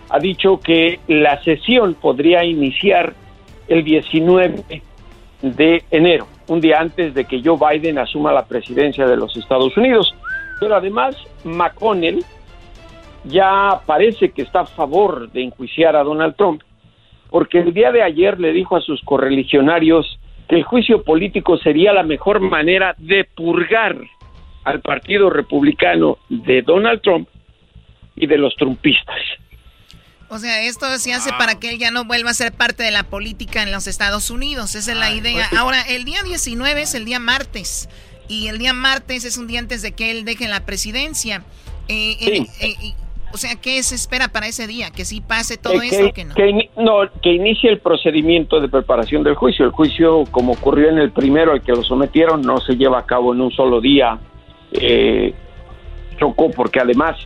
ha 0.08 0.18
dicho 0.18 0.60
que 0.60 1.00
la 1.06 1.42
sesión 1.42 1.94
podría 1.94 2.44
iniciar 2.44 3.12
el 3.66 3.84
19 3.84 4.82
de 5.42 5.82
enero, 5.90 6.26
un 6.48 6.60
día 6.60 6.80
antes 6.80 7.14
de 7.14 7.24
que 7.24 7.42
Joe 7.44 7.58
Biden 7.58 7.98
asuma 7.98 8.32
la 8.32 8.46
presidencia 8.46 9.06
de 9.06 9.16
los 9.16 9.36
Estados 9.36 9.76
Unidos. 9.76 10.14
Pero 10.60 10.74
además, 10.74 11.16
McConnell 11.44 12.24
ya 13.24 13.80
parece 13.84 14.30
que 14.30 14.42
está 14.42 14.60
a 14.60 14.66
favor 14.66 15.30
de 15.30 15.42
enjuiciar 15.42 15.94
a 15.94 16.02
Donald 16.02 16.34
Trump, 16.36 16.62
porque 17.30 17.58
el 17.58 17.74
día 17.74 17.92
de 17.92 18.02
ayer 18.02 18.38
le 18.40 18.52
dijo 18.52 18.76
a 18.76 18.80
sus 18.80 19.00
correligionarios 19.02 20.18
que 20.48 20.56
el 20.56 20.62
juicio 20.64 21.02
político 21.02 21.58
sería 21.58 21.92
la 21.92 22.02
mejor 22.02 22.40
manera 22.40 22.94
de 22.98 23.24
purgar 23.24 23.96
al 24.64 24.80
Partido 24.80 25.30
Republicano 25.30 26.18
de 26.28 26.62
Donald 26.62 27.00
Trump 27.02 27.28
y 28.16 28.26
de 28.26 28.38
los 28.38 28.54
trumpistas. 28.56 29.16
O 30.30 30.38
sea, 30.38 30.62
esto 30.62 30.86
se 30.98 31.12
hace 31.14 31.30
para 31.38 31.58
que 31.58 31.70
él 31.70 31.78
ya 31.78 31.90
no 31.90 32.04
vuelva 32.04 32.30
a 32.30 32.34
ser 32.34 32.52
parte 32.52 32.82
de 32.82 32.90
la 32.90 33.04
política 33.04 33.62
en 33.62 33.72
los 33.72 33.86
Estados 33.86 34.30
Unidos. 34.30 34.74
Esa 34.74 34.92
es 34.92 34.98
la 34.98 35.10
idea. 35.14 35.48
Ahora, 35.56 35.80
el 35.88 36.04
día 36.04 36.22
19 36.22 36.82
es 36.82 36.94
el 36.94 37.06
día 37.06 37.18
martes. 37.18 37.88
Y 38.28 38.48
el 38.48 38.58
día 38.58 38.74
martes 38.74 39.24
es 39.24 39.38
un 39.38 39.46
día 39.46 39.58
antes 39.58 39.80
de 39.80 39.92
que 39.92 40.10
él 40.10 40.26
deje 40.26 40.46
la 40.48 40.66
presidencia. 40.66 41.44
Eh, 41.88 42.16
en- 42.20 42.42
eh, 42.60 42.74
y- 42.82 42.94
o 43.32 43.36
sea, 43.36 43.56
¿qué 43.56 43.82
se 43.82 43.94
espera 43.94 44.28
para 44.28 44.46
ese 44.46 44.66
día? 44.66 44.90
¿Que 44.90 45.04
sí 45.04 45.20
pase 45.20 45.56
todo 45.56 45.82
Eh, 45.82 45.88
eso 45.90 45.98
que, 45.98 46.04
o 46.04 46.12
que 46.12 46.24
no? 46.24 46.34
que 46.34 46.70
no, 46.76 47.20
que 47.22 47.32
inicie 47.32 47.70
el 47.70 47.78
procedimiento 47.78 48.60
de 48.60 48.68
preparación 48.68 49.22
del 49.22 49.34
juicio. 49.34 49.64
El 49.66 49.72
juicio, 49.72 50.24
como 50.30 50.52
ocurrió 50.52 50.88
en 50.88 50.98
el 50.98 51.10
primero 51.10 51.52
al 51.52 51.62
que 51.62 51.72
lo 51.72 51.82
sometieron, 51.82 52.42
no 52.42 52.58
se 52.60 52.74
lleva 52.76 52.98
a 53.00 53.06
cabo 53.06 53.34
en 53.34 53.40
un 53.40 53.50
solo 53.50 53.80
día. 53.80 54.18
Eh, 54.72 55.34
chocó 56.18 56.50
porque 56.50 56.80
además 56.80 57.16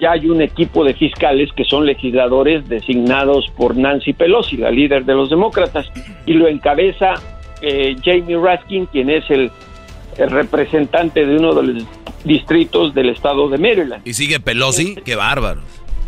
ya 0.00 0.12
hay 0.12 0.28
un 0.28 0.40
equipo 0.40 0.84
de 0.84 0.94
fiscales 0.94 1.50
que 1.56 1.64
son 1.64 1.86
legisladores 1.86 2.68
designados 2.68 3.46
por 3.56 3.76
Nancy 3.76 4.12
Pelosi, 4.12 4.56
la 4.56 4.70
líder 4.70 5.04
de 5.04 5.14
los 5.14 5.28
demócratas, 5.28 5.90
y 6.24 6.34
lo 6.34 6.46
encabeza 6.46 7.14
eh, 7.62 7.96
Jamie 8.04 8.38
Raskin, 8.38 8.86
quien 8.86 9.10
es 9.10 9.28
el, 9.30 9.50
el 10.18 10.30
representante 10.30 11.24
de 11.26 11.36
uno 11.36 11.54
de 11.54 11.62
los 11.62 11.84
distritos 12.24 12.94
del 12.94 13.10
estado 13.10 13.48
de 13.48 13.58
Maryland. 13.58 14.06
Y 14.06 14.12
sigue 14.14 14.40
Pelosi, 14.40 14.96
qué 15.04 15.16
bárbaro. 15.16 15.60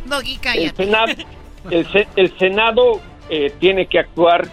Doggy, 0.06 0.34
El 0.34 0.40
cállate. 0.40 0.84
Senado, 0.84 1.12
el, 1.70 1.86
Se- 1.86 2.08
el 2.16 2.38
Senado 2.38 3.00
eh, 3.30 3.52
tiene 3.58 3.86
que 3.86 3.98
actuar 3.98 4.46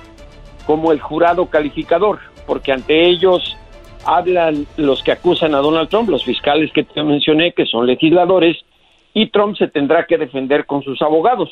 como 0.65 0.91
el 0.91 0.99
jurado 1.01 1.47
calificador, 1.47 2.19
porque 2.47 2.71
ante 2.71 3.05
ellos 3.07 3.57
hablan 4.05 4.65
los 4.77 5.03
que 5.03 5.11
acusan 5.11 5.53
a 5.53 5.59
Donald 5.59 5.89
Trump, 5.89 6.09
los 6.09 6.23
fiscales 6.23 6.71
que 6.73 6.83
te 6.83 7.03
mencioné, 7.03 7.51
que 7.53 7.65
son 7.65 7.85
legisladores, 7.85 8.57
y 9.13 9.27
Trump 9.27 9.57
se 9.57 9.67
tendrá 9.67 10.05
que 10.05 10.17
defender 10.17 10.65
con 10.65 10.81
sus 10.83 11.01
abogados. 11.01 11.49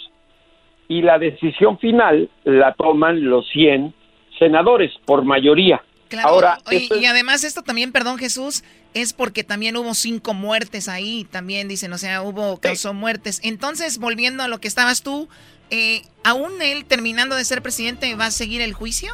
Y 0.87 1.01
la 1.03 1.19
decisión 1.19 1.77
final 1.77 2.29
la 2.45 2.73
toman 2.73 3.23
los 3.29 3.47
100 3.49 3.93
senadores 4.39 4.91
por 5.05 5.23
mayoría. 5.23 5.83
Claro, 6.09 6.29
Ahora, 6.29 6.57
oye, 6.65 6.77
esto 6.77 6.95
es- 6.95 7.01
y 7.01 7.05
además 7.05 7.43
esto 7.43 7.61
también, 7.61 7.91
perdón 7.91 8.17
Jesús, 8.17 8.63
es 8.93 9.13
porque 9.13 9.43
también 9.43 9.77
hubo 9.77 9.93
cinco 9.93 10.33
muertes 10.33 10.89
ahí, 10.89 11.25
también 11.29 11.67
dicen, 11.67 11.93
o 11.93 11.97
sea, 11.97 12.23
hubo, 12.23 12.59
causó 12.59 12.93
muertes. 12.93 13.39
Entonces, 13.43 13.99
volviendo 13.99 14.41
a 14.43 14.47
lo 14.47 14.59
que 14.59 14.67
estabas 14.67 15.03
tú, 15.03 15.29
eh, 15.69 16.01
¿aún 16.23 16.51
él 16.61 16.85
terminando 16.85 17.35
de 17.35 17.45
ser 17.45 17.61
presidente 17.61 18.13
va 18.15 18.25
a 18.25 18.31
seguir 18.31 18.61
el 18.61 18.73
juicio? 18.73 19.11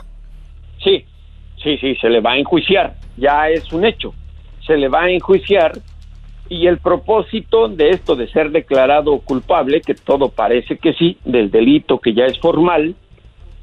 Sí, 0.81 1.05
sí, 1.61 1.77
sí, 1.79 1.95
se 1.99 2.09
le 2.09 2.21
va 2.21 2.31
a 2.33 2.37
enjuiciar, 2.37 2.95
ya 3.17 3.49
es 3.49 3.71
un 3.73 3.85
hecho, 3.85 4.13
se 4.65 4.77
le 4.77 4.87
va 4.87 5.03
a 5.03 5.09
enjuiciar 5.09 5.77
y 6.47 6.67
el 6.67 6.77
propósito 6.77 7.67
de 7.67 7.89
esto 7.89 8.15
de 8.15 8.29
ser 8.29 8.51
declarado 8.51 9.19
culpable, 9.19 9.81
que 9.81 9.95
todo 9.95 10.29
parece 10.29 10.77
que 10.77 10.93
sí, 10.93 11.17
del 11.25 11.51
delito 11.51 11.99
que 11.99 12.13
ya 12.13 12.25
es 12.25 12.39
formal, 12.39 12.95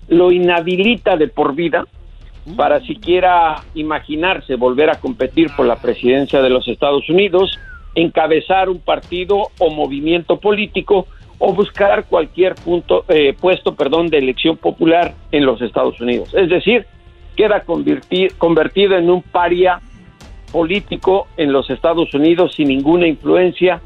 lo 0.09 0.32
inhabilita 0.32 1.16
de 1.16 1.28
por 1.28 1.54
vida 1.54 1.86
para 2.56 2.81
siquiera 2.81 3.62
imaginarse 3.74 4.56
volver 4.56 4.90
a 4.90 5.01
competir 5.01 5.51
por 5.56 5.66
la 5.66 5.77
presidencia 5.77 6.43
de 6.43 6.51
los 6.51 6.66
Estados 6.66 7.09
Unidos, 7.09 7.59
encabezar 7.94 8.69
un 8.69 8.81
partido 8.81 9.48
o 9.59 9.70
movimiento 9.70 10.39
político 10.39 11.06
o 11.39 11.52
buscar 11.52 12.06
cualquier 12.06 12.55
punto, 12.55 13.05
eh, 13.09 13.35
puesto 13.40 13.74
perdón, 13.74 14.09
de 14.09 14.19
elección 14.19 14.56
popular 14.56 15.14
en 15.31 15.44
los 15.44 15.60
Estados 15.60 16.01
Unidos. 16.01 16.32
Es 16.35 16.48
decir, 16.48 16.86
queda 17.36 17.64
converti- 17.64 18.32
convertido 18.39 18.97
en 18.97 19.10
un 19.10 19.23
paria 19.23 19.81
político 20.52 21.28
en 21.36 21.52
los 21.52 21.70
Estados 21.70 22.12
Unidos 22.14 22.55
sin 22.55 22.69
ninguna 22.69 23.06
influencia 23.06 23.81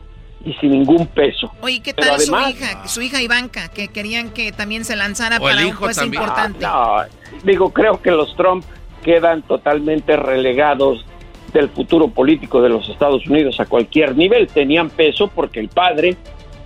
y 0.47 0.55
sin 0.55 0.71
ningún 0.71 1.09
peso. 1.09 1.53
Oye, 1.61 1.81
¿qué 1.81 1.93
tal 1.93 2.21
su 2.21 2.35
además- 2.35 2.51
hija, 2.51 2.87
su 2.87 3.03
hija 3.03 3.21
Ivanka, 3.21 3.69
que 3.69 3.89
querían 3.89 4.31
que 4.31 4.53
también 4.53 4.85
se 4.85 4.95
lanzara 4.95 5.41
para 5.41 5.67
un 5.67 5.75
también. 5.77 6.15
importante? 6.15 6.65
Ah, 6.65 7.07
no, 7.33 7.39
digo, 7.43 7.73
creo 7.73 8.01
que 8.01 8.13
los 8.13 8.35
Trump 8.37 8.65
quedan 9.05 9.43
totalmente 9.43 10.17
relegados 10.17 11.05
del 11.53 11.69
futuro 11.69 12.09
político 12.09 12.63
de 12.63 12.69
los 12.69 12.89
Estados 12.89 13.27
Unidos 13.27 13.59
a 13.59 13.67
cualquier 13.67 14.17
nivel. 14.17 14.47
Tenían 14.47 14.89
peso 14.89 15.29
porque 15.29 15.59
el 15.59 15.69
padre 15.69 16.17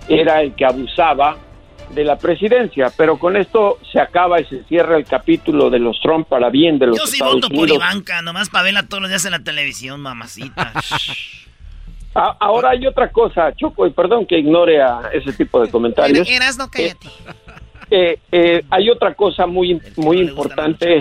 era 0.07 0.41
el 0.41 0.53
que 0.53 0.65
abusaba 0.65 1.37
de 1.89 2.03
la 2.03 2.17
presidencia, 2.17 2.91
pero 2.95 3.17
con 3.17 3.35
esto 3.35 3.79
se 3.91 3.99
acaba 3.99 4.39
y 4.39 4.45
se 4.45 4.63
cierra 4.65 4.95
el 4.97 5.05
capítulo 5.05 5.69
de 5.69 5.79
los 5.79 5.99
Trump 6.01 6.27
para 6.27 6.49
bien 6.49 6.77
de 6.79 6.87
los 6.87 6.97
Yo 6.97 7.05
sí 7.07 7.13
Estados 7.15 7.35
voto 7.35 7.49
por 7.49 7.57
Unidos. 7.57 7.77
Ivanka, 7.77 8.21
nomás 8.21 8.49
para 8.49 8.63
verla 8.63 8.83
todos 8.83 9.01
los 9.01 9.09
días 9.09 9.25
en 9.25 9.31
la 9.31 9.39
televisión, 9.39 9.99
mamacita. 10.01 10.71
A- 12.13 12.35
Ahora 12.39 12.71
hay 12.71 12.85
otra 12.87 13.09
cosa, 13.11 13.53
Choco, 13.55 13.87
y 13.87 13.91
perdón 13.91 14.25
que 14.25 14.37
ignore 14.39 14.81
a 14.81 15.09
ese 15.13 15.31
tipo 15.33 15.61
de 15.61 15.69
comentarios. 15.69 16.29
Eras 16.29 16.57
no 16.57 16.69
cállate. 16.69 17.07
Eh, 17.89 18.17
eh, 18.31 18.61
hay 18.69 18.89
otra 18.89 19.13
cosa 19.15 19.45
muy, 19.47 19.81
muy 19.97 20.19
importante 20.21 20.99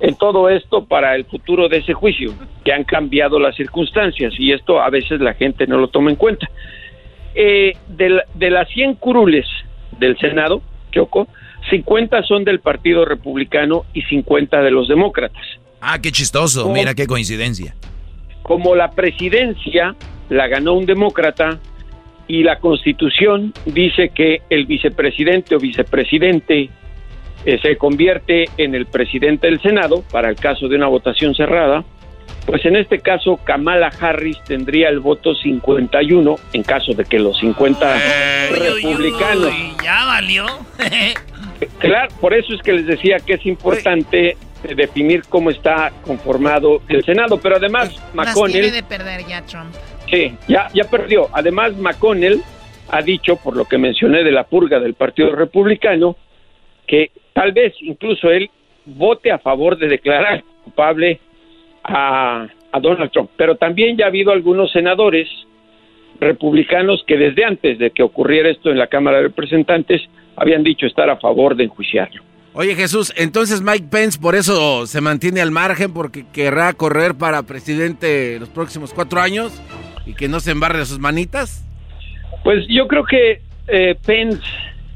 en 0.00 0.14
todo 0.16 0.48
esto 0.50 0.84
para 0.84 1.14
el 1.14 1.24
futuro 1.24 1.68
de 1.68 1.78
ese 1.78 1.94
juicio, 1.94 2.34
que 2.64 2.72
han 2.72 2.84
cambiado 2.84 3.38
las 3.38 3.54
circunstancias 3.56 4.34
y 4.38 4.52
esto 4.52 4.80
a 4.82 4.90
veces 4.90 5.20
la 5.20 5.34
gente 5.34 5.66
no 5.66 5.78
lo 5.78 5.88
toma 5.88 6.10
en 6.10 6.16
cuenta. 6.16 6.48
Eh, 7.34 7.72
de, 7.88 8.08
la- 8.10 8.24
de 8.34 8.50
las 8.50 8.68
100 8.70 8.94
curules 8.96 9.46
del 9.98 10.16
Senado, 10.18 10.62
Choco, 10.92 11.26
50 11.70 12.22
son 12.24 12.44
del 12.44 12.60
Partido 12.60 13.04
Republicano 13.04 13.84
y 13.94 14.02
50 14.02 14.60
de 14.62 14.70
los 14.70 14.88
demócratas. 14.88 15.42
Ah, 15.80 15.98
qué 16.00 16.12
chistoso. 16.12 16.68
Mira 16.70 16.94
qué 16.94 17.06
coincidencia. 17.06 17.74
Como 18.44 18.74
la 18.74 18.90
presidencia 18.90 19.96
la 20.28 20.48
ganó 20.48 20.74
un 20.74 20.84
demócrata 20.84 21.58
y 22.28 22.42
la 22.42 22.58
constitución 22.60 23.54
dice 23.64 24.10
que 24.10 24.42
el 24.50 24.66
vicepresidente 24.66 25.56
o 25.56 25.58
vicepresidente 25.58 26.68
eh, 27.46 27.58
se 27.62 27.76
convierte 27.76 28.44
en 28.58 28.74
el 28.74 28.84
presidente 28.84 29.46
del 29.46 29.62
Senado 29.62 30.04
para 30.12 30.28
el 30.28 30.36
caso 30.36 30.68
de 30.68 30.76
una 30.76 30.88
votación 30.88 31.34
cerrada, 31.34 31.84
pues 32.44 32.66
en 32.66 32.76
este 32.76 33.00
caso 33.00 33.38
Kamala 33.42 33.90
Harris 33.98 34.38
tendría 34.44 34.90
el 34.90 35.00
voto 35.00 35.34
51 35.34 36.36
en 36.52 36.62
caso 36.64 36.92
de 36.92 37.06
que 37.06 37.18
los 37.18 37.38
50 37.38 37.96
republicanos 38.50 39.46
Uy, 39.46 39.72
ya 39.82 40.04
valió. 40.04 40.46
Claro, 41.78 42.12
por 42.20 42.34
eso 42.34 42.52
es 42.52 42.60
que 42.60 42.72
les 42.72 42.86
decía 42.86 43.16
que 43.24 43.34
es 43.34 43.46
importante 43.46 44.36
definir 44.74 45.22
cómo 45.28 45.50
está 45.50 45.92
conformado 46.04 46.80
el 46.88 47.04
Senado, 47.04 47.38
pero 47.40 47.56
además 47.56 47.94
Las 48.14 48.34
tiene 48.34 48.70
McConnell, 48.70 48.72
de 48.72 48.82
perder 48.82 49.26
ya 49.26 49.42
Trump. 49.44 49.74
sí, 50.10 50.32
ya, 50.48 50.68
ya 50.72 50.84
perdió. 50.84 51.28
Además 51.32 51.76
McConnell 51.76 52.40
ha 52.88 53.02
dicho, 53.02 53.36
por 53.36 53.56
lo 53.56 53.64
que 53.66 53.78
mencioné 53.78 54.22
de 54.24 54.32
la 54.32 54.44
purga 54.44 54.80
del 54.80 54.94
Partido 54.94 55.34
Republicano, 55.34 56.16
que 56.86 57.10
tal 57.32 57.52
vez 57.52 57.74
incluso 57.80 58.30
él 58.30 58.50
vote 58.86 59.30
a 59.32 59.38
favor 59.38 59.76
de 59.76 59.88
declarar 59.88 60.44
culpable 60.64 61.20
a, 61.82 62.46
a 62.72 62.80
Donald 62.80 63.10
Trump. 63.10 63.30
Pero 63.36 63.56
también 63.56 63.96
ya 63.96 64.04
ha 64.06 64.08
habido 64.08 64.32
algunos 64.32 64.70
senadores 64.72 65.28
republicanos 66.20 67.02
que 67.06 67.16
desde 67.16 67.44
antes 67.44 67.78
de 67.78 67.90
que 67.90 68.02
ocurriera 68.02 68.48
esto 68.48 68.70
en 68.70 68.78
la 68.78 68.86
Cámara 68.86 69.18
de 69.18 69.24
Representantes 69.24 70.02
habían 70.36 70.62
dicho 70.62 70.86
estar 70.86 71.08
a 71.10 71.16
favor 71.16 71.56
de 71.56 71.64
enjuiciarlo. 71.64 72.22
Oye 72.56 72.76
Jesús, 72.76 73.12
entonces 73.16 73.62
Mike 73.62 73.88
Pence 73.90 74.16
por 74.16 74.36
eso 74.36 74.86
se 74.86 75.00
mantiene 75.00 75.40
al 75.40 75.50
margen 75.50 75.92
porque 75.92 76.24
querrá 76.32 76.72
correr 76.72 77.16
para 77.16 77.42
presidente 77.42 78.38
los 78.38 78.48
próximos 78.48 78.94
cuatro 78.94 79.20
años 79.20 79.60
y 80.06 80.14
que 80.14 80.28
no 80.28 80.38
se 80.38 80.52
embarre 80.52 80.86
sus 80.86 81.00
manitas. 81.00 81.66
Pues 82.44 82.64
yo 82.68 82.86
creo 82.86 83.04
que 83.06 83.40
eh, 83.66 83.96
Pence 84.06 84.40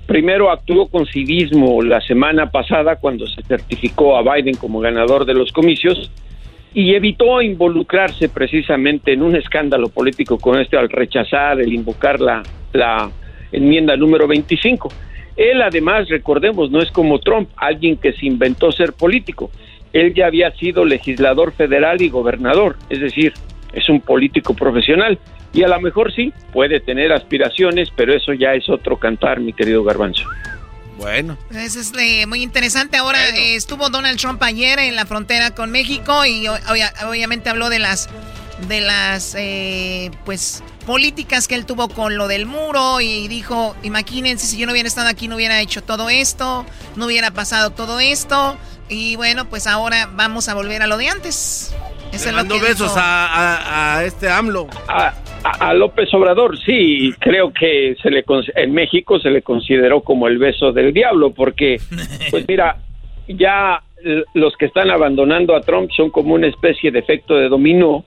primero 0.07 0.53
actuó 0.53 0.87
con 0.87 1.05
civismo 1.07 1.83
la 1.83 2.01
semana 2.01 2.49
pasada 2.49 2.95
cuando 2.95 3.27
se 3.27 3.43
certificó 3.43 4.17
a 4.17 4.23
Biden 4.23 4.55
como 4.55 4.79
ganador 4.79 5.25
de 5.25 5.35
los 5.35 5.51
comicios 5.51 6.13
y 6.73 6.95
evitó 6.95 7.43
involucrarse 7.43 8.29
precisamente 8.29 9.15
en 9.15 9.23
un 9.23 9.35
escándalo 9.35 9.89
político 9.89 10.39
con 10.39 10.61
este 10.61 10.77
al 10.77 10.89
rechazar 10.89 11.61
el 11.61 11.73
invocar 11.73 12.21
la, 12.21 12.41
la 12.73 13.11
enmienda 13.51 13.97
número 13.97 14.29
25. 14.29 15.08
Él 15.39 15.63
además, 15.63 16.09
recordemos, 16.09 16.71
no 16.71 16.83
es 16.83 16.91
como 16.91 17.21
Trump, 17.21 17.49
alguien 17.57 17.97
que 17.97 18.13
se 18.13 18.27
inventó 18.27 18.73
ser 18.73 18.93
político. 18.93 19.51
Él 19.93 20.13
ya 20.13 20.27
había 20.27 20.51
sido 20.57 20.85
legislador 20.85 21.53
federal 21.53 22.03
y 22.03 22.11
gobernador, 22.11 22.77
es 22.91 23.01
decir, 23.01 23.33
es 23.73 23.89
un 23.89 24.01
político 24.01 24.55
profesional. 24.55 25.19
Y 25.53 25.63
a 25.63 25.69
lo 25.69 25.81
mejor 25.81 26.13
sí, 26.13 26.33
puede 26.53 26.81
tener 26.81 27.13
aspiraciones, 27.13 27.89
pero 27.97 28.13
eso 28.13 28.33
ya 28.33 28.55
es 28.55 28.69
otro 28.69 28.99
cantar, 28.99 29.41
mi 29.41 29.53
querido 29.53 29.85
Garbanzo. 29.85 30.25
Bueno. 30.99 31.39
Eso 31.53 31.79
es 31.79 31.93
eh, 31.97 32.27
muy 32.27 32.43
interesante. 32.43 32.97
Ahora 32.97 33.21
eh, 33.31 33.55
estuvo 33.55 33.89
Donald 33.89 34.19
Trump 34.19 34.43
ayer 34.43 34.81
en 34.81 34.97
la 34.97 35.07
frontera 35.07 35.55
con 35.55 35.71
México 35.71 36.27
y 36.27 36.47
obviamente 36.49 37.49
habló 37.49 37.71
de 37.71 37.79
las 37.79 38.11
de 38.67 38.81
las 38.81 39.37
eh, 39.39 40.11
pues 40.25 40.65
políticas 40.87 41.47
que 41.47 41.55
él 41.55 41.67
tuvo 41.67 41.89
con 41.89 42.17
lo 42.17 42.29
del 42.29 42.47
muro 42.47 43.01
y 43.01 43.29
dijo, 43.29 43.77
imagínense 43.83 44.47
si 44.47 44.59
yo 44.59 44.67
no 44.67 44.73
hubiera 44.73 44.89
estado 44.89 45.09
aquí 45.09 45.29
no 45.29 45.37
hubiera 45.37 45.61
hecho 45.61 45.83
todo 45.83 46.11
esto, 46.11 46.65
no 46.97 47.07
hubiera 47.07 47.31
pasado 47.31 47.71
todo 47.71 48.01
esto 48.01 48.57
y 48.89 49.17
bueno, 49.17 49.45
pues 49.49 49.67
ahora 49.67 50.09
vamos 50.15 50.49
a 50.49 50.55
volver 50.55 50.83
a 50.83 50.87
lo 50.87 50.97
de 50.97 51.09
antes. 51.09 51.77
Le 52.13 52.33
mandó 52.33 52.59
besos 52.59 52.95
a, 52.97 54.03
este 54.05 54.31
AMLO. 54.31 54.67
A, 54.89 55.13
a, 55.45 55.75
López 55.75 56.13
Obrador, 56.15 56.59
sí, 56.59 57.13
creo 57.19 57.53
que 57.53 57.97
se 58.03 58.11
le 58.11 58.25
en 58.57 58.73
México 58.73 59.21
se 59.21 59.31
le 59.31 59.43
consideró 59.43 60.01
como 60.01 60.27
el 60.27 60.39
beso 60.39 60.73
del 60.73 60.95
diablo, 60.95 61.33
porque, 61.33 61.79
pues 62.31 62.47
mira, 62.49 62.79
ya 63.29 63.83
los 64.35 64.57
que 64.57 64.67
están 64.67 64.91
abandonando 64.91 65.55
a 65.55 65.61
Trump 65.61 65.91
son 65.95 66.11
como 66.11 66.35
una 66.35 66.47
especie 66.47 66.91
de 66.91 67.01
efecto 67.01 67.35
de 67.35 67.49
dominó 67.49 68.05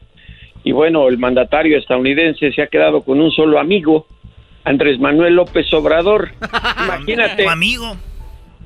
y 0.63 0.71
bueno, 0.71 1.07
el 1.07 1.17
mandatario 1.17 1.77
estadounidense 1.77 2.51
se 2.51 2.61
ha 2.61 2.67
quedado 2.67 3.01
con 3.01 3.19
un 3.19 3.31
solo 3.31 3.59
amigo, 3.59 4.05
Andrés 4.63 4.99
Manuel 4.99 5.35
López 5.35 5.71
Obrador. 5.73 6.31
Imagínate. 6.85 7.47
amigo. 7.47 7.97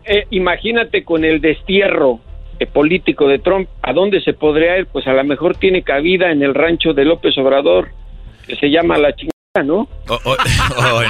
Eh, 0.08 0.28
imagínate 0.30 1.04
con 1.04 1.26
el 1.26 1.42
destierro 1.42 2.20
eh, 2.60 2.68
político 2.68 3.28
de 3.28 3.40
Trump, 3.40 3.68
¿a 3.82 3.92
dónde 3.92 4.22
se 4.22 4.34
podría 4.34 4.78
ir? 4.78 4.86
Pues 4.86 5.08
a 5.08 5.14
lo 5.14 5.24
mejor 5.24 5.58
tiene 5.58 5.82
cabida 5.82 6.32
en 6.32 6.44
el 6.44 6.54
rancho 6.54 6.94
de 6.94 7.06
López 7.06 7.36
Obrador, 7.40 7.90
que 8.46 8.56
se 8.56 8.70
llama 8.70 9.00
La 9.00 9.16
Chingada, 9.16 9.64
¿no? 9.64 9.88
Oh, 10.08 10.20
oh, 10.26 10.36
oh, 10.78 11.02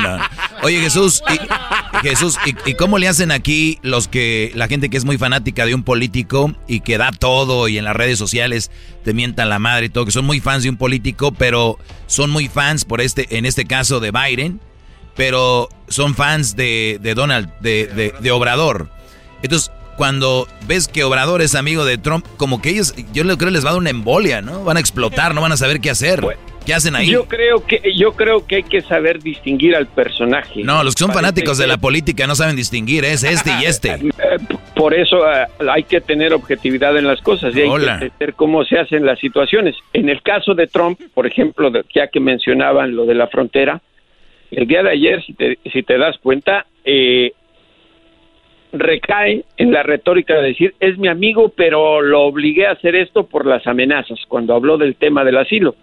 Oye 0.63 0.79
Jesús, 0.79 1.21
y, 1.31 2.07
Jesús, 2.07 2.37
¿y, 2.65 2.73
cómo 2.73 2.97
le 2.97 3.07
hacen 3.07 3.31
aquí 3.31 3.79
los 3.81 4.07
que, 4.07 4.51
la 4.55 4.67
gente 4.67 4.89
que 4.89 4.97
es 4.97 5.05
muy 5.05 5.17
fanática 5.17 5.65
de 5.65 5.75
un 5.75 5.83
político 5.83 6.53
y 6.67 6.81
que 6.81 6.97
da 6.97 7.11
todo 7.11 7.67
y 7.67 7.77
en 7.77 7.85
las 7.85 7.95
redes 7.95 8.17
sociales 8.17 8.71
te 9.03 9.13
mientan 9.13 9.49
la 9.49 9.59
madre 9.59 9.87
y 9.87 9.89
todo, 9.89 10.05
que 10.05 10.11
son 10.11 10.25
muy 10.25 10.39
fans 10.39 10.63
de 10.63 10.69
un 10.69 10.77
político, 10.77 11.31
pero 11.31 11.77
son 12.07 12.31
muy 12.31 12.47
fans 12.47 12.85
por 12.85 13.01
este, 13.01 13.37
en 13.37 13.45
este 13.45 13.65
caso 13.65 13.99
de 13.99 14.11
Biden, 14.11 14.59
pero 15.15 15.69
son 15.87 16.15
fans 16.15 16.55
de, 16.55 16.99
Donald, 17.15 17.49
de, 17.59 18.13
de 18.19 18.31
Obrador. 18.31 18.89
Entonces, 19.43 19.71
cuando 19.95 20.47
ves 20.67 20.87
que 20.87 21.03
Obrador 21.03 21.41
es 21.41 21.55
amigo 21.55 21.85
de 21.85 21.97
Trump, 21.97 22.25
como 22.37 22.61
que 22.61 22.69
ellos, 22.69 22.93
yo 23.13 23.23
creo 23.23 23.37
que 23.37 23.51
les 23.51 23.63
va 23.63 23.69
a 23.69 23.73
dar 23.73 23.79
una 23.79 23.89
embolia, 23.89 24.41
¿no? 24.41 24.63
Van 24.63 24.77
a 24.77 24.79
explotar, 24.79 25.33
no 25.33 25.41
van 25.41 25.51
a 25.51 25.57
saber 25.57 25.79
qué 25.79 25.89
hacer. 25.89 26.21
¿Qué 26.65 26.73
hacen 26.73 26.95
ahí? 26.95 27.09
Yo 27.11 27.25
creo 27.25 27.65
que 27.65 27.93
yo 27.95 28.13
creo 28.13 28.45
que 28.45 28.57
hay 28.57 28.63
que 28.63 28.81
saber 28.81 29.21
distinguir 29.21 29.75
al 29.75 29.87
personaje. 29.87 30.63
No, 30.63 30.83
los 30.83 30.95
que 30.95 31.03
son 31.03 31.13
fanáticos 31.13 31.57
de 31.57 31.67
la 31.67 31.77
política 31.77 32.25
no 32.25 32.35
saben 32.35 32.55
distinguir, 32.55 33.05
es 33.05 33.23
este 33.23 33.51
y 33.61 33.65
este. 33.65 33.95
Eh, 34.25 34.37
por 34.75 34.93
eso 34.93 35.29
eh, 35.29 35.45
hay 35.69 35.83
que 35.83 36.01
tener 36.01 36.33
objetividad 36.33 36.97
en 36.97 37.05
las 37.05 37.21
cosas 37.21 37.55
y 37.55 37.61
hay 37.61 37.69
que 37.69 37.85
entender 37.85 38.33
cómo 38.35 38.63
se 38.63 38.79
hacen 38.79 39.05
las 39.05 39.19
situaciones. 39.19 39.75
En 39.93 40.09
el 40.09 40.21
caso 40.21 40.55
de 40.55 40.67
Trump, 40.67 40.99
por 41.13 41.27
ejemplo, 41.27 41.71
ya 41.93 42.07
que 42.07 42.19
mencionaban 42.19 42.95
lo 42.95 43.05
de 43.05 43.13
la 43.13 43.27
frontera, 43.27 43.81
el 44.51 44.67
día 44.67 44.83
de 44.83 44.91
ayer, 44.91 45.23
si 45.23 45.33
te, 45.33 45.59
si 45.71 45.83
te 45.83 45.97
das 45.97 46.17
cuenta, 46.19 46.65
eh, 46.83 47.33
recae 48.71 49.43
en 49.57 49.71
la 49.71 49.83
retórica 49.83 50.35
de 50.35 50.49
decir 50.49 50.75
es 50.79 50.97
mi 50.97 51.07
amigo, 51.07 51.49
pero 51.49 52.01
lo 52.01 52.21
obligué 52.21 52.67
a 52.67 52.71
hacer 52.71 52.95
esto 52.95 53.25
por 53.27 53.45
las 53.45 53.65
amenazas 53.67 54.19
cuando 54.27 54.53
habló 54.53 54.77
del 54.77 54.95
tema 54.95 55.23
del 55.23 55.37
asilo. 55.37 55.75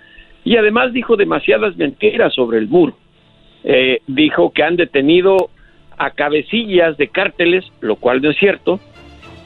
Y 0.44 0.56
además 0.56 0.92
dijo 0.92 1.16
demasiadas 1.16 1.76
mentiras 1.76 2.34
sobre 2.34 2.58
el 2.58 2.68
muro. 2.68 2.96
Eh, 3.64 4.00
dijo 4.06 4.52
que 4.52 4.62
han 4.62 4.76
detenido 4.76 5.50
a 5.96 6.10
cabecillas 6.10 6.96
de 6.96 7.08
cárteles, 7.08 7.64
lo 7.80 7.96
cual 7.96 8.20
no 8.20 8.30
es 8.30 8.38
cierto, 8.38 8.80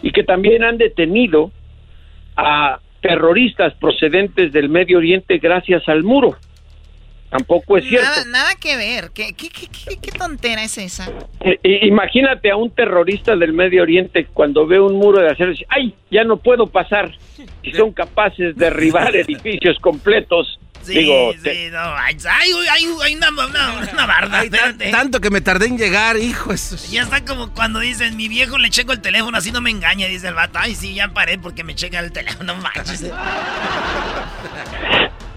y 0.02 0.10
que 0.12 0.24
también 0.24 0.64
han 0.64 0.78
detenido 0.78 1.50
a 2.36 2.80
terroristas 3.00 3.74
procedentes 3.74 4.52
del 4.52 4.68
Medio 4.68 4.98
Oriente 4.98 5.38
gracias 5.38 5.88
al 5.88 6.02
muro. 6.02 6.36
Tampoco 7.30 7.76
es 7.76 7.84
cierto. 7.84 8.08
Nada, 8.28 8.50
que 8.60 8.76
ver. 8.76 9.10
¿Qué, 9.12 9.34
qué, 9.36 9.48
qué, 9.50 10.12
tontera 10.12 10.62
es 10.62 10.78
esa? 10.78 11.10
Eh, 11.40 11.80
imagínate 11.82 12.50
a 12.50 12.56
un 12.56 12.70
terrorista 12.70 13.34
del 13.36 13.52
Medio 13.52 13.82
Oriente 13.82 14.26
cuando 14.32 14.66
ve 14.66 14.78
un 14.78 14.94
muro 14.94 15.20
de 15.20 15.28
acero 15.28 15.50
y 15.50 15.54
dice, 15.54 15.66
¡ay! 15.68 15.94
Ya 16.10 16.24
no 16.24 16.36
puedo 16.36 16.68
pasar. 16.68 17.12
Y 17.62 17.72
son 17.74 17.92
capaces 17.92 18.56
de 18.56 18.64
derribar 18.66 19.14
edificios 19.16 19.78
completos. 19.80 20.60
Sí, 20.82 20.98
Digo, 20.98 21.32
sí, 21.42 21.68
no, 21.72 21.96
hay, 21.96 22.16
hay, 22.30 22.86
una, 23.14 23.30
una, 23.30 24.06
barda. 24.06 24.44
tanto 24.92 25.20
que 25.20 25.30
me 25.30 25.40
tardé 25.40 25.66
en 25.66 25.76
llegar, 25.78 26.16
hijo. 26.16 26.52
Eso. 26.52 26.76
Ya 26.90 27.02
está 27.02 27.24
como 27.24 27.52
cuando 27.52 27.80
dicen, 27.80 28.16
mi 28.16 28.28
viejo 28.28 28.56
le 28.56 28.70
checo 28.70 28.92
el 28.92 29.00
teléfono, 29.00 29.36
así 29.36 29.50
no 29.50 29.60
me 29.60 29.70
engaña, 29.70 30.06
dice 30.06 30.28
el 30.28 30.34
vato. 30.34 30.58
Ay, 30.60 30.76
sí, 30.76 30.94
ya 30.94 31.08
paré 31.08 31.38
porque 31.38 31.64
me 31.64 31.74
checa 31.74 31.98
el 31.98 32.12
teléfono, 32.12 32.54
manches. 32.56 33.04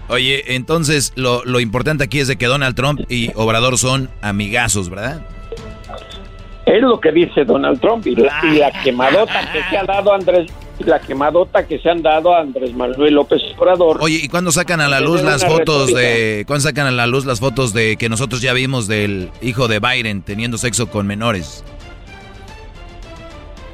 Oye, 0.08 0.54
entonces 0.54 1.12
lo, 1.16 1.44
lo, 1.44 1.60
importante 1.60 2.04
aquí 2.04 2.20
es 2.20 2.28
de 2.28 2.36
que 2.36 2.46
Donald 2.46 2.74
Trump 2.74 3.00
y 3.08 3.30
Obrador 3.34 3.78
son 3.78 4.10
amigazos, 4.22 4.88
¿verdad? 4.88 5.24
Es 6.70 6.80
lo 6.82 7.00
que 7.00 7.10
dice 7.10 7.44
Donald 7.44 7.80
Trump 7.80 8.06
y 8.06 8.14
la, 8.14 8.70
quemadota 8.84 9.52
que 9.52 9.60
se 9.68 9.76
ha 9.76 9.82
dado 9.82 10.14
Andrés 10.14 10.48
la 10.86 11.00
quemadota 11.00 11.66
que 11.66 11.78
se 11.80 11.90
han 11.90 12.00
dado 12.00 12.32
a 12.32 12.40
Andrés 12.40 12.72
Manuel 12.74 13.14
López 13.14 13.42
Obrador. 13.58 13.98
Oye, 14.00 14.20
¿y 14.22 14.28
cuándo 14.28 14.52
sacan 14.52 14.80
a 14.80 14.88
la 14.88 15.00
luz 15.00 15.22
las 15.22 15.44
fotos 15.44 15.92
de 15.92 16.44
cuándo 16.46 16.62
sacan 16.62 16.86
a 16.86 16.90
la 16.92 17.08
luz 17.08 17.26
las 17.26 17.40
fotos 17.40 17.74
de 17.74 17.96
que 17.96 18.08
nosotros 18.08 18.40
ya 18.40 18.52
vimos 18.52 18.86
del 18.86 19.30
hijo 19.42 19.66
de 19.66 19.80
Biden 19.80 20.22
teniendo 20.22 20.58
sexo 20.58 20.88
con 20.88 21.08
menores? 21.08 21.64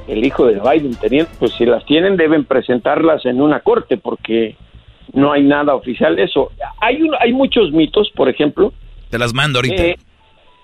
El 0.09 0.25
hijo 0.25 0.47
de 0.47 0.59
Biden 0.59 0.95
teniendo, 0.95 1.31
pues 1.39 1.53
si 1.53 1.67
las 1.67 1.85
tienen 1.85 2.17
deben 2.17 2.45
presentarlas 2.45 3.27
en 3.27 3.43
una 3.43 3.61
corte 3.61 3.99
porque 3.99 4.57
no 5.13 5.33
hay 5.33 5.43
nada 5.43 5.75
oficial 5.75 6.17
de 6.17 6.25
eso. 6.25 6.51
Hay, 6.81 6.99
hay 7.21 7.33
muchos 7.35 7.73
mitos, 7.73 8.11
por 8.17 8.31
ejemplo. 8.31 8.73
Te 9.11 9.19
las 9.19 9.35
mando 9.35 9.59
ahorita. 9.59 9.83
Eh, 9.83 9.97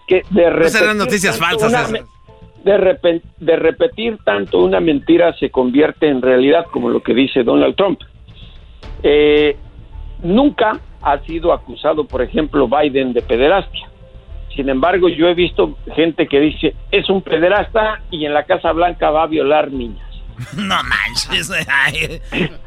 que 0.08 0.22
de 0.30 0.94
noticias 0.94 1.38
falsas. 1.38 1.92
De, 2.64 3.22
de 3.38 3.56
repetir 3.56 4.18
tanto 4.24 4.58
una 4.58 4.80
mentira 4.80 5.34
se 5.38 5.50
convierte 5.50 6.08
en 6.08 6.22
realidad, 6.22 6.66
como 6.72 6.88
lo 6.88 7.02
que 7.02 7.14
dice 7.14 7.42
Donald 7.42 7.76
Trump. 7.76 8.00
Eh, 9.02 9.56
nunca 10.22 10.80
ha 11.02 11.18
sido 11.20 11.52
acusado, 11.52 12.06
por 12.06 12.22
ejemplo, 12.22 12.68
Biden 12.68 13.12
de 13.12 13.22
pederastia. 13.22 13.88
Sin 14.54 14.68
embargo, 14.68 15.08
yo 15.08 15.28
he 15.28 15.34
visto 15.34 15.78
gente 15.94 16.26
que 16.26 16.38
dice 16.38 16.74
es 16.90 17.08
un 17.08 17.22
pederasta 17.22 18.02
y 18.10 18.26
en 18.26 18.34
la 18.34 18.44
Casa 18.44 18.72
Blanca 18.72 19.10
va 19.10 19.24
a 19.24 19.26
violar 19.26 19.70
niñas. 19.70 20.06
No 20.56 20.76
manches, 20.82 21.52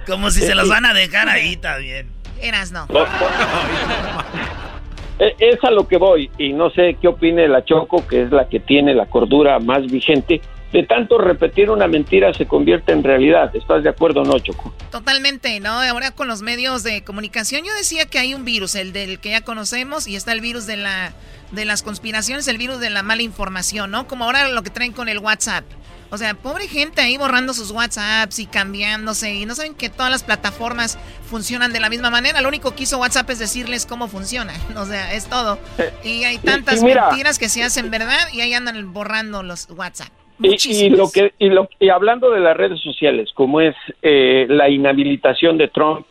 como 0.06 0.30
si 0.30 0.42
se 0.42 0.56
los 0.56 0.70
van 0.70 0.86
a 0.86 0.94
dejar 0.94 1.28
ahí 1.30 1.58
también. 1.58 2.10
Eras 2.42 2.72
no. 2.72 2.88
E, 5.20 5.36
es 5.40 5.64
a 5.64 5.72
lo 5.72 5.88
que 5.88 5.98
voy 5.98 6.30
y 6.38 6.54
no 6.54 6.70
sé 6.70 6.98
qué 7.02 7.08
opine 7.08 7.48
la 7.48 7.64
Choco, 7.64 8.06
que 8.08 8.24
es 8.24 8.32
la 8.32 8.48
que 8.50 8.60
tiene 8.60 8.94
la 8.94 9.06
cordura 9.06 9.60
más 9.60 9.86
vigente. 9.88 10.42
de 10.74 10.84
tanto 10.84 11.18
repetir 11.18 11.70
una 11.70 11.88
mentira 11.88 12.34
se 12.34 12.48
convierte 12.48 12.92
en 12.92 13.02
realidad. 13.02 13.56
¿Estás 13.56 13.84
de 13.84 13.90
acuerdo 13.90 14.24
o 14.24 14.26
no, 14.26 14.38
Choco? 14.40 14.74
Totalmente, 14.92 15.62
¿no? 15.62 15.70
Ahora 15.70 16.12
con 16.12 16.28
los 16.28 16.42
medios 16.42 16.84
de 16.84 17.02
comunicación 17.02 17.64
yo 17.64 17.74
decía 17.78 18.08
que 18.08 18.20
hay 18.20 18.34
un 18.34 18.44
virus, 18.44 18.76
el 18.76 18.92
del 18.92 19.20
que 19.20 19.30
ya 19.30 19.42
conocemos, 19.42 20.06
y 20.06 20.18
está 20.18 20.34
el 20.34 20.42
virus 20.42 20.66
de 20.68 20.76
la 20.76 21.14
de 21.52 21.64
las 21.64 21.84
conspiraciones, 21.84 22.48
el 22.48 22.58
virus 22.58 22.80
de 22.80 22.90
la 22.90 23.04
mala 23.04 23.22
información, 23.22 23.92
¿no? 23.92 24.08
Como 24.08 24.26
ahora 24.26 24.50
lo 24.50 24.64
que 24.64 24.70
traen 24.70 24.92
con 24.92 25.08
el 25.08 25.20
WhatsApp. 25.20 25.64
O 26.12 26.18
sea, 26.18 26.34
pobre 26.36 26.68
gente 26.68 27.02
ahí 27.02 27.18
borrando 27.18 27.54
sus 27.54 27.72
WhatsApps 27.72 28.40
y 28.40 28.46
cambiándose 28.46 29.34
y 29.34 29.46
no 29.46 29.56
saben 29.56 29.76
que 29.76 29.90
todas 29.90 30.12
las 30.12 30.24
plataformas 30.24 30.98
funcionan 31.24 31.74
de 31.74 31.80
la 31.80 31.90
misma 31.90 32.10
manera. 32.10 32.42
Lo 32.42 32.48
único 32.48 32.76
que 32.76 32.84
hizo 32.84 33.00
WhatsApp 33.00 33.30
es 33.32 33.40
decirles 33.40 33.86
cómo 33.86 34.08
funciona. 34.08 34.54
O 34.76 34.86
sea, 34.86 35.14
es 35.14 35.30
todo. 35.30 35.58
Eh, 35.78 35.92
y 36.04 36.24
hay 36.26 36.38
tantas 36.38 36.84
mentiras 36.84 37.40
que 37.40 37.50
se 37.50 37.64
hacen 37.64 37.90
verdad 37.90 38.28
y 38.34 38.42
ahí 38.42 38.54
andan 38.54 38.94
borrando 38.94 39.42
los 39.42 39.70
WhatsApp. 39.70 40.10
Y, 40.40 40.90
lo 40.90 41.10
que 41.10 41.34
y, 41.40 41.50
lo, 41.50 41.70
y 41.80 41.90
hablando 41.90 42.30
de 42.30 42.42
las 42.42 42.58
redes 42.58 42.82
sociales, 42.82 43.30
como 43.34 43.62
es 43.62 43.74
eh, 44.02 44.46
la 44.50 44.70
inhabilitación 44.70 45.58
de 45.58 45.70
Trump, 45.70 46.06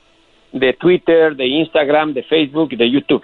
de 0.53 0.73
Twitter, 0.73 1.37
de 1.37 1.47
Instagram, 1.47 2.15
de 2.15 2.23
Facebook 2.23 2.73
y 2.73 2.77
de 2.77 2.91
YouTube. 2.91 3.23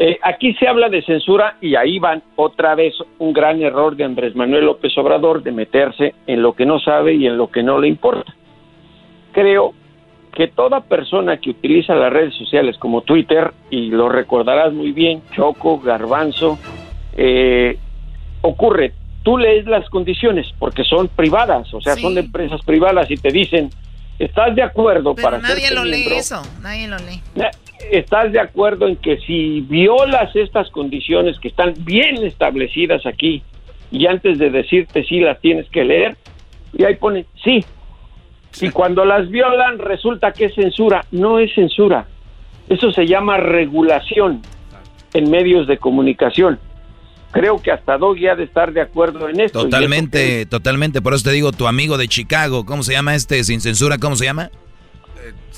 Eh, 0.00 0.16
aquí 0.22 0.54
se 0.54 0.68
habla 0.68 0.88
de 0.88 1.02
censura 1.02 1.56
y 1.60 1.74
ahí 1.74 1.98
van 1.98 2.22
otra 2.36 2.76
vez 2.76 2.94
un 3.18 3.32
gran 3.32 3.60
error 3.60 3.96
de 3.96 4.04
Andrés 4.04 4.36
Manuel 4.36 4.66
López 4.66 4.96
Obrador 4.96 5.42
de 5.42 5.50
meterse 5.50 6.14
en 6.28 6.40
lo 6.40 6.52
que 6.52 6.64
no 6.64 6.78
sabe 6.78 7.14
y 7.14 7.26
en 7.26 7.36
lo 7.36 7.50
que 7.50 7.64
no 7.64 7.80
le 7.80 7.88
importa. 7.88 8.32
Creo 9.32 9.74
que 10.32 10.46
toda 10.46 10.82
persona 10.82 11.38
que 11.38 11.50
utiliza 11.50 11.96
las 11.96 12.12
redes 12.12 12.32
sociales 12.34 12.78
como 12.78 13.00
Twitter, 13.00 13.52
y 13.70 13.90
lo 13.90 14.08
recordarás 14.08 14.72
muy 14.72 14.92
bien, 14.92 15.20
Choco, 15.34 15.80
Garbanzo, 15.80 16.60
eh, 17.16 17.76
ocurre, 18.42 18.92
tú 19.24 19.36
lees 19.36 19.66
las 19.66 19.90
condiciones 19.90 20.46
porque 20.60 20.84
son 20.84 21.08
privadas, 21.08 21.74
o 21.74 21.80
sea, 21.80 21.96
son 21.96 22.14
de 22.14 22.20
empresas 22.20 22.60
privadas 22.64 23.10
y 23.10 23.16
te 23.16 23.30
dicen, 23.32 23.68
¿estás 24.20 24.54
de 24.54 24.62
acuerdo 24.62 25.16
Pero 25.16 25.24
para 25.26 25.38
nadie 25.38 25.72
lo 25.74 25.84
lee 25.84 26.06
eso, 26.12 26.40
nadie 26.62 26.86
lo 26.86 26.98
lee. 26.98 27.20
¿Estás 27.90 28.32
de 28.32 28.40
acuerdo 28.40 28.86
en 28.86 28.96
que 28.96 29.18
si 29.18 29.60
violas 29.60 30.34
estas 30.34 30.70
condiciones 30.70 31.38
que 31.38 31.48
están 31.48 31.74
bien 31.78 32.24
establecidas 32.24 33.06
aquí 33.06 33.42
y 33.90 34.06
antes 34.06 34.38
de 34.38 34.50
decirte 34.50 35.04
sí 35.04 35.20
las 35.20 35.40
tienes 35.40 35.68
que 35.70 35.84
leer? 35.84 36.16
Y 36.76 36.84
ahí 36.84 36.96
pone 36.96 37.26
sí. 37.42 37.64
Y 38.60 38.70
cuando 38.70 39.04
las 39.04 39.28
violan 39.30 39.78
resulta 39.78 40.32
que 40.32 40.46
es 40.46 40.54
censura. 40.54 41.04
No 41.10 41.38
es 41.38 41.54
censura. 41.54 42.06
Eso 42.68 42.90
se 42.92 43.06
llama 43.06 43.38
regulación 43.38 44.42
en 45.14 45.30
medios 45.30 45.66
de 45.66 45.78
comunicación. 45.78 46.58
Creo 47.30 47.60
que 47.60 47.70
hasta 47.70 47.98
Doggy 47.98 48.28
ha 48.28 48.36
de 48.36 48.44
estar 48.44 48.72
de 48.72 48.80
acuerdo 48.80 49.28
en 49.28 49.40
esto. 49.40 49.62
Totalmente, 49.62 50.46
totalmente. 50.46 51.02
Por 51.02 51.14
eso 51.14 51.24
te 51.24 51.32
digo, 51.32 51.52
tu 51.52 51.66
amigo 51.66 51.98
de 51.98 52.08
Chicago, 52.08 52.64
¿cómo 52.64 52.82
se 52.82 52.92
llama 52.92 53.14
este 53.14 53.44
sin 53.44 53.60
censura? 53.60 53.98
¿Cómo 53.98 54.16
se 54.16 54.24
llama? 54.24 54.50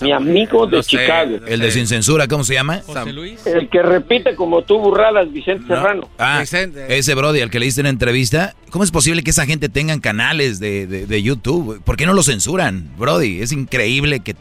Mi 0.01 0.13
amigo 0.13 0.67
de 0.67 0.83
Chicago. 0.83 1.39
el 1.47 1.61
de 1.61 1.71
Sin 1.71 1.87
Censura, 1.87 2.27
¿cómo 2.27 2.45
se 2.45 2.55
llama? 2.55 2.81
José 2.87 3.13
Luis. 3.13 3.47
El 3.47 3.69
que 3.69 3.83
repite 3.83 4.35
como 4.35 4.63
tú 4.63 4.79
burradas, 4.79 5.31
Vicente 5.33 5.67
Serrano. 5.67 6.09
Ah, 6.19 6.43
ese 6.43 7.15
Brody, 7.15 7.41
al 7.41 7.51
que 7.51 7.59
le 7.59 7.67
diste 7.67 7.81
una 7.81 7.91
entrevista. 7.91 8.55
¿Cómo 8.71 8.85
es 8.85 8.91
posible 8.91 9.23
que 9.23 9.31
esa 9.31 9.47
gente 9.47 9.69
tengan 9.69 10.01
canales 10.01 10.61
de, 10.61 10.87
de, 10.87 11.23
YouTube? 11.23 11.83
¿Por 11.83 11.97
qué 11.97 12.07
no 12.07 12.15
lo 12.15 12.23
censuran, 12.23 12.91
Brody? 12.97 13.43
Es 13.43 13.53
increíble 13.53 14.21
que 14.21 14.37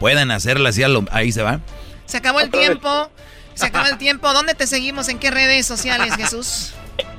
puedan 0.00 0.30
hacerla 0.30 0.70
así. 0.70 0.82
Ahí 1.10 1.32
se 1.32 1.42
va. 1.42 1.60
Se 2.06 2.18
acabó 2.18 2.40
el 2.40 2.50
tiempo. 2.50 3.10
Se 3.54 3.66
acabó 3.66 3.86
el 3.88 3.98
tiempo. 3.98 4.32
¿Dónde 4.32 4.54
te 4.54 4.66
seguimos? 4.66 5.08
¿En 5.08 5.18
qué 5.18 5.30
redes 5.30 5.66
sociales, 5.66 6.14
Jesús? 6.18 6.74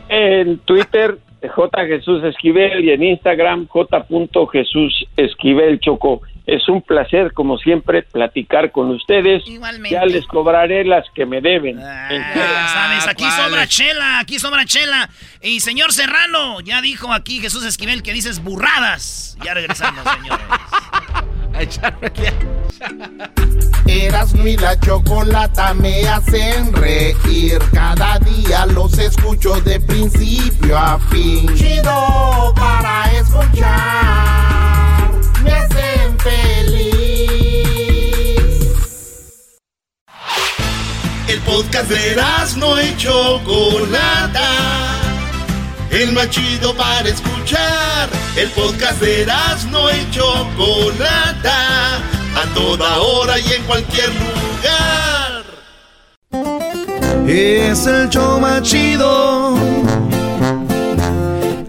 En 0.09 0.59
Twitter, 0.59 1.17
J. 1.47 1.85
Jesús 1.85 2.23
Esquivel 2.23 2.83
y 2.83 2.91
en 2.91 3.03
Instagram, 3.03 3.67
J. 3.67 4.05
Jesús 4.51 5.05
Esquivel 5.17 5.79
Choco. 5.79 6.21
Es 6.45 6.69
un 6.69 6.81
placer, 6.81 7.33
como 7.33 7.57
siempre, 7.57 8.03
platicar 8.03 8.71
con 8.71 8.91
ustedes. 8.91 9.43
Igualmente. 9.47 9.95
Ya 9.95 10.05
les 10.05 10.27
cobraré 10.27 10.85
las 10.85 11.05
que 11.15 11.25
me 11.25 11.41
deben. 11.41 11.79
Ah, 11.81 12.67
sabes, 12.71 13.07
aquí 13.07 13.25
sobra 13.31 13.67
chela, 13.67 14.19
aquí 14.19 14.37
sobra 14.37 14.65
chela. 14.65 15.09
Y 15.41 15.59
señor 15.59 15.91
Serrano, 15.91 16.61
ya 16.61 16.81
dijo 16.81 17.11
aquí 17.11 17.39
Jesús 17.39 17.65
Esquivel 17.65 18.03
que 18.03 18.13
dices 18.13 18.43
burradas. 18.43 19.37
Ya 19.43 19.53
regresamos, 19.55 20.03
señores. 20.21 20.45
Eras 23.87 24.33
mi 24.35 24.57
la 24.57 24.79
chocolata 24.79 25.73
me 25.73 26.07
hacen 26.07 26.73
reír. 26.73 27.59
Cada 27.73 28.19
día 28.19 28.65
los 28.67 28.97
escucho 28.99 29.61
de 29.61 29.79
principio 29.79 30.77
a 30.77 30.99
fin. 31.09 31.47
Chido 31.55 32.53
para 32.55 33.11
escuchar. 33.13 35.11
Me 35.43 35.51
hacen 35.51 35.94
El 41.27 41.39
podcast 41.41 41.89
de 41.89 42.15
no 42.57 42.77
hecho 42.77 43.41
Chocolata 43.43 44.95
el 45.95 46.11
más 46.11 46.29
chido 46.29 46.75
para 46.75 47.07
escuchar. 47.07 48.09
El 48.35 48.49
podcast 48.49 48.99
de 48.99 49.25
no 49.71 49.89
y 49.89 50.11
Chocolata, 50.11 51.97
a 52.35 52.53
toda 52.53 52.97
hora 52.97 53.39
y 53.39 53.53
en 53.53 53.63
cualquier 53.63 54.09
lugar. 54.09 55.43
Es 57.27 57.87
el 57.87 58.09
show 58.09 58.39
más 58.41 58.61
chido. 58.63 59.55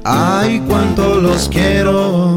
Ay, 0.05 0.61
cuánto 0.67 1.21
los 1.21 1.49
quiero. 1.49 2.37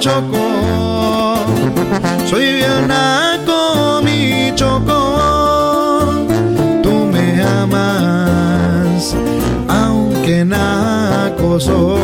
Choco, 0.00 0.38
choco, 0.38 1.36
soy 2.28 2.52
bien 2.54 2.88
naco, 2.88 4.00
mi 4.02 4.52
choco. 4.54 5.18
aunque 9.68 10.44
naco 10.44 11.60
soy. 11.60 11.98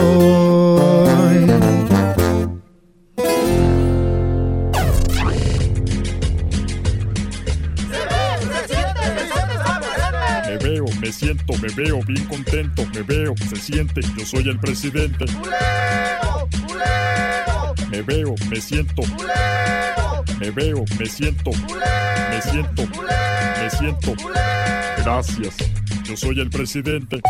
Me 10.46 10.56
veo, 10.58 10.84
me 11.00 11.12
siento, 11.12 11.52
me 11.60 11.68
veo 11.74 12.00
bien 12.06 12.24
contento, 12.26 12.84
me 12.94 13.02
veo, 13.02 13.34
se 13.48 13.56
siente, 13.56 14.00
yo 14.16 14.24
soy 14.26 14.48
el 14.48 14.58
presidente. 14.58 15.26
Me 17.94 18.02
veo, 18.02 18.34
me 18.50 18.60
siento. 18.60 19.02
Me 20.40 20.50
veo, 20.50 20.84
me 20.98 21.06
siento. 21.06 21.52
Me 21.52 22.42
siento. 22.42 22.82
Me 23.62 23.70
siento. 23.70 24.14
Gracias. 24.98 25.56
Yo 26.02 26.16
soy 26.16 26.40
el 26.40 26.50
presidente. 26.50 27.20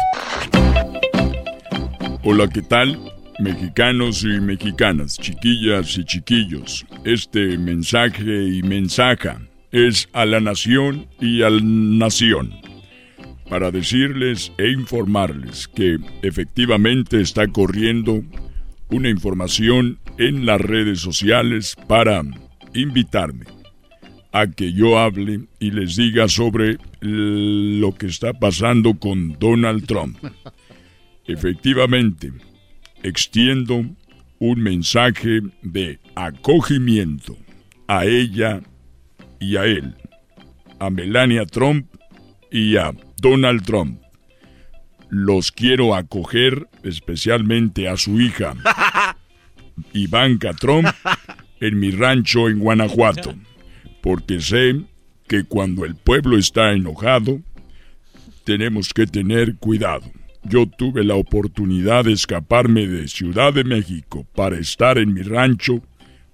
Hola, 2.22 2.48
¿qué 2.48 2.62
tal? 2.62 2.98
Mexicanos 3.40 4.24
y 4.24 4.40
mexicanas, 4.40 5.18
chiquillas 5.18 5.98
y 5.98 6.04
chiquillos, 6.06 6.86
este 7.04 7.58
mensaje 7.58 8.44
y 8.44 8.62
mensaja 8.62 9.42
es 9.70 10.08
a 10.14 10.24
la 10.24 10.40
nación 10.40 11.08
y 11.20 11.42
al 11.42 11.98
nación 11.98 12.54
para 13.50 13.70
decirles 13.70 14.50
e 14.56 14.70
informarles 14.70 15.68
que 15.68 15.98
efectivamente 16.22 17.20
está 17.20 17.46
corriendo 17.48 18.22
una 18.90 19.08
información 19.08 19.98
en 20.18 20.46
las 20.46 20.60
redes 20.60 21.00
sociales 21.00 21.76
para 21.88 22.22
invitarme 22.74 23.46
a 24.32 24.48
que 24.48 24.72
yo 24.72 24.98
hable 24.98 25.42
y 25.60 25.70
les 25.70 25.94
diga 25.96 26.28
sobre 26.28 26.78
lo 27.00 27.94
que 27.94 28.06
está 28.06 28.32
pasando 28.32 28.98
con 28.98 29.38
Donald 29.38 29.86
Trump. 29.86 30.18
Efectivamente, 31.26 32.32
extiendo 33.02 33.84
un 34.40 34.60
mensaje 34.60 35.40
de 35.62 36.00
acogimiento 36.16 37.36
a 37.86 38.04
ella 38.06 38.60
y 39.38 39.56
a 39.56 39.66
él, 39.66 39.94
a 40.80 40.90
Melania 40.90 41.46
Trump 41.46 41.86
y 42.50 42.76
a 42.76 42.92
Donald 43.20 43.64
Trump. 43.64 44.03
Los 45.14 45.52
quiero 45.52 45.94
acoger, 45.94 46.66
especialmente 46.82 47.88
a 47.88 47.96
su 47.96 48.20
hija, 48.20 48.54
Ivanka 49.92 50.52
Trump, 50.54 50.88
en 51.60 51.78
mi 51.78 51.92
rancho 51.92 52.48
en 52.48 52.58
Guanajuato, 52.58 53.34
porque 54.02 54.40
sé 54.40 54.80
que 55.28 55.44
cuando 55.44 55.84
el 55.84 55.94
pueblo 55.94 56.36
está 56.36 56.72
enojado, 56.72 57.40
tenemos 58.42 58.92
que 58.92 59.06
tener 59.06 59.54
cuidado. 59.56 60.10
Yo 60.42 60.66
tuve 60.66 61.04
la 61.04 61.14
oportunidad 61.14 62.04
de 62.04 62.12
escaparme 62.12 62.88
de 62.88 63.06
Ciudad 63.06 63.54
de 63.54 63.62
México 63.62 64.26
para 64.34 64.58
estar 64.58 64.98
en 64.98 65.14
mi 65.14 65.22
rancho, 65.22 65.80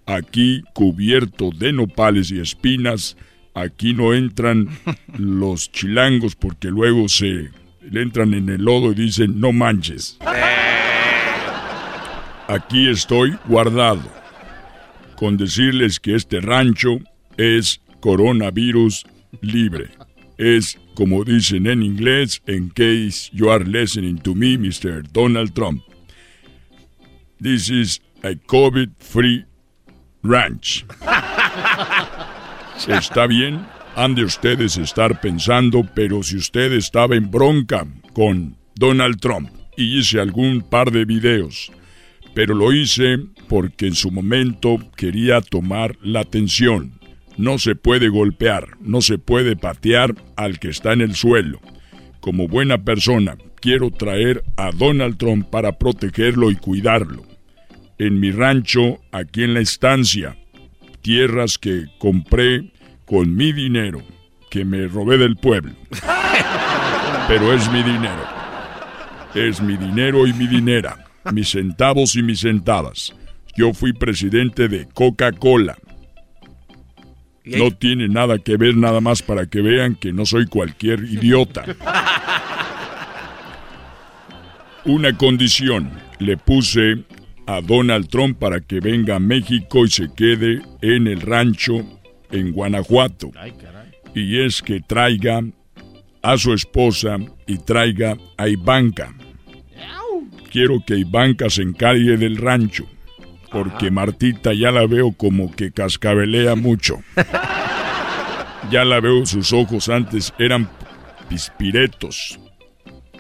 aquí 0.07 0.63
cubierto 0.73 1.51
de 1.51 1.75
nopales 1.75 2.31
y 2.31 2.41
espinas. 2.41 3.17
Aquí 3.53 3.93
no 3.93 4.15
entran 4.15 4.69
los 5.19 5.71
chilangos 5.71 6.35
porque 6.35 6.69
luego 6.69 7.09
se 7.09 7.51
le 7.83 8.03
entran 8.03 8.35
en 8.35 8.49
el 8.49 8.65
lodo 8.65 8.93
y 8.93 8.95
dicen 8.95 9.41
no 9.41 9.53
manches. 9.53 10.19
Aquí 12.49 12.89
estoy 12.89 13.39
guardado. 13.47 14.03
Con 15.17 15.37
decirles 15.37 16.01
que 16.01 16.17
este 16.17 16.41
rancho 16.41 16.99
es 17.37 17.81
coronavirus 18.01 19.07
libre. 19.43 19.91
Es 20.39 20.79
como 20.95 21.25
dicen 21.25 21.67
en 21.67 21.83
inglés, 21.83 22.43
in 22.47 22.71
case 22.71 23.31
you 23.33 23.51
are 23.51 23.65
listening 23.65 24.19
to 24.19 24.35
me, 24.35 24.57
Mr. 24.57 25.03
Donald 25.13 25.55
Trump. 25.55 25.83
This 27.41 27.71
is 27.71 28.01
a 28.23 28.35
COVID-free 28.35 29.45
ranch. 30.23 30.85
Está 32.89 33.27
bien, 33.27 33.67
han 34.05 34.15
de 34.15 34.25
ustedes 34.25 34.77
estar 34.79 35.21
pensando, 35.21 35.87
pero 35.95 36.23
si 36.23 36.37
usted 36.37 36.73
estaba 36.73 37.17
en 37.17 37.31
bronca 37.31 37.87
con 38.13 38.57
Donald 38.75 39.21
Trump 39.21 39.51
y 39.77 39.99
hice 39.99 40.21
algún 40.21 40.63
par 40.63 40.91
de 40.91 41.05
videos, 41.05 41.71
pero 42.35 42.55
lo 42.55 42.73
hice 42.73 43.19
porque 43.49 43.87
en 43.87 43.95
su 43.95 44.11
momento 44.11 44.79
quería 44.97 45.41
tomar 45.41 45.97
la 46.03 46.21
atención 46.21 47.01
no 47.41 47.59
se 47.59 47.75
puede 47.75 48.11
golpear, 48.11 48.77
no 48.81 49.01
se 49.01 49.17
puede 49.17 49.57
patear 49.57 50.15
al 50.37 50.59
que 50.59 50.69
está 50.69 50.93
en 50.93 51.01
el 51.01 51.15
suelo. 51.15 51.59
Como 52.21 52.49
buena 52.49 52.85
persona, 52.85 53.39
quiero 53.61 53.91
traer 53.91 54.45
a 54.57 54.71
Donald 54.73 55.17
Trump 55.17 55.49
para 55.49 55.79
protegerlo 55.79 56.51
y 56.51 56.57
cuidarlo. 56.57 57.25
En 57.99 58.21
mi 58.21 58.31
rancho, 58.31 59.01
aquí 59.11 59.43
en 59.43 59.55
la 59.55 59.61
estancia, 59.61 60.37
tierras 61.01 61.57
que 61.57 61.87
compré 61.99 62.71
con 63.11 63.37
mi 63.37 63.53
dinero, 63.53 64.01
que 64.51 64.65
me 64.65 64.87
robé 64.87 65.19
del 65.19 65.37
pueblo. 65.37 65.73
Pero 67.29 67.53
es 67.53 67.71
mi 67.73 67.83
dinero. 67.83 68.25
Es 69.35 69.61
mi 69.61 69.77
dinero 69.77 70.29
y 70.29 70.33
mi 70.33 70.47
dinera, 70.47 71.05
mis 71.33 71.51
centavos 71.51 72.15
y 72.15 72.23
mis 72.23 72.41
centavas. 72.41 73.13
Yo 73.57 73.75
fui 73.75 73.93
presidente 73.93 74.69
de 74.69 74.87
Coca-Cola 74.95 75.77
no 77.45 77.71
tiene 77.71 78.09
nada 78.09 78.39
que 78.39 78.57
ver, 78.57 78.77
nada 78.77 79.01
más 79.01 79.23
para 79.23 79.47
que 79.47 79.61
vean 79.61 79.95
que 79.95 80.13
no 80.13 80.27
soy 80.27 80.47
cualquier 80.47 81.01
idiota. 81.01 81.65
Una 84.85 85.17
condición 85.17 85.91
le 86.19 86.37
puse 86.37 87.05
a 87.47 87.61
Donald 87.61 88.09
Trump 88.09 88.39
para 88.39 88.61
que 88.61 88.81
venga 88.81 89.17
a 89.17 89.21
México 89.21 89.85
y 89.85 89.91
se 89.91 90.13
quede 90.15 90.63
en 90.81 91.07
el 91.07 91.21
rancho 91.21 92.00
en 92.31 92.53
Guanajuato. 92.53 93.31
Y 94.15 94.41
es 94.41 94.63
que 94.63 94.81
traiga 94.81 95.43
a 96.23 96.37
su 96.37 96.53
esposa 96.53 97.19
y 97.47 97.59
traiga 97.59 98.17
a 98.37 98.49
Ivanka. 98.49 99.15
Quiero 100.51 100.83
que 100.85 100.97
Ivanka 100.97 101.49
se 101.49 101.63
encargue 101.63 102.17
del 102.17 102.37
rancho 102.37 102.87
porque 103.51 103.91
Martita 103.91 104.53
ya 104.53 104.71
la 104.71 104.87
veo 104.87 105.13
como 105.13 105.51
que 105.55 105.73
cascabelea 105.73 106.55
mucho. 106.57 107.03
Ya 108.71 108.85
la 108.85 109.01
veo, 109.01 109.27
sus 109.27 109.53
ojos 109.53 109.89
antes 109.89 110.33
eran 110.39 110.69
pispiretos. 111.29 112.39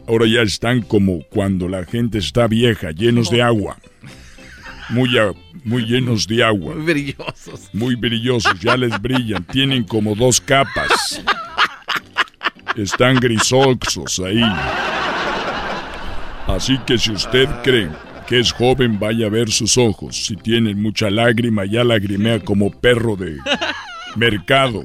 Ahora 0.06 0.26
ya 0.26 0.42
están 0.42 0.82
como 0.82 1.22
cuando 1.30 1.66
la 1.66 1.84
gente 1.86 2.18
está 2.18 2.46
vieja, 2.46 2.92
llenos 2.92 3.30
de 3.30 3.42
agua. 3.42 3.78
Muy, 4.90 5.10
muy 5.64 5.84
llenos 5.84 6.26
de 6.26 6.42
agua. 6.42 6.74
Muy 6.74 6.84
brillosos. 6.84 7.70
Muy 7.72 7.94
brillosos, 7.94 8.58
ya 8.60 8.76
les 8.76 9.00
brillan. 9.00 9.44
Tienen 9.44 9.84
como 9.84 10.14
dos 10.14 10.40
capas. 10.40 11.22
Están 12.76 13.16
grisoxos 13.16 14.18
ahí. 14.20 14.42
Así 16.46 16.78
que 16.86 16.98
si 16.98 17.12
usted 17.12 17.48
cree 17.62 17.88
que 18.26 18.40
es 18.40 18.52
joven, 18.52 18.98
vaya 18.98 19.26
a 19.26 19.30
ver 19.30 19.50
sus 19.50 19.78
ojos. 19.78 20.24
Si 20.24 20.36
tienen 20.36 20.82
mucha 20.82 21.10
lágrima, 21.10 21.64
ya 21.64 21.84
lagrimea 21.84 22.40
como 22.40 22.70
perro 22.70 23.16
de 23.16 23.38
mercado. 24.16 24.84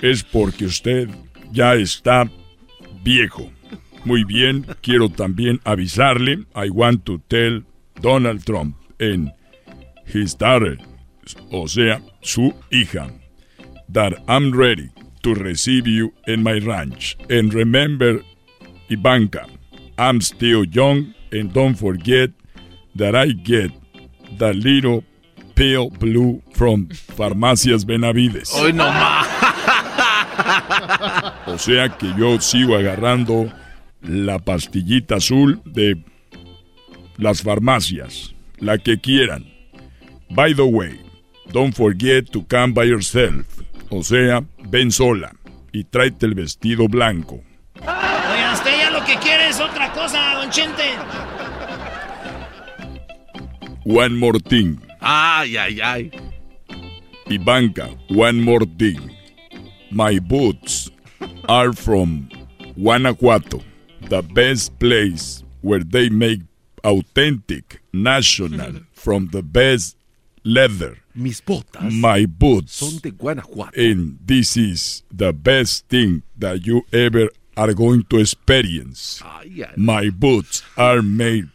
Es 0.00 0.24
porque 0.24 0.64
usted 0.64 1.08
ya 1.52 1.74
está 1.74 2.28
viejo. 3.04 3.50
Muy 4.04 4.24
bien, 4.24 4.66
quiero 4.82 5.08
también 5.08 5.60
avisarle, 5.64 6.44
I 6.54 6.70
want 6.70 7.04
to 7.04 7.20
tell 7.28 7.64
Donald 8.00 8.44
Trump 8.44 8.76
en 8.98 9.32
his 10.06 10.34
daughter, 10.34 10.78
o 11.50 11.66
sea, 11.66 12.00
su 12.22 12.52
hija, 12.70 13.10
that 13.88 14.14
I'm 14.28 14.52
ready 14.52 14.90
to 15.22 15.34
receive 15.34 15.86
you 15.86 16.12
in 16.26 16.42
my 16.42 16.58
ranch. 16.58 17.16
And 17.28 17.52
remember, 17.52 18.22
Ivanka, 18.88 19.46
I'm 19.98 20.20
still 20.20 20.64
young 20.64 21.14
and 21.32 21.52
don't 21.52 21.74
forget 21.74 22.30
that 22.94 23.14
I 23.14 23.32
get 23.32 23.72
the 24.38 24.52
little 24.52 25.04
pale 25.54 25.90
blue 25.90 26.42
from 26.52 26.88
Farmacias 26.88 27.84
Benavides. 27.84 28.52
Hoy 28.52 28.72
no 28.72 28.84
más. 28.84 29.26
O 31.46 31.58
sea 31.58 31.96
que 31.96 32.12
yo 32.16 32.40
sigo 32.40 32.76
agarrando 32.76 33.50
la 34.02 34.38
pastillita 34.38 35.16
azul 35.16 35.60
de 35.64 36.04
las 37.16 37.42
farmacias, 37.42 38.34
la 38.58 38.78
que 38.78 38.98
quieran. 38.98 39.44
By 40.30 40.52
the 40.52 40.66
way, 40.66 40.98
don't 41.52 41.74
forget 41.74 42.32
to 42.32 42.42
come 42.42 42.72
by 42.72 42.84
yourself. 42.84 43.44
O 43.90 44.02
sea, 44.02 44.44
ven 44.68 44.90
sola 44.90 45.32
y 45.72 45.84
tráete 45.84 46.26
el 46.26 46.34
vestido 46.34 46.88
blanco. 46.88 47.42
Oiga, 47.80 48.52
usted 48.54 48.76
ya 48.78 48.90
lo 48.90 49.04
que 49.04 49.16
quiere 49.18 49.48
es 49.48 49.60
otra 49.60 49.92
cosa, 49.92 50.34
don 50.34 50.50
Chente. 50.50 50.82
One 53.84 54.16
more 54.18 54.40
thing. 54.40 54.80
Ay, 55.00 55.56
ay, 55.56 55.80
ay. 55.80 56.10
Ivanka, 57.28 57.88
one 58.08 58.40
more 58.40 58.66
thing. 58.78 58.98
My 59.92 60.18
boots 60.18 60.90
are 61.48 61.72
from 61.72 62.28
Guanajuato, 62.76 63.62
the 64.08 64.22
best 64.22 64.76
place 64.78 65.44
where 65.60 65.84
they 65.84 66.08
make 66.08 66.40
authentic, 66.86 67.80
national, 67.92 68.80
from 68.92 69.28
the 69.32 69.42
best 69.42 69.96
leather. 70.44 70.98
Mis 71.14 71.40
botas 71.40 71.90
My 71.92 72.26
boots. 72.26 72.74
son 72.76 72.98
de 73.02 73.10
Guanajuato. 73.10 73.72
And 73.80 74.18
this 74.24 74.56
is 74.56 75.02
the 75.10 75.32
best 75.32 75.88
thing 75.88 76.22
that 76.38 76.64
you 76.66 76.82
ever 76.92 77.28
are 77.56 77.72
going 77.74 78.04
to 78.10 78.18
experience. 78.20 79.20
Ay, 79.24 79.64
ay. 79.64 79.72
My 79.76 80.10
boots 80.10 80.62
are 80.76 81.02
made 81.02 81.48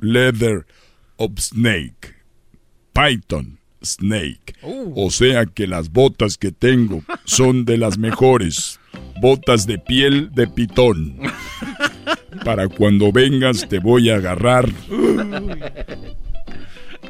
leather 0.00 0.64
of 1.18 1.38
snake. 1.40 2.14
Python 2.94 3.58
snake. 3.82 4.54
O 4.62 5.10
sea 5.10 5.44
que 5.46 5.66
las 5.66 5.88
botas 5.88 6.36
que 6.38 6.52
tengo 6.52 7.02
son 7.24 7.64
de 7.64 7.76
las 7.76 7.98
mejores. 7.98 8.78
Botas 9.20 9.66
de 9.66 9.78
piel 9.78 10.30
de 10.34 10.46
pitón. 10.46 11.18
Para 12.44 12.68
cuando 12.68 13.12
vengas 13.12 13.68
te 13.68 13.78
voy 13.78 14.10
a 14.10 14.16
agarrar 14.16 14.68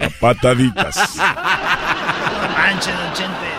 a 0.00 0.08
pataditas. 0.20 1.16
Manche, 2.56 2.90
don 2.90 3.12
Chente. 3.14 3.52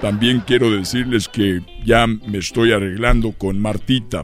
También 0.00 0.42
quiero 0.46 0.70
decirles 0.70 1.28
que 1.28 1.60
ya 1.84 2.06
me 2.06 2.38
estoy 2.38 2.72
arreglando 2.72 3.32
con 3.32 3.60
Martita. 3.60 4.22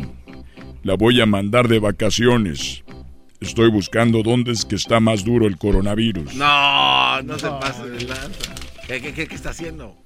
La 0.82 0.94
voy 0.94 1.20
a 1.20 1.26
mandar 1.26 1.68
de 1.68 1.78
vacaciones. 1.78 2.82
Estoy 3.40 3.70
buscando 3.70 4.22
dónde 4.22 4.52
es 4.52 4.64
que 4.64 4.76
está 4.76 5.00
más 5.00 5.24
duro 5.24 5.46
el 5.46 5.58
coronavirus. 5.58 6.34
No, 6.34 7.22
no 7.22 7.38
se 7.38 7.48
pase 7.48 7.88
de 7.90 8.04
lanza. 8.06 8.54
¿Qué, 8.86 9.00
qué, 9.00 9.12
qué, 9.12 9.26
qué 9.26 9.34
está 9.34 9.50
haciendo? 9.50 9.96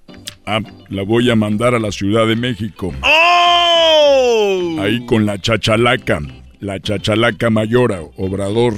Ah, 0.47 0.61
la 0.89 1.03
voy 1.03 1.31
a 1.31 1.37
mandar 1.37 1.75
a 1.75 1.79
la 1.79 1.93
Ciudad 1.93 2.27
de 2.27 2.35
México. 2.35 2.95
¡Oh! 3.03 4.77
Ahí 4.81 5.05
con 5.05 5.27
la 5.27 5.39
chachalaca. 5.39 6.21
La 6.61 6.81
chachalaca 6.81 7.51
mayora, 7.51 8.01
Obrador. 8.17 8.75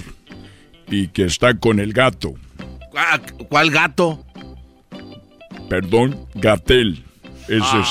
Y 0.88 1.08
que 1.08 1.24
está 1.24 1.54
con 1.54 1.78
el 1.78 1.92
gato. 1.92 2.34
¿Cuál, 2.90 3.22
cuál 3.48 3.70
gato? 3.70 4.24
Perdón, 5.68 6.26
Gatel. 6.34 7.02
Eso 7.48 7.80
es. 7.80 7.88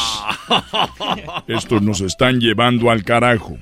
Estos 1.47 1.81
nos 1.81 2.01
están 2.01 2.39
llevando 2.39 2.91
al 2.91 3.03
carajo. 3.03 3.57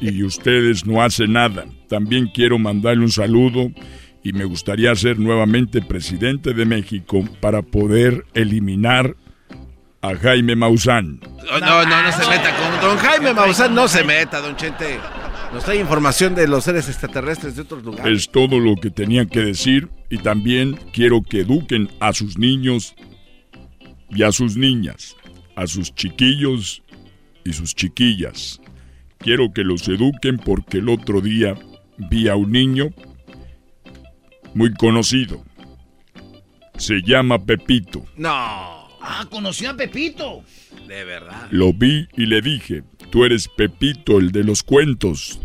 Y 0.00 0.22
ustedes 0.22 0.86
no 0.86 1.02
hacen 1.02 1.32
nada. 1.32 1.66
También 1.88 2.30
quiero 2.32 2.58
mandarle 2.58 3.04
un 3.04 3.10
saludo 3.10 3.70
y 4.22 4.32
me 4.32 4.44
gustaría 4.44 4.94
ser 4.94 5.18
nuevamente 5.18 5.82
presidente 5.82 6.54
de 6.54 6.64
México 6.64 7.24
para 7.40 7.62
poder 7.62 8.24
eliminar 8.34 9.16
a 10.02 10.14
Jaime 10.14 10.56
Maussan. 10.56 11.20
No, 11.20 11.60
no, 11.60 11.84
no, 11.84 12.12
se 12.12 12.28
meta 12.28 12.56
con 12.56 12.80
don 12.80 12.98
Jaime 12.98 13.34
Maussan, 13.34 13.74
no 13.74 13.88
se 13.88 14.04
meta, 14.04 14.40
don 14.40 14.56
Chente. 14.56 14.98
Nos 15.52 15.64
trae 15.64 15.78
información 15.78 16.34
de 16.34 16.46
los 16.46 16.64
seres 16.64 16.88
extraterrestres 16.88 17.56
de 17.56 17.62
otros 17.62 17.82
lugares. 17.82 18.18
Es 18.18 18.30
todo 18.30 18.58
lo 18.58 18.76
que 18.76 18.90
tenía 18.90 19.24
que 19.26 19.40
decir 19.40 19.88
y 20.10 20.18
también 20.18 20.78
quiero 20.92 21.22
que 21.22 21.40
eduquen 21.40 21.88
a 22.00 22.12
sus 22.12 22.38
niños 22.38 22.94
y 24.10 24.22
a 24.22 24.32
sus 24.32 24.56
niñas, 24.56 25.16
a 25.56 25.66
sus 25.66 25.94
chiquillos 25.94 26.82
y 27.44 27.54
sus 27.54 27.74
chiquillas. 27.74 28.60
Quiero 29.18 29.52
que 29.52 29.64
los 29.64 29.88
eduquen 29.88 30.36
porque 30.36 30.78
el 30.78 30.90
otro 30.90 31.20
día 31.20 31.54
vi 31.96 32.28
a 32.28 32.36
un 32.36 32.52
niño 32.52 32.90
muy 34.54 34.72
conocido. 34.74 35.44
Se 36.76 37.02
llama 37.02 37.44
Pepito. 37.44 38.04
No. 38.16 38.30
Ah, 39.00 39.26
conoció 39.30 39.70
a 39.70 39.76
Pepito. 39.76 40.42
De 40.86 41.04
verdad. 41.04 41.48
Lo 41.50 41.72
vi 41.72 42.08
y 42.16 42.26
le 42.26 42.40
dije, 42.40 42.82
tú 43.10 43.24
eres 43.24 43.48
Pepito, 43.48 44.18
el 44.18 44.32
de 44.32 44.44
los 44.44 44.62
cuentos. 44.62 45.40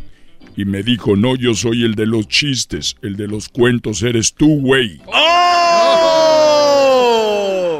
Y 0.55 0.65
me 0.65 0.83
dijo, 0.83 1.15
no, 1.15 1.35
yo 1.35 1.55
soy 1.55 1.83
el 1.83 1.95
de 1.95 2.05
los 2.05 2.27
chistes, 2.27 2.95
el 3.01 3.15
de 3.15 3.27
los 3.27 3.49
cuentos 3.49 4.03
eres 4.03 4.35
tú, 4.35 4.59
güey. 4.61 5.01
¡Oh! 5.07 5.43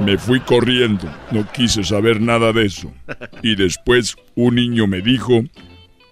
Me 0.04 0.18
fui 0.18 0.40
corriendo, 0.40 1.14
no 1.32 1.48
quise 1.52 1.84
saber 1.84 2.20
nada 2.20 2.52
de 2.52 2.66
eso. 2.66 2.92
Y 3.44 3.56
después 3.56 4.16
un 4.36 4.56
niño 4.56 4.88
me 4.88 5.02
dijo, 5.02 5.44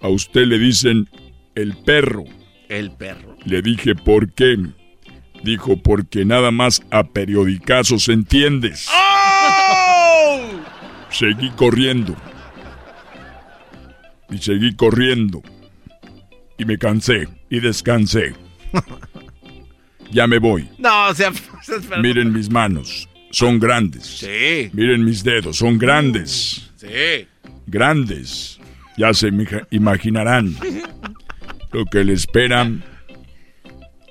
a 0.01 0.07
usted 0.07 0.45
le 0.45 0.59
dicen 0.59 1.09
el 1.55 1.75
perro. 1.75 2.25
El 2.69 2.91
perro. 2.91 3.35
Le 3.43 3.61
dije, 3.61 3.95
¿por 3.95 4.31
qué? 4.31 4.57
Dijo, 5.43 5.77
porque 5.77 6.23
nada 6.25 6.51
más 6.51 6.81
a 6.91 7.03
periodicazos 7.03 8.09
entiendes. 8.09 8.87
¡Oh! 8.93 10.39
Seguí 11.09 11.49
corriendo. 11.51 12.15
Y 14.29 14.37
seguí 14.37 14.75
corriendo. 14.75 15.41
Y 16.57 16.65
me 16.65 16.77
cansé 16.77 17.27
y 17.49 17.59
descansé. 17.59 18.33
ya 20.11 20.27
me 20.27 20.37
voy. 20.37 20.69
No, 20.77 21.07
o 21.09 21.15
sea, 21.15 21.31
Miren 22.01 22.31
mis 22.31 22.49
manos. 22.49 23.09
Son 23.31 23.59
grandes. 23.59 24.05
Sí. 24.05 24.69
Miren 24.73 25.03
mis 25.03 25.23
dedos. 25.23 25.57
Son 25.57 25.77
grandes. 25.77 26.69
Sí. 26.75 27.27
Grandes. 27.65 28.59
Ya 28.97 29.13
se 29.13 29.29
imag- 29.29 29.65
imaginarán 29.71 30.55
lo 31.71 31.85
que 31.85 32.03
le 32.03 32.13
esperan 32.13 32.83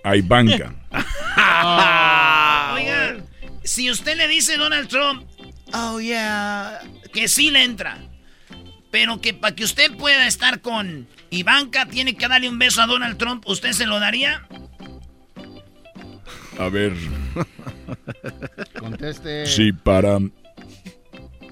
a 0.03 0.17
Ivanka. 0.17 0.75
Oiga, 2.75 3.17
si 3.65 3.91
usted 3.91 4.17
le 4.17 4.29
dice 4.29 4.55
a 4.55 4.59
Donald 4.59 4.89
Trump, 4.89 5.25
oh 5.73 6.01
yeah, 6.01 6.81
que 7.13 7.29
sí 7.29 7.51
le 7.51 7.65
entra, 7.65 7.99
pero 8.91 9.21
que 9.21 9.35
para 9.35 9.55
que 9.55 9.65
usted 9.65 9.97
pueda 9.97 10.27
estar 10.27 10.61
con 10.61 11.07
Ivanka 11.31 11.87
tiene 11.87 12.15
que 12.17 12.27
darle 12.29 12.49
un 12.49 12.59
beso 12.59 12.83
a 12.83 12.87
Donald 12.87 13.17
Trump, 13.19 13.45
¿usted 13.47 13.73
se 13.73 13.87
lo 13.87 14.01
daría? 14.01 14.47
A 16.59 16.69
ver, 16.69 16.93
Conteste. 18.79 19.47
sí, 19.47 19.73
para, 19.73 20.19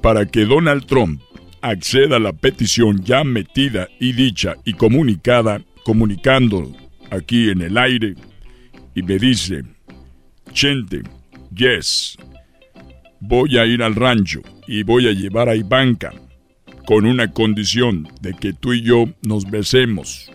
para 0.02 0.26
que 0.26 0.44
Donald 0.44 0.84
Trump 0.86 1.22
acceda 1.62 2.16
a 2.16 2.20
la 2.20 2.32
petición 2.32 3.02
ya 3.04 3.24
metida 3.24 3.88
y 3.98 4.12
dicha 4.12 4.56
y 4.64 4.74
comunicada, 4.74 5.62
comunicando 5.84 6.76
aquí 7.10 7.50
en 7.50 7.62
el 7.62 7.78
aire, 7.78 8.16
y 8.98 9.02
me 9.04 9.16
dice, 9.16 9.62
Chente, 10.52 11.02
yes, 11.54 12.16
voy 13.20 13.56
a 13.56 13.64
ir 13.64 13.80
al 13.80 13.94
rancho 13.94 14.40
y 14.66 14.82
voy 14.82 15.06
a 15.06 15.12
llevar 15.12 15.48
a 15.48 15.54
Ivanka 15.54 16.12
con 16.84 17.06
una 17.06 17.30
condición 17.30 18.08
de 18.20 18.34
que 18.34 18.52
tú 18.52 18.72
y 18.72 18.82
yo 18.82 19.04
nos 19.22 19.48
besemos. 19.48 20.32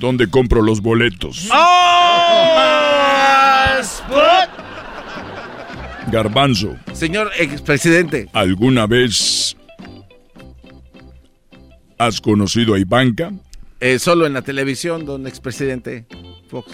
¿Dónde 0.00 0.30
compro 0.30 0.62
los 0.62 0.80
boletos? 0.80 1.50
Garbanzo, 6.10 6.78
Señor 6.94 7.30
expresidente. 7.38 8.30
¿alguna 8.32 8.86
vez 8.86 9.54
has 11.98 12.22
conocido 12.22 12.72
a 12.72 12.78
Ivanka? 12.78 13.32
Eh, 13.80 13.98
solo 13.98 14.26
en 14.26 14.32
la 14.34 14.42
televisión, 14.42 15.06
don 15.06 15.26
expresidente 15.26 16.06
Fox. 16.50 16.72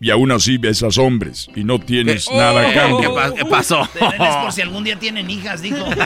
Y 0.00 0.10
aún 0.10 0.30
así 0.32 0.58
besas 0.58 0.98
hombres 0.98 1.48
y 1.54 1.64
no 1.64 1.78
tienes 1.80 2.26
¿Qué? 2.28 2.36
nada 2.36 2.60
a 2.62 2.70
Oh, 2.70 2.74
cambio. 2.74 3.00
¿qué 3.00 3.08
pa- 3.14 3.32
qué 3.34 3.44
pasó? 3.46 3.82
Es 3.82 4.36
por 4.42 4.52
si 4.52 4.60
algún 4.62 4.84
día 4.84 4.98
tienen 4.98 5.30
hijas, 5.30 5.62
dijo. 5.62 5.78
Hombre 5.84 6.00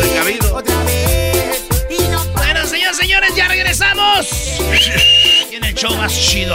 precavido. 0.00 0.62
Bueno, 2.34 2.66
señores, 2.66 2.96
señores, 2.98 3.34
ya 3.34 3.48
regresamos. 3.48 4.28
Tiene 5.48 5.68
el 5.70 5.74
show 5.74 5.96
más 5.96 6.12
chido. 6.12 6.54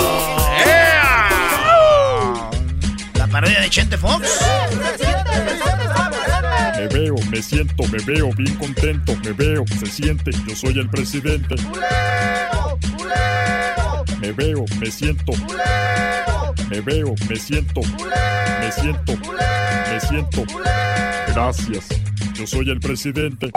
La 3.15 3.27
parodia 3.27 3.59
de 3.61 3.69
Chente 3.69 3.97
Fox. 3.97 4.27
Me 6.81 6.87
veo, 6.87 7.15
me 7.29 7.43
siento, 7.43 7.83
me 7.91 7.99
veo 8.05 8.31
bien 8.33 8.55
contento, 8.55 9.15
me 9.23 9.33
veo, 9.33 9.63
se 9.79 9.85
siente, 9.85 10.31
yo 10.47 10.55
soy 10.55 10.79
el 10.79 10.89
presidente. 10.89 11.53
Me 14.19 14.31
veo, 14.31 14.65
me 14.79 14.89
siento. 14.89 15.31
Me 16.71 16.81
veo, 16.81 17.13
me 17.29 17.35
siento. 17.35 17.81
Me 17.81 18.71
siento. 18.71 19.13
Me 19.91 19.99
siento. 19.99 20.43
Gracias. 21.27 21.87
Yo 22.33 22.47
soy 22.47 22.71
el 22.71 22.79
presidente. 22.79 23.51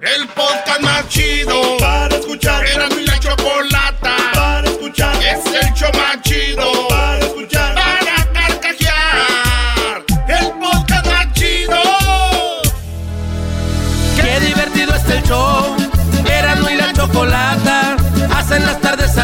El 0.00 0.28
podcast 0.28 0.80
más 0.82 1.08
chido 1.08 1.78
para 1.80 2.14
escuchar. 2.14 2.64
Era 2.64 2.88
mi 2.90 3.04
la 3.04 3.18
chocolata 3.18 4.16
para 4.34 4.70
escuchar. 4.70 5.16
Es 5.16 5.44
el 5.46 5.74
show 5.74 5.90
más 5.94 6.22
chido 6.22 6.97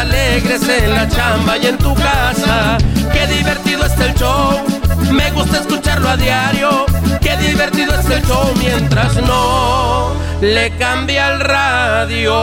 alegres 0.05 0.67
en 0.69 0.93
la 0.93 1.07
chamba 1.07 1.57
y 1.57 1.67
en 1.67 1.77
tu 1.77 1.93
casa. 1.95 2.77
Qué 3.11 3.27
divertido 3.27 3.85
está 3.85 4.05
el 4.05 4.15
show. 4.15 4.65
Me 5.11 5.31
gusta 5.31 5.59
escucharlo 5.59 6.09
a 6.09 6.17
diario. 6.17 6.85
Qué 7.21 7.35
divertido 7.37 7.93
está 7.99 8.15
el 8.15 8.25
show 8.25 8.53
mientras 8.57 9.15
no 9.15 10.15
le 10.41 10.75
cambia 10.77 11.33
el 11.33 11.39
radio. 11.39 12.35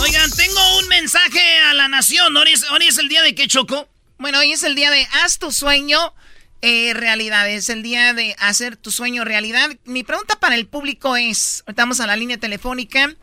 Oigan, 0.00 0.30
tengo 0.36 0.78
un 0.78 0.88
mensaje 0.88 1.58
a 1.70 1.74
la 1.74 1.88
nación. 1.88 2.36
Hoy 2.36 2.52
es, 2.52 2.64
hoy 2.70 2.86
es 2.86 2.98
el 2.98 3.08
día 3.08 3.22
de 3.22 3.34
que 3.34 3.48
chocó. 3.48 3.88
Bueno, 4.18 4.38
hoy 4.38 4.52
es 4.52 4.62
el 4.62 4.74
día 4.74 4.90
de 4.90 5.06
haz 5.22 5.38
tu 5.38 5.50
sueño 5.52 6.14
eh, 6.62 6.92
realidad. 6.94 7.48
Es 7.48 7.68
el 7.68 7.82
día 7.82 8.14
de 8.14 8.34
hacer 8.38 8.76
tu 8.76 8.90
sueño 8.90 9.24
realidad. 9.24 9.70
Mi 9.84 10.02
pregunta 10.02 10.38
para 10.38 10.54
el 10.54 10.66
público 10.66 11.16
es, 11.16 11.62
ahorita 11.66 11.82
vamos 11.82 12.00
a 12.00 12.06
la 12.06 12.16
línea 12.16 12.38
telefónica, 12.38 13.14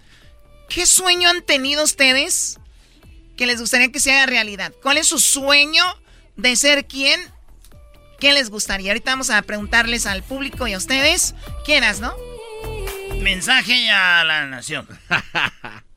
¿qué 0.69 0.85
sueño 0.85 1.29
han 1.29 1.41
tenido 1.41 1.83
ustedes 1.83 2.59
que 3.37 3.45
les 3.45 3.59
gustaría 3.59 3.91
que 3.91 3.99
se 3.99 4.13
haga 4.13 4.25
realidad? 4.25 4.73
¿Cuál 4.81 4.97
es 4.97 5.07
su 5.07 5.19
sueño 5.19 5.83
de 6.35 6.55
ser 6.55 6.87
quién? 6.87 7.19
¿Qué 8.19 8.33
les 8.33 8.49
gustaría? 8.49 8.91
Ahorita 8.91 9.11
vamos 9.11 9.29
a 9.29 9.41
preguntarles 9.41 10.05
al 10.05 10.23
público 10.23 10.67
y 10.67 10.73
a 10.73 10.77
ustedes. 10.77 11.35
¿Quieras, 11.65 11.99
no? 11.99 12.13
Mensaje 13.21 13.89
a 13.89 14.23
la 14.23 14.45
nación. 14.47 14.87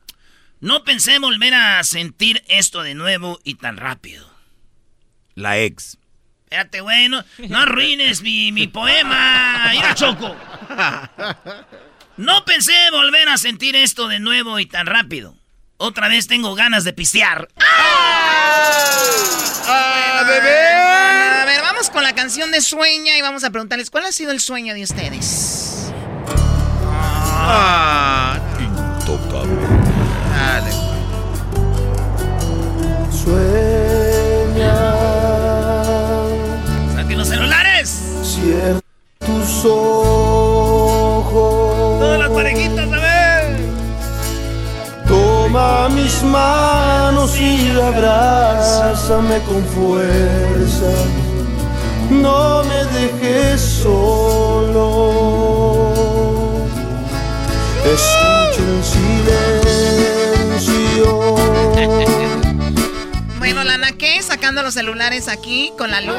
No 0.59 0.83
pensé 0.83 1.19
volver 1.19 1.53
a 1.53 1.83
sentir 1.83 2.43
esto 2.47 2.81
de 2.81 2.95
nuevo 2.95 3.39
y 3.43 3.55
tan 3.55 3.77
rápido. 3.77 4.27
La 5.35 5.59
ex. 5.59 5.99
Espérate, 6.49 6.79
güey, 6.79 7.09
no, 7.09 7.25
no 7.49 7.59
arruines 7.59 8.21
mi, 8.21 8.53
mi 8.53 8.67
poema. 8.67 9.67
Mira, 9.73 9.93
Choco. 9.93 10.33
No 12.15 12.45
pensé 12.45 12.71
volver 12.89 13.27
a 13.27 13.37
sentir 13.37 13.75
esto 13.75 14.07
de 14.07 14.21
nuevo 14.21 14.57
y 14.57 14.65
tan 14.65 14.87
rápido. 14.87 15.35
Otra 15.75 16.07
vez 16.07 16.27
tengo 16.27 16.55
ganas 16.55 16.85
de 16.85 16.93
pistear. 16.93 17.49
¡Ah, 19.69 20.23
bebé! 20.25 20.67
A 21.41 21.43
ver, 21.45 21.61
vamos 21.61 21.89
con 21.89 22.01
la 22.03 22.15
canción 22.15 22.49
de 22.51 22.61
Sueña 22.61 23.17
y 23.17 23.21
vamos 23.21 23.43
a 23.43 23.49
preguntarles 23.49 23.89
cuál 23.89 24.05
ha 24.05 24.13
sido 24.13 24.31
el 24.31 24.39
sueño 24.39 24.73
de 24.73 24.83
ustedes. 24.83 25.91
Ah, 27.49 28.39
tus. 39.61 40.37
Todas 41.99 42.19
las 42.19 42.29
parejitas, 42.29 42.91
a 42.91 42.99
ver. 42.99 43.57
Toma 45.07 45.89
mis 45.89 46.21
manos 46.23 47.39
y 47.39 47.71
abrázame 47.71 49.39
con 49.41 49.63
fuerza. 49.65 50.91
No 52.09 52.63
me 52.63 52.85
dejes 52.97 53.61
solo. 53.61 54.87
Escucho 57.85 58.61
en 58.63 58.83
silencio. 60.53 61.35
Bueno, 63.39 63.63
Lana 63.63 63.91
naqué 63.91 64.21
sacando 64.21 64.61
los 64.61 64.73
celulares 64.73 65.27
aquí 65.27 65.71
con 65.77 65.91
la 65.91 66.01
luz. 66.01 66.15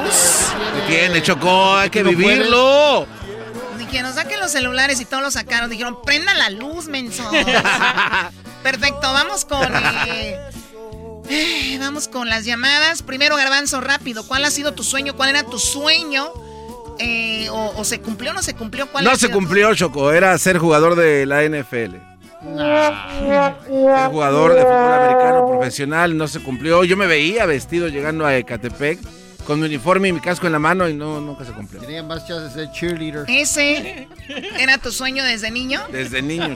¿Qué 0.86 0.94
tiene, 0.94 1.22
Chocó? 1.22 1.76
Hay 1.76 1.90
que 1.90 2.02
vivirlo. 2.02 3.06
Que 3.90 4.02
nos 4.02 4.14
saquen 4.16 4.38
los 4.40 4.50
celulares 4.52 5.00
y 5.00 5.04
todos 5.04 5.22
los 5.22 5.34
sacaron. 5.34 5.70
Dijeron, 5.70 5.98
prenda 6.02 6.34
la 6.34 6.50
luz, 6.50 6.86
menso. 6.88 7.28
Perfecto, 8.62 9.00
vamos 9.12 9.44
con... 9.44 9.62
eh, 10.08 10.38
eh, 11.28 11.76
vamos 11.80 12.08
con 12.08 12.28
las 12.28 12.44
llamadas. 12.44 13.02
Primero, 13.02 13.36
Garbanzo, 13.36 13.80
rápido. 13.80 14.26
¿Cuál 14.26 14.44
ha 14.44 14.50
sido 14.50 14.72
tu 14.72 14.82
sueño? 14.82 15.14
¿Cuál 15.16 15.30
era 15.30 15.42
tu 15.44 15.58
sueño? 15.58 16.30
Eh, 16.98 17.48
o, 17.50 17.74
o 17.76 17.84
se 17.84 18.00
cumplió 18.00 18.32
o 18.32 18.34
no 18.34 18.42
se 18.42 18.54
cumplió? 18.54 18.88
¿Cuál 18.90 19.04
No 19.04 19.16
se 19.16 19.30
cumplió, 19.30 19.74
Choco. 19.74 20.12
Era 20.12 20.36
ser 20.38 20.58
jugador 20.58 20.94
de 20.96 21.24
la 21.26 21.42
NFL. 21.44 21.96
Ser 22.42 24.10
jugador 24.10 24.54
de 24.54 24.62
fútbol 24.62 24.92
americano 24.92 25.46
profesional 25.48 26.16
no 26.16 26.28
se 26.28 26.40
cumplió. 26.40 26.84
Yo 26.84 26.96
me 26.96 27.06
veía 27.06 27.46
vestido 27.46 27.88
llegando 27.88 28.26
a 28.26 28.36
Ecatepec 28.36 28.98
con 29.48 29.58
mi 29.60 29.64
uniforme 29.66 30.08
y 30.08 30.12
mi 30.12 30.20
casco 30.20 30.44
en 30.44 30.52
la 30.52 30.58
mano 30.58 30.86
y 30.90 30.92
no 30.92 31.22
nunca 31.22 31.42
se 31.42 31.52
cumplió. 31.52 31.80
Tenía 31.80 32.02
más 32.02 32.28
chances 32.28 32.52
de 32.54 32.66
ser 32.66 32.70
cheerleader. 32.74 33.24
¿Ese 33.28 34.06
era 34.58 34.76
tu 34.76 34.92
sueño 34.92 35.24
desde 35.24 35.50
niño? 35.50 35.80
Desde 35.90 36.20
niño. 36.20 36.54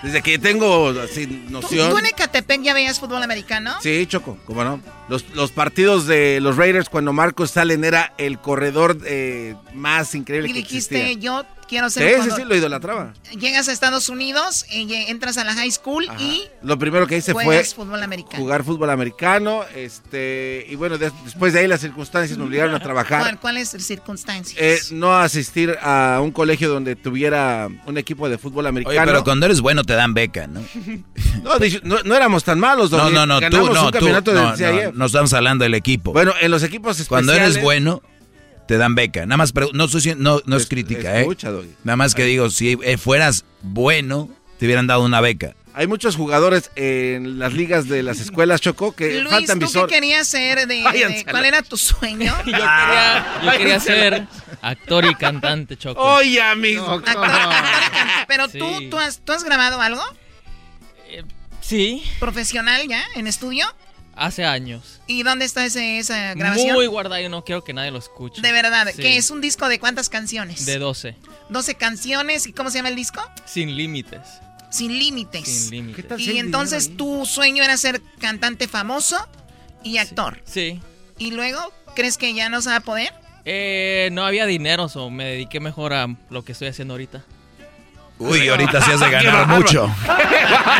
Desde 0.00 0.22
que 0.22 0.38
tengo 0.38 0.90
así 0.90 1.26
¿Tú, 1.26 1.50
noción. 1.50 1.90
tú 1.90 1.98
en 1.98 2.06
Ecatepec 2.06 2.62
ya 2.62 2.72
veías 2.72 3.00
fútbol 3.00 3.20
americano? 3.20 3.72
Sí, 3.80 4.06
Choco, 4.06 4.38
cómo 4.44 4.62
no. 4.62 4.80
Los, 5.08 5.24
los 5.34 5.50
partidos 5.52 6.06
de 6.06 6.40
los 6.40 6.56
Raiders 6.56 6.88
cuando 6.88 7.12
Marcos 7.12 7.50
Salen 7.50 7.84
era 7.84 8.14
el 8.18 8.38
corredor 8.38 8.96
eh, 9.04 9.54
más 9.74 10.14
increíble 10.14 10.48
Y 10.48 10.52
que 10.54 10.58
dijiste, 10.60 10.96
existía. 10.96 11.20
yo 11.20 11.44
quiero 11.68 11.88
ser 11.90 12.02
Sí, 12.04 12.08
sí, 12.10 12.16
cuando 12.16 12.36
sí, 12.36 12.44
lo 12.44 12.54
idolatraba. 12.56 13.12
Llegas 13.38 13.68
a 13.68 13.72
Estados 13.72 14.08
Unidos, 14.08 14.64
y 14.70 14.86
lle- 14.86 15.06
entras 15.08 15.36
a 15.38 15.44
la 15.44 15.54
high 15.54 15.70
school 15.70 16.06
y 16.18 16.44
Lo 16.62 16.78
primero 16.78 17.06
que 17.06 17.16
hice 17.18 17.32
fue 17.32 17.64
fútbol 17.64 18.02
americano. 18.02 18.42
jugar 18.42 18.64
fútbol 18.64 18.90
americano, 18.90 19.64
este, 19.74 20.66
y 20.68 20.74
bueno, 20.76 20.98
des- 20.98 21.12
después 21.24 21.52
de 21.52 21.60
ahí 21.60 21.66
las 21.68 21.80
circunstancias 21.80 22.36
me 22.38 22.44
obligaron 22.44 22.74
a 22.74 22.80
trabajar. 22.80 23.20
¿Cuál- 23.20 23.40
¿Cuáles 23.40 23.70
circunstancias? 23.70 24.56
Eh, 24.58 24.78
no 24.94 25.16
asistir 25.16 25.76
a 25.82 26.20
un 26.22 26.32
colegio 26.32 26.68
donde 26.70 26.96
tuviera 26.96 27.68
un 27.86 27.98
equipo 27.98 28.28
de 28.28 28.38
fútbol 28.38 28.66
americano. 28.66 28.96
Oye, 28.98 29.06
pero 29.06 29.24
cuando 29.24 29.46
eres 29.46 29.60
bueno 29.60 29.84
te 29.84 29.94
dan 29.94 30.12
beca, 30.14 30.46
¿no? 30.46 30.60
no, 31.42 31.52
no, 31.82 32.02
no 32.04 32.14
éramos 32.14 32.44
tan 32.44 32.58
malos. 32.60 32.90
No, 32.90 32.98
Doggy. 32.98 33.14
no, 33.14 33.26
no, 33.26 33.40
tú, 33.40 33.48
no, 33.50 33.62
un 33.64 33.72
tú, 33.86 33.90
campeonato 33.90 34.32
no, 34.32 34.50
no. 34.50 34.56
No 34.94 35.06
estamos 35.06 35.32
hablando 35.32 35.64
del 35.64 35.74
equipo. 35.74 36.12
Bueno, 36.12 36.32
en 36.40 36.50
los 36.50 36.62
equipos 36.62 36.98
especiales... 37.00 37.08
Cuando 37.08 37.32
eres 37.34 37.62
bueno, 37.62 38.02
te 38.66 38.78
dan 38.78 38.94
beca. 38.94 39.26
Nada 39.26 39.36
más, 39.36 39.52
no, 39.54 40.40
no 40.46 40.56
es 40.56 40.66
crítica, 40.66 41.20
escucha, 41.20 41.48
¿eh? 41.48 41.52
Doggy. 41.52 41.74
Nada 41.84 41.96
más 41.96 42.14
que 42.14 42.24
digo, 42.24 42.50
si 42.50 42.78
eh, 42.82 42.96
fueras 42.96 43.44
bueno, 43.62 44.30
te 44.58 44.66
hubieran 44.66 44.86
dado 44.86 45.04
una 45.04 45.20
beca. 45.20 45.54
Hay 45.76 45.88
muchos 45.88 46.14
jugadores 46.14 46.70
en 46.76 47.40
las 47.40 47.52
ligas 47.52 47.88
de 47.88 48.04
las 48.04 48.20
escuelas, 48.20 48.60
Choco, 48.60 48.92
que 48.94 49.18
Luis, 49.20 49.28
faltan 49.34 49.58
¿tú 49.58 49.66
visor. 49.66 49.88
qué 49.88 49.96
querías 49.96 50.28
ser? 50.28 50.68
De, 50.68 51.24
¿Cuál 51.30 51.44
era 51.44 51.62
tu 51.62 51.76
sueño? 51.76 52.32
Yo 52.46 52.52
quería, 52.52 53.40
yo 53.42 53.50
quería 53.58 53.80
ser 53.80 54.26
actor 54.62 55.04
y 55.04 55.14
cantante, 55.16 55.76
Choco. 55.76 56.00
Oye, 56.00 56.40
amigo. 56.40 56.88
Actor 56.88 57.28
Pero 58.28 58.48
Sí. 58.48 58.58
tú, 58.60 58.88
tú, 58.90 58.98
has, 58.98 59.18
¿tú 59.24 59.32
has 59.32 59.42
grabado 59.42 59.80
algo? 59.80 60.02
Sí, 61.60 62.04
¿Profesional 62.20 62.86
ya? 62.86 63.02
¿En 63.16 63.26
estudio? 63.26 63.66
Hace 64.16 64.44
años. 64.44 65.00
¿Y 65.06 65.22
dónde 65.22 65.44
está 65.44 65.64
ese, 65.64 65.98
esa 65.98 66.34
grabación? 66.34 66.74
Muy 66.74 66.86
guardado 66.86 67.20
y 67.20 67.28
no 67.28 67.44
quiero 67.44 67.64
que 67.64 67.72
nadie 67.72 67.90
lo 67.90 67.98
escuche. 67.98 68.40
De 68.42 68.52
verdad, 68.52 68.88
Sí. 68.94 69.02
que 69.02 69.16
es 69.16 69.30
un 69.30 69.40
disco 69.40 69.68
de 69.68 69.78
cuántas 69.78 70.08
canciones? 70.08 70.66
De 70.66 70.78
12. 70.78 71.16
12 71.48 71.74
canciones. 71.76 72.46
¿Y 72.46 72.52
cómo 72.52 72.70
se 72.70 72.78
llama 72.78 72.88
el 72.88 72.96
disco? 72.96 73.20
Sin 73.44 73.76
límites. 73.76 74.20
Sin 74.70 74.98
límites. 74.98 75.46
Sin 75.48 75.70
límites. 75.70 76.18
Y 76.20 76.38
entonces 76.38 76.96
tu 76.96 77.26
sueño 77.26 77.62
era 77.62 77.76
ser 77.76 78.00
cantante 78.18 78.66
famoso 78.68 79.16
y 79.82 79.98
actor. 79.98 80.40
Sí. 80.44 80.80
¿Y 81.18 81.30
luego 81.30 81.60
crees 81.94 82.16
que 82.18 82.34
ya 82.34 82.48
no 82.48 82.60
se 82.60 82.70
va 82.70 82.76
a 82.76 82.80
poder? 82.80 83.12
Eh, 83.44 84.08
no 84.12 84.24
había 84.24 84.46
dinero, 84.46 84.86
o 84.94 85.10
me 85.10 85.24
dediqué 85.26 85.60
mejor 85.60 85.92
a 85.92 86.08
lo 86.30 86.44
que 86.44 86.52
estoy 86.52 86.68
haciendo 86.68 86.94
ahorita. 86.94 87.24
Uy, 88.18 88.48
ahorita 88.48 88.80
se 88.80 88.92
hace 88.92 89.04
Qué 89.10 89.10
ganar 89.10 89.46
mucho. 89.48 89.88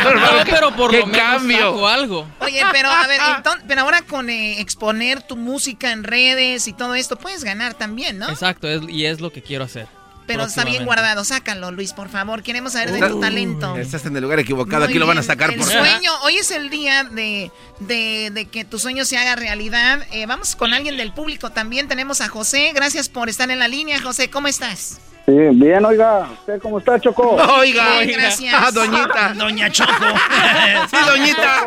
No, 0.05 0.43
pero 0.45 0.75
por 0.75 0.91
¡Qué 0.91 0.99
lo 0.99 1.07
menos 1.07 1.21
cambio! 1.21 1.57
saco 1.57 1.87
algo. 1.87 2.27
Oye, 2.39 2.61
pero 2.71 2.89
a 2.89 3.07
ver, 3.07 3.19
enton- 3.19 3.61
pero 3.67 3.81
ahora 3.81 4.01
con 4.03 4.29
eh, 4.29 4.59
exponer 4.61 5.21
tu 5.23 5.35
música 5.35 5.91
en 5.91 6.03
redes 6.03 6.67
y 6.67 6.73
todo 6.73 6.95
esto, 6.95 7.15
puedes 7.17 7.43
ganar 7.43 7.73
también, 7.73 8.17
¿no? 8.19 8.29
Exacto, 8.29 8.67
es- 8.67 8.81
y 8.87 9.05
es 9.05 9.19
lo 9.21 9.31
que 9.31 9.41
quiero 9.41 9.63
hacer. 9.63 9.87
Pero 10.27 10.43
está 10.43 10.63
bien 10.63 10.85
guardado, 10.85 11.23
sácalo, 11.23 11.71
Luis, 11.71 11.93
por 11.93 12.09
favor. 12.09 12.41
Queremos 12.41 12.73
saber 12.73 12.91
de 12.91 12.99
tu 13.09 13.19
talento. 13.19 13.75
Estás 13.77 14.05
en 14.07 14.15
el 14.15 14.23
lugar 14.23 14.39
equivocado, 14.39 14.83
Muy 14.83 14.89
aquí 14.89 14.97
lo 14.99 15.05
van 15.05 15.17
a 15.19 15.23
sacar 15.23 15.51
el 15.51 15.57
por 15.59 15.67
sueño, 15.67 16.11
hoy 16.23 16.37
es 16.37 16.49
el 16.51 16.69
día 16.71 17.03
de, 17.03 17.51
de- 17.79 18.31
de 18.33 18.45
que 18.45 18.65
tu 18.65 18.79
sueño 18.79 19.05
se 19.05 19.17
haga 19.17 19.35
realidad. 19.35 20.05
Eh, 20.11 20.25
vamos 20.25 20.55
con 20.55 20.73
alguien 20.73 20.97
del 20.97 21.13
público 21.13 21.51
también. 21.51 21.87
Tenemos 21.87 22.21
a 22.21 22.27
José. 22.29 22.71
Gracias 22.73 23.07
por 23.09 23.29
estar 23.29 23.49
en 23.51 23.59
la 23.59 23.67
línea, 23.67 24.01
José. 24.01 24.29
¿Cómo 24.31 24.47
estás? 24.47 24.99
Sí, 25.25 25.31
bien, 25.53 25.83
oiga. 25.83 26.27
¿Usted 26.31 26.61
cómo 26.61 26.77
está, 26.77 26.99
Choco? 26.99 27.35
Oiga, 27.59 28.01
Bien, 28.01 28.19
gracias. 28.19 28.53
Ah, 28.55 28.69
doñita. 28.71 29.33
Doña 29.37 29.69
Choco. 29.71 29.91
Sí, 30.89 30.97
doñita. 31.07 31.63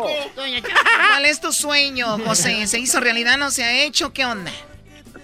¿Cuál 1.11 1.25
es 1.25 1.41
tu 1.41 1.51
sueño, 1.51 2.17
José? 2.25 2.65
¿Se 2.67 2.79
hizo 2.79 2.99
realidad? 3.01 3.37
¿No 3.37 3.51
se 3.51 3.63
ha 3.65 3.83
hecho? 3.83 4.13
¿Qué 4.13 4.25
onda? 4.25 4.51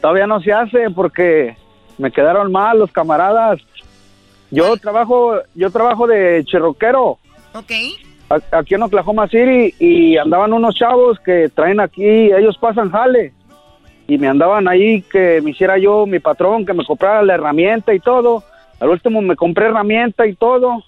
Todavía 0.01 0.27
no 0.27 0.41
se 0.41 0.51
hace 0.51 0.89
porque 0.93 1.55
me 1.97 2.11
quedaron 2.11 2.51
mal 2.51 2.77
los 2.79 2.91
camaradas. 2.91 3.59
Yo 4.51 4.75
trabajo, 4.77 5.37
yo 5.53 5.69
trabajo 5.71 6.05
de 6.05 6.43
cherroquero 6.45 7.17
Ok. 7.53 7.71
aquí 8.51 8.75
en 8.75 8.83
Oklahoma 8.83 9.27
City 9.27 9.73
y 9.79 10.17
andaban 10.17 10.51
unos 10.53 10.75
chavos 10.75 11.17
que 11.19 11.49
traen 11.49 11.79
aquí, 11.79 12.03
ellos 12.03 12.57
pasan 12.59 12.91
jale 12.91 13.33
y 14.07 14.17
me 14.17 14.27
andaban 14.27 14.67
ahí 14.67 15.01
que 15.01 15.41
me 15.41 15.51
hiciera 15.51 15.77
yo 15.77 16.05
mi 16.05 16.19
patrón, 16.19 16.65
que 16.65 16.73
me 16.73 16.85
comprara 16.85 17.23
la 17.23 17.35
herramienta 17.35 17.93
y 17.93 17.99
todo. 17.99 18.43
Al 18.79 18.89
último 18.89 19.21
me 19.21 19.35
compré 19.35 19.67
herramienta 19.67 20.27
y 20.27 20.35
todo 20.35 20.83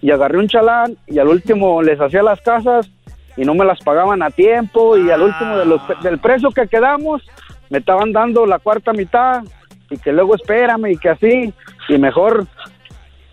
y 0.00 0.10
agarré 0.10 0.38
un 0.38 0.48
chalán 0.48 0.96
y 1.06 1.18
al 1.18 1.28
último 1.28 1.82
les 1.82 2.00
hacía 2.00 2.22
las 2.22 2.40
casas 2.40 2.90
y 3.36 3.42
no 3.42 3.54
me 3.54 3.64
las 3.64 3.80
pagaban 3.80 4.22
a 4.22 4.30
tiempo 4.30 4.98
y 4.98 5.10
al 5.10 5.22
último 5.22 5.56
del 6.02 6.18
precio 6.18 6.50
que 6.50 6.66
quedamos 6.66 7.22
me 7.70 7.78
estaban 7.78 8.12
dando 8.12 8.44
la 8.44 8.58
cuarta 8.58 8.92
mitad 8.92 9.42
y 9.88 9.96
que 9.96 10.12
luego 10.12 10.34
espérame 10.34 10.92
y 10.92 10.96
que 10.96 11.08
así 11.08 11.54
y 11.88 11.98
mejor 11.98 12.46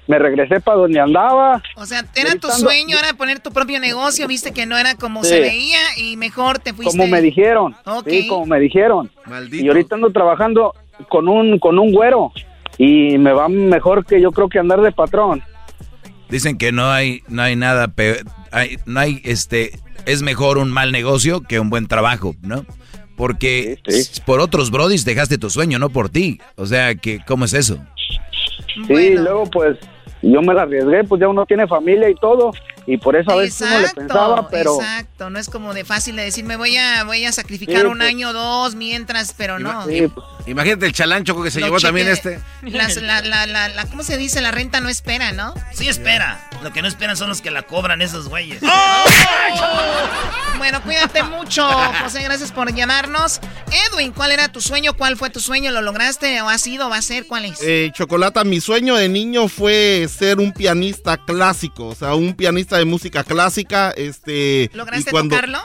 me 0.10 0.18
regresé 0.18 0.60
para 0.60 0.78
donde 0.80 1.00
andaba. 1.00 1.62
O 1.76 1.86
sea, 1.86 2.04
era 2.16 2.34
tu 2.36 2.50
sueño, 2.50 2.98
era 2.98 3.14
poner 3.14 3.40
tu 3.40 3.52
propio 3.52 3.80
negocio, 3.80 4.28
viste 4.28 4.52
que 4.52 4.66
no 4.66 4.76
era 4.76 4.96
como 4.96 5.24
Sí. 5.24 5.30
se 5.30 5.40
veía 5.40 5.78
y 5.98 6.18
mejor 6.18 6.58
te 6.58 6.74
fuiste. 6.74 6.98
Como 6.98 7.08
me 7.10 7.22
dijeron. 7.22 7.76
Sí, 8.08 8.28
como 8.28 8.48
me 8.48 8.60
dijeron. 8.60 9.12
Maldito. 9.28 9.64
Y 9.64 9.68
ahorita 9.68 9.96
ando 9.96 10.12
trabajando 10.12 10.74
con 11.10 11.28
un 11.30 11.60
con 11.60 11.78
un 11.78 11.94
güero 11.94 12.32
y 12.80 13.20
me 13.20 13.34
va 13.34 13.48
mejor 13.50 14.04
que 14.04 14.20
yo 14.20 14.32
creo 14.32 14.50
que 14.50 14.58
andar 14.58 14.82
de 14.82 14.92
patrón. 14.92 15.44
Dicen 16.28 16.58
que 16.58 16.72
no 16.72 16.90
hay, 16.90 17.22
no 17.28 17.44
hay 17.44 17.56
nada 17.56 17.88
peor, 17.90 18.18
hay, 18.52 18.78
no 18.88 19.00
hay, 19.00 19.22
este, 19.26 19.80
es 20.08 20.24
mejor 20.24 20.58
un 20.58 20.72
mal 20.72 20.92
negocio 20.92 21.42
que 21.42 21.60
un 21.60 21.70
buen 21.70 21.88
trabajo, 21.88 22.36
¿no? 22.42 22.66
Porque 23.16 23.78
por 24.26 24.40
otros 24.40 24.72
brodis 24.72 25.06
dejaste 25.06 25.38
tu 25.38 25.52
sueño, 25.52 25.78
no 25.78 25.90
por 25.90 26.10
ti. 26.10 26.40
O 26.56 26.66
sea, 26.66 26.96
que 26.96 27.20
¿cómo 27.28 27.46
es 27.46 27.54
eso? 27.54 27.78
Sí, 28.88 29.16
luego 29.16 29.44
pues 29.52 29.78
yo 30.22 30.42
me 30.42 30.54
la 30.54 30.64
arriesgué, 30.64 31.04
pues 31.04 31.22
ya 31.22 31.28
uno 31.28 31.46
tiene 31.46 31.68
familia 31.68 32.10
y 32.10 32.16
todo 32.16 32.52
y 32.94 32.98
por 32.98 33.16
eso 33.16 33.32
a 33.32 33.36
veces 33.36 33.62
uno 33.62 33.80
le 33.80 33.90
pensaba, 33.90 34.50
pero 34.50 34.76
Exacto, 34.82 35.30
no 35.30 35.38
es 35.40 35.48
como 35.50 35.74
de 35.74 35.86
fácil 35.86 36.16
de 36.16 36.24
decir, 36.24 36.44
me 36.46 36.56
voy 36.56 36.76
a, 36.78 37.04
voy 37.04 37.24
a 37.26 37.32
sacrificar 37.32 37.82
Sí, 37.82 37.86
un 37.88 37.98
pues. 38.00 38.10
año 38.10 38.30
o 38.30 38.34
dos 38.34 38.76
mientras, 38.76 39.34
pero 39.38 39.60
no. 39.60 39.86
Sí, 39.86 40.08
Imagínate 40.48 40.88
el 40.88 40.94
chalán 40.94 41.24
choco 41.26 41.44
que 41.44 41.52
se 41.52 41.62
llevó 41.62 41.80
también 41.80 42.08
este. 42.08 42.40
Las- 42.64 42.96
la, 42.96 43.22
la, 43.22 43.46
la, 43.46 43.70
la- 43.70 43.86
¿Cómo 43.86 44.02
se 44.02 44.18
dice? 44.18 44.42
La 44.42 44.50
renta 44.52 44.80
no 44.82 44.90
espera, 44.90 45.32
¿no? 45.32 45.54
Sí, 45.74 45.88
espera. 45.88 46.50
Lo 46.64 46.74
que 46.74 46.82
no 46.82 46.88
esperan 46.88 47.16
son 47.16 47.30
los 47.30 47.42
que 47.42 47.52
la 47.52 47.62
cobran 47.62 48.02
esos 48.02 48.28
güeyes. 48.30 48.62
Bueno, 50.58 50.82
cuídate 50.84 51.24
mucho, 51.24 51.66
José, 52.04 52.22
gracias 52.24 52.52
por 52.52 52.74
llamarnos. 52.74 53.40
Edwin, 53.94 54.12
¿cuál 54.12 54.32
era 54.32 54.50
tu 54.50 54.60
sueño? 54.60 54.94
¿Cuál 54.94 55.16
fue 55.16 55.30
tu 55.30 55.40
sueño? 55.40 55.72
¿Lo 55.72 55.82
lograste 55.82 56.42
o 56.42 56.50
ha 56.50 56.58
sido? 56.58 56.90
¿Va 56.90 56.98
a 56.98 57.02
ser? 57.02 57.26
¿Cuál 57.28 57.46
es? 57.46 57.60
Eh, 57.62 57.92
Chocolata, 57.94 58.44
mi 58.44 58.60
sueño 58.60 58.96
de 58.96 59.08
niño 59.08 59.48
fue 59.48 60.08
ser 60.14 60.40
un 60.40 60.52
pianista 60.52 61.18
clásico, 61.18 61.88
o 61.88 61.96
sea, 61.96 62.14
un 62.16 62.34
pianista 62.34 62.78
de 62.80 62.86
música 62.86 63.24
clásica. 63.24 63.92
Este, 63.92 64.70
¿Lograste 64.74 65.10
y 65.10 65.12
cuando- 65.12 65.36
tocarlo? 65.36 65.60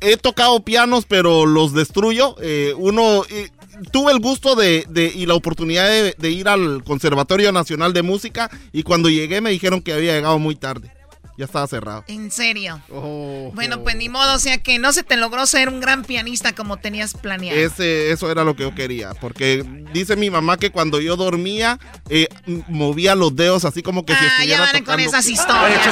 He 0.00 0.16
tocado 0.16 0.60
pianos, 0.64 1.04
pero 1.08 1.46
los 1.46 1.72
destruyo. 1.72 2.36
Eh, 2.40 2.74
uno, 2.76 3.24
eh, 3.30 3.48
tuve 3.92 4.12
el 4.12 4.18
gusto 4.20 4.54
de, 4.54 4.84
de- 4.88 5.12
y 5.14 5.26
la 5.26 5.34
oportunidad 5.34 5.88
de, 5.88 6.14
de 6.18 6.30
ir 6.30 6.48
al 6.48 6.82
Conservatorio 6.84 7.52
Nacional 7.52 7.92
de 7.92 8.02
Música 8.02 8.50
y 8.72 8.82
cuando 8.82 9.08
llegué 9.08 9.40
me 9.40 9.50
dijeron 9.50 9.80
que 9.82 9.92
había 9.92 10.12
llegado 10.14 10.38
muy 10.38 10.56
tarde. 10.56 10.92
Ya 11.36 11.44
estaba 11.44 11.66
cerrado. 11.66 12.04
¿En 12.08 12.30
serio? 12.30 12.80
Oh, 12.90 13.50
bueno, 13.54 13.82
pues 13.82 13.96
ni 13.96 14.08
modo, 14.08 14.34
o 14.34 14.38
sea 14.38 14.58
que 14.58 14.78
no 14.78 14.92
se 14.92 15.02
te 15.02 15.16
logró 15.16 15.44
ser 15.46 15.68
un 15.68 15.80
gran 15.80 16.02
pianista 16.04 16.54
como 16.54 16.76
tenías 16.78 17.14
planeado. 17.14 17.58
Ese, 17.58 18.10
eso 18.12 18.30
era 18.30 18.42
lo 18.44 18.56
que 18.56 18.62
yo 18.64 18.74
quería, 18.74 19.12
porque 19.20 19.62
dice 19.92 20.16
mi 20.16 20.30
mamá 20.30 20.56
que 20.56 20.70
cuando 20.70 21.00
yo 21.00 21.16
dormía 21.16 21.78
eh, 22.08 22.28
movía 22.68 23.14
los 23.14 23.34
dedos 23.36 23.64
así 23.64 23.82
como 23.82 24.04
que 24.06 24.14
si 24.14 24.18
Ah, 24.18 24.22
ya 24.22 24.34
estuviera 24.34 24.60
van 24.60 24.70
con 24.72 24.80
tocando. 24.84 25.08
esas 25.08 25.26
historias. 25.28 25.86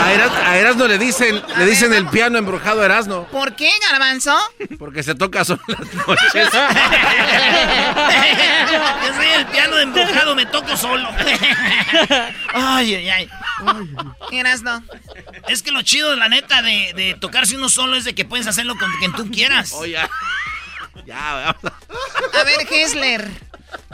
A, 0.00 0.12
Eras- 0.12 0.32
a 0.44 0.58
Erasno 0.58 0.86
le 0.86 0.98
dicen, 0.98 1.42
le 1.58 1.66
dicen 1.66 1.92
el 1.92 2.06
piano 2.08 2.38
embrujado 2.38 2.82
a 2.82 2.84
Erasno. 2.84 3.24
¿Por 3.32 3.54
qué, 3.56 3.70
Garbanzo? 3.90 4.36
Porque 4.78 5.02
se 5.02 5.14
toca 5.14 5.44
solo 5.44 5.60
las 5.66 5.94
noches. 6.06 6.48
Yo 9.06 9.14
soy 9.14 9.26
el 9.36 9.46
piano 9.46 9.78
embrujado, 9.78 10.34
me 10.34 10.46
toco 10.46 10.76
solo. 10.76 11.08
Ay, 12.54 12.94
ay, 12.94 13.08
ay. 13.10 13.28
No. 14.62 14.82
Es 15.48 15.62
que 15.62 15.70
lo 15.72 15.82
chido, 15.82 16.14
la 16.16 16.28
neta, 16.28 16.62
de, 16.62 16.92
de 16.94 17.16
tocarse 17.20 17.56
uno 17.56 17.68
solo 17.68 17.96
es 17.96 18.04
de 18.04 18.14
que 18.14 18.24
puedes 18.24 18.46
hacerlo 18.46 18.76
con 18.78 18.90
quien 18.98 19.12
tú 19.12 19.30
quieras. 19.30 19.72
Oh, 19.74 19.84
ya. 19.86 20.08
Ya, 21.06 21.56
vamos. 21.62 21.72
A 22.40 22.44
ver, 22.44 22.66
Hessler. 22.70 23.28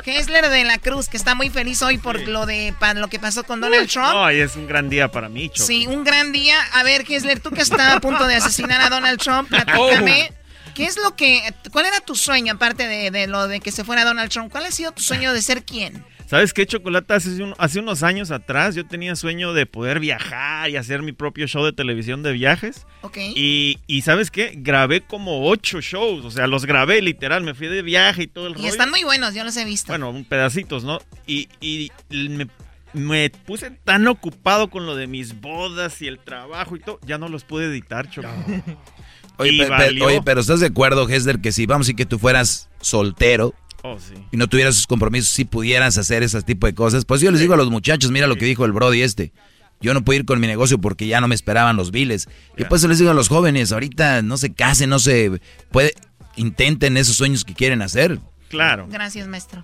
Hessler 0.05 0.49
de 0.51 0.65
la 0.65 0.79
Cruz, 0.79 1.09
que 1.09 1.17
está 1.17 1.35
muy 1.35 1.51
feliz 1.51 1.83
hoy 1.83 1.99
por 1.99 2.21
lo 2.29 2.47
de 2.47 2.75
pa- 2.79 2.95
lo 2.95 3.09
que 3.09 3.19
pasó 3.19 3.45
con 3.45 3.61
Donald 3.61 3.89
Trump. 3.91 4.15
Hoy 4.15 4.41
es 4.41 4.55
un 4.57 4.67
gran 4.67 4.89
día 4.89 5.11
para 5.11 5.29
mí, 5.29 5.49
Choco. 5.49 5.67
Sí, 5.67 5.87
un 5.87 6.05
gran 6.05 6.33
día. 6.33 6.57
A 6.73 6.83
ver, 6.83 7.05
Hessler, 7.09 7.41
tú 7.41 7.51
que 7.51 7.63
estás 7.63 7.95
a 7.95 8.01
punto 8.01 8.27
de 8.27 8.37
asesinar 8.37 8.81
a 8.81 8.89
Donald 8.91 9.19
Trump, 9.21 9.49
platícame. 9.49 10.33
¿Qué 10.75 10.87
es 10.87 10.97
lo 10.97 11.15
que, 11.15 11.55
cuál 11.71 11.87
era 11.87 12.01
tu 12.01 12.17
sueño, 12.17 12.55
aparte 12.55 12.89
de, 12.89 13.11
de 13.13 13.27
lo 13.29 13.47
de 13.47 13.61
que 13.61 13.71
se 13.71 13.85
fuera 13.85 14.05
Donald 14.05 14.31
Trump? 14.31 14.51
¿Cuál 14.51 14.67
ha 14.67 14.71
sido 14.73 14.91
tu 14.93 15.03
sueño 15.03 15.33
de 15.33 15.41
ser 15.41 15.65
quién? 15.65 16.05
¿Sabes 16.27 16.53
qué, 16.55 16.67
Chocolata? 16.67 17.17
Hace, 17.17 17.43
un- 17.43 17.55
hace 17.59 17.81
unos 17.81 18.03
años 18.03 18.31
atrás 18.31 18.75
yo 18.75 18.87
tenía 18.87 19.15
sueño 19.15 19.53
de 19.53 19.67
poder 19.67 20.01
viajar 20.01 20.71
y 20.71 20.77
hacer 20.77 21.03
mi 21.03 21.13
propio 21.13 21.47
show 21.47 21.65
de 21.65 21.73
televisión 21.73 22.23
de 22.23 22.33
viajes. 22.33 22.87
Ok. 23.03 23.19
Y, 23.37 23.79
y 23.87 24.03
¿sabes 24.03 24.31
qué? 24.31 24.55
Grabé 24.57 25.03
como 25.03 25.47
ocho 25.49 25.81
shows, 25.83 26.25
o 26.25 26.31
sea, 26.31 26.47
los 26.47 26.65
grabé 26.65 27.03
literal, 27.03 27.43
me 27.45 27.55
fui 27.55 27.67
de 27.69 27.83
viaje 27.83 28.23
y 28.23 28.27
todo 28.27 28.47
el 28.47 28.53
Y 28.53 28.57
rollo. 28.57 28.69
están 28.69 28.91
muy 28.91 29.05
buenos, 29.05 29.35
yo 29.35 29.45
los 29.45 29.57
he 29.57 29.65
visto. 29.65 29.89
Bueno, 29.93 30.11
un 30.11 30.25
pedacitos, 30.25 30.83
¿no? 30.83 30.99
Y, 31.27 31.49
y 31.61 31.93
me, 32.11 32.49
me 32.95 33.31
puse 33.31 33.71
tan 33.71 34.09
ocupado 34.09 34.71
con 34.71 34.87
lo 34.87 34.97
de 34.97 35.07
mis 35.07 35.41
bodas 35.41 36.01
y 36.01 36.09
el 36.09 36.19
trabajo 36.19 36.75
y 36.75 36.81
todo, 36.81 36.99
ya 37.07 37.19
no 37.19 37.29
los 37.29 37.45
pude 37.45 37.67
editar, 37.67 38.09
Choco. 38.11 38.29
Oye, 39.37 39.51
Y 39.53 39.59
pe- 39.59 39.65
pe- 39.65 39.71
valió. 39.71 40.07
oye, 40.07 40.23
pero 40.25 40.41
¿estás 40.41 40.61
de 40.61 40.67
acuerdo, 40.69 41.09
Hesler, 41.09 41.41
que 41.41 41.51
si 41.53 41.67
vamos 41.67 41.87
decir 41.87 41.97
que 41.97 42.07
tú 42.07 42.21
fueras 42.21 42.71
soltero 42.81 43.53
Oh, 43.87 43.99
sí. 43.99 44.15
y 44.33 44.39
no 44.39 44.49
tuvieras 44.49 44.75
sus 44.77 44.87
compromisos, 44.87 45.29
si 45.29 45.45
pudieras 45.45 45.99
hacer 45.99 46.23
ese 46.23 46.41
tipo 46.43 46.67
de 46.67 46.75
cosas? 46.75 47.05
Pues 47.05 47.21
yo 47.21 47.31
les 47.31 47.41
digo 47.41 47.53
a 47.53 47.59
los 47.59 47.71
muchachos, 47.71 48.11
mira 48.11 48.27
lo 48.27 48.37
que 48.37 48.47
dijo 48.47 48.65
el 48.65 48.73
Brody 48.73 49.03
este. 49.03 49.33
Yo 49.79 49.93
no 49.93 50.03
puedo 50.03 50.19
ir 50.19 50.25
con 50.25 50.41
mi 50.41 50.47
negocio 50.47 50.81
porque 50.81 51.07
ya 51.07 51.21
no 51.21 51.29
me 51.29 51.35
esperaban 51.35 51.77
los 51.77 51.91
biles. 51.91 52.27
Y 52.57 52.65
pues 52.65 52.83
les 52.85 52.99
digo 52.99 53.11
a 53.11 53.15
los 53.15 53.29
jóvenes, 53.29 53.73
ahorita 53.73 54.23
no 54.23 54.39
se 54.39 54.55
casen, 54.55 54.89
no 54.89 54.99
se 54.99 55.39
puede, 55.71 55.93
intenten 56.37 56.97
esos 56.97 57.17
sueños 57.17 57.45
que 57.45 57.53
quieren 57.53 57.83
hacer. 57.83 58.19
Claro. 58.55 58.87
Gracias, 58.89 59.27
maestro. 59.29 59.63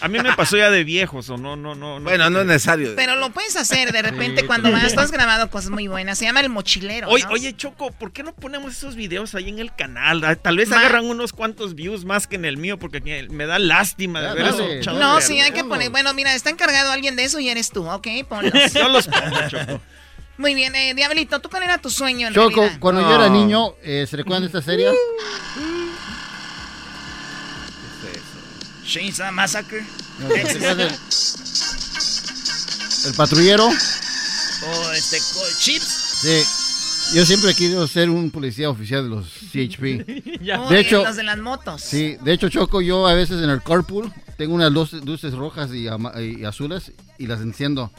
A 0.00 0.08
mí 0.08 0.18
me 0.20 0.32
pasó 0.34 0.56
ya 0.56 0.70
de 0.70 0.84
viejos, 0.84 1.30
o 1.30 1.36
no, 1.38 1.56
no, 1.56 1.74
no. 1.74 2.00
Bueno, 2.00 2.28
no 2.28 2.40
es 2.40 2.46
necesario. 2.46 2.92
Pero 2.96 3.16
lo 3.16 3.30
puedes 3.30 3.56
hacer 3.56 3.92
de 3.92 4.02
repente 4.02 4.40
Sí, 4.42 4.46
cuando 4.46 4.68
claro. 4.70 4.84
vas. 4.84 4.98
Has 4.98 5.10
grabado 5.12 5.48
cosas 5.50 5.70
muy 5.70 5.88
buenas. 5.88 6.18
Se 6.18 6.24
llama 6.24 6.40
El 6.40 6.48
Mochilero. 6.48 7.08
Oye, 7.08 7.24
¿no? 7.24 7.30
oye, 7.30 7.56
Choco, 7.56 7.90
¿por 7.92 8.12
qué 8.12 8.22
no 8.22 8.34
ponemos 8.34 8.72
esos 8.76 8.94
videos 8.96 9.34
ahí 9.34 9.48
en 9.48 9.58
el 9.58 9.74
canal? 9.74 10.22
Ah, 10.24 10.36
Tal 10.36 10.56
vez 10.56 10.68
Ma- 10.68 10.78
agarran 10.80 11.04
unos 11.06 11.32
cuantos 11.32 11.74
views 11.74 12.04
más 12.04 12.26
que 12.26 12.36
en 12.36 12.44
el 12.44 12.56
mío, 12.56 12.78
porque 12.78 13.00
que- 13.00 13.28
me 13.30 13.46
da 13.46 13.58
lástima 13.58 14.20
de 14.20 14.26
Ya, 14.28 14.34
ver 14.34 14.46
eso. 14.80 14.92
No, 14.92 15.20
sí, 15.20 15.40
hay 15.40 15.52
que 15.52 15.64
poner. 15.64 15.90
Bueno, 15.90 16.12
mira, 16.14 16.34
está 16.34 16.50
encargado 16.50 16.90
alguien 16.92 17.16
de 17.16 17.24
eso 17.24 17.38
y 17.40 17.48
eres 17.48 17.70
tú, 17.70 17.88
¿ok? 17.88 18.06
Ponlos. 18.28 18.52
Yo 18.74 18.88
los 18.88 19.06
pongo, 19.06 19.36
Choco. 19.48 19.80
Muy 20.38 20.54
bien, 20.54 20.74
eh, 20.74 20.94
Diablito, 20.94 21.40
¿tú 21.40 21.48
cuál 21.50 21.62
era 21.62 21.78
tu 21.78 21.90
sueño 21.90 22.26
en 22.28 22.34
Choco, 22.34 22.60
realidad? 22.62 22.80
cuando 22.80 23.02
yo 23.02 23.14
era 23.14 23.28
niño, 23.28 23.74
eh, 23.82 24.06
¿se 24.08 24.16
recuerdan 24.16 24.40
de 24.42 24.46
esta 24.46 24.62
serie? 24.62 24.88
Chainsaw 28.92 29.32
Massacre. 29.32 29.84
No, 30.20 30.28
¿se 30.28 30.42
recuerdan 30.44 30.78
del- 30.78 30.94
El 33.06 33.14
patrullero. 33.14 33.66
O 33.68 34.92
este, 34.92 35.18
Chips. 35.58 35.84
Sí. 36.22 36.42
Yo 37.16 37.26
siempre 37.26 37.50
he 37.50 37.54
querido 37.54 37.86
ser 37.88 38.08
un 38.10 38.30
policía 38.30 38.70
oficial 38.70 39.02
de 39.04 39.08
los 39.16 39.26
CHP. 39.26 39.82
De 40.70 40.80
hecho, 40.80 41.02
los 41.04 41.16
de 41.16 41.22
las 41.24 41.38
motos. 41.38 41.80
sí, 41.82 42.16
de 42.22 42.32
hecho, 42.32 42.48
Choco, 42.48 42.80
yo 42.80 43.06
a 43.06 43.14
veces 43.14 43.42
en 43.42 43.50
el 43.50 43.62
carpool 43.62 44.12
tengo 44.38 44.54
unas 44.54 44.70
luces, 44.72 45.04
luces 45.04 45.34
rojas 45.34 45.72
y, 45.72 45.88
ama- 45.88 46.12
y 46.20 46.44
azules 46.44 46.92
y 47.18 47.26
las 47.26 47.40
enciendo. 47.40 47.90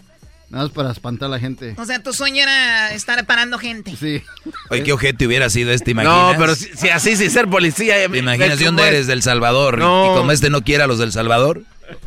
Nada 0.54 0.66
más 0.66 0.72
para 0.72 0.92
espantar 0.92 1.26
a 1.26 1.30
la 1.32 1.40
gente. 1.40 1.74
O 1.80 1.86
sea, 1.86 2.04
tu 2.04 2.14
sueño 2.14 2.44
era 2.44 2.94
estar 2.94 3.26
parando 3.26 3.58
gente. 3.58 3.96
Sí. 4.00 4.22
Oye, 4.70 4.84
qué 4.84 4.94
ojete 4.94 5.26
hubiera 5.26 5.50
sido 5.50 5.72
este, 5.72 5.90
imaginas? 5.90 6.34
No, 6.34 6.38
pero 6.38 6.54
si, 6.54 6.66
si 6.78 6.90
así, 6.90 7.18
sin 7.18 7.32
ser 7.32 7.50
policía. 7.50 8.08
¿Te 8.08 8.20
imaginas 8.20 8.60
de 8.60 8.66
dónde 8.66 8.88
eres? 8.88 9.08
¿Del 9.08 9.24
Salvador? 9.24 9.80
No. 9.80 10.12
Y 10.12 10.16
como 10.16 10.32
este 10.32 10.52
no 10.52 10.64
quiere 10.64 10.84
a 10.84 10.88
los 10.88 11.00
del 11.00 11.12
Salvador. 11.12 11.64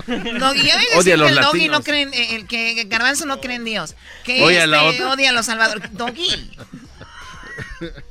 Doggy, 0.07 0.63
ya 0.63 0.77
ves 0.77 0.87
Odia 0.95 1.15
a 1.15 1.17
que 1.17 1.17
los 1.17 1.29
el 1.31 1.35
Doggy 1.35 1.59
latinos. 1.59 1.79
no 1.79 1.83
cree 1.83 2.03
en, 2.03 2.15
eh, 2.15 2.37
el 2.37 2.47
que 2.47 2.85
Garbanzo 2.85 3.27
no 3.27 3.41
cree 3.41 3.57
en 3.57 3.65
Dios. 3.65 3.97
Que 4.23 4.45
Oye, 4.45 4.59
este 4.59 4.69
la 4.69 4.85
otra. 4.85 5.11
odia 5.11 5.31
a 5.31 5.33
los 5.33 5.47
salvadores. 5.47 5.93
Doggy. 5.93 6.57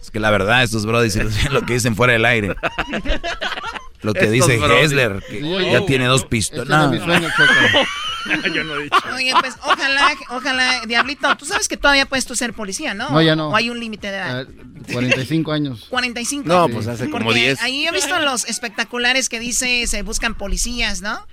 Es 0.01 0.11
que 0.11 0.19
la 0.19 0.31
verdad, 0.31 0.63
estos 0.63 0.85
brodis 0.85 1.15
lo 1.49 1.65
que 1.65 1.75
dicen 1.75 1.95
fuera 1.95 2.11
del 2.11 2.25
aire. 2.25 2.55
Lo 4.01 4.13
que 4.13 4.19
Estos 4.25 4.31
dice. 4.49 4.59
Hessler, 4.83 5.23
que 5.27 5.39
Sí, 5.39 5.71
ya 5.71 5.81
oh, 5.81 5.85
tiene 5.85 6.05
dos 6.05 6.25
pistolas. 6.25 6.67
era 6.67 6.77
No. 6.85 6.89
mi 6.91 6.99
sueño, 6.99 7.27
Choco. 7.35 7.87
Yo 8.53 8.63
no 8.63 8.75
he 8.75 8.83
dicho. 8.83 8.97
Oye, 9.13 9.33
pues 9.39 9.55
ojalá, 9.63 10.11
ojalá, 10.29 10.81
Diablito, 10.87 11.35
tú 11.37 11.45
sabes 11.45 11.67
que 11.67 11.77
todavía 11.77 12.05
puedes 12.07 12.25
tú 12.25 12.35
ser 12.35 12.53
policía, 12.53 12.93
¿no? 12.95 13.09
No, 13.11 13.21
ya 13.21 13.35
no. 13.35 13.49
O 13.49 13.55
hay 13.55 13.69
un 13.69 13.79
límite 13.79 14.07
de 14.09 14.17
edad. 14.17 14.47
Ah, 14.47 14.91
45 14.91 15.51
años. 15.51 15.85
45. 15.89 16.47
No, 16.47 16.67
pues 16.69 16.87
hace 16.87 17.09
como 17.09 17.25
Porque 17.25 17.39
10. 17.41 17.61
ahí 17.61 17.85
he 17.87 17.91
visto 17.91 18.17
los 18.19 18.45
espectaculares 18.45 19.29
que 19.29 19.39
dice 19.39 19.85
se 19.87 20.01
buscan 20.01 20.33
policías, 20.35 21.01
¿no? 21.01 21.25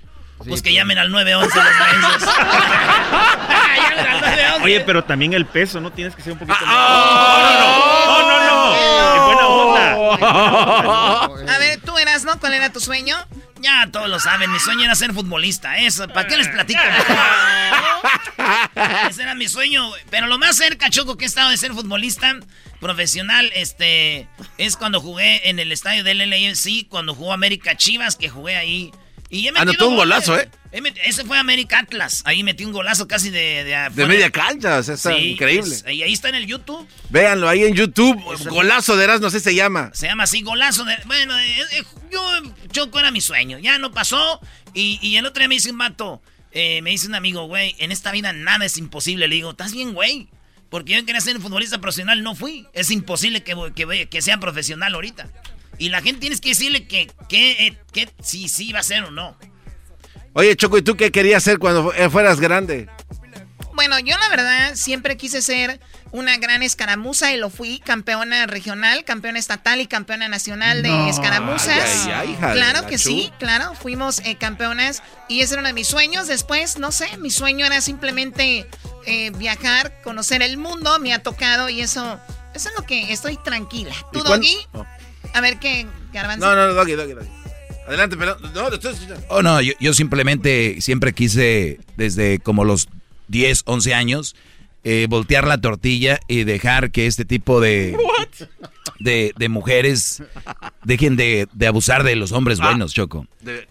Pues 0.47 0.61
que 0.61 0.73
llamen 0.73 0.97
al 0.97 1.09
911 1.11 1.55
los 1.57 1.65
mensos. 1.65 2.29
llamen 3.89 4.05
al 4.07 4.21
911. 4.21 4.63
Oye, 4.63 4.79
pero 4.81 5.03
también 5.03 5.33
el 5.33 5.45
peso, 5.45 5.79
¿no? 5.79 5.91
Tienes 5.91 6.15
que 6.15 6.21
ser 6.21 6.33
un 6.33 6.39
poquito 6.39 6.57
Ah, 6.61 6.65
más. 8.07 8.27
No, 8.27 8.29
no, 8.29 8.45
no. 8.47 8.52
En 8.71 9.25
buena 9.25 9.47
onda. 9.47 9.93
A 11.53 11.57
ver, 11.59 11.81
tú 11.81 11.97
eras, 11.97 12.23
¿no? 12.23 12.39
¿Cuál 12.39 12.53
era 12.53 12.71
tu 12.71 12.79
sueño? 12.79 13.17
Ya 13.59 13.87
todos 13.91 14.09
lo 14.09 14.19
saben, 14.19 14.51
mi 14.51 14.59
sueño 14.59 14.83
era 14.83 14.95
ser 14.95 15.13
futbolista. 15.13 15.77
Eso, 15.77 16.07
¿para 16.09 16.27
qué 16.27 16.35
les 16.35 16.49
platico? 16.49 16.81
Ese 19.09 19.23
era 19.23 19.35
mi 19.35 19.47
sueño. 19.47 19.89
Pero 20.09 20.27
lo 20.27 20.37
más 20.37 20.57
cerca, 20.57 20.89
Choco, 20.89 21.15
que 21.15 21.23
he 21.23 21.27
estado 21.27 21.49
de 21.49 21.55
ser 21.57 21.71
futbolista 21.71 22.35
profesional, 22.81 23.49
este, 23.55 24.27
es 24.57 24.75
cuando 24.75 24.99
jugué 24.99 25.49
en 25.49 25.59
el 25.59 25.71
estadio 25.71 26.03
del 26.03 26.29
LAFC, 26.29 26.89
cuando 26.89 27.15
jugó 27.15 27.31
América 27.31 27.77
Chivas, 27.77 28.17
que 28.17 28.27
jugué 28.27 28.57
ahí. 28.57 28.91
Y 29.33 29.47
he 29.47 29.51
Anotó 29.55 29.87
un 29.89 29.95
goles. 29.95 30.27
golazo, 30.27 30.39
¿eh? 30.39 30.47
Met- 30.73 30.99
Ese 31.03 31.23
fue 31.25 31.39
América 31.39 31.79
Atlas. 31.79 32.21
Ahí 32.25 32.43
metí 32.43 32.65
un 32.65 32.71
golazo 32.71 33.07
casi 33.07 33.31
de... 33.31 33.63
De, 33.63 33.89
De 33.93 34.05
media 34.05 34.29
cancha, 34.29 34.77
o 34.77 34.83
sea, 34.83 34.93
está 34.93 35.15
Sí, 35.15 35.31
increíble. 35.31 35.73
es- 35.73 35.83
y 35.91 36.03
ahí 36.03 36.13
está 36.13 36.29
en 36.29 36.35
el 36.35 36.45
YouTube. 36.45 36.87
Véanlo 37.09 37.49
ahí 37.49 37.63
en 37.63 37.73
YouTube. 37.73 38.15
Golazo 38.49 38.95
de 38.95 39.03
Erasmo, 39.05 39.27
así 39.27 39.39
se 39.39 39.55
llama. 39.55 39.89
Se 39.93 40.05
llama 40.05 40.23
así, 40.25 40.41
golazo 40.43 40.83
de... 40.85 40.95
Bueno, 41.05 41.37
eh, 41.39 41.55
eh, 41.71 41.83
yo, 42.11 42.21
Choco 42.71 42.99
era 42.99 43.09
mi 43.09 43.21
sueño. 43.21 43.57
Ya 43.57 43.79
no 43.79 43.91
pasó. 43.91 44.39
Y, 44.75 44.99
y 45.01 45.17
el 45.17 45.25
otro 45.25 45.39
día 45.41 45.47
me 45.47 45.55
dice 45.55 45.71
un 45.71 45.79
vato, 45.79 46.21
eh, 46.51 46.81
me 46.83 46.91
dice 46.91 47.07
un 47.07 47.15
amigo, 47.15 47.47
güey, 47.47 47.75
en 47.79 47.91
esta 47.91 48.11
vida 48.11 48.33
nada 48.33 48.65
es 48.65 48.77
imposible. 48.77 49.27
Le 49.27 49.33
digo, 49.35 49.49
¿estás 49.51 49.73
bien, 49.73 49.93
güey? 49.93 50.27
Porque 50.69 50.93
yo 50.93 51.05
quería 51.05 51.21
ser 51.21 51.39
futbolista 51.39 51.79
profesional, 51.81 52.21
no 52.23 52.35
fui. 52.35 52.67
Es 52.73 52.91
imposible 52.91 53.41
que, 53.43 53.55
que, 53.75 54.07
que 54.09 54.21
sea 54.21 54.39
profesional 54.39 54.93
ahorita. 54.95 55.27
Y 55.77 55.89
la 55.89 56.01
gente 56.01 56.21
tienes 56.21 56.39
que 56.41 56.49
decirle 56.49 56.87
que, 56.87 57.11
que, 57.27 57.67
eh, 57.67 57.77
que 57.91 58.09
si 58.21 58.47
sí 58.49 58.71
va 58.73 58.79
a 58.79 58.83
ser 58.83 59.03
o 59.03 59.11
no. 59.11 59.37
Oye, 60.33 60.55
Choco, 60.55 60.77
¿y 60.77 60.81
tú 60.81 60.95
qué 60.95 61.11
querías 61.11 61.43
hacer 61.43 61.59
cuando 61.59 61.93
eh, 61.93 62.09
fueras 62.09 62.39
grande? 62.39 62.87
Bueno, 63.75 63.97
yo 63.99 64.15
la 64.19 64.29
verdad 64.29 64.75
siempre 64.75 65.17
quise 65.17 65.41
ser 65.41 65.79
una 66.11 66.37
gran 66.37 66.61
escaramuza 66.61 67.33
y 67.33 67.37
lo 67.37 67.49
fui, 67.49 67.79
campeona 67.79 68.45
regional, 68.45 69.03
campeona 69.03 69.39
estatal 69.39 69.81
y 69.81 69.87
campeona 69.87 70.27
nacional 70.27 70.83
de 70.83 70.89
No. 70.89 71.07
escaramuzas. 71.09 71.69
Ay, 71.69 72.01
ay, 72.05 72.11
ay, 72.15 72.31
hija 72.33 72.47
de 72.49 72.53
claro 72.53 72.81
la 72.81 72.87
que 72.87 72.99
sí, 72.99 73.31
claro, 73.39 73.73
fuimos 73.73 74.19
eh, 74.19 74.35
campeonas 74.37 75.01
y 75.27 75.41
ese 75.41 75.55
era 75.55 75.61
uno 75.61 75.69
de 75.69 75.73
mis 75.73 75.87
sueños. 75.87 76.27
Después, 76.27 76.77
no 76.77 76.91
sé, 76.91 77.17
mi 77.17 77.31
sueño 77.31 77.65
era 77.65 77.81
simplemente 77.81 78.67
eh, 79.07 79.31
viajar, 79.31 80.01
conocer 80.03 80.43
el 80.43 80.57
mundo, 80.57 80.99
me 80.99 81.11
ha 81.11 81.23
tocado 81.23 81.67
y 81.69 81.81
eso, 81.81 82.19
eso 82.53 82.69
es 82.69 82.75
lo 82.77 82.85
que 82.85 83.11
estoy 83.11 83.37
tranquila. 83.37 83.95
¿Tú, 84.11 84.19
¿Y 84.19 84.21
cuán- 84.21 84.41
Doggy? 84.41 84.57
A 85.33 85.41
ver 85.41 85.57
qué, 85.59 85.87
Garbanzo. 86.13 86.45
No, 86.45 86.55
no, 86.55 86.67
no, 86.67 86.73
Doggy, 86.73 86.93
Doggy, 86.93 87.13
Doggy. 87.13 87.27
Adelante, 87.87 88.15
pero 88.17 88.37
no, 88.39 88.69
te 88.69 88.75
estoy 88.75 88.93
escuchando. 88.93 89.25
Oh, 89.29 89.41
no, 89.41 89.61
yo, 89.61 89.73
yo 89.79 89.93
simplemente 89.93 90.79
siempre 90.79 91.13
quise, 91.13 91.79
desde 91.97 92.39
como 92.39 92.63
los 92.63 92.87
10, 93.27 93.63
11 93.65 93.93
años, 93.93 94.35
eh, 94.85 95.07
voltear 95.09 95.47
la 95.47 95.59
tortilla 95.59 96.19
y 96.27 96.43
dejar 96.45 96.91
que 96.91 97.07
este 97.07 97.25
tipo 97.25 97.59
de... 97.59 97.97
de, 98.99 99.33
de 99.37 99.49
mujeres, 99.49 100.23
dejen 100.85 101.17
de, 101.17 101.47
de, 101.51 101.67
abusar 101.67 102.03
de 102.03 102.15
los 102.15 102.31
hombres 102.31 102.59
Ah. 102.61 102.67
buenos, 102.69 102.93
Choco. 102.93 103.27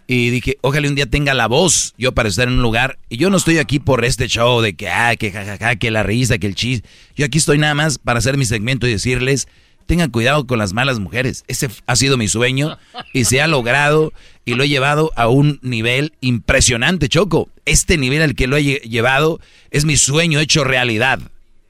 Y 0.06 0.28
dije, 0.30 0.58
ojalá 0.60 0.88
un 0.88 0.94
día 0.94 1.06
tenga 1.06 1.32
la 1.32 1.46
voz 1.46 1.94
yo 1.96 2.12
para 2.12 2.28
estar 2.28 2.48
en 2.48 2.54
un 2.54 2.62
lugar. 2.62 2.98
Y 3.08 3.16
yo 3.16 3.30
no 3.30 3.38
estoy 3.38 3.58
aquí 3.58 3.78
por 3.78 4.04
este 4.04 4.28
show 4.28 4.60
de 4.60 4.74
que, 4.74 4.88
ah, 4.90 5.16
que 5.16 5.30
jajaja, 5.32 5.76
que 5.76 5.90
la 5.90 6.02
risa, 6.02 6.36
que 6.38 6.46
el 6.48 6.54
chis. 6.54 6.82
Yo 7.16 7.24
aquí 7.24 7.38
estoy 7.38 7.56
nada 7.56 7.74
más 7.74 7.98
para 7.98 8.18
hacer 8.18 8.36
mi 8.36 8.44
segmento 8.44 8.86
y 8.86 8.90
decirles, 8.92 9.48
tengan 9.86 10.10
cuidado 10.10 10.46
con 10.46 10.58
las 10.58 10.72
malas 10.72 10.98
mujeres. 10.98 11.44
Ese 11.48 11.68
ha 11.86 11.96
sido 11.96 12.16
mi 12.16 12.28
sueño 12.28 12.78
y 13.12 13.24
se 13.24 13.40
ha 13.42 13.46
logrado 13.46 14.12
y 14.44 14.54
lo 14.54 14.64
he 14.64 14.68
llevado 14.68 15.12
a 15.16 15.28
un 15.28 15.58
nivel 15.62 16.12
impresionante, 16.20 17.08
Choco. 17.08 17.48
Este 17.64 17.96
nivel 17.98 18.22
al 18.22 18.34
que 18.34 18.46
lo 18.46 18.56
he 18.56 18.62
lle- 18.62 18.80
llevado 18.82 19.40
es 19.70 19.84
mi 19.84 19.96
sueño 19.96 20.40
hecho 20.40 20.64
realidad. 20.64 21.20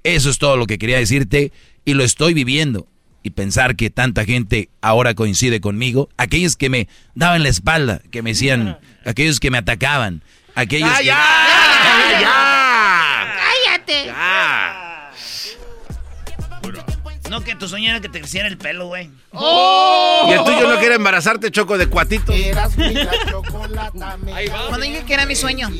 Eso 0.05 0.31
es 0.31 0.39
todo 0.39 0.57
lo 0.57 0.67
que 0.67 0.79
quería 0.79 0.99
decirte 0.99 1.53
y 1.85 1.95
lo 1.95 2.03
estoy 2.05 2.35
viviendo. 2.35 2.87
Y 3.25 3.31
pensar 3.31 3.77
que 3.77 3.89
tanta 3.91 4.25
gente 4.25 4.69
ahora 4.81 5.15
coincide 5.15 5.61
conmigo, 5.61 6.09
aquellos 6.17 6.57
que 6.57 6.69
me 6.69 6.89
daban 7.15 7.45
la 7.45 7.51
espalda, 7.51 8.01
que 8.11 8.21
me 8.23 8.31
decían, 8.31 8.79
aquellos 9.05 9.39
que 9.39 9.51
me 9.53 9.59
atacaban, 9.59 10.23
aquellos 10.57 10.91
que... 10.99 11.05
¡Cállate! 13.37 14.11
No, 17.33 17.41
que 17.43 17.55
tu 17.55 17.67
sueño 17.67 17.89
era 17.89 18.01
que 18.03 18.11
te 18.11 18.19
creciera 18.19 18.47
el 18.47 18.59
pelo, 18.59 18.89
güey. 18.89 19.09
¡Oh! 19.31 20.27
Y 20.29 20.33
el 20.33 20.45
tuyo 20.45 20.69
no 20.69 20.79
quiere 20.79 20.97
embarazarte, 20.97 21.51
Choco, 21.51 21.79
de 21.79 21.87
cuatito. 21.87 22.31
Cuando 24.69 24.85
dije 24.85 25.03
que 25.07 25.15
era 25.15 25.25
mi 25.25 25.35
sueño. 25.35 25.71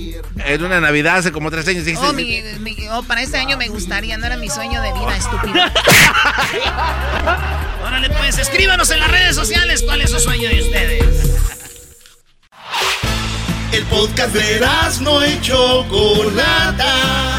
En 0.47 0.65
una 0.65 0.81
Navidad 0.81 1.19
hace 1.19 1.31
como 1.31 1.51
tres 1.51 1.69
años 1.69 1.85
dijiste... 1.85 2.07
Oh, 2.07 2.15
mi- 2.15 2.41
mi- 2.61 2.89
oh, 2.89 3.03
para 3.03 3.21
este 3.21 3.37
año 3.37 3.59
me 3.59 3.69
gustaría, 3.69 4.17
no 4.17 4.25
era 4.25 4.39
mi 4.39 4.49
sueño 4.49 4.81
de 4.81 4.95
vida, 4.95 5.15
estúpido. 5.19 5.55
Órale, 7.87 8.09
pues, 8.09 8.39
escríbanos 8.39 8.91
en 8.91 9.01
las 9.01 9.11
redes 9.11 9.37
sociales 9.37 9.83
cuál 9.83 10.01
es 10.01 10.11
su 10.11 10.21
sueño 10.21 10.49
de 10.49 10.63
ustedes. 10.63 11.05
El 13.73 13.85
podcast 13.85 14.33
de 14.35 14.59
no 15.03 15.27
y 15.27 15.39
Chocolata. 15.43 17.32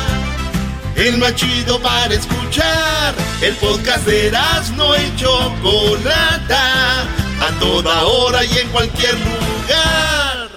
El 0.95 1.18
más 1.18 1.36
chido 1.36 1.80
para 1.82 2.14
escuchar. 2.14 3.15
El 3.41 3.56
podcast 3.56 4.06
de 4.06 4.32
no 4.78 4.95
y 4.95 5.15
Chocolata. 5.15 7.02
A 7.41 7.60
toda 7.60 8.03
hora 8.03 8.45
y 8.45 8.57
en 8.60 8.70
cualquier 8.70 9.15
lugar. 9.15 10.49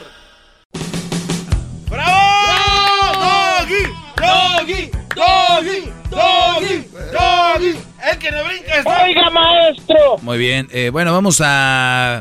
¡Bravo! 1.88 3.26
¡Doggy! 3.60 3.90
¡Doggy! 4.16 4.90
¡Doggy! 5.14 5.92
¡Doggy! 6.10 6.84
¡Doggy! 7.12 7.78
El 8.10 8.18
que 8.18 8.30
no 8.30 8.44
brinca 8.44 8.78
está... 8.78 9.04
Oiga, 9.04 9.30
maestro. 9.30 10.18
Muy 10.22 10.38
bien, 10.38 10.68
eh, 10.70 10.90
bueno, 10.90 11.12
vamos 11.12 11.40
a... 11.42 12.20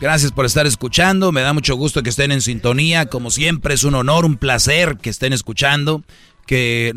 Gracias 0.00 0.32
por 0.32 0.46
estar 0.46 0.66
escuchando, 0.66 1.30
me 1.30 1.42
da 1.42 1.52
mucho 1.52 1.74
gusto 1.74 2.02
que 2.02 2.08
estén 2.08 2.32
en 2.32 2.40
sintonía, 2.40 3.06
como 3.06 3.30
siempre 3.30 3.74
es 3.74 3.84
un 3.84 3.94
honor, 3.94 4.24
un 4.24 4.38
placer 4.38 4.96
que 4.96 5.10
estén 5.10 5.34
escuchando, 5.34 6.02
que 6.50 6.92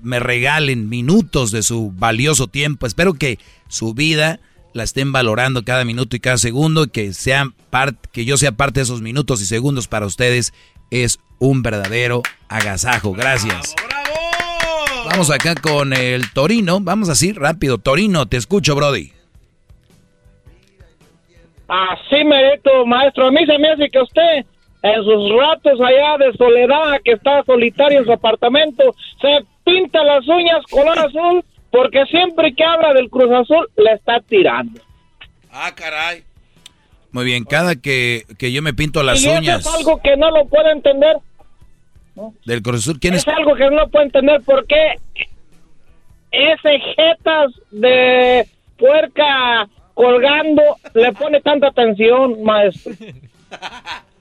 me 0.00 0.20
regalen 0.20 0.88
minutos 0.88 1.50
de 1.50 1.64
su 1.64 1.90
valioso 1.90 2.46
tiempo, 2.46 2.86
espero 2.86 3.14
que 3.14 3.40
su 3.66 3.94
vida 3.94 4.38
la 4.74 4.84
estén 4.84 5.10
valorando 5.10 5.64
cada 5.64 5.84
minuto 5.84 6.14
y 6.14 6.20
cada 6.20 6.36
segundo, 6.38 6.86
que, 6.86 7.12
sean 7.12 7.52
part- 7.72 7.98
que 8.12 8.24
yo 8.24 8.36
sea 8.36 8.52
parte 8.52 8.78
de 8.78 8.84
esos 8.84 9.02
minutos 9.02 9.42
y 9.42 9.46
segundos 9.46 9.88
para 9.88 10.06
ustedes, 10.06 10.54
es 10.92 11.18
un 11.40 11.62
verdadero 11.62 12.22
agasajo, 12.48 13.10
gracias. 13.12 13.74
Vamos 15.10 15.32
acá 15.32 15.56
con 15.56 15.92
el 15.94 16.30
Torino, 16.32 16.78
vamos 16.78 17.08
así 17.08 17.32
rápido, 17.32 17.78
Torino, 17.78 18.26
te 18.26 18.36
escucho 18.36 18.76
Brody. 18.76 19.10
Así 21.66 22.22
merito, 22.24 22.86
maestro. 22.86 23.26
A 23.26 23.30
mí 23.32 23.44
se 23.46 23.58
me 23.58 23.68
hace 23.72 23.90
que 23.90 24.00
usted, 24.00 24.46
en 24.82 25.04
sus 25.04 25.30
ratos 25.38 25.80
allá 25.80 26.18
de 26.18 26.32
soledad, 26.36 27.00
que 27.04 27.12
está 27.12 27.42
solitario 27.44 28.00
en 28.00 28.04
su 28.04 28.12
apartamento, 28.12 28.94
se 29.20 29.44
pinta 29.64 30.02
las 30.02 30.26
uñas 30.26 30.64
color 30.68 30.98
azul, 30.98 31.44
porque 31.70 32.04
siempre 32.06 32.52
que 32.54 32.64
habla 32.64 32.92
del 32.92 33.08
Cruz 33.08 33.30
Azul, 33.32 33.68
le 33.76 33.92
está 33.92 34.20
tirando. 34.20 34.80
Ah, 35.50 35.72
caray. 35.74 36.24
Muy 37.12 37.24
bien, 37.24 37.44
cada 37.44 37.76
que, 37.76 38.24
que 38.38 38.52
yo 38.52 38.62
me 38.62 38.74
pinto 38.74 39.02
las 39.02 39.22
y 39.22 39.28
eso 39.28 39.38
uñas 39.38 39.60
es 39.60 39.74
algo 39.74 40.00
que 40.00 40.16
no 40.16 40.30
lo 40.30 40.46
puede 40.46 40.72
entender. 40.72 41.16
del 42.44 42.62
Cruz 42.62 42.80
Azul, 42.80 42.98
¿quién 42.98 43.14
es? 43.14 43.20
Es 43.26 43.28
algo 43.28 43.54
que 43.54 43.70
no 43.70 43.88
puede 43.88 44.06
entender 44.06 44.40
porque 44.44 44.94
ese 46.32 46.78
jetas 46.96 47.52
de 47.70 48.48
puerca 48.78 49.68
colgando 49.94 50.62
le 50.94 51.12
pone 51.12 51.40
tanta 51.40 51.68
atención, 51.68 52.42
maestro. 52.42 52.94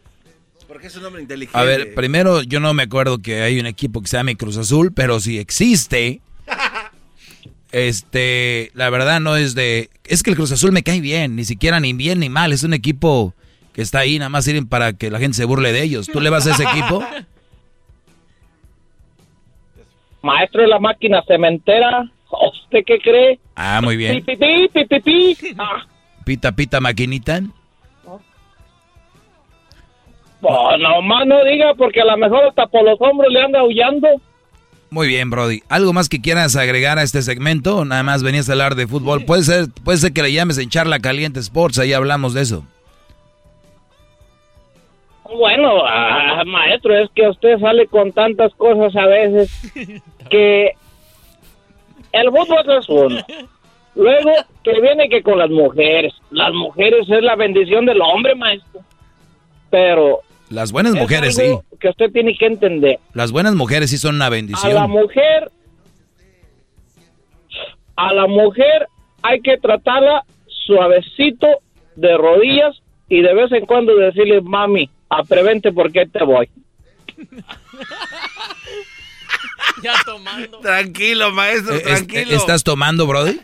Porque 0.72 0.88
es 0.88 0.95
un 0.95 1.03
hombre 1.03 1.22
inteligente. 1.22 1.60
A 1.60 1.64
ver, 1.64 1.93
primero 1.95 2.43
yo 2.43 2.61
no 2.61 2.73
me 2.73 2.84
acuerdo 2.84 3.22
que 3.22 3.41
hay 3.41 3.60
un 3.60 3.65
equipo 3.65 4.02
que 4.02 4.07
se 4.07 4.15
llame 4.15 4.38
Cruz 4.38 4.56
Azul, 4.56 4.93
pero 4.95 5.19
si 5.19 5.38
existe, 5.38 6.22
este, 7.73 8.72
la 8.73 8.89
verdad 8.89 9.19
no 9.19 9.35
es 9.35 9.53
de, 9.53 9.89
es 10.06 10.23
que 10.23 10.30
el 10.30 10.38
Cruz 10.38 10.53
Azul 10.53 10.72
me 10.72 10.81
cae 10.81 11.02
bien, 11.02 11.35
ni 11.35 11.43
siquiera 11.43 11.81
ni 11.81 11.91
bien 11.91 12.22
ni 12.22 12.30
mal, 12.30 12.53
es 12.53 12.64
un 12.64 12.73
equipo 12.73 13.34
que 13.73 13.81
está 13.81 13.99
ahí, 13.99 14.18
nada 14.18 14.30
más 14.30 14.45
sirven 14.45 14.65
para 14.65 14.93
que 14.93 15.11
la 15.11 15.19
gente 15.19 15.35
se 15.35 15.43
burle 15.43 15.73
de 15.73 15.84
ellos. 15.84 16.07
¿Tú 16.07 16.22
le 16.22 16.30
vas 16.30 16.48
a 16.48 16.52
ese 16.52 16.64
equipo? 16.64 17.06
Maestro 20.22 20.61
de 20.61 20.69
la 20.69 20.80
máquina 20.80 21.22
cementera, 21.27 22.10
¿usted 22.30 22.80
qué 22.85 22.98
cree? 22.99 23.39
Ah, 23.57 23.81
muy 23.84 23.98
bien. 23.98 24.23
Pi, 24.23 24.38
pi, 24.38 24.38
pi, 24.38 24.69
pi, 24.73 24.85
pi, 24.85 25.35
pi. 25.35 25.56
Ah, 25.57 25.85
Pita, 26.23 26.53
pita, 26.53 26.80
maquinita. 26.80 27.41
Pues, 30.41 30.80
nomás 30.80 31.27
no 31.27 31.43
diga 31.45 31.73
porque 31.76 32.01
a 32.01 32.05
lo 32.05 32.18
mejor 32.18 32.45
hasta 32.45 32.68
por 32.68 32.84
los 32.84 32.99
hombros 32.99 33.31
le 33.31 33.41
anda 33.41 33.59
aullando. 33.59 34.07
Muy 34.89 35.07
bien, 35.07 35.30
Brody. 35.30 35.61
¿Algo 35.69 35.93
más 35.93 36.09
que 36.09 36.19
quieras 36.19 36.57
agregar 36.57 36.99
a 36.99 37.03
este 37.03 37.22
segmento? 37.22 37.85
Nada 37.85 38.03
más 38.03 38.23
venías 38.23 38.49
a 38.49 38.51
hablar 38.51 38.76
de 38.76 38.88
fútbol. 38.88 39.23
Puede 39.23 39.43
ser, 39.43 39.68
puede 39.85 39.99
ser 39.99 40.11
que 40.11 40.22
le 40.22 40.34
llames 40.34 40.57
en 40.57 40.69
Charla 40.69 40.99
Caliente 40.99 41.39
Sports, 41.39 41.80
ahí 41.80 41.93
hablamos 41.93 42.34
de 42.34 42.41
eso. 42.41 42.65
Bueno, 45.34 45.84
ah, 45.85 46.43
maestro, 46.45 46.97
es 46.97 47.09
que 47.15 47.30
usted 47.30 47.57
sale 47.59 47.88
con 47.88 48.11
tantas 48.11 48.53
cosas 48.55 48.93
a 48.97 49.05
veces 49.05 49.72
que 50.30 50.72
el 52.11 52.30
fútbol 52.30 52.77
es 52.77 52.89
uno. 52.89 53.22
Luego 53.95 54.31
que 54.63 54.81
viene 54.81 55.07
que 55.07 55.23
con 55.23 55.38
las 55.38 55.49
mujeres. 55.49 56.13
Las 56.31 56.53
mujeres 56.53 57.09
es 57.09 57.23
la 57.23 57.35
bendición 57.35 57.85
del 57.85 58.01
hombre, 58.01 58.35
maestro. 58.35 58.81
Pero 59.69 60.19
Las 60.52 60.72
buenas 60.72 60.94
es 60.94 60.99
mujeres, 61.02 61.36
sí. 61.36 61.57
que 61.80 61.90
usted 61.90 62.11
tiene 62.11 62.36
que 62.38 62.45
entender. 62.45 62.99
Las 63.14 63.32
buenas 63.32 63.56
mujeres 63.56 63.90
sí 63.90 63.98
son 63.98 64.15
una 64.15 64.26
A 64.26 64.30
la 64.30 64.36
bendición. 64.36 64.91
mujer, 64.91 65.49
a 67.95 68.14
la 68.14 68.28
mujer 68.28 68.88
hay 69.23 69.41
que 69.41 69.57
tratarla 69.57 70.23
suavecito 70.65 71.48
de 71.95 72.18
rodillas 72.18 72.82
y 73.10 73.22
de 73.22 73.34
vez 73.34 73.52
en 73.53 73.65
cuando 73.65 73.95
decirle, 73.95 74.41
mami, 74.41 74.90
a 75.10 75.23
prevente 75.23 75.72
porque 75.72 76.06
te 76.06 76.23
voy. 76.23 76.49
Ya 79.84 79.94
tomando. 80.06 80.60
Tranquilo, 80.60 81.32
maestro, 81.32 81.73
Eh, 81.76 81.78
es- 81.78 81.84
tranquilo. 81.84 82.36
¿Estás 82.36 82.64
tomando, 82.64 83.07
Brody? 83.07 83.40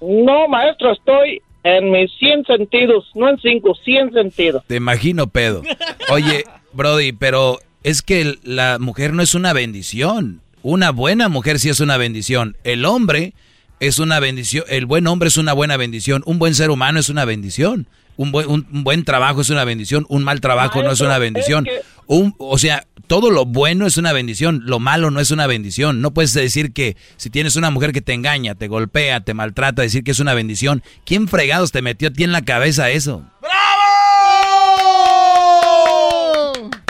No, 0.00 0.48
maestro, 0.48 0.92
estoy 0.92 1.40
en 1.64 1.90
mis 1.90 2.10
100 2.18 2.44
sentidos, 2.46 3.06
no 3.14 3.28
en 3.30 3.38
5, 3.38 3.74
100 3.84 4.12
sentidos. 4.12 4.62
Te 4.66 4.76
imagino, 4.76 5.26
pedo. 5.28 5.62
Oye, 6.10 6.44
Brody, 6.72 7.12
pero 7.12 7.58
es 7.82 8.02
que 8.02 8.36
la 8.42 8.78
mujer 8.80 9.12
no 9.12 9.22
es 9.22 9.34
una 9.34 9.52
bendición. 9.52 10.40
Una 10.62 10.90
buena 10.90 11.28
mujer 11.28 11.58
sí 11.58 11.68
es 11.68 11.80
una 11.80 11.96
bendición. 11.96 12.56
El 12.64 12.84
hombre 12.84 13.32
es 13.80 13.98
una 13.98 14.20
bendición. 14.20 14.64
El 14.68 14.86
buen 14.86 15.06
hombre 15.06 15.28
es 15.28 15.36
una 15.36 15.52
buena 15.52 15.76
bendición. 15.76 16.22
Un 16.26 16.38
buen 16.38 16.54
ser 16.54 16.70
humano 16.70 17.00
es 17.00 17.08
una 17.08 17.24
bendición. 17.24 17.86
Un 18.16 18.30
buen, 18.30 18.48
un, 18.48 18.66
un 18.72 18.84
buen 18.84 19.04
trabajo 19.04 19.40
es 19.40 19.50
una 19.50 19.64
bendición. 19.64 20.04
Un 20.08 20.22
mal 20.22 20.40
trabajo 20.40 20.82
no 20.82 20.92
es 20.92 21.00
una 21.00 21.14
es 21.14 21.20
bendición. 21.20 21.64
que- 21.64 21.80
Un, 22.06 22.34
o 22.38 22.58
sea, 22.58 22.84
todo 23.06 23.30
lo 23.30 23.44
bueno 23.44 23.86
es 23.86 23.96
una 23.96 24.12
bendición. 24.12 24.62
Lo 24.64 24.78
malo 24.78 25.10
no 25.10 25.20
es 25.20 25.30
una 25.30 25.46
bendición. 25.46 26.00
No 26.00 26.12
puedes 26.12 26.34
decir 26.34 26.72
que 26.72 26.96
si 27.16 27.30
tienes 27.30 27.56
una 27.56 27.70
mujer 27.70 27.92
que 27.92 28.00
te 28.00 28.12
engaña, 28.12 28.54
te 28.54 28.68
golpea, 28.68 29.20
te 29.20 29.34
maltrata, 29.34 29.82
decir 29.82 30.04
que 30.04 30.12
es 30.12 30.20
una 30.20 30.34
bendición. 30.34 30.82
¿Quién 31.04 31.28
fregados 31.28 31.72
te 31.72 31.82
metió 31.82 32.08
a 32.08 32.12
ti 32.12 32.24
en 32.24 32.32
la 32.32 32.42
cabeza 32.42 32.90
eso? 32.90 33.24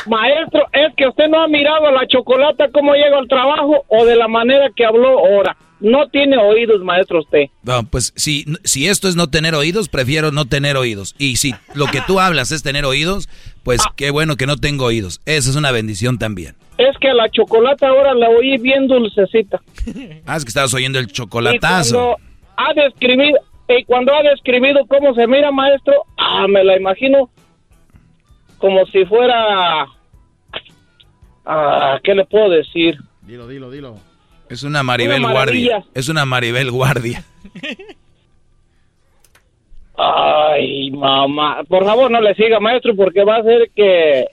Maestro, 0.06 0.66
es 0.72 0.94
que 0.96 1.06
usted 1.06 1.28
no 1.28 1.42
ha 1.42 1.48
mirado 1.48 1.90
la 1.90 2.06
chocolata 2.06 2.68
cómo 2.72 2.94
llega 2.94 3.18
al 3.18 3.28
trabajo 3.28 3.84
o 3.88 4.04
de 4.04 4.16
la 4.16 4.28
manera 4.28 4.68
que 4.74 4.84
habló 4.84 5.18
ahora. 5.18 5.56
No 5.82 6.08
tiene 6.08 6.36
oídos, 6.38 6.80
maestro, 6.82 7.20
usted. 7.20 7.46
No, 7.64 7.82
pues 7.82 8.12
si, 8.14 8.44
si 8.62 8.86
esto 8.86 9.08
es 9.08 9.16
no 9.16 9.28
tener 9.28 9.56
oídos, 9.56 9.88
prefiero 9.88 10.30
no 10.30 10.44
tener 10.44 10.76
oídos. 10.76 11.16
Y 11.18 11.36
si 11.36 11.54
lo 11.74 11.86
que 11.86 12.00
tú 12.06 12.20
hablas 12.20 12.52
es 12.52 12.62
tener 12.62 12.84
oídos, 12.84 13.28
pues 13.64 13.82
qué 13.96 14.10
bueno 14.10 14.36
que 14.36 14.46
no 14.46 14.56
tengo 14.56 14.84
oídos. 14.84 15.20
Esa 15.26 15.50
es 15.50 15.56
una 15.56 15.72
bendición 15.72 16.18
también. 16.18 16.54
Es 16.78 16.96
que 16.98 17.12
la 17.12 17.28
chocolata 17.30 17.88
ahora 17.88 18.14
la 18.14 18.28
oí 18.28 18.58
bien 18.58 18.86
dulcecita. 18.86 19.60
Ah, 20.24 20.36
es 20.36 20.44
que 20.44 20.50
estabas 20.50 20.72
oyendo 20.72 21.00
el 21.00 21.08
chocolatazo. 21.08 21.88
Y 21.88 21.90
cuando 21.90 22.18
ha 22.56 22.74
describido, 22.74 23.38
y 23.68 23.84
cuando 23.84 24.14
ha 24.14 24.22
describido 24.22 24.86
cómo 24.86 25.14
se 25.14 25.26
mira, 25.26 25.50
maestro, 25.50 25.94
ah, 26.16 26.46
me 26.48 26.62
la 26.62 26.76
imagino 26.76 27.28
como 28.58 28.86
si 28.86 29.04
fuera... 29.04 29.86
Ah, 31.44 31.98
¿Qué 32.04 32.14
le 32.14 32.24
puedo 32.24 32.50
decir? 32.50 32.96
Dilo, 33.22 33.48
dilo, 33.48 33.68
dilo. 33.68 34.11
Es 34.52 34.62
una 34.64 34.82
Maribel 34.82 35.20
Una 35.24 35.32
Guardia. 35.32 35.84
Es 35.94 36.08
una 36.10 36.26
Maribel 36.26 36.70
Guardia. 36.70 37.24
Ay, 39.96 40.90
mamá. 40.90 41.62
Por 41.68 41.84
favor, 41.84 42.10
no 42.10 42.20
le 42.20 42.34
siga, 42.34 42.58
maestro, 42.60 42.94
porque 42.96 43.24
va 43.24 43.36
a 43.36 43.40
hacer 43.40 43.70
que 43.76 44.24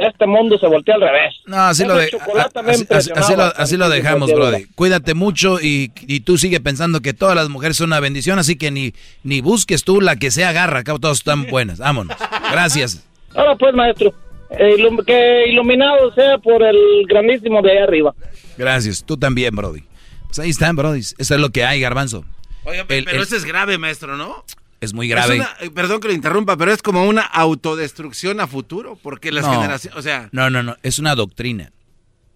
este 0.00 0.26
mundo 0.26 0.58
se 0.58 0.66
voltee 0.66 0.94
al 0.94 1.00
revés. 1.00 1.34
No, 1.46 1.56
así 1.58 1.84
lo, 1.84 1.94
Esa 1.94 2.02
de- 2.02 2.10
chocolata 2.10 2.62
me 2.62 2.70
así, 2.72 2.82
así- 2.90 3.10
impresionaba 3.10 3.24
así 3.24 3.36
lo, 3.36 3.42
así 3.62 3.76
lo 3.76 3.84
bastante, 3.84 4.02
dejamos. 4.02 4.32
Brody. 4.32 4.64
Cuídate 4.74 5.14
mucho 5.14 5.58
y, 5.60 5.90
y 6.06 6.20
tú 6.20 6.38
sigue 6.38 6.60
pensando 6.60 7.00
que 7.00 7.14
todas 7.14 7.34
las 7.34 7.48
mujeres 7.48 7.76
son 7.76 7.88
una 7.88 8.00
bendición, 8.00 8.38
así 8.38 8.56
que 8.56 8.70
ni, 8.70 8.92
ni 9.24 9.40
busques 9.40 9.84
tú 9.84 10.00
la 10.00 10.16
que 10.16 10.30
sea 10.30 10.50
agarra, 10.50 10.80
acá 10.80 10.94
todas 10.98 11.18
están 11.18 11.46
buenas. 11.46 11.78
Vámonos. 11.78 12.16
Gracias. 12.52 13.06
Ahora 13.34 13.56
pues, 13.56 13.74
maestro, 13.74 14.12
ilum- 14.58 15.04
que 15.04 15.48
iluminado 15.48 16.12
sea 16.14 16.38
por 16.38 16.62
el 16.62 16.76
grandísimo 17.08 17.62
de 17.62 17.72
ahí 17.72 17.78
arriba. 17.78 18.14
Gracias. 18.58 19.04
Tú 19.04 19.16
también, 19.16 19.54
Brody. 19.54 19.82
Pues 20.26 20.38
ahí 20.38 20.50
están, 20.50 20.76
Brody. 20.76 21.00
Eso 21.00 21.14
es 21.18 21.30
lo 21.40 21.50
que 21.50 21.64
hay, 21.64 21.80
Garbanzo. 21.80 22.24
El- 22.66 22.84
pero 22.86 23.10
el- 23.18 23.22
eso 23.22 23.36
es 23.36 23.44
grave, 23.44 23.78
maestro, 23.78 24.16
¿no? 24.16 24.44
Es 24.80 24.92
muy 24.92 25.08
grave. 25.08 25.34
Es 25.36 25.40
una- 25.40 25.56
eh, 25.60 25.70
perdón 25.70 26.00
que 26.00 26.08
lo 26.08 26.14
interrumpa, 26.14 26.56
pero 26.56 26.72
es 26.72 26.82
como 26.82 27.04
una 27.04 27.22
autodestrucción 27.22 28.40
a 28.40 28.46
futuro, 28.46 28.98
porque 29.02 29.32
las 29.32 29.44
No. 29.44 29.52
generaciones, 29.54 29.98
o 29.98 30.02
sea, 30.02 30.28
No, 30.32 30.50
no, 30.50 30.62
no. 30.62 30.76
Es 30.82 30.98
una 30.98 31.14
doctrina. 31.14 31.72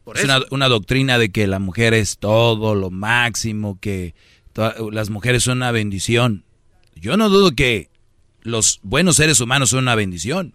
Por 0.05 0.17
es 0.17 0.25
eso. 0.25 0.37
una, 0.37 0.47
una 0.51 0.69
doctrina 0.69 1.19
de 1.19 1.31
que 1.31 1.47
la 1.47 1.59
mujer 1.59 1.93
es 1.95 2.19
todo, 2.19 2.75
lo 2.75 2.91
máximo, 2.91 3.79
que 3.81 4.15
las 4.91 5.11
mujeres 5.11 5.45
son 5.45 5.59
una 5.59 5.71
bendición. 5.73 6.45
Yo 6.97 7.17
no 7.17 7.29
dudo 7.29 7.53
que 7.55 7.89
los 8.43 8.81
buenos 8.83 9.17
seres 9.17 9.41
humanos 9.41 9.71
son 9.71 9.81
una 9.81 9.95
bendición. 9.95 10.55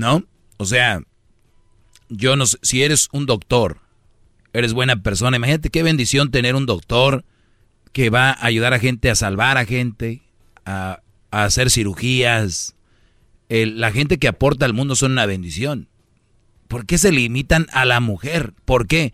¿No? 0.00 0.24
O 0.56 0.64
sea, 0.64 1.02
yo 2.08 2.34
no 2.34 2.46
sé, 2.46 2.56
si 2.62 2.82
eres 2.82 3.10
un 3.12 3.26
doctor, 3.26 3.80
eres 4.54 4.72
buena 4.72 5.02
persona, 5.02 5.36
imagínate 5.36 5.68
qué 5.68 5.82
bendición 5.82 6.30
tener 6.30 6.54
un 6.54 6.64
doctor 6.64 7.22
que 7.92 8.08
va 8.08 8.30
a 8.30 8.46
ayudar 8.46 8.72
a 8.72 8.78
gente 8.78 9.10
a 9.10 9.14
salvar 9.14 9.58
a 9.58 9.66
gente, 9.66 10.22
a, 10.64 11.02
hacer 11.30 11.70
cirugías. 11.70 12.76
La 13.50 13.92
gente 13.92 14.16
que 14.18 14.26
aporta 14.28 14.64
al 14.64 14.72
mundo 14.72 14.96
son 14.96 15.12
una 15.12 15.26
bendición. 15.26 15.88
¿Por 16.66 16.86
qué 16.86 16.96
se 16.96 17.12
limitan 17.12 17.66
a 17.70 17.84
la 17.84 18.00
mujer? 18.00 18.54
¿Por 18.64 18.86
qué? 18.86 19.12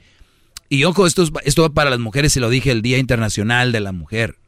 Y 0.68 0.84
ojo, 0.84 1.04
esto, 1.04 1.24
es- 1.24 1.32
esto 1.44 1.62
va 1.62 1.70
para 1.70 1.90
las 1.90 1.98
mujeres 1.98 2.36
y 2.36 2.40
lo 2.40 2.48
dije 2.48 2.70
el 2.70 2.82
Día 2.82 2.98
Internacional 2.98 3.72
de 3.72 3.80
la 3.80 3.90
Mujer. 3.90 4.38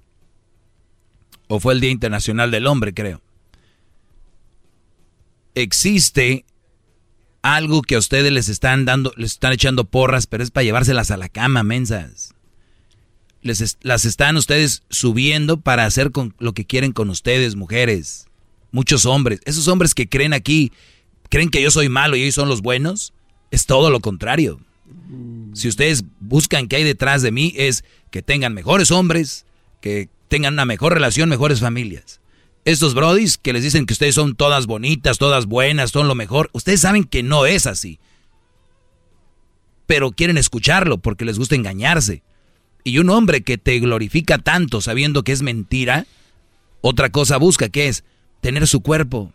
O 1.49 1.59
fue 1.59 1.75
el 1.75 1.81
Día 1.81 1.91
Internacional 1.91 2.53
del 2.53 2.69
Hombre, 2.69 2.95
creo. 2.95 3.23
Existe 5.63 6.45
algo 7.43 7.83
que 7.83 7.97
a 7.97 7.99
ustedes 7.99 8.33
les 8.33 8.49
están 8.49 8.85
dando, 8.85 9.13
les 9.17 9.33
están 9.33 9.53
echando 9.53 9.85
porras, 9.85 10.27
pero 10.27 10.43
es 10.45 10.51
para 10.51 10.65
llevárselas 10.65 11.11
a 11.11 11.17
la 11.17 11.29
cama, 11.29 11.63
mensas. 11.63 12.35
Les 13.43 13.61
es- 13.61 13.79
las 13.83 14.05
están 14.05 14.37
ustedes 14.37 14.83
subiendo 14.91 15.61
para 15.61 15.85
hacer 15.85 16.11
con 16.13 16.35
lo 16.39 16.53
que 16.53 16.65
quieren 16.65 16.93
con 16.93 17.11
ustedes, 17.11 17.57
mujeres. 17.57 18.27
Muchos 18.71 19.05
hombres, 19.07 19.41
esos 19.47 19.67
hombres 19.69 19.95
que 19.95 20.09
creen 20.09 20.33
aquí, 20.33 20.73
creen 21.29 21.51
que 21.51 21.63
yo 21.63 21.71
soy 21.71 21.89
malo 21.89 22.17
y 22.17 22.23
ellos 22.23 22.35
son 22.35 22.49
los 22.49 22.63
buenos, 22.63 23.13
es 23.51 23.67
todo 23.67 23.91
lo 23.91 24.01
contrario. 24.01 24.61
Si 25.55 25.69
ustedes 25.69 26.05
buscan 26.21 26.69
qué 26.69 26.77
hay 26.77 26.85
detrás 26.85 27.23
de 27.23 27.33
mí, 27.33 27.53
es 27.57 27.85
que 28.11 28.23
tengan 28.23 28.55
mejores 28.55 28.91
hombres, 28.91 29.45
que 29.81 30.09
tengan 30.29 30.55
una 30.55 30.65
mejor 30.65 30.95
relación, 30.95 31.29
mejores 31.29 31.61
familias. 31.61 32.21
Estos 32.69 32.93
brodis 32.93 33.39
que 33.39 33.55
les 33.55 33.63
dicen 33.63 33.87
que 33.87 33.95
ustedes 33.95 34.15
son 34.15 34.37
todas 34.37 34.67
bonitas, 34.67 35.17
todas 35.17 35.47
buenas, 35.47 35.91
son 35.91 36.07
lo 36.07 36.15
mejor, 36.15 36.51
ustedes 36.53 36.83
saben 36.83 37.05
que 37.05 37.23
no 37.23 37.47
es 37.47 37.67
así. 37.67 37.99
Pero 39.87 40.11
quieren 40.11 40.37
escucharlo 40.37 40.99
porque 40.99 41.25
les 41.25 41.39
gusta 41.39 41.55
engañarse. 41.55 42.23
Y 42.85 42.99
un 42.99 43.09
hombre 43.09 43.41
que 43.41 43.57
te 43.57 43.79
glorifica 43.79 44.37
tanto 44.37 44.83
sabiendo 44.83 45.25
que 45.25 45.33
es 45.33 45.41
mentira, 45.41 46.05
otra 46.83 47.09
cosa 47.09 47.39
busca 47.39 47.71
que 47.71 47.89
es 47.89 48.05
tener 48.43 48.67
su 48.67 48.83
cuerpo. 48.83 49.33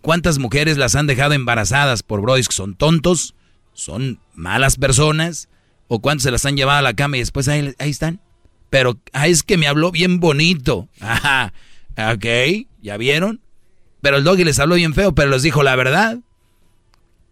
¿Cuántas 0.00 0.38
mujeres 0.38 0.78
las 0.78 0.94
han 0.94 1.06
dejado 1.06 1.34
embarazadas 1.34 2.02
por 2.02 2.22
brodis 2.22 2.48
que 2.48 2.54
son 2.54 2.74
tontos, 2.74 3.34
son 3.74 4.18
malas 4.32 4.76
personas? 4.76 5.50
¿O 5.88 6.00
cuántas 6.00 6.22
se 6.22 6.30
las 6.30 6.46
han 6.46 6.56
llevado 6.56 6.78
a 6.78 6.82
la 6.82 6.94
cama 6.94 7.18
y 7.18 7.20
después 7.20 7.48
ahí, 7.48 7.74
ahí 7.78 7.90
están? 7.90 8.18
Pero 8.70 8.98
ah, 9.12 9.28
es 9.28 9.42
que 9.42 9.58
me 9.58 9.66
habló 9.66 9.90
bien 9.90 10.20
bonito. 10.20 10.88
Ajá, 11.00 11.52
ok, 11.96 12.66
¿ya 12.82 12.96
vieron? 12.96 13.40
Pero 14.00 14.16
el 14.16 14.24
doggy 14.24 14.44
les 14.44 14.58
habló 14.58 14.76
bien 14.76 14.94
feo, 14.94 15.14
pero 15.14 15.30
les 15.30 15.42
dijo 15.42 15.62
la 15.62 15.76
verdad. 15.76 16.18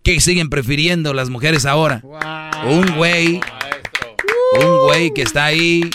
¿Qué 0.03 0.21
siguen 0.21 0.49
prefiriendo 0.49 1.13
las 1.13 1.29
mujeres 1.29 1.67
ahora? 1.67 2.03
Un 2.65 2.97
güey, 2.97 3.41
un 4.61 4.79
güey 4.87 5.13
que 5.13 5.23
está 5.23 5.47
ahí 5.47 5.91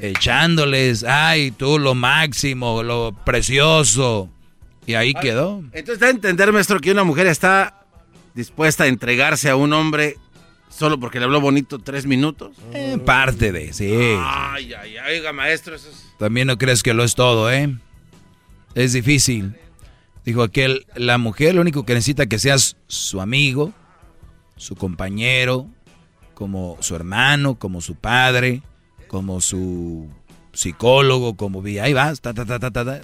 echándoles, 0.00 1.04
ay, 1.04 1.50
tú 1.50 1.78
lo 1.78 1.94
máximo, 1.94 2.82
lo 2.82 3.14
precioso. 3.24 4.30
Y 4.86 4.94
ahí 4.94 5.14
quedó. 5.14 5.64
entonces 5.72 5.98
da 5.98 6.06
a 6.06 6.10
entender, 6.10 6.52
maestro, 6.52 6.80
que 6.80 6.92
una 6.92 7.04
mujer 7.04 7.26
está 7.26 7.84
dispuesta 8.34 8.84
a 8.84 8.86
entregarse 8.86 9.50
a 9.50 9.56
un 9.56 9.72
hombre 9.72 10.16
solo 10.68 10.98
porque 11.00 11.18
le 11.18 11.24
habló 11.24 11.40
bonito 11.40 11.78
tres 11.78 12.06
minutos. 12.06 12.56
Eh, 12.72 12.98
parte 13.04 13.52
de, 13.52 13.72
sí. 13.72 13.92
Ay, 13.92 14.72
ay, 14.74 14.96
ay, 14.96 15.18
oiga, 15.18 15.32
maestro, 15.32 15.74
eso 15.74 15.88
es... 15.90 16.06
También 16.18 16.46
no 16.46 16.58
crees 16.58 16.82
que 16.82 16.94
lo 16.94 17.04
es 17.04 17.14
todo, 17.14 17.50
¿eh? 17.50 17.76
Es 18.74 18.92
difícil. 18.92 19.56
Dijo 20.24 20.42
aquel, 20.42 20.86
la 20.94 21.18
mujer 21.18 21.54
lo 21.54 21.60
único 21.60 21.86
que 21.86 21.94
necesita 21.94 22.26
que 22.26 22.38
seas 22.38 22.76
su 22.88 23.20
amigo, 23.20 23.72
su 24.56 24.74
compañero, 24.74 25.68
como 26.34 26.76
su 26.80 26.96
hermano, 26.96 27.54
como 27.58 27.80
su 27.80 27.94
padre, 27.94 28.62
como 29.08 29.40
su 29.40 30.10
psicólogo, 30.52 31.36
como 31.36 31.62
vi, 31.62 31.78
ahí 31.78 31.92
vas, 31.92 32.20
ta, 32.20 32.34
ta, 32.34 32.44
ta, 32.44 32.58
ta, 32.58 32.70
ta, 32.70 32.84
ta. 32.84 33.00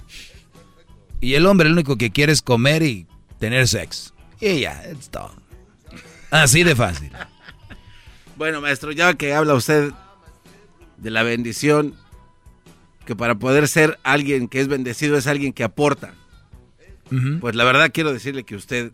Y 1.20 1.34
el 1.34 1.46
hombre 1.46 1.68
lo 1.68 1.74
único 1.74 1.96
que 1.96 2.10
quiere 2.10 2.32
es 2.32 2.42
comer 2.42 2.82
y 2.82 3.06
tener 3.38 3.68
sexo. 3.68 4.12
Y 4.40 4.60
ya, 4.60 4.82
es 4.82 5.08
todo. 5.08 5.34
Así 6.30 6.64
de 6.64 6.74
fácil. 6.74 7.12
Bueno, 8.36 8.60
maestro, 8.60 8.92
ya 8.92 9.14
que 9.14 9.34
habla 9.34 9.54
usted 9.54 9.92
de 10.96 11.10
la 11.10 11.22
bendición, 11.22 11.94
que 13.06 13.14
para 13.16 13.34
poder 13.34 13.68
ser 13.68 13.98
alguien 14.04 14.48
que 14.48 14.60
es 14.60 14.68
bendecido 14.68 15.16
es 15.16 15.26
alguien 15.26 15.52
que 15.52 15.64
aporta. 15.64 16.14
Pues 17.40 17.54
la 17.54 17.64
verdad 17.64 17.90
quiero 17.92 18.10
decirle 18.12 18.44
que 18.44 18.56
usted, 18.56 18.92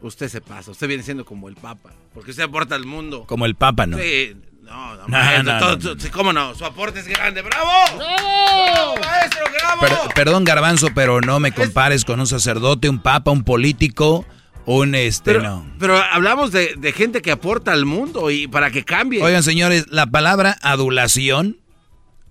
usted 0.00 0.28
se 0.28 0.40
pasa, 0.40 0.72
usted 0.72 0.88
viene 0.88 1.04
siendo 1.04 1.24
como 1.24 1.48
el 1.48 1.54
Papa, 1.54 1.90
porque 2.14 2.32
usted 2.32 2.42
aporta 2.42 2.74
al 2.74 2.84
mundo. 2.84 3.24
Como 3.28 3.46
el 3.46 3.54
Papa, 3.54 3.86
¿no? 3.86 3.96
Sí, 3.96 4.34
no, 4.62 4.96
no, 4.96 5.02
No, 5.02 5.08
maestro, 5.08 5.52
no, 5.52 5.58
todo- 5.60 5.70
no, 5.70 5.78
todo- 5.78 6.00
sí, 6.00 6.08
cómo 6.10 6.32
no, 6.32 6.52
su 6.56 6.64
aporte 6.64 6.98
es 6.98 7.06
grande, 7.06 7.42
¡bravo! 7.42 7.70
¡Bravo, 7.96 8.94
maestro, 9.00 9.44
bravo! 9.56 9.80
Per- 9.82 10.14
perdón, 10.16 10.42
Garbanzo, 10.42 10.88
pero 10.94 11.20
no 11.20 11.38
me 11.38 11.52
compares 11.52 12.04
con 12.04 12.18
un 12.18 12.26
sacerdote, 12.26 12.88
un 12.88 13.00
papa, 13.00 13.30
un 13.30 13.44
político, 13.44 14.26
un 14.64 14.94
este, 14.94 15.32
Pero, 15.32 15.42
no. 15.42 15.66
pero 15.78 15.96
hablamos 15.96 16.52
de, 16.52 16.74
de 16.76 16.92
gente 16.92 17.20
que 17.20 17.32
aporta 17.32 17.72
al 17.72 17.84
mundo 17.84 18.30
y 18.30 18.46
para 18.46 18.70
que 18.70 18.84
cambie. 18.84 19.22
Oigan, 19.22 19.42
señores, 19.42 19.86
la 19.90 20.06
palabra 20.06 20.56
adulación, 20.62 21.58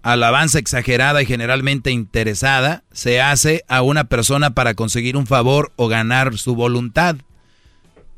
alabanza 0.01 0.59
exagerada 0.59 1.21
y 1.21 1.25
generalmente 1.25 1.91
interesada, 1.91 2.83
se 2.91 3.21
hace 3.21 3.63
a 3.67 3.81
una 3.81 4.05
persona 4.05 4.51
para 4.51 4.73
conseguir 4.73 5.17
un 5.17 5.27
favor 5.27 5.71
o 5.75 5.87
ganar 5.87 6.37
su 6.37 6.55
voluntad. 6.55 7.17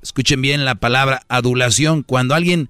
Escuchen 0.01 0.41
bien 0.41 0.65
la 0.65 0.75
palabra 0.75 1.23
adulación. 1.29 2.03
Cuando 2.03 2.35
alguien, 2.35 2.69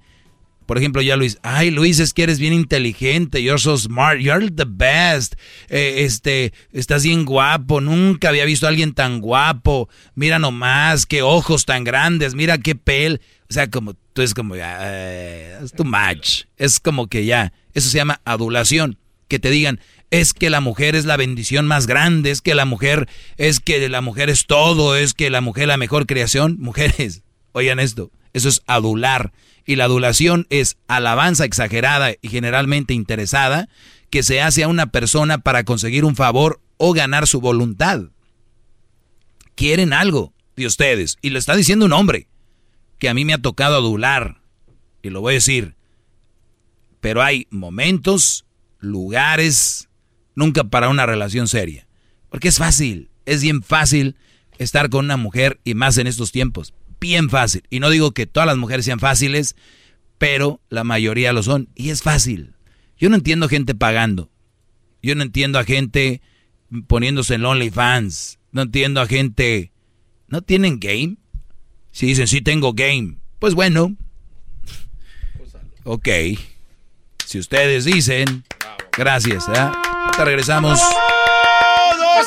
por 0.66 0.78
ejemplo, 0.78 1.02
ya 1.02 1.16
Luis, 1.16 1.38
ay 1.42 1.70
Luis, 1.70 2.00
es 2.00 2.14
que 2.14 2.22
eres 2.22 2.38
bien 2.38 2.52
inteligente, 2.52 3.42
you're 3.42 3.60
so 3.60 3.76
smart, 3.76 4.18
you're 4.18 4.50
the 4.50 4.64
best, 4.66 5.34
eh, 5.68 6.04
este, 6.04 6.52
estás 6.72 7.04
bien 7.04 7.24
guapo, 7.24 7.80
nunca 7.80 8.30
había 8.30 8.44
visto 8.44 8.66
a 8.66 8.70
alguien 8.70 8.94
tan 8.94 9.20
guapo, 9.20 9.88
mira 10.14 10.38
nomás, 10.38 11.06
qué 11.06 11.22
ojos 11.22 11.64
tan 11.64 11.84
grandes, 11.84 12.34
mira 12.34 12.58
qué 12.58 12.74
pel, 12.74 13.20
o 13.48 13.52
sea, 13.52 13.70
como 13.70 13.94
tú 14.12 14.22
es 14.22 14.34
como, 14.34 14.54
eh, 14.56 15.58
es 15.62 15.72
too 15.72 15.84
much, 15.84 16.44
es 16.56 16.80
como 16.80 17.08
que 17.08 17.24
ya, 17.24 17.52
eso 17.74 17.90
se 17.90 17.98
llama 17.98 18.20
adulación, 18.24 18.98
que 19.28 19.38
te 19.38 19.50
digan, 19.50 19.80
es 20.10 20.32
que 20.32 20.48
la 20.48 20.60
mujer 20.60 20.94
es 20.94 21.04
la 21.04 21.16
bendición 21.16 21.66
más 21.66 21.86
grande, 21.86 22.30
es 22.30 22.40
que 22.40 22.54
la 22.54 22.64
mujer, 22.64 23.08
es 23.36 23.60
que 23.60 23.88
la 23.88 24.00
mujer 24.00 24.30
es 24.30 24.46
todo, 24.46 24.96
es 24.96 25.12
que 25.12 25.28
la 25.28 25.40
mujer 25.40 25.64
es 25.64 25.68
la 25.68 25.76
mejor 25.76 26.06
creación, 26.06 26.56
mujeres, 26.60 27.22
oigan 27.52 27.80
esto, 27.80 28.10
eso 28.32 28.48
es 28.48 28.62
adular. 28.66 29.32
Y 29.66 29.76
la 29.76 29.84
adulación 29.84 30.46
es 30.50 30.76
alabanza 30.88 31.44
exagerada 31.44 32.12
y 32.20 32.28
generalmente 32.28 32.94
interesada 32.94 33.68
que 34.10 34.22
se 34.22 34.40
hace 34.40 34.62
a 34.62 34.68
una 34.68 34.86
persona 34.86 35.38
para 35.38 35.64
conseguir 35.64 36.04
un 36.04 36.16
favor 36.16 36.60
o 36.76 36.92
ganar 36.92 37.26
su 37.26 37.40
voluntad. 37.40 38.02
Quieren 39.54 39.92
algo 39.92 40.32
de 40.56 40.66
ustedes 40.66 41.16
y 41.22 41.30
lo 41.30 41.38
está 41.38 41.56
diciendo 41.56 41.86
un 41.86 41.92
hombre 41.92 42.28
que 42.98 43.08
a 43.08 43.14
mí 43.14 43.24
me 43.24 43.32
ha 43.32 43.38
tocado 43.38 43.76
adular. 43.76 44.40
Y 45.02 45.10
lo 45.10 45.20
voy 45.20 45.32
a 45.32 45.34
decir. 45.34 45.74
Pero 47.00 47.22
hay 47.22 47.46
momentos, 47.50 48.46
lugares, 48.78 49.88
nunca 50.34 50.64
para 50.64 50.88
una 50.88 51.06
relación 51.06 51.48
seria. 51.48 51.86
Porque 52.30 52.48
es 52.48 52.58
fácil, 52.58 53.10
es 53.26 53.42
bien 53.42 53.62
fácil 53.62 54.16
estar 54.58 54.88
con 54.90 55.04
una 55.04 55.16
mujer 55.16 55.60
y 55.64 55.74
más 55.74 55.98
en 55.98 56.06
estos 56.06 56.32
tiempos. 56.32 56.72
Bien 57.04 57.28
fácil. 57.28 57.64
Y 57.68 57.80
no 57.80 57.90
digo 57.90 58.12
que 58.12 58.24
todas 58.24 58.46
las 58.46 58.56
mujeres 58.56 58.86
sean 58.86 58.98
fáciles, 58.98 59.56
pero 60.16 60.62
la 60.70 60.84
mayoría 60.84 61.34
lo 61.34 61.42
son. 61.42 61.68
Y 61.74 61.90
es 61.90 62.00
fácil. 62.00 62.54
Yo 62.96 63.10
no 63.10 63.16
entiendo 63.16 63.46
gente 63.46 63.74
pagando. 63.74 64.30
Yo 65.02 65.14
no 65.14 65.22
entiendo 65.22 65.58
a 65.58 65.64
gente 65.64 66.22
poniéndose 66.86 67.34
en 67.34 67.44
OnlyFans. 67.44 68.38
No 68.52 68.62
entiendo 68.62 69.02
a 69.02 69.06
gente... 69.06 69.70
¿No 70.28 70.40
tienen 70.40 70.80
game? 70.80 71.18
Si 71.90 72.06
dicen, 72.06 72.26
sí 72.26 72.40
tengo 72.40 72.72
game. 72.72 73.18
Pues 73.38 73.52
bueno. 73.52 73.94
Ok. 75.82 76.08
Si 77.26 77.38
ustedes 77.38 77.84
dicen... 77.84 78.44
Gracias. 78.96 79.46
¿eh? 79.50 79.70
Te 80.16 80.24
regresamos. 80.24 80.80
¡Todos! 80.80 82.26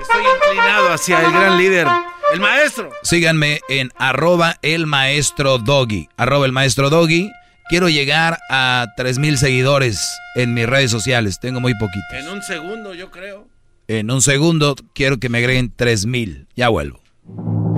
Estoy 0.00 0.24
inclinado 0.34 0.92
hacia 0.92 1.20
el 1.20 1.30
gran 1.30 1.58
líder. 1.58 1.86
El 2.34 2.40
maestro. 2.40 2.90
Síganme 3.04 3.60
en 3.68 3.92
arroba 3.96 4.56
el 4.62 4.86
maestro 4.86 5.58
doggy. 5.58 6.08
Arroba 6.16 6.46
el 6.46 6.50
maestro 6.50 6.90
doggy. 6.90 7.30
Quiero 7.68 7.88
llegar 7.88 8.40
a 8.50 8.88
3000 8.96 9.38
seguidores 9.38 10.12
en 10.34 10.52
mis 10.52 10.66
redes 10.66 10.90
sociales. 10.90 11.38
Tengo 11.38 11.60
muy 11.60 11.74
poquitos. 11.74 12.12
En 12.12 12.28
un 12.28 12.42
segundo, 12.42 12.92
yo 12.92 13.12
creo. 13.12 13.46
En 13.86 14.10
un 14.10 14.20
segundo 14.20 14.74
quiero 14.96 15.18
que 15.20 15.28
me 15.28 15.38
agreguen 15.38 15.72
3000. 15.76 16.48
Ya 16.56 16.70
vuelvo. 16.70 17.00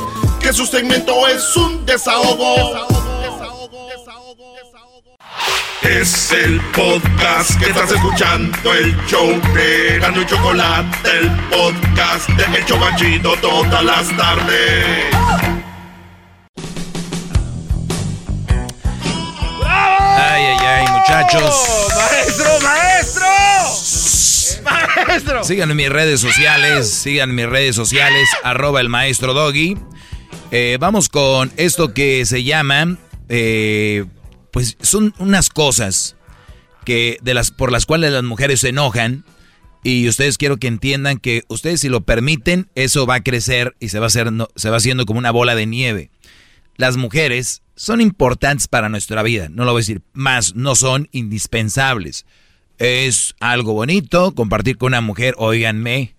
Que 0.41 0.53
su 0.53 0.67
segmento 0.67 1.27
es 1.29 1.57
un 1.57 1.85
desahogo. 1.87 2.87
Es 5.83 6.31
el 6.33 6.61
podcast 6.73 7.59
que 7.59 7.67
estás 7.71 7.91
escuchando, 7.91 8.73
el 8.73 8.97
show 9.07 9.29
de 9.53 9.99
Gano 9.99 10.23
y 10.23 10.27
Chocolate, 10.27 11.11
el 11.11 11.29
podcast 11.51 12.29
de 12.29 12.45
El 12.59 12.65
Chocachito 12.65 13.35
todas 13.41 13.83
las 13.85 14.17
tardes. 14.17 15.13
Ay, 19.65 20.45
ay, 20.45 20.57
ay, 20.61 20.87
muchachos. 20.93 21.89
¡Maestro, 21.97 22.61
maestro! 22.61 23.27
¡Maestro! 24.63 25.45
Síganme 25.45 25.73
en 25.73 25.77
mis 25.77 25.89
redes 25.89 26.21
sociales, 26.21 26.91
sigan 26.91 27.35
mis 27.35 27.47
redes 27.47 27.77
sociales, 27.77 28.29
arroba 28.43 28.81
el 28.81 28.89
maestro 28.89 29.35
Doggy. 29.35 29.77
Eh, 30.51 30.77
vamos 30.81 31.09
con 31.09 31.53
esto 31.57 31.95
que 31.95 32.27
se 32.27 32.45
llama, 32.45 32.99
eh, 33.29 34.05
pues 34.51 34.77
son 34.81 35.15
unas 35.19 35.49
cosas 35.49 36.17
que 36.85 37.19
de 37.23 37.35
las 37.35 37.51
por 37.51 37.73
las 37.73 37.87
cuales 37.87 38.13
las 38.13 38.23
mujeres 38.23 38.61
se 38.61 38.69
enojan 38.69 39.25
y 39.83 40.09
ustedes 40.09 40.39
quiero 40.39 40.59
que 40.59 40.69
entiendan 40.69 41.19
que 41.19 41.45
ustedes 41.49 41.81
si 41.81 41.89
lo 41.89 42.03
permiten 42.03 42.69
eso 42.75 43.07
va 43.07 43.17
a 43.17 43.23
crecer 43.23 43.77
y 43.81 43.89
se 43.89 43.99
va 43.99 44.07
a 44.07 44.09
hacer 44.09 44.31
se 44.57 44.71
va 44.71 44.77
haciendo 44.77 45.07
como 45.07 45.19
una 45.19 45.31
bola 45.31 45.55
de 45.55 45.67
nieve. 45.67 46.11
Las 46.77 46.97
mujeres 46.97 47.63
son 47.75 48.01
importantes 48.01 48.69
para 48.69 48.89
nuestra 48.89 49.23
vida, 49.23 49.49
no 49.49 49.65
lo 49.65 49.73
voy 49.73 49.81
a 49.81 49.83
decir 49.83 50.03
más, 50.13 50.55
no 50.55 50.75
son 50.75 51.09
indispensables. 51.13 52.27
Es 52.79 53.35
algo 53.41 53.73
bonito 53.75 54.35
compartir 54.35 54.77
con 54.79 54.89
una 54.89 55.01
mujer, 55.01 55.35
óiganme. 55.39 56.15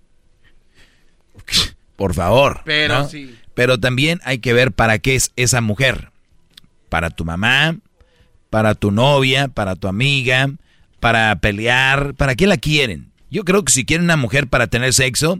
Por 1.96 2.14
favor. 2.14 2.62
Pero 2.66 3.00
¿no? 3.00 3.10
sí. 3.10 3.36
Pero 3.54 3.80
también 3.80 4.20
hay 4.24 4.40
que 4.40 4.54
ver 4.54 4.72
para 4.72 5.00
qué 5.00 5.16
es 5.16 5.32
esa 5.36 5.62
mujer. 5.62 6.12
Para 6.90 7.10
tu 7.10 7.26
mamá, 7.26 7.78
para 8.50 8.76
tu 8.76 8.92
novia, 8.92 9.48
para 9.48 9.76
tu 9.76 9.88
amiga, 9.88 10.50
para 11.00 11.36
pelear, 11.38 12.14
¿para 12.16 12.36
qué 12.36 12.48
la 12.48 12.58
quieren? 12.58 13.12
Yo 13.30 13.44
creo 13.46 13.66
que 13.66 13.74
si 13.74 13.86
quieren 13.86 14.06
una 14.06 14.16
mujer 14.16 14.48
para 14.48 14.68
tener 14.68 14.94
sexo, 14.94 15.40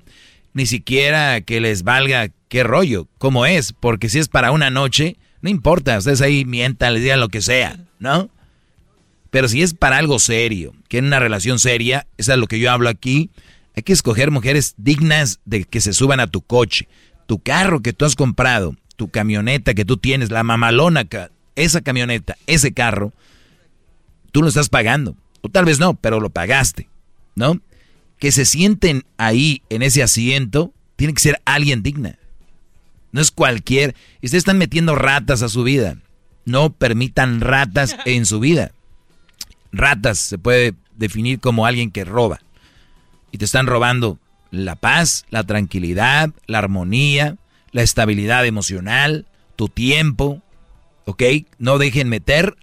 ni 0.54 0.66
siquiera 0.66 1.42
que 1.42 1.62
les 1.62 1.84
valga 1.84 2.30
qué 2.48 2.64
rollo, 2.64 3.08
cómo 3.18 3.46
es, 3.46 3.74
porque 3.74 4.10
si 4.10 4.20
es 4.20 4.30
para 4.30 4.52
una 4.52 4.70
noche, 4.70 5.18
no 5.42 5.50
importa, 5.50 5.98
ustedes 5.98 6.22
ahí 6.22 6.46
mientan, 6.46 6.94
les 6.94 7.04
digan 7.04 7.20
lo 7.20 7.30
que 7.30 7.42
sea, 7.42 7.78
¿no? 8.00 8.30
Pero 9.34 9.48
si 9.48 9.64
es 9.64 9.74
para 9.74 9.98
algo 9.98 10.20
serio, 10.20 10.76
que 10.88 11.00
en 11.00 11.06
una 11.06 11.18
relación 11.18 11.58
seria, 11.58 12.06
eso 12.20 12.34
es 12.34 12.38
lo 12.38 12.46
que 12.46 12.60
yo 12.60 12.70
hablo 12.70 12.88
aquí, 12.88 13.32
hay 13.76 13.82
que 13.82 13.92
escoger 13.92 14.30
mujeres 14.30 14.76
dignas 14.78 15.40
de 15.44 15.64
que 15.64 15.82
se 15.82 15.94
suban 15.94 16.20
a 16.20 16.28
tu 16.28 16.42
coche, 16.42 16.88
tu 17.26 17.40
carro 17.40 17.82
que 17.82 17.94
tú 17.94 18.06
has 18.06 18.16
comprado, 18.16 18.76
tu 18.96 19.10
camioneta 19.10 19.74
que 19.74 19.86
tú 19.86 19.98
tienes, 19.98 20.30
la 20.30 20.44
mamalona, 20.44 21.08
esa 21.56 21.82
camioneta, 21.82 22.38
ese 22.46 22.74
carro, 22.74 23.12
tú 24.32 24.44
lo 24.44 24.50
estás 24.50 24.70
pagando. 24.70 25.18
O 25.42 25.50
tal 25.50 25.66
vez 25.66 25.80
no, 25.80 25.96
pero 25.96 26.20
lo 26.20 26.30
pagaste, 26.30 26.88
¿no? 27.34 27.60
Que 28.20 28.32
se 28.32 28.46
sienten 28.46 29.04
ahí 29.18 29.64
en 29.70 29.82
ese 29.82 30.04
asiento, 30.04 30.76
tiene 30.96 31.16
que 31.16 31.22
ser 31.22 31.42
alguien 31.46 31.82
digna. 31.82 32.20
No 33.12 33.20
es 33.20 33.32
cualquier. 33.32 33.96
Ustedes 34.18 34.36
están 34.36 34.60
metiendo 34.60 34.94
ratas 34.94 35.42
a 35.42 35.50
su 35.50 35.64
vida. 35.64 35.98
No 36.46 36.72
permitan 36.72 37.42
ratas 37.42 37.98
en 38.06 38.28
su 38.28 38.40
vida. 38.40 38.74
Ratas 39.74 40.20
se 40.20 40.38
puede 40.38 40.76
definir 40.96 41.40
como 41.40 41.66
alguien 41.66 41.92
que 41.92 42.06
roba. 42.06 42.40
Y 43.32 43.40
te 43.40 43.46
están 43.46 43.66
robando 43.66 44.20
la 44.52 44.76
paz, 44.76 45.26
la 45.32 45.44
tranquilidad, 45.44 46.30
la 46.46 46.60
armonía, 46.60 47.38
la 47.72 47.82
estabilidad 47.82 48.46
emocional, 48.46 49.26
tu 49.56 49.68
tiempo. 49.68 50.42
¿Ok? 51.06 51.24
No 51.58 51.80
dejen 51.80 52.08
meter 52.08 52.56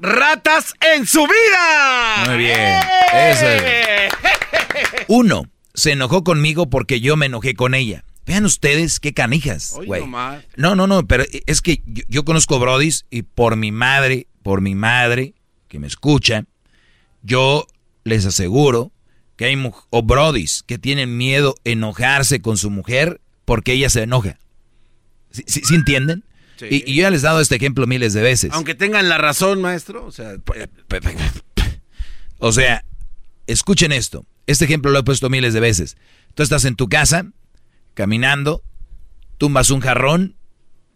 ratas 0.00 0.74
en 0.80 1.06
su 1.06 1.20
vida. 1.20 2.24
Muy 2.26 2.38
bien. 2.38 2.80
Eso 3.14 3.46
es. 3.46 4.12
Uno, 5.08 5.44
se 5.72 5.92
enojó 5.92 6.24
conmigo 6.24 6.68
porque 6.68 7.00
yo 7.00 7.16
me 7.16 7.26
enojé 7.26 7.54
con 7.54 7.74
ella. 7.74 8.04
Vean 8.26 8.44
ustedes 8.44 9.00
qué 9.00 9.14
canijas, 9.14 9.76
güey. 9.86 10.04
No, 10.56 10.74
no, 10.74 10.86
no, 10.86 11.06
pero 11.06 11.24
es 11.46 11.62
que 11.62 11.82
yo, 11.86 12.02
yo, 12.08 12.24
conozco 12.24 12.58
Brodis 12.58 13.06
y 13.10 13.22
por 13.22 13.56
mi 13.56 13.72
madre, 13.72 14.26
por 14.42 14.60
mi 14.60 14.74
madre 14.74 15.34
que 15.70 15.78
me 15.78 15.86
escucha, 15.86 16.44
yo 17.22 17.66
les 18.04 18.26
aseguro 18.26 18.92
que 19.36 19.46
hay 19.46 19.72
o 19.88 20.02
Brodis 20.02 20.64
que 20.66 20.78
tienen 20.78 21.16
miedo 21.16 21.54
enojarse 21.64 22.42
con 22.42 22.58
su 22.58 22.68
mujer 22.68 23.22
porque 23.46 23.72
ella 23.72 23.88
se 23.88 24.02
enoja. 24.02 24.38
¿Sí, 25.30 25.44
sí, 25.46 25.62
sí 25.64 25.76
entienden? 25.76 26.24
Sí. 26.56 26.66
Y, 26.70 26.90
y, 26.90 26.96
yo 26.96 27.02
ya 27.02 27.10
les 27.10 27.22
he 27.22 27.26
dado 27.26 27.40
este 27.40 27.54
ejemplo 27.54 27.86
miles 27.86 28.12
de 28.12 28.20
veces. 28.20 28.50
Aunque 28.52 28.74
tengan 28.74 29.08
la 29.08 29.16
razón, 29.16 29.62
maestro. 29.62 30.04
O 30.04 30.12
sea, 30.12 30.34
o 32.38 32.52
sea, 32.52 32.84
escuchen 33.46 33.92
esto. 33.92 34.26
Este 34.46 34.64
ejemplo 34.64 34.90
lo 34.90 34.98
he 34.98 35.04
puesto 35.04 35.30
miles 35.30 35.54
de 35.54 35.60
veces. 35.60 35.96
Tú 36.34 36.42
estás 36.42 36.64
en 36.64 36.74
tu 36.74 36.88
casa, 36.88 37.26
caminando, 37.94 38.62
tumbas 39.38 39.70
un 39.70 39.80
jarrón, 39.80 40.36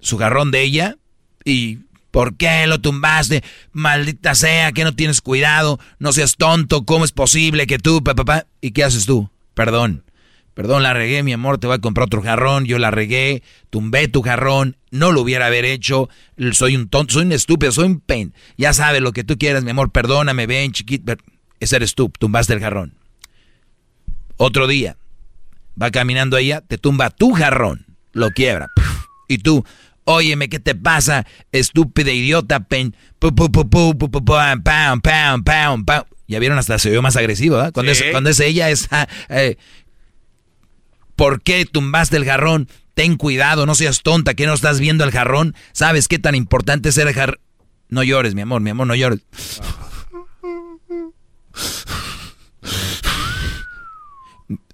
su 0.01 0.19
jarrón 0.19 0.51
de 0.51 0.63
ella, 0.63 0.97
y 1.45 1.79
¿por 2.15 2.37
qué 2.37 2.69
lo 2.69 2.81
tumbaste? 2.81 3.43
Maldita 3.73 4.37
sea, 4.37 4.71
que 4.71 4.85
no 4.85 4.95
tienes 4.95 5.21
cuidado, 5.21 5.81
no 5.99 6.13
seas 6.13 6.37
tonto, 6.37 6.85
¿cómo 6.85 7.05
es 7.05 7.11
posible 7.11 7.67
que 7.67 7.81
tú, 7.81 8.05
papá? 8.05 8.47
¿Y 8.61 8.71
qué 8.71 8.85
haces 8.85 9.05
tú? 9.05 9.31
Perdón, 9.53 10.05
perdón, 10.55 10.85
la 10.85 10.95
regué, 10.95 11.25
mi 11.25 11.33
amor, 11.33 11.59
te 11.59 11.67
voy 11.67 11.75
a 11.75 11.81
comprar 11.81 12.07
otro 12.07 12.23
jarrón, 12.23 12.67
yo 12.67 12.79
la 12.79 12.93
regué, 12.93 13.43
tumbé 13.69 14.07
tu 14.07 14.23
jarrón, 14.23 14.77
no 14.93 15.11
lo 15.11 15.23
hubiera 15.23 15.47
haber 15.47 15.65
hecho, 15.65 16.09
soy 16.53 16.77
un 16.77 16.89
tonto, 16.89 17.15
soy 17.15 17.25
un 17.25 17.33
estúpido, 17.33 17.73
soy 17.73 17.87
un 17.87 17.99
pen, 17.99 18.33
ya 18.57 18.73
sabes 18.73 19.03
lo 19.03 19.13
que 19.13 19.25
tú 19.25 19.37
quieras, 19.37 19.65
mi 19.65 19.73
amor, 19.73 19.91
perdóname, 19.91 20.47
ven, 20.47 20.71
chiquito, 20.71 21.15
ese 21.59 21.75
eres 21.75 21.97
tú, 21.97 22.13
tumbaste 22.17 22.53
el 22.53 22.61
jarrón. 22.61 22.95
Otro 24.37 24.69
día, 24.69 24.97
va 25.81 25.91
caminando 25.91 26.37
ella, 26.37 26.61
te 26.61 26.79
tumba 26.79 27.11
tu 27.11 27.33
jarrón, 27.33 27.87
lo 28.13 28.31
quiebra. 28.31 28.69
Y 29.27 29.39
tú, 29.39 29.65
óyeme, 30.05 30.49
¿qué 30.49 30.61
te 30.61 30.75
pasa? 30.75 31.27
Estúpida 31.53 32.13
idiota, 32.13 32.61
pen. 32.61 32.95
Ya 36.27 36.39
vieron, 36.39 36.59
hasta 36.59 36.79
se 36.79 36.91
vio 36.91 37.03
más 37.03 37.17
agresivo, 37.17 37.63
¿eh? 37.63 37.71
Cuando, 37.73 37.95
sí. 37.95 38.05
es, 38.05 38.11
cuando 38.11 38.31
es 38.31 38.41
ella, 38.41 38.71
es. 38.71 38.89
Eh, 39.29 39.57
¿Por 41.17 41.43
qué 41.43 41.65
tumbaste 41.67 42.17
el 42.17 42.25
jarrón? 42.25 42.69
Ten 42.95 43.17
cuidado, 43.17 43.67
no 43.67 43.75
seas 43.75 44.03
tonta, 44.03 44.35
que 44.35 44.47
no 44.47 44.55
estás 44.55 44.81
viendo 44.81 45.05
el 45.05 45.11
jarrón. 45.11 45.55
¿Sabes 45.73 46.09
qué 46.09 46.19
tan 46.19 46.35
importante 46.35 46.89
es 46.89 46.99
el 46.99 47.13
jarrón? 47.13 47.39
No 47.89 48.03
llores, 48.03 48.35
mi 48.35 48.41
amor, 48.41 48.61
mi 48.61 48.71
amor, 48.71 48.87
no 48.87 48.95
llores. 48.95 49.21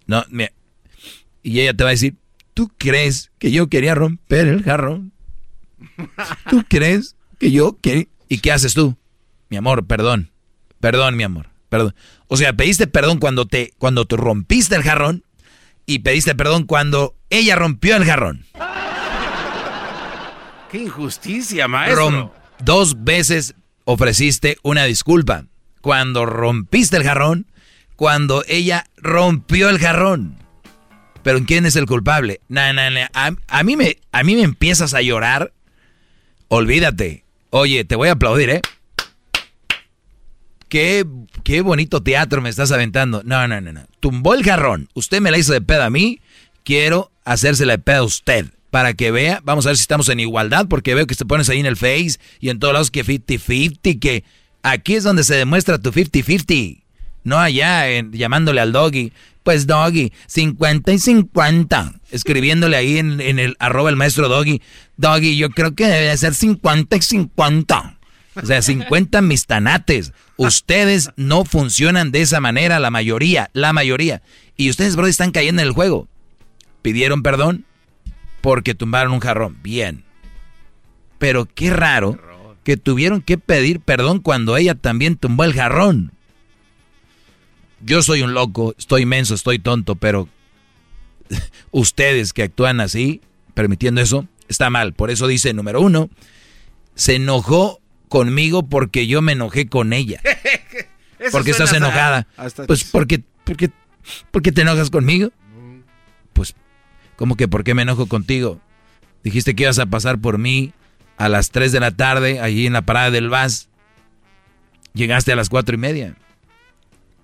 No, 0.06 0.24
y 1.42 1.60
ella 1.60 1.74
te 1.74 1.84
va 1.84 1.90
a 1.90 1.92
decir, 1.92 2.16
¿tú 2.54 2.70
crees 2.76 3.30
que 3.38 3.50
yo 3.50 3.68
quería 3.68 3.94
romper 3.94 4.48
el 4.48 4.62
jarrón? 4.62 5.12
¿Tú 6.50 6.64
crees 6.68 7.16
que 7.38 7.50
yo 7.50 7.78
quería... 7.80 8.06
¿Y 8.28 8.38
qué 8.38 8.52
haces 8.52 8.74
tú? 8.74 8.96
Mi 9.48 9.56
amor, 9.56 9.86
perdón. 9.86 10.30
Perdón, 10.80 11.16
mi 11.16 11.24
amor. 11.24 11.48
Perdón. 11.68 11.94
O 12.28 12.36
sea, 12.36 12.52
pediste 12.52 12.86
perdón 12.86 13.18
cuando 13.18 13.46
te, 13.46 13.72
cuando 13.78 14.04
tú 14.04 14.16
rompiste 14.16 14.76
el 14.76 14.82
jarrón 14.82 15.24
y 15.86 16.00
pediste 16.00 16.34
perdón 16.34 16.64
cuando 16.64 17.16
ella 17.30 17.56
rompió 17.56 17.96
el 17.96 18.04
jarrón. 18.04 18.46
¡Qué 20.70 20.78
injusticia, 20.78 21.66
maestro! 21.66 22.32
dos 22.60 23.02
veces 23.02 23.54
ofreciste 23.84 24.58
una 24.62 24.84
disculpa. 24.84 25.46
Cuando 25.80 26.26
rompiste 26.26 26.96
el 26.96 27.04
jarrón, 27.04 27.46
cuando 27.96 28.44
ella 28.46 28.84
rompió 28.96 29.68
el 29.68 29.78
jarrón. 29.78 30.36
Pero 31.22 31.44
¿quién 31.44 31.66
es 31.66 31.76
el 31.76 31.86
culpable? 31.86 32.40
Na, 32.48 32.70
A, 33.48 33.62
mí 33.62 33.76
me, 33.76 33.96
a 34.12 34.22
mí 34.22 34.36
me 34.36 34.42
empiezas 34.42 34.94
a 34.94 35.02
llorar. 35.02 35.52
Olvídate. 36.52 37.24
Oye, 37.50 37.84
te 37.84 37.94
voy 37.94 38.08
a 38.08 38.12
aplaudir, 38.12 38.50
¿eh? 38.50 38.60
Qué, 40.68 41.06
qué 41.44 41.60
bonito 41.60 42.02
teatro 42.02 42.42
me 42.42 42.48
estás 42.48 42.72
aventando. 42.72 43.22
No, 43.24 43.46
no, 43.46 43.60
no, 43.60 43.72
no. 43.72 43.86
Tumbó 44.00 44.34
el 44.34 44.42
jarrón. 44.42 44.88
Usted 44.94 45.20
me 45.20 45.30
la 45.30 45.38
hizo 45.38 45.52
de 45.52 45.60
pedo 45.60 45.84
a 45.84 45.90
mí. 45.90 46.20
Quiero 46.64 47.12
hacérsela 47.24 47.74
de 47.74 47.78
pedo 47.78 47.98
a 47.98 48.04
usted 48.04 48.46
para 48.70 48.94
que 48.94 49.12
vea, 49.12 49.40
vamos 49.44 49.66
a 49.66 49.70
ver 49.70 49.76
si 49.76 49.82
estamos 49.82 50.08
en 50.08 50.18
igualdad, 50.18 50.66
porque 50.68 50.94
veo 50.94 51.06
que 51.06 51.14
te 51.14 51.24
pones 51.24 51.48
ahí 51.48 51.60
en 51.60 51.66
el 51.66 51.76
Face 51.76 52.18
y 52.40 52.48
en 52.48 52.58
todos 52.58 52.72
lados 52.72 52.90
que 52.90 53.04
50-50, 53.04 54.00
que 54.00 54.24
aquí 54.62 54.94
es 54.94 55.04
donde 55.04 55.22
se 55.22 55.36
demuestra 55.36 55.78
tu 55.78 55.92
50-50, 55.92 56.79
no 57.24 57.38
allá 57.38 57.88
en, 57.88 58.12
llamándole 58.12 58.60
al 58.60 58.72
doggy, 58.72 59.12
pues 59.42 59.66
doggy, 59.66 60.12
50 60.26 60.92
y 60.92 60.98
50, 60.98 61.94
escribiéndole 62.10 62.76
ahí 62.76 62.98
en, 62.98 63.20
el 63.20 63.56
arroba 63.58 63.90
el 63.90 63.96
maestro 63.96 64.28
doggy, 64.28 64.60
doggy, 64.96 65.36
yo 65.36 65.50
creo 65.50 65.74
que 65.74 65.86
debe 65.86 66.16
ser 66.16 66.34
50 66.34 66.96
y 66.96 67.02
50. 67.02 67.98
O 68.34 68.46
sea, 68.46 68.62
50 68.62 69.20
mis 69.22 69.46
tanates. 69.46 70.12
Ustedes 70.36 71.10
no 71.16 71.44
funcionan 71.44 72.12
de 72.12 72.22
esa 72.22 72.40
manera, 72.40 72.78
la 72.78 72.90
mayoría, 72.90 73.50
la 73.52 73.72
mayoría. 73.72 74.22
Y 74.56 74.70
ustedes, 74.70 74.96
bro, 74.96 75.06
están 75.06 75.32
cayendo 75.32 75.62
en 75.62 75.68
el 75.68 75.74
juego. 75.74 76.08
¿Pidieron 76.82 77.22
perdón? 77.22 77.66
porque 78.40 78.74
tumbaron 78.74 79.12
un 79.12 79.20
jarrón. 79.20 79.58
Bien. 79.62 80.04
Pero 81.18 81.46
qué 81.46 81.70
raro 81.70 82.18
que 82.64 82.76
tuvieron 82.76 83.22
que 83.22 83.38
pedir 83.38 83.80
perdón 83.80 84.20
cuando 84.20 84.56
ella 84.56 84.74
también 84.74 85.16
tumbó 85.16 85.44
el 85.44 85.54
jarrón. 85.54 86.12
Yo 87.80 88.02
soy 88.02 88.22
un 88.22 88.34
loco, 88.34 88.74
estoy 88.78 89.02
inmenso, 89.02 89.34
estoy 89.34 89.58
tonto, 89.58 89.96
pero 89.96 90.28
ustedes 91.70 92.32
que 92.32 92.44
actúan 92.44 92.80
así, 92.80 93.20
permitiendo 93.54 94.00
eso, 94.00 94.26
está 94.48 94.70
mal. 94.70 94.92
Por 94.92 95.10
eso 95.10 95.26
dice, 95.26 95.54
número 95.54 95.80
uno, 95.80 96.10
se 96.94 97.16
enojó 97.16 97.80
conmigo 98.08 98.68
porque 98.68 99.06
yo 99.06 99.22
me 99.22 99.32
enojé 99.32 99.68
con 99.68 99.92
ella. 99.92 100.20
porque 101.32 101.52
estás 101.52 101.72
enojada. 101.72 102.26
Pues 102.66 102.84
porque, 102.84 103.22
porque, 103.44 103.70
porque 104.30 104.52
te 104.52 104.62
enojas 104.62 104.90
conmigo. 104.90 105.30
Pues 106.32 106.54
¿Cómo 107.16 107.36
que 107.36 107.48
por 107.48 107.64
qué 107.64 107.74
me 107.74 107.82
enojo 107.82 108.06
contigo? 108.06 108.60
Dijiste 109.22 109.54
que 109.54 109.64
ibas 109.64 109.78
a 109.78 109.86
pasar 109.86 110.18
por 110.18 110.38
mí 110.38 110.72
a 111.18 111.28
las 111.28 111.50
3 111.50 111.70
de 111.70 111.80
la 111.80 111.90
tarde, 111.90 112.40
allí 112.40 112.66
en 112.66 112.72
la 112.72 112.82
parada 112.82 113.10
del 113.10 113.28
bus. 113.28 113.68
Llegaste 114.94 115.32
a 115.32 115.36
las 115.36 115.50
cuatro 115.50 115.74
y 115.74 115.78
media. 115.78 116.16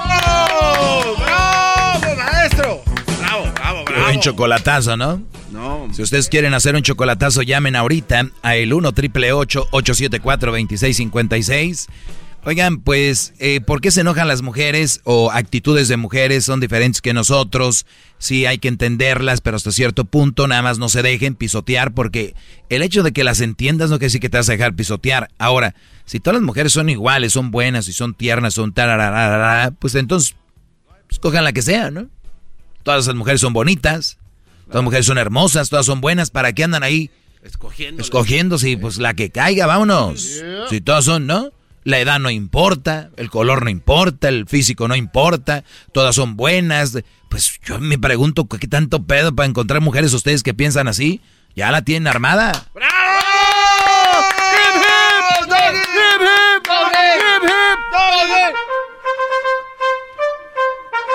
¡Bravo! 0.04 1.16
¡Bravo, 1.16 2.16
maestro! 2.16 2.82
¡Bravo, 3.18 3.52
bravo, 3.52 3.84
bravo! 3.84 4.12
Un 4.12 4.20
chocolatazo, 4.20 4.96
¿no? 4.96 5.20
No. 5.50 5.88
Si 5.92 6.02
ustedes 6.02 6.28
quieren 6.28 6.54
hacer 6.54 6.76
un 6.76 6.82
chocolatazo, 6.82 7.42
llamen 7.42 7.74
ahorita 7.74 8.28
a 8.42 8.54
el 8.56 8.72
1 8.72 8.92
triple 8.92 9.32
874 9.32 10.52
2656 10.52 11.88
Oigan, 12.46 12.80
pues, 12.80 13.32
eh, 13.38 13.62
¿por 13.62 13.80
qué 13.80 13.90
se 13.90 14.02
enojan 14.02 14.28
las 14.28 14.42
mujeres 14.42 15.00
o 15.04 15.30
actitudes 15.30 15.88
de 15.88 15.96
mujeres 15.96 16.44
son 16.44 16.60
diferentes 16.60 17.00
que 17.00 17.14
nosotros? 17.14 17.86
Sí, 18.18 18.44
hay 18.44 18.58
que 18.58 18.68
entenderlas, 18.68 19.40
pero 19.40 19.56
hasta 19.56 19.72
cierto 19.72 20.04
punto 20.04 20.46
nada 20.46 20.60
más 20.60 20.78
no 20.78 20.90
se 20.90 21.02
dejen 21.02 21.36
pisotear 21.36 21.94
porque 21.94 22.34
el 22.68 22.82
hecho 22.82 23.02
de 23.02 23.12
que 23.12 23.24
las 23.24 23.40
entiendas 23.40 23.88
no 23.88 23.96
quiere 23.96 24.08
decir 24.08 24.20
que 24.20 24.28
te 24.28 24.36
vas 24.36 24.48
a 24.50 24.52
dejar 24.52 24.74
pisotear. 24.76 25.30
Ahora, 25.38 25.74
si 26.04 26.20
todas 26.20 26.34
las 26.34 26.44
mujeres 26.44 26.72
son 26.72 26.90
iguales, 26.90 27.32
son 27.32 27.50
buenas 27.50 27.88
y 27.88 27.94
son 27.94 28.12
tiernas, 28.12 28.52
son 28.52 28.74
tararara, 28.74 29.70
pues 29.78 29.94
entonces, 29.94 30.36
escojan 31.10 31.38
pues, 31.38 31.44
la 31.44 31.52
que 31.54 31.62
sea, 31.62 31.90
¿no? 31.90 32.08
Todas 32.82 33.06
las 33.06 33.16
mujeres 33.16 33.40
son 33.40 33.54
bonitas, 33.54 34.18
todas 34.66 34.74
las 34.76 34.84
mujeres 34.84 35.06
son 35.06 35.16
hermosas, 35.16 35.70
todas 35.70 35.86
son 35.86 36.02
buenas, 36.02 36.30
¿para 36.30 36.52
qué 36.52 36.64
andan 36.64 36.82
ahí? 36.82 37.10
Escogiendo. 37.42 38.02
Escogiendo, 38.02 38.58
sí, 38.58 38.76
pues 38.76 38.98
la 38.98 39.14
que 39.14 39.30
caiga, 39.30 39.64
vámonos. 39.64 40.42
Si 40.68 40.82
todas 40.82 41.06
son, 41.06 41.26
¿no? 41.26 41.50
La 41.84 41.98
edad 41.98 42.18
no 42.18 42.30
importa, 42.30 43.10
el 43.16 43.30
color 43.30 43.62
no 43.62 43.70
importa, 43.70 44.28
el 44.28 44.46
físico 44.46 44.88
no 44.88 44.96
importa, 44.96 45.64
todas 45.92 46.14
son 46.14 46.36
buenas. 46.36 46.98
Pues 47.28 47.60
yo 47.64 47.78
me 47.78 47.98
pregunto 47.98 48.48
qué 48.48 48.66
tanto 48.66 49.04
pedo 49.04 49.34
para 49.34 49.48
encontrar 49.48 49.82
mujeres 49.82 50.12
ustedes 50.14 50.42
que 50.42 50.54
piensan 50.54 50.88
así. 50.88 51.20
Ya 51.54 51.70
la 51.70 51.82
tienen 51.82 52.08
armada. 52.08 52.66
¡Bravo! 52.74 52.94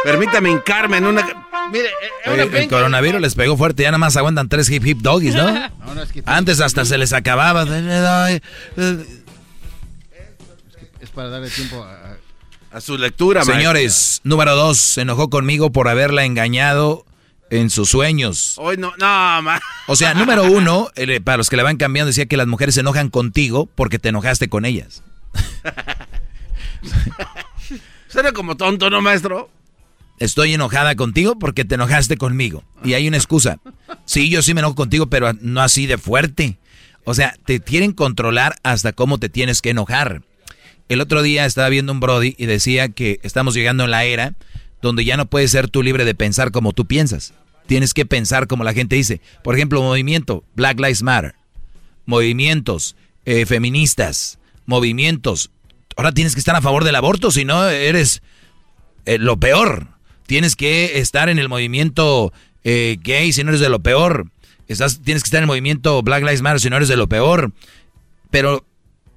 Permítame 0.04 0.50
hincarme 0.50 0.98
en 0.98 1.06
una. 1.06 1.28
Mire, 1.72 1.90
el 2.26 2.68
coronavirus 2.68 3.22
les 3.22 3.36
pegó 3.36 3.58
fuerte, 3.58 3.84
ya 3.84 3.90
nada 3.90 4.00
más 4.00 4.18
aguantan 4.18 4.50
tres 4.50 4.70
hip 4.70 4.86
hip 4.86 5.00
doggies, 5.00 5.36
¿no? 5.36 5.48
Antes 6.26 6.62
hasta 6.62 6.86
se 6.86 6.98
les 6.98 7.14
acababa 7.14 7.66
para 11.20 11.32
darle 11.32 11.50
tiempo 11.50 11.86
a, 12.72 12.80
su 12.80 12.98
lectura. 12.98 13.44
Señores, 13.44 14.22
número 14.24 14.56
dos, 14.56 14.78
se 14.78 15.02
enojó 15.02 15.30
conmigo 15.30 15.70
por 15.70 15.90
haberla 15.90 16.24
engañado 16.24 17.06
en 17.50 17.70
sus 17.70 17.90
sueños. 17.90 18.56
Hoy 18.58 18.78
no, 18.78 18.94
no, 18.98 19.42
O 19.88 19.98
sea, 19.98 20.14
número 20.14 20.44
uno, 20.50 20.90
para 21.26 21.36
los 21.36 21.50
que 21.50 21.58
le 21.58 21.64
van 21.64 21.76
cambiando, 21.76 22.08
decía 22.08 22.28
que 22.28 22.38
las 22.38 22.48
mujeres 22.48 22.76
se 22.76 22.80
enojan 22.80 23.10
contigo 23.10 23.68
porque 23.76 24.00
te 24.00 24.08
enojaste 24.08 24.48
con 24.48 24.64
ellas. 24.64 25.04
Suena 28.08 28.32
como 28.32 28.56
tonto, 28.56 28.90
¿no, 28.90 29.02
maestro? 29.02 29.50
Estoy 30.20 30.54
enojada 30.54 30.96
contigo 30.96 31.38
porque 31.38 31.66
te 31.66 31.76
enojaste 31.76 32.16
conmigo. 32.16 32.64
Y 32.82 32.94
hay 32.94 33.10
una 33.10 33.18
excusa. 33.18 33.60
Sí, 34.06 34.30
yo 34.30 34.42
sí 34.42 34.54
me 34.54 34.62
enojo 34.62 34.76
contigo, 34.76 35.08
pero 35.08 35.34
no 35.42 35.60
así 35.60 35.86
de 35.86 35.98
fuerte. 35.98 36.60
O 37.04 37.14
sea, 37.14 37.36
te 37.46 37.60
quieren 37.60 37.92
controlar 37.92 38.56
hasta 38.64 38.94
cómo 38.94 39.18
te 39.18 39.28
tienes 39.28 39.62
que 39.62 39.72
enojar. 39.72 40.22
El 40.90 41.02
otro 41.02 41.22
día 41.22 41.46
estaba 41.46 41.70
viendo 41.70 41.92
un 41.92 42.00
Brody 42.00 42.34
y 42.38 42.48
decía 42.48 42.90
que 42.90 43.20
estamos 43.22 43.54
llegando 43.54 43.84
a 43.84 43.88
la 43.88 44.06
era 44.06 44.34
donde 44.82 45.06
ya 45.06 45.18
no 45.18 45.28
puedes 45.28 45.52
ser 45.52 45.70
tú 45.70 45.84
libre 45.84 46.04
de 46.04 46.16
pensar 46.16 46.52
como 46.52 46.74
tú 46.74 46.86
piensas. 46.86 47.34
Tienes 47.68 47.94
que 47.94 48.08
pensar 48.08 48.48
como 48.48 48.64
la 48.64 48.74
gente 48.74 48.96
dice. 48.96 49.22
Por 49.44 49.56
ejemplo, 49.56 49.84
movimiento 49.84 50.44
Black 50.56 50.80
Lives 50.80 51.04
Matter, 51.04 51.36
movimientos 52.08 52.96
eh, 53.26 53.46
feministas, 53.46 54.40
movimientos. 54.66 55.52
Ahora 55.96 56.12
tienes 56.12 56.34
que 56.34 56.40
estar 56.40 56.56
a 56.56 56.62
favor 56.62 56.84
del 56.84 56.96
aborto, 56.96 57.30
si 57.30 57.46
no 57.46 57.70
eres 57.70 58.24
eh, 59.06 59.20
lo 59.20 59.40
peor. 59.40 59.90
Tienes 60.26 60.56
que 60.56 61.00
estar 61.00 61.30
en 61.30 61.38
el 61.38 61.50
movimiento 61.50 62.34
eh, 62.64 62.98
gay, 63.04 63.32
si 63.32 63.44
no 63.44 63.50
eres 63.50 63.62
de 63.62 63.70
lo 63.70 63.80
peor. 63.80 64.32
Tienes 64.66 65.24
que 65.24 65.28
estar 65.28 65.40
en 65.40 65.44
el 65.44 65.48
movimiento 65.48 66.02
Black 66.02 66.24
Lives 66.24 66.42
Matter, 66.42 66.62
si 66.62 66.70
no 66.72 66.78
eres 66.78 66.90
de 66.90 66.98
lo 66.98 67.08
peor. 67.08 67.52
Pero 68.32 68.66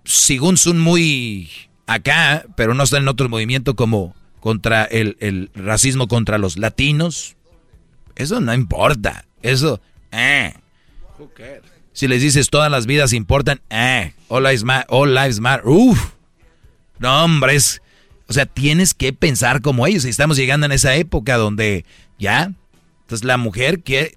según 0.05 0.57
son 0.57 0.81
muy 0.81 1.51
acá, 1.87 2.45
pero 2.57 2.75
no 2.75 2.83
están 2.83 3.03
en 3.03 3.09
otro 3.09 3.29
movimiento 3.29 3.77
como 3.77 4.15
contra 4.41 4.85
el, 4.85 5.17
el 5.21 5.51
racismo 5.55 6.09
contra 6.09 6.39
los 6.39 6.57
latinos. 6.57 7.37
Eso 8.17 8.41
no 8.41 8.53
importa. 8.55 9.25
Eso, 9.43 9.81
eh. 10.11 10.55
Si 11.93 12.09
les 12.09 12.23
dices 12.23 12.51
todas 12.51 12.71
las 12.71 12.87
vidas 12.87 13.13
importan, 13.13 13.61
eh. 13.71 14.15
All 14.29 14.43
lives 14.43 14.65
matter. 14.65 14.87
All 14.89 15.15
lives 15.15 15.41
matter. 15.41 15.67
Uf. 15.67 16.13
No, 16.99 17.25
hombre, 17.25 17.59
o 18.29 18.33
sea, 18.33 18.47
tienes 18.47 18.95
que 18.95 19.13
pensar 19.13 19.61
como 19.61 19.87
ellos. 19.87 20.05
Estamos 20.05 20.37
llegando 20.37 20.67
en 20.67 20.73
esa 20.73 20.95
época 20.95 21.37
donde 21.37 21.85
ya. 22.19 22.53
Entonces 23.03 23.25
la 23.25 23.37
mujer 23.37 23.83
que 23.83 24.17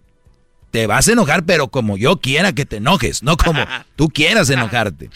te 0.76 0.88
vas 0.88 1.08
a 1.08 1.14
enojar, 1.14 1.45
pero 1.45 1.70
como 1.70 1.95
yo 1.95 2.18
quiera 2.18 2.52
que 2.52 2.66
te 2.66 2.76
enojes, 2.76 3.24
no 3.24 3.38
como 3.38 3.66
tú 3.95 4.10
quieras 4.10 4.50
enojarte. 4.50 5.10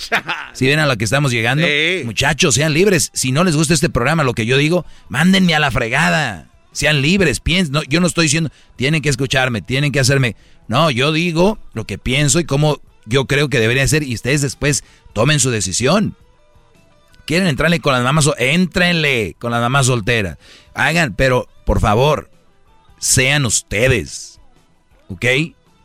Si 0.54 0.66
ven 0.66 0.80
a 0.80 0.88
lo 0.88 0.98
que 0.98 1.04
estamos 1.04 1.34
llegando, 1.34 1.68
muchachos, 2.06 2.56
sean 2.56 2.74
libres. 2.74 3.12
Si 3.14 3.34
no 3.34 3.44
les 3.44 3.58
gusta 3.58 3.74
este 3.74 3.90
programa, 3.90 4.24
lo 4.24 4.34
que 4.34 4.46
yo 4.46 4.56
digo, 4.56 4.86
mándenme 5.10 5.54
a 5.56 5.60
la 5.60 5.70
fregada. 5.70 6.48
Sean 6.72 7.02
libres, 7.02 7.42
piensen. 7.42 7.74
No, 7.74 7.84
yo 7.84 8.00
no 8.00 8.08
estoy 8.08 8.28
diciendo, 8.28 8.52
tienen 8.78 9.02
que 9.02 9.10
escucharme, 9.10 9.62
tienen 9.62 9.92
que 9.92 10.00
hacerme. 10.00 10.38
No, 10.70 10.92
yo 10.92 11.12
digo 11.12 11.60
lo 11.74 11.86
que 11.86 11.98
pienso 11.98 12.40
y 12.40 12.46
cómo 12.46 12.80
yo 13.06 13.26
creo 13.26 13.50
que 13.50 13.60
debería 13.60 13.86
ser 13.86 14.04
y 14.04 14.16
ustedes 14.16 14.40
después 14.42 14.86
tomen 15.12 15.42
su 15.42 15.52
decisión. 15.52 16.16
¿Quieren 17.26 17.50
entrarle 17.50 17.82
con 17.82 17.92
las 17.92 18.04
mamás? 18.04 18.30
Éntrenle 18.38 19.36
con 19.38 19.52
las 19.52 19.60
mamás 19.60 19.88
solteras. 19.88 20.38
Hagan, 20.74 21.16
pero 21.16 21.50
por 21.66 21.82
favor, 21.82 22.30
sean 22.98 23.46
ustedes. 23.46 24.29
¿Ok? 25.10 25.26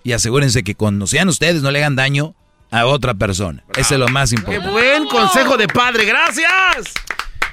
Y 0.04 0.12
asegúrense 0.12 0.62
que 0.62 0.74
cuando 0.74 1.06
sean 1.06 1.28
ustedes 1.28 1.62
no 1.62 1.70
le 1.70 1.80
hagan 1.80 1.96
daño 1.96 2.34
a 2.70 2.86
otra 2.86 3.14
persona. 3.14 3.64
Ese 3.76 3.94
es 3.94 4.00
lo 4.00 4.08
más 4.08 4.32
importante. 4.32 4.66
¡Qué 4.66 4.70
buen 4.70 5.06
consejo 5.06 5.56
de 5.56 5.66
padre! 5.66 6.04
¡Gracias! 6.04 6.92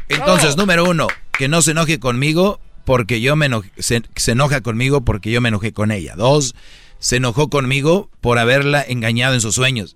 Entonces, 0.09 0.57
número 0.57 0.83
uno, 0.85 1.07
que 1.31 1.47
no 1.47 1.61
se 1.61 1.71
enoje 1.71 1.99
conmigo 1.99 2.59
porque 2.83 3.21
yo 3.21 3.35
me 3.35 3.45
enojé, 3.45 3.71
se, 3.77 4.03
enoja 4.27 4.61
conmigo 4.61 5.01
porque 5.01 5.31
yo 5.31 5.39
me 5.39 5.49
enojé 5.49 5.71
con 5.73 5.91
ella. 5.91 6.15
Dos, 6.15 6.55
se 6.99 7.17
enojó 7.17 7.49
conmigo 7.49 8.09
por 8.19 8.37
haberla 8.37 8.81
engañado 8.81 9.33
en 9.33 9.41
sus 9.41 9.55
sueños. 9.55 9.95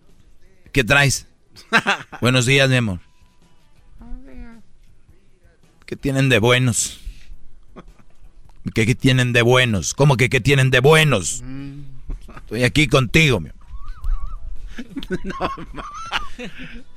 ¿Qué 0.72 0.84
traes? 0.84 1.28
Buenos 2.22 2.45
días, 2.45 2.70
mi 2.70 2.78
amor. 2.78 3.00
¿Qué 5.86 5.95
tienen 5.95 6.30
de 6.30 6.40
buenos? 6.40 7.00
¿Qué, 8.74 8.95
tienen 8.95 9.34
de 9.34 9.42
buenos? 9.42 9.94
¿Cómo 9.94 10.18
que 10.18 10.30
qué 10.30 10.42
tienen 10.42 10.72
de 10.72 10.80
buenos? 10.80 11.44
Estoy 12.38 12.64
aquí 12.64 12.88
contigo, 12.88 13.40
mi 13.40 13.50
amor. 13.50 13.66
No, 15.24 15.35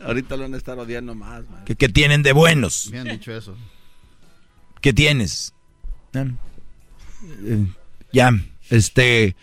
Ahorita 0.00 0.36
lo 0.36 0.42
van 0.42 0.54
a 0.54 0.56
estar 0.56 0.76
odiando 0.78 1.14
más. 1.14 1.44
¿Qué, 1.64 1.76
¿Qué, 1.76 1.88
tienen 1.88 2.24
de 2.24 2.32
buenos? 2.32 2.88
Me 2.90 2.98
han 2.98 3.06
dicho 3.06 3.30
eso. 3.32 3.56
¿Qué 4.80 4.92
tienes? 4.92 5.54
Ya, 8.12 8.32
este, 8.70 9.36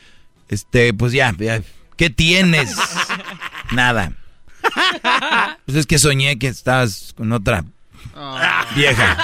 este, 0.49 0.93
pues 0.93 1.13
ya, 1.13 1.33
¿qué 1.95 2.09
tienes? 2.09 2.75
Nada. 3.71 4.13
Pues 5.65 5.77
es 5.77 5.85
que 5.85 5.99
soñé 5.99 6.37
que 6.39 6.47
estabas 6.47 7.13
con 7.15 7.31
otra 7.31 7.65
vieja. 8.75 9.17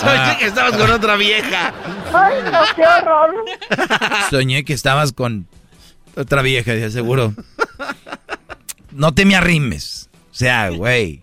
Soñé 0.00 0.18
ah. 0.18 0.36
que 0.38 0.46
estabas 0.46 0.76
con 0.76 0.90
otra 0.90 1.16
vieja. 1.16 1.74
Ay, 2.12 2.34
no, 2.44 2.60
qué 2.74 2.82
horror. 2.82 3.34
Soñé 4.30 4.64
que 4.64 4.72
estabas 4.72 5.12
con 5.12 5.46
otra 6.16 6.42
vieja, 6.42 6.72
de 6.72 6.90
seguro. 6.90 7.34
No 8.92 9.12
te 9.12 9.24
me 9.24 9.36
arrimes. 9.36 10.08
O 10.30 10.34
sea, 10.34 10.70
güey. 10.70 11.22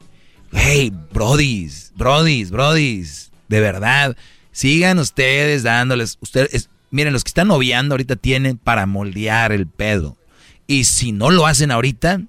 Güey, 0.51 0.91
brodis, 1.11 1.91
brodis, 1.95 2.51
brodis 2.51 3.23
de 3.53 3.59
verdad, 3.59 4.17
sigan 4.51 4.97
ustedes 4.97 5.61
dándoles, 5.61 6.17
ustedes, 6.21 6.69
miren, 6.89 7.13
los 7.13 7.23
que 7.23 7.29
están 7.29 7.49
noviando 7.49 7.93
ahorita 7.93 8.15
tienen 8.15 8.57
para 8.57 8.87
moldear 8.87 9.51
el 9.51 9.67
pedo. 9.67 10.17
Y 10.65 10.85
si 10.85 11.11
no 11.11 11.29
lo 11.29 11.45
hacen 11.45 11.69
ahorita, 11.69 12.21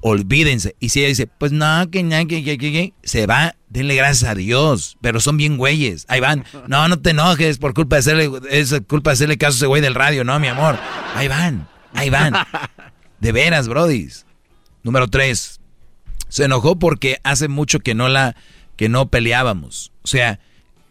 olvídense. 0.00 0.76
Y 0.80 0.90
si 0.90 1.00
ella 1.00 1.08
dice, 1.08 1.26
pues 1.26 1.52
no, 1.52 1.90
que, 1.90 2.06
que, 2.28 2.44
que, 2.44 2.58
que, 2.58 2.92
se 3.02 3.26
va, 3.26 3.56
denle 3.68 3.94
gracias 3.94 4.30
a 4.30 4.34
Dios. 4.34 4.96
Pero 5.00 5.20
son 5.20 5.36
bien 5.36 5.56
güeyes. 5.56 6.04
Ahí 6.08 6.20
van. 6.20 6.44
No, 6.68 6.86
no 6.88 6.98
te 7.00 7.10
enojes 7.10 7.58
por 7.58 7.72
culpa 7.72 7.96
de 7.96 8.00
hacerle, 8.00 8.30
es 8.50 8.74
culpa 8.86 9.10
de 9.10 9.14
hacerle 9.14 9.38
caso 9.38 9.54
a 9.54 9.56
ese 9.56 9.66
güey 9.66 9.80
del 9.80 9.94
radio, 9.94 10.22
no, 10.22 10.38
mi 10.38 10.48
amor. 10.48 10.78
Ahí 11.14 11.28
van, 11.28 11.68
ahí 11.94 12.10
van. 12.10 12.34
De 13.20 13.32
veras, 13.32 13.68
brodis. 13.68 14.26
Número 14.82 15.08
tres. 15.08 15.60
Se 16.28 16.44
enojó 16.44 16.78
porque 16.78 17.18
hace 17.24 17.48
mucho 17.48 17.80
que 17.80 17.94
no 17.94 18.08
la, 18.08 18.36
que 18.76 18.88
no 18.88 19.08
peleábamos. 19.08 19.92
O 20.02 20.06
sea, 20.06 20.40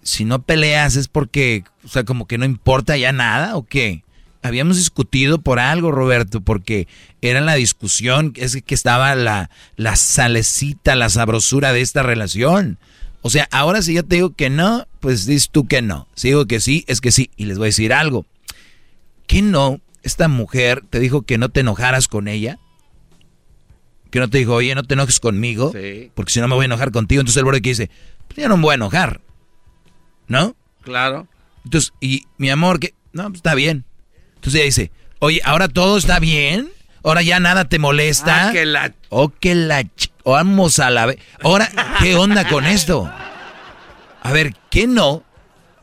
si 0.02 0.26
no 0.26 0.42
peleas 0.42 0.96
es 0.96 1.08
porque, 1.08 1.64
o 1.84 1.88
sea, 1.88 2.04
como 2.04 2.28
que 2.28 2.38
no 2.38 2.46
importa 2.46 2.98
ya 2.98 3.12
nada 3.12 3.56
o 3.56 3.64
qué. 3.64 4.04
Habíamos 4.42 4.78
discutido 4.78 5.40
por 5.40 5.60
algo, 5.60 5.92
Roberto, 5.92 6.42
porque 6.42 6.88
era 7.22 7.42
la 7.42 7.56
discusión, 7.56 8.34
es 8.36 8.62
que 8.62 8.76
estaba 8.76 9.16
la, 9.16 9.50
la 9.76 9.96
salecita, 9.96 10.96
la 10.96 11.10
sabrosura 11.10 11.74
de 11.74 11.82
esta 11.82 12.04
relación. 12.04 12.78
O 13.22 13.30
sea, 13.30 13.48
ahora 13.52 13.82
si 13.82 13.94
yo 13.94 14.06
te 14.06 14.16
digo 14.16 14.34
que 14.34 14.50
no, 14.50 14.88
pues 15.00 15.26
dices 15.26 15.50
tú 15.52 15.68
que 15.68 15.82
no. 15.82 16.08
Si 16.16 16.30
digo 16.30 16.46
que 16.46 16.60
sí, 16.60 16.86
es 16.88 17.02
que 17.02 17.12
sí. 17.12 17.32
Y 17.36 17.46
les 17.46 17.58
voy 17.58 17.66
a 17.66 17.70
decir 17.70 17.94
algo. 17.94 18.26
¿Qué 19.26 19.42
no? 19.42 19.82
Esta 20.04 20.28
mujer 20.28 20.84
te 20.90 21.00
dijo 21.00 21.24
que 21.24 21.38
no 21.38 21.50
te 21.50 21.60
enojaras 21.60 22.08
con 22.08 22.28
ella. 22.28 22.60
Que 24.12 24.20
no 24.20 24.30
te 24.30 24.38
dijo, 24.38 24.54
oye, 24.54 24.74
no 24.76 24.84
te 24.84 24.94
enojes 24.94 25.20
conmigo. 25.20 25.74
Porque 26.14 26.32
si 26.32 26.40
no 26.40 26.48
me 26.48 26.56
voy 26.56 26.64
a 26.64 26.66
enojar 26.68 26.92
contigo. 26.92 27.20
Entonces 27.20 27.38
el 27.38 27.44
borde 27.44 27.62
que 27.62 27.70
dice, 27.70 27.92
pues 28.28 28.38
ya 28.38 28.48
no 28.48 28.56
me 28.56 28.64
voy 28.64 28.72
a 28.72 28.76
enojar. 28.76 29.20
¿No? 30.28 30.56
Claro. 30.82 31.28
Entonces, 31.66 31.92
y 32.00 32.28
mi 32.38 32.50
amor, 32.50 32.80
que 32.80 32.94
no, 33.12 33.24
pues 33.24 33.40
está 33.40 33.56
bien. 33.56 33.84
Entonces 34.48 34.62
ella 34.62 34.66
dice, 34.66 34.92
oye, 35.20 35.42
ahora 35.44 35.68
todo 35.68 35.98
está 35.98 36.20
bien. 36.20 36.70
Ahora 37.04 37.22
ya 37.22 37.38
nada 37.42 37.66
te 37.66 37.80
molesta. 37.80 38.48
Ah, 38.48 38.52
que 38.54 38.66
la... 38.66 38.94
O 39.10 39.28
que 39.28 39.56
la... 39.56 39.86
vamos 40.24 40.80
a 40.80 40.90
la. 40.90 41.14
Ahora, 41.44 41.70
¿qué 42.00 42.16
onda 42.16 42.48
con 42.48 42.66
esto? 42.66 43.12
A 44.22 44.32
ver, 44.32 44.54
¿qué 44.70 44.88
no? 44.88 45.24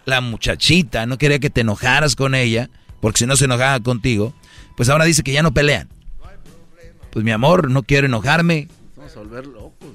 La 0.06 0.22
muchachita 0.22 1.04
no 1.04 1.18
quería 1.18 1.40
que 1.40 1.50
te 1.50 1.60
enojaras 1.60 2.16
con 2.16 2.34
ella, 2.34 2.70
porque 3.02 3.18
si 3.18 3.26
no 3.26 3.36
se 3.36 3.44
enojaba 3.44 3.80
contigo, 3.80 4.32
pues 4.78 4.88
ahora 4.88 5.04
dice 5.04 5.22
que 5.22 5.32
ya 5.32 5.42
no 5.42 5.52
pelean. 5.52 5.90
Pues 7.10 7.22
mi 7.22 7.32
amor, 7.32 7.70
no 7.70 7.82
quiero 7.82 8.06
enojarme. 8.06 8.68
Vamos 8.96 9.14
a 9.14 9.18
volver 9.20 9.46
locos, 9.46 9.88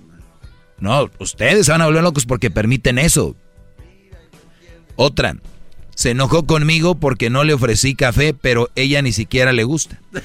No, 0.78 1.10
ustedes 1.18 1.66
se 1.66 1.72
van 1.72 1.82
a 1.82 1.86
volver 1.86 2.04
locos 2.04 2.28
porque 2.28 2.52
permiten 2.52 3.00
eso. 3.00 3.36
Otra, 4.96 5.38
se 6.00 6.12
enojó 6.12 6.46
conmigo 6.46 6.96
porque 6.96 7.30
no 7.30 7.44
le 7.44 7.54
ofrecí 7.54 7.94
café, 7.94 8.34
pero 8.34 8.70
ella 8.76 9.02
ni 9.02 9.12
siquiera 9.12 9.52
le 9.52 9.66
gusta. 9.66 10.00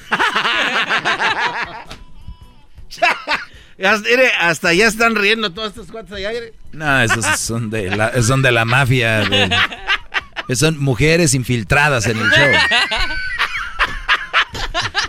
Hasta 4.39 4.71
ya 4.73 4.87
están 4.87 5.15
riendo 5.15 5.51
todas 5.51 5.71
estas 5.71 5.91
cuantas 5.91 6.17
allá. 6.17 6.29
No, 6.71 7.01
esos 7.01 7.25
son 7.41 7.69
de 7.69 7.93
la, 7.93 8.23
son 8.23 8.41
de 8.41 8.53
la 8.53 8.63
mafia. 8.63 9.27
son 10.53 10.79
mujeres 10.81 11.33
infiltradas 11.33 12.07
en 12.07 12.19
el 12.19 12.29
show. 12.29 12.51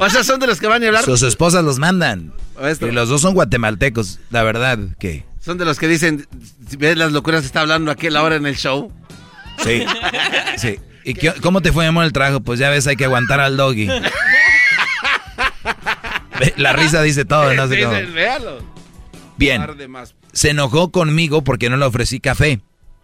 O 0.01 0.11
sea, 0.11 0.25
son 0.25 0.41
de 0.41 0.49
los 0.49 0.59
que 0.59 0.67
van 0.67 0.83
a 0.83 0.87
hablar. 0.89 1.05
Sus 1.05 1.23
esposas 1.23 1.63
los 1.63 1.79
mandan. 1.79 2.33
Y 2.81 2.91
los 2.91 3.09
dos 3.09 3.21
son 3.21 3.35
guatemaltecos, 3.35 4.19
la 4.31 4.43
verdad 4.43 4.81
que. 4.99 5.25
Son 5.41 5.59
de 5.59 5.65
los 5.65 5.79
que 5.79 5.87
dicen, 5.87 6.27
ves 6.77 6.97
las 6.97 7.13
locuras 7.13 7.45
está 7.45 7.61
hablando 7.61 7.93
aquel 7.93 8.17
ahora 8.17 8.35
en 8.35 8.47
el 8.47 8.57
show. 8.57 8.93
Sí, 9.63 9.85
sí. 10.57 10.79
¿Y 11.05 11.15
cómo 11.41 11.61
te 11.63 11.73
fue, 11.73 11.85
mi 11.85 11.89
amor, 11.89 12.05
el 12.05 12.13
trabajo? 12.13 12.41
Pues 12.41 12.59
ya 12.59 12.69
ves, 12.69 12.87
hay 12.87 12.97
que 12.97 13.05
aguantar 13.05 13.41
al 13.41 13.57
doggy. 13.57 13.89
La 16.57 16.73
risa 16.73 17.03
dice 17.03 17.25
todo, 17.25 17.55
no 17.55 17.69
sé 17.69 17.83
cómo. 17.83 17.95
Bien. 19.37 19.65
Se 20.33 20.51
enojó 20.51 20.91
conmigo 20.91 21.43
porque 21.43 21.71
no 21.71 21.77
le 21.77 21.85
ofrecí 21.85 22.21
café, 22.21 22.61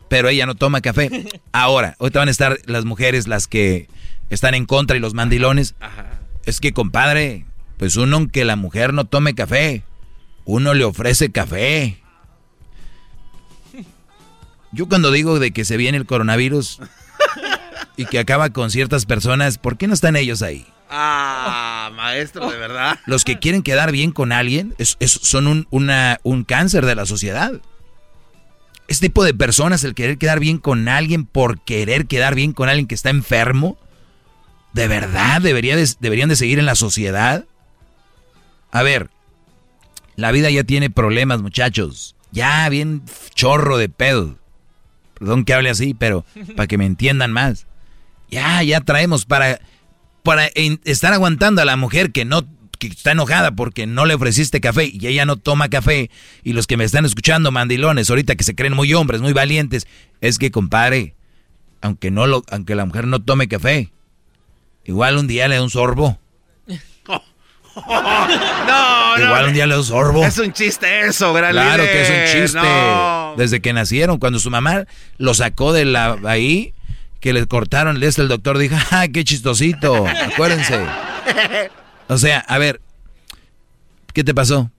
pero 0.08 0.28
ella 0.28 0.46
no 0.46 0.54
toma 0.54 0.80
café. 0.80 1.10
Ahora, 1.52 1.96
ahorita 1.98 2.18
van 2.18 2.28
a 2.28 2.32
estar 2.32 2.58
las 2.66 2.84
mujeres 2.84 3.28
las 3.28 3.46
que 3.46 3.88
están 4.30 4.54
en 4.54 4.66
contra 4.66 4.96
y 4.96 5.00
los 5.00 5.14
mandilones. 5.14 5.74
Es 6.44 6.60
que, 6.60 6.72
compadre, 6.72 7.46
pues 7.78 7.96
uno 7.96 8.16
aunque 8.16 8.44
la 8.44 8.56
mujer 8.56 8.92
no 8.92 9.04
tome 9.04 9.34
café, 9.34 9.84
uno 10.44 10.74
le 10.74 10.84
ofrece 10.84 11.30
café. 11.30 12.01
Yo 14.72 14.88
cuando 14.88 15.10
digo 15.10 15.38
de 15.38 15.52
que 15.52 15.64
se 15.64 15.76
viene 15.76 15.98
el 15.98 16.06
coronavirus 16.06 16.80
y 17.96 18.06
que 18.06 18.18
acaba 18.18 18.50
con 18.50 18.70
ciertas 18.70 19.06
personas, 19.06 19.58
¿por 19.58 19.76
qué 19.76 19.86
no 19.86 19.94
están 19.94 20.16
ellos 20.16 20.42
ahí? 20.42 20.66
Ah, 20.88 21.90
maestro, 21.94 22.50
de 22.50 22.58
verdad. 22.58 22.98
Los 23.06 23.24
que 23.24 23.38
quieren 23.38 23.62
quedar 23.62 23.92
bien 23.92 24.12
con 24.12 24.32
alguien 24.32 24.74
son 25.00 25.46
un, 25.46 25.66
un 25.70 26.44
cáncer 26.44 26.84
de 26.86 26.94
la 26.94 27.06
sociedad. 27.06 27.52
Este 28.88 29.06
tipo 29.06 29.24
de 29.24 29.32
personas, 29.32 29.84
el 29.84 29.94
querer 29.94 30.18
quedar 30.18 30.38
bien 30.40 30.58
con 30.58 30.88
alguien 30.88 31.24
por 31.24 31.60
querer 31.62 32.06
quedar 32.06 32.34
bien 32.34 32.52
con 32.52 32.68
alguien 32.68 32.86
que 32.86 32.94
está 32.94 33.08
enfermo, 33.10 33.78
¿de 34.74 34.88
verdad 34.88 35.40
debería 35.40 35.76
deberían 36.00 36.28
de 36.28 36.36
seguir 36.36 36.58
en 36.58 36.66
la 36.66 36.74
sociedad? 36.74 37.46
A 38.70 38.82
ver, 38.82 39.08
La 40.16 40.30
vida 40.30 40.50
ya 40.50 40.64
tiene 40.64 40.90
problemas, 40.90 41.40
muchachos. 41.40 42.16
Ya, 42.32 42.68
bien 42.68 43.02
chorro 43.34 43.78
de 43.78 43.88
pedo. 43.88 44.36
Perdón 45.22 45.44
que 45.44 45.54
hable 45.54 45.70
así, 45.70 45.94
pero 45.94 46.24
para 46.56 46.66
que 46.66 46.76
me 46.76 46.84
entiendan 46.84 47.30
más. 47.30 47.68
Ya, 48.28 48.60
ya 48.64 48.80
traemos 48.80 49.24
para, 49.24 49.60
para 50.24 50.46
estar 50.46 51.12
aguantando 51.12 51.62
a 51.62 51.64
la 51.64 51.76
mujer 51.76 52.10
que 52.10 52.24
no 52.24 52.44
que 52.80 52.88
está 52.88 53.12
enojada 53.12 53.52
porque 53.52 53.86
no 53.86 54.04
le 54.04 54.14
ofreciste 54.14 54.60
café 54.60 54.90
y 54.92 55.06
ella 55.06 55.24
no 55.24 55.36
toma 55.36 55.68
café. 55.68 56.10
Y 56.42 56.54
los 56.54 56.66
que 56.66 56.76
me 56.76 56.82
están 56.82 57.04
escuchando, 57.04 57.52
mandilones, 57.52 58.10
ahorita 58.10 58.34
que 58.34 58.42
se 58.42 58.56
creen 58.56 58.74
muy 58.74 58.92
hombres, 58.94 59.20
muy 59.20 59.32
valientes, 59.32 59.86
es 60.20 60.40
que 60.40 60.50
compadre, 60.50 61.14
aunque 61.82 62.10
no 62.10 62.26
lo, 62.26 62.42
aunque 62.50 62.74
la 62.74 62.84
mujer 62.84 63.06
no 63.06 63.22
tome 63.22 63.46
café, 63.46 63.92
igual 64.84 65.18
un 65.18 65.28
día 65.28 65.46
le 65.46 65.54
da 65.54 65.62
un 65.62 65.70
sorbo. 65.70 66.18
No, 67.76 69.18
Igual 69.18 69.46
un 69.46 69.54
día 69.54 69.66
un 69.66 69.84
sorbo. 69.84 70.24
Es 70.24 70.38
un 70.38 70.52
chiste 70.52 71.06
eso, 71.06 71.32
gran 71.32 71.52
Claro 71.52 71.82
que 71.84 72.02
es 72.02 72.10
un 72.10 72.42
chiste. 72.42 72.68
Desde 73.36 73.60
que 73.60 73.72
nacieron, 73.72 74.18
cuando 74.18 74.38
su 74.38 74.50
mamá 74.50 74.84
lo 75.18 75.34
sacó 75.34 75.72
de 75.72 75.84
la 75.84 76.18
ahí, 76.24 76.74
que 77.20 77.32
le 77.32 77.46
cortaron, 77.46 78.02
este 78.02 78.22
el 78.22 78.28
doctor 78.28 78.58
dijo, 78.58 78.76
¡ah, 78.90 79.06
qué 79.12 79.24
chistosito! 79.24 80.06
Acuérdense. 80.06 80.84
O 82.08 82.18
sea, 82.18 82.40
a 82.40 82.58
ver, 82.58 82.80
¿qué 84.12 84.24
te 84.24 84.34
pasó? 84.34 84.70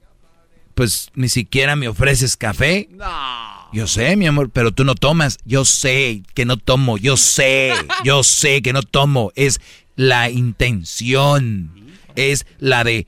Pues 0.75 1.09
ni 1.15 1.29
siquiera 1.29 1.75
me 1.75 1.87
ofreces 1.87 2.37
café. 2.37 2.89
No. 2.91 3.63
Yo 3.73 3.87
sé, 3.87 4.15
mi 4.15 4.27
amor, 4.27 4.51
pero 4.51 4.71
tú 4.71 4.83
no 4.83 4.93
tomas. 4.93 5.39
Yo 5.45 5.65
sé 5.65 6.21
que 6.35 6.45
no 6.45 6.57
tomo. 6.57 6.97
Yo 6.99 7.17
sé, 7.17 7.73
yo 8.03 8.23
sé 8.23 8.61
que 8.61 8.71
no 8.71 8.83
tomo. 8.83 9.31
Es 9.35 9.61
la 9.95 10.29
intención. 10.29 11.71
Es 12.15 12.45
la 12.59 12.83
de, 12.83 13.07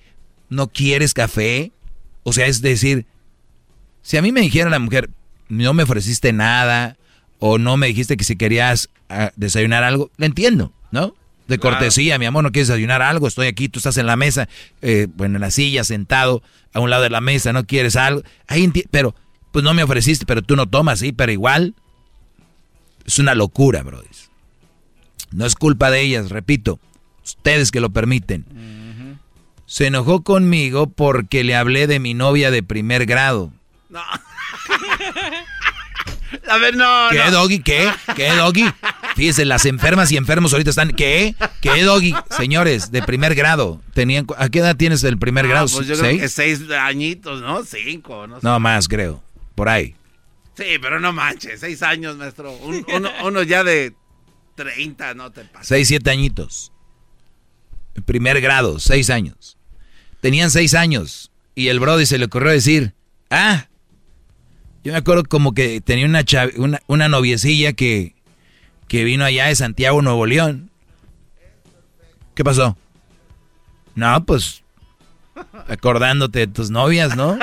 ¿no 0.49 0.67
quieres 0.67 1.13
café? 1.13 1.71
O 2.23 2.33
sea, 2.33 2.47
es 2.47 2.61
decir, 2.61 3.05
si 4.01 4.17
a 4.17 4.21
mí 4.21 4.31
me 4.31 4.41
dijera 4.41 4.69
la 4.69 4.79
mujer, 4.79 5.09
no 5.49 5.73
me 5.73 5.83
ofreciste 5.83 6.33
nada, 6.33 6.97
o 7.39 7.57
no 7.57 7.77
me 7.77 7.87
dijiste 7.87 8.17
que 8.17 8.23
si 8.23 8.35
querías 8.35 8.89
ah, 9.09 9.31
desayunar 9.35 9.83
algo, 9.83 10.11
le 10.17 10.25
entiendo, 10.25 10.73
¿no? 10.91 11.15
De 11.47 11.59
cortesía, 11.59 12.17
mi 12.17 12.25
amor, 12.25 12.43
no 12.43 12.51
quieres 12.51 12.69
desayunar 12.69 13.03
algo, 13.03 13.27
estoy 13.27 13.47
aquí, 13.47 13.69
tú 13.69 13.77
estás 13.77 13.97
en 13.97 14.07
la 14.07 14.15
mesa, 14.15 14.49
eh, 14.81 15.07
bueno, 15.15 15.35
en 15.35 15.41
la 15.41 15.51
silla, 15.51 15.83
sentado 15.83 16.41
a 16.73 16.79
un 16.79 16.89
lado 16.89 17.03
de 17.03 17.11
la 17.11 17.21
mesa, 17.21 17.53
no 17.53 17.65
quieres 17.65 17.95
algo. 17.95 18.23
Ahí 18.47 18.67
pero, 18.89 19.13
pues 19.51 19.63
no 19.63 19.73
me 19.75 19.83
ofreciste, 19.83 20.25
pero 20.25 20.41
tú 20.41 20.55
no 20.55 20.67
tomas, 20.67 20.99
sí, 20.99 21.11
pero 21.11 21.31
igual. 21.31 21.75
Es 23.05 23.19
una 23.19 23.35
locura, 23.35 23.83
bro. 23.83 24.01
No 25.31 25.45
es 25.45 25.53
culpa 25.53 25.91
de 25.91 26.01
ellas, 26.01 26.29
repito, 26.29 26.79
ustedes 27.23 27.69
que 27.69 27.79
lo 27.79 27.91
permiten. 27.91 28.45
Se 29.65 29.87
enojó 29.87 30.23
conmigo 30.23 30.87
porque 30.87 31.43
le 31.43 31.55
hablé 31.55 31.87
de 31.87 31.99
mi 31.99 32.13
novia 32.13 32.51
de 32.51 32.63
primer 32.63 33.05
grado. 33.05 33.51
No. 33.89 34.01
A 36.49 36.57
ver, 36.57 36.75
no. 36.75 37.07
¿Qué, 37.11 37.31
Doggy? 37.31 37.59
¿Qué? 37.59 37.89
¿Qué, 38.15 38.29
Doggy? 38.29 38.65
Fíjese, 39.15 39.45
las 39.45 39.65
enfermas 39.65 40.11
y 40.11 40.17
enfermos 40.17 40.53
ahorita 40.53 40.69
están. 40.69 40.91
¿Qué? 40.91 41.35
¿Qué, 41.61 41.83
Doggy? 41.83 42.13
Señores, 42.29 42.91
de 42.91 43.01
primer 43.01 43.35
grado. 43.35 43.81
Tenían, 43.93 44.27
¿A 44.37 44.49
qué 44.49 44.59
edad 44.59 44.75
tienes 44.75 45.03
el 45.03 45.17
primer 45.17 45.47
grado? 45.47 45.67
Pues 45.71 45.87
yo 45.87 45.97
creo 45.97 46.19
que 46.19 46.29
seis 46.29 46.61
añitos, 46.71 47.41
¿no? 47.41 47.63
Cinco, 47.63 48.27
no 48.27 48.39
sé. 48.39 48.45
No, 48.45 48.59
más, 48.59 48.87
creo. 48.87 49.23
Por 49.55 49.69
ahí. 49.69 49.95
Sí, 50.55 50.77
pero 50.81 50.99
no 50.99 51.13
manches. 51.13 51.59
Seis 51.59 51.81
años, 51.83 52.17
maestro. 52.17 52.53
uno, 53.23 53.43
ya 53.43 53.63
de 53.63 53.93
treinta, 54.55 55.13
no 55.13 55.31
te 55.31 55.45
pasa. 55.45 55.65
Seis, 55.65 55.87
siete 55.87 56.11
añitos. 56.11 56.71
Primer 58.05 58.41
grado, 58.41 58.79
seis 58.79 59.09
años. 59.09 59.54
Tenían 60.25 60.49
seis 60.49 60.73
años. 60.73 61.29
Y 61.53 61.67
el 61.67 61.79
Brody 61.79 62.07
se 62.07 62.17
le 62.17 62.25
ocurrió 62.25 62.51
decir: 62.51 62.95
Ah, 63.29 63.67
yo 64.83 64.91
me 64.91 64.97
acuerdo 64.97 65.23
como 65.23 65.53
que 65.53 65.81
tenía 65.81 66.07
una, 66.07 66.25
una, 66.87 67.09
noviecilla 67.09 67.73
que, 67.73 68.15
que 68.87 69.03
vino 69.03 69.23
allá 69.23 69.45
de 69.45 69.55
Santiago, 69.55 70.01
Nuevo 70.01 70.25
León. 70.25 70.71
¿Qué 72.33 72.43
pasó? 72.43 72.75
No, 73.93 74.25
pues 74.25 74.63
acordándote 75.67 76.39
de 76.39 76.47
tus 76.47 76.71
novias, 76.71 77.15
¿no? 77.15 77.37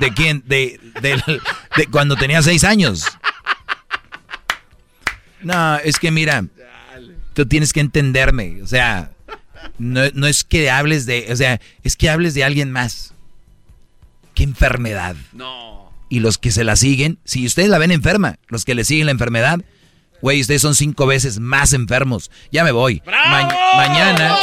¿De 0.00 0.12
quién? 0.12 0.42
De, 0.46 0.80
de, 1.02 1.86
cuando 1.92 2.16
tenía 2.16 2.42
seis 2.42 2.64
años. 2.64 3.06
No, 5.40 5.76
es 5.76 6.00
que 6.00 6.10
mira, 6.10 6.46
tú 7.32 7.46
tienes 7.46 7.72
que 7.72 7.78
entenderme. 7.78 8.60
O 8.60 8.66
sea, 8.66 9.13
no, 9.78 10.02
no, 10.14 10.26
es 10.26 10.44
que 10.44 10.70
hables 10.70 11.06
de, 11.06 11.26
o 11.30 11.36
sea, 11.36 11.60
es 11.82 11.96
que 11.96 12.10
hables 12.10 12.34
de 12.34 12.44
alguien 12.44 12.72
más. 12.72 13.12
¿Qué 14.34 14.42
enfermedad? 14.42 15.16
No 15.32 15.84
y 16.14 16.20
los 16.20 16.38
que 16.38 16.52
se 16.52 16.62
la 16.62 16.76
siguen, 16.76 17.18
si 17.24 17.44
ustedes 17.44 17.68
la 17.68 17.78
ven 17.78 17.90
enferma, 17.90 18.36
los 18.46 18.64
que 18.64 18.76
le 18.76 18.84
siguen 18.84 19.06
la 19.06 19.10
enfermedad, 19.10 19.60
güey, 20.22 20.40
ustedes 20.40 20.62
son 20.62 20.76
cinco 20.76 21.06
veces 21.06 21.40
más 21.40 21.72
enfermos. 21.72 22.30
Ya 22.52 22.62
me 22.62 22.70
voy. 22.70 23.02
mañana, 23.76 24.38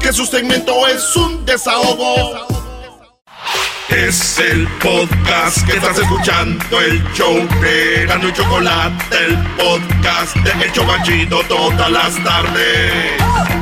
Que 0.00 0.14
su 0.14 0.24
segmento 0.24 0.88
es 0.88 1.14
un 1.14 1.44
desahogo. 1.44 2.46
Es 3.90 4.38
el 4.38 4.66
podcast 4.78 5.66
que 5.66 5.76
estás 5.76 5.98
escuchando, 5.98 6.80
el 6.80 7.04
show 7.12 7.36
de 7.60 8.06
Gano 8.06 8.30
y 8.30 8.32
Chocolate, 8.32 9.26
el 9.26 9.36
podcast 9.58 10.34
de 10.36 10.64
El 10.64 10.72
Chocachito 10.72 11.42
todas 11.46 11.90
las 11.90 12.14
tardes. 12.24 13.61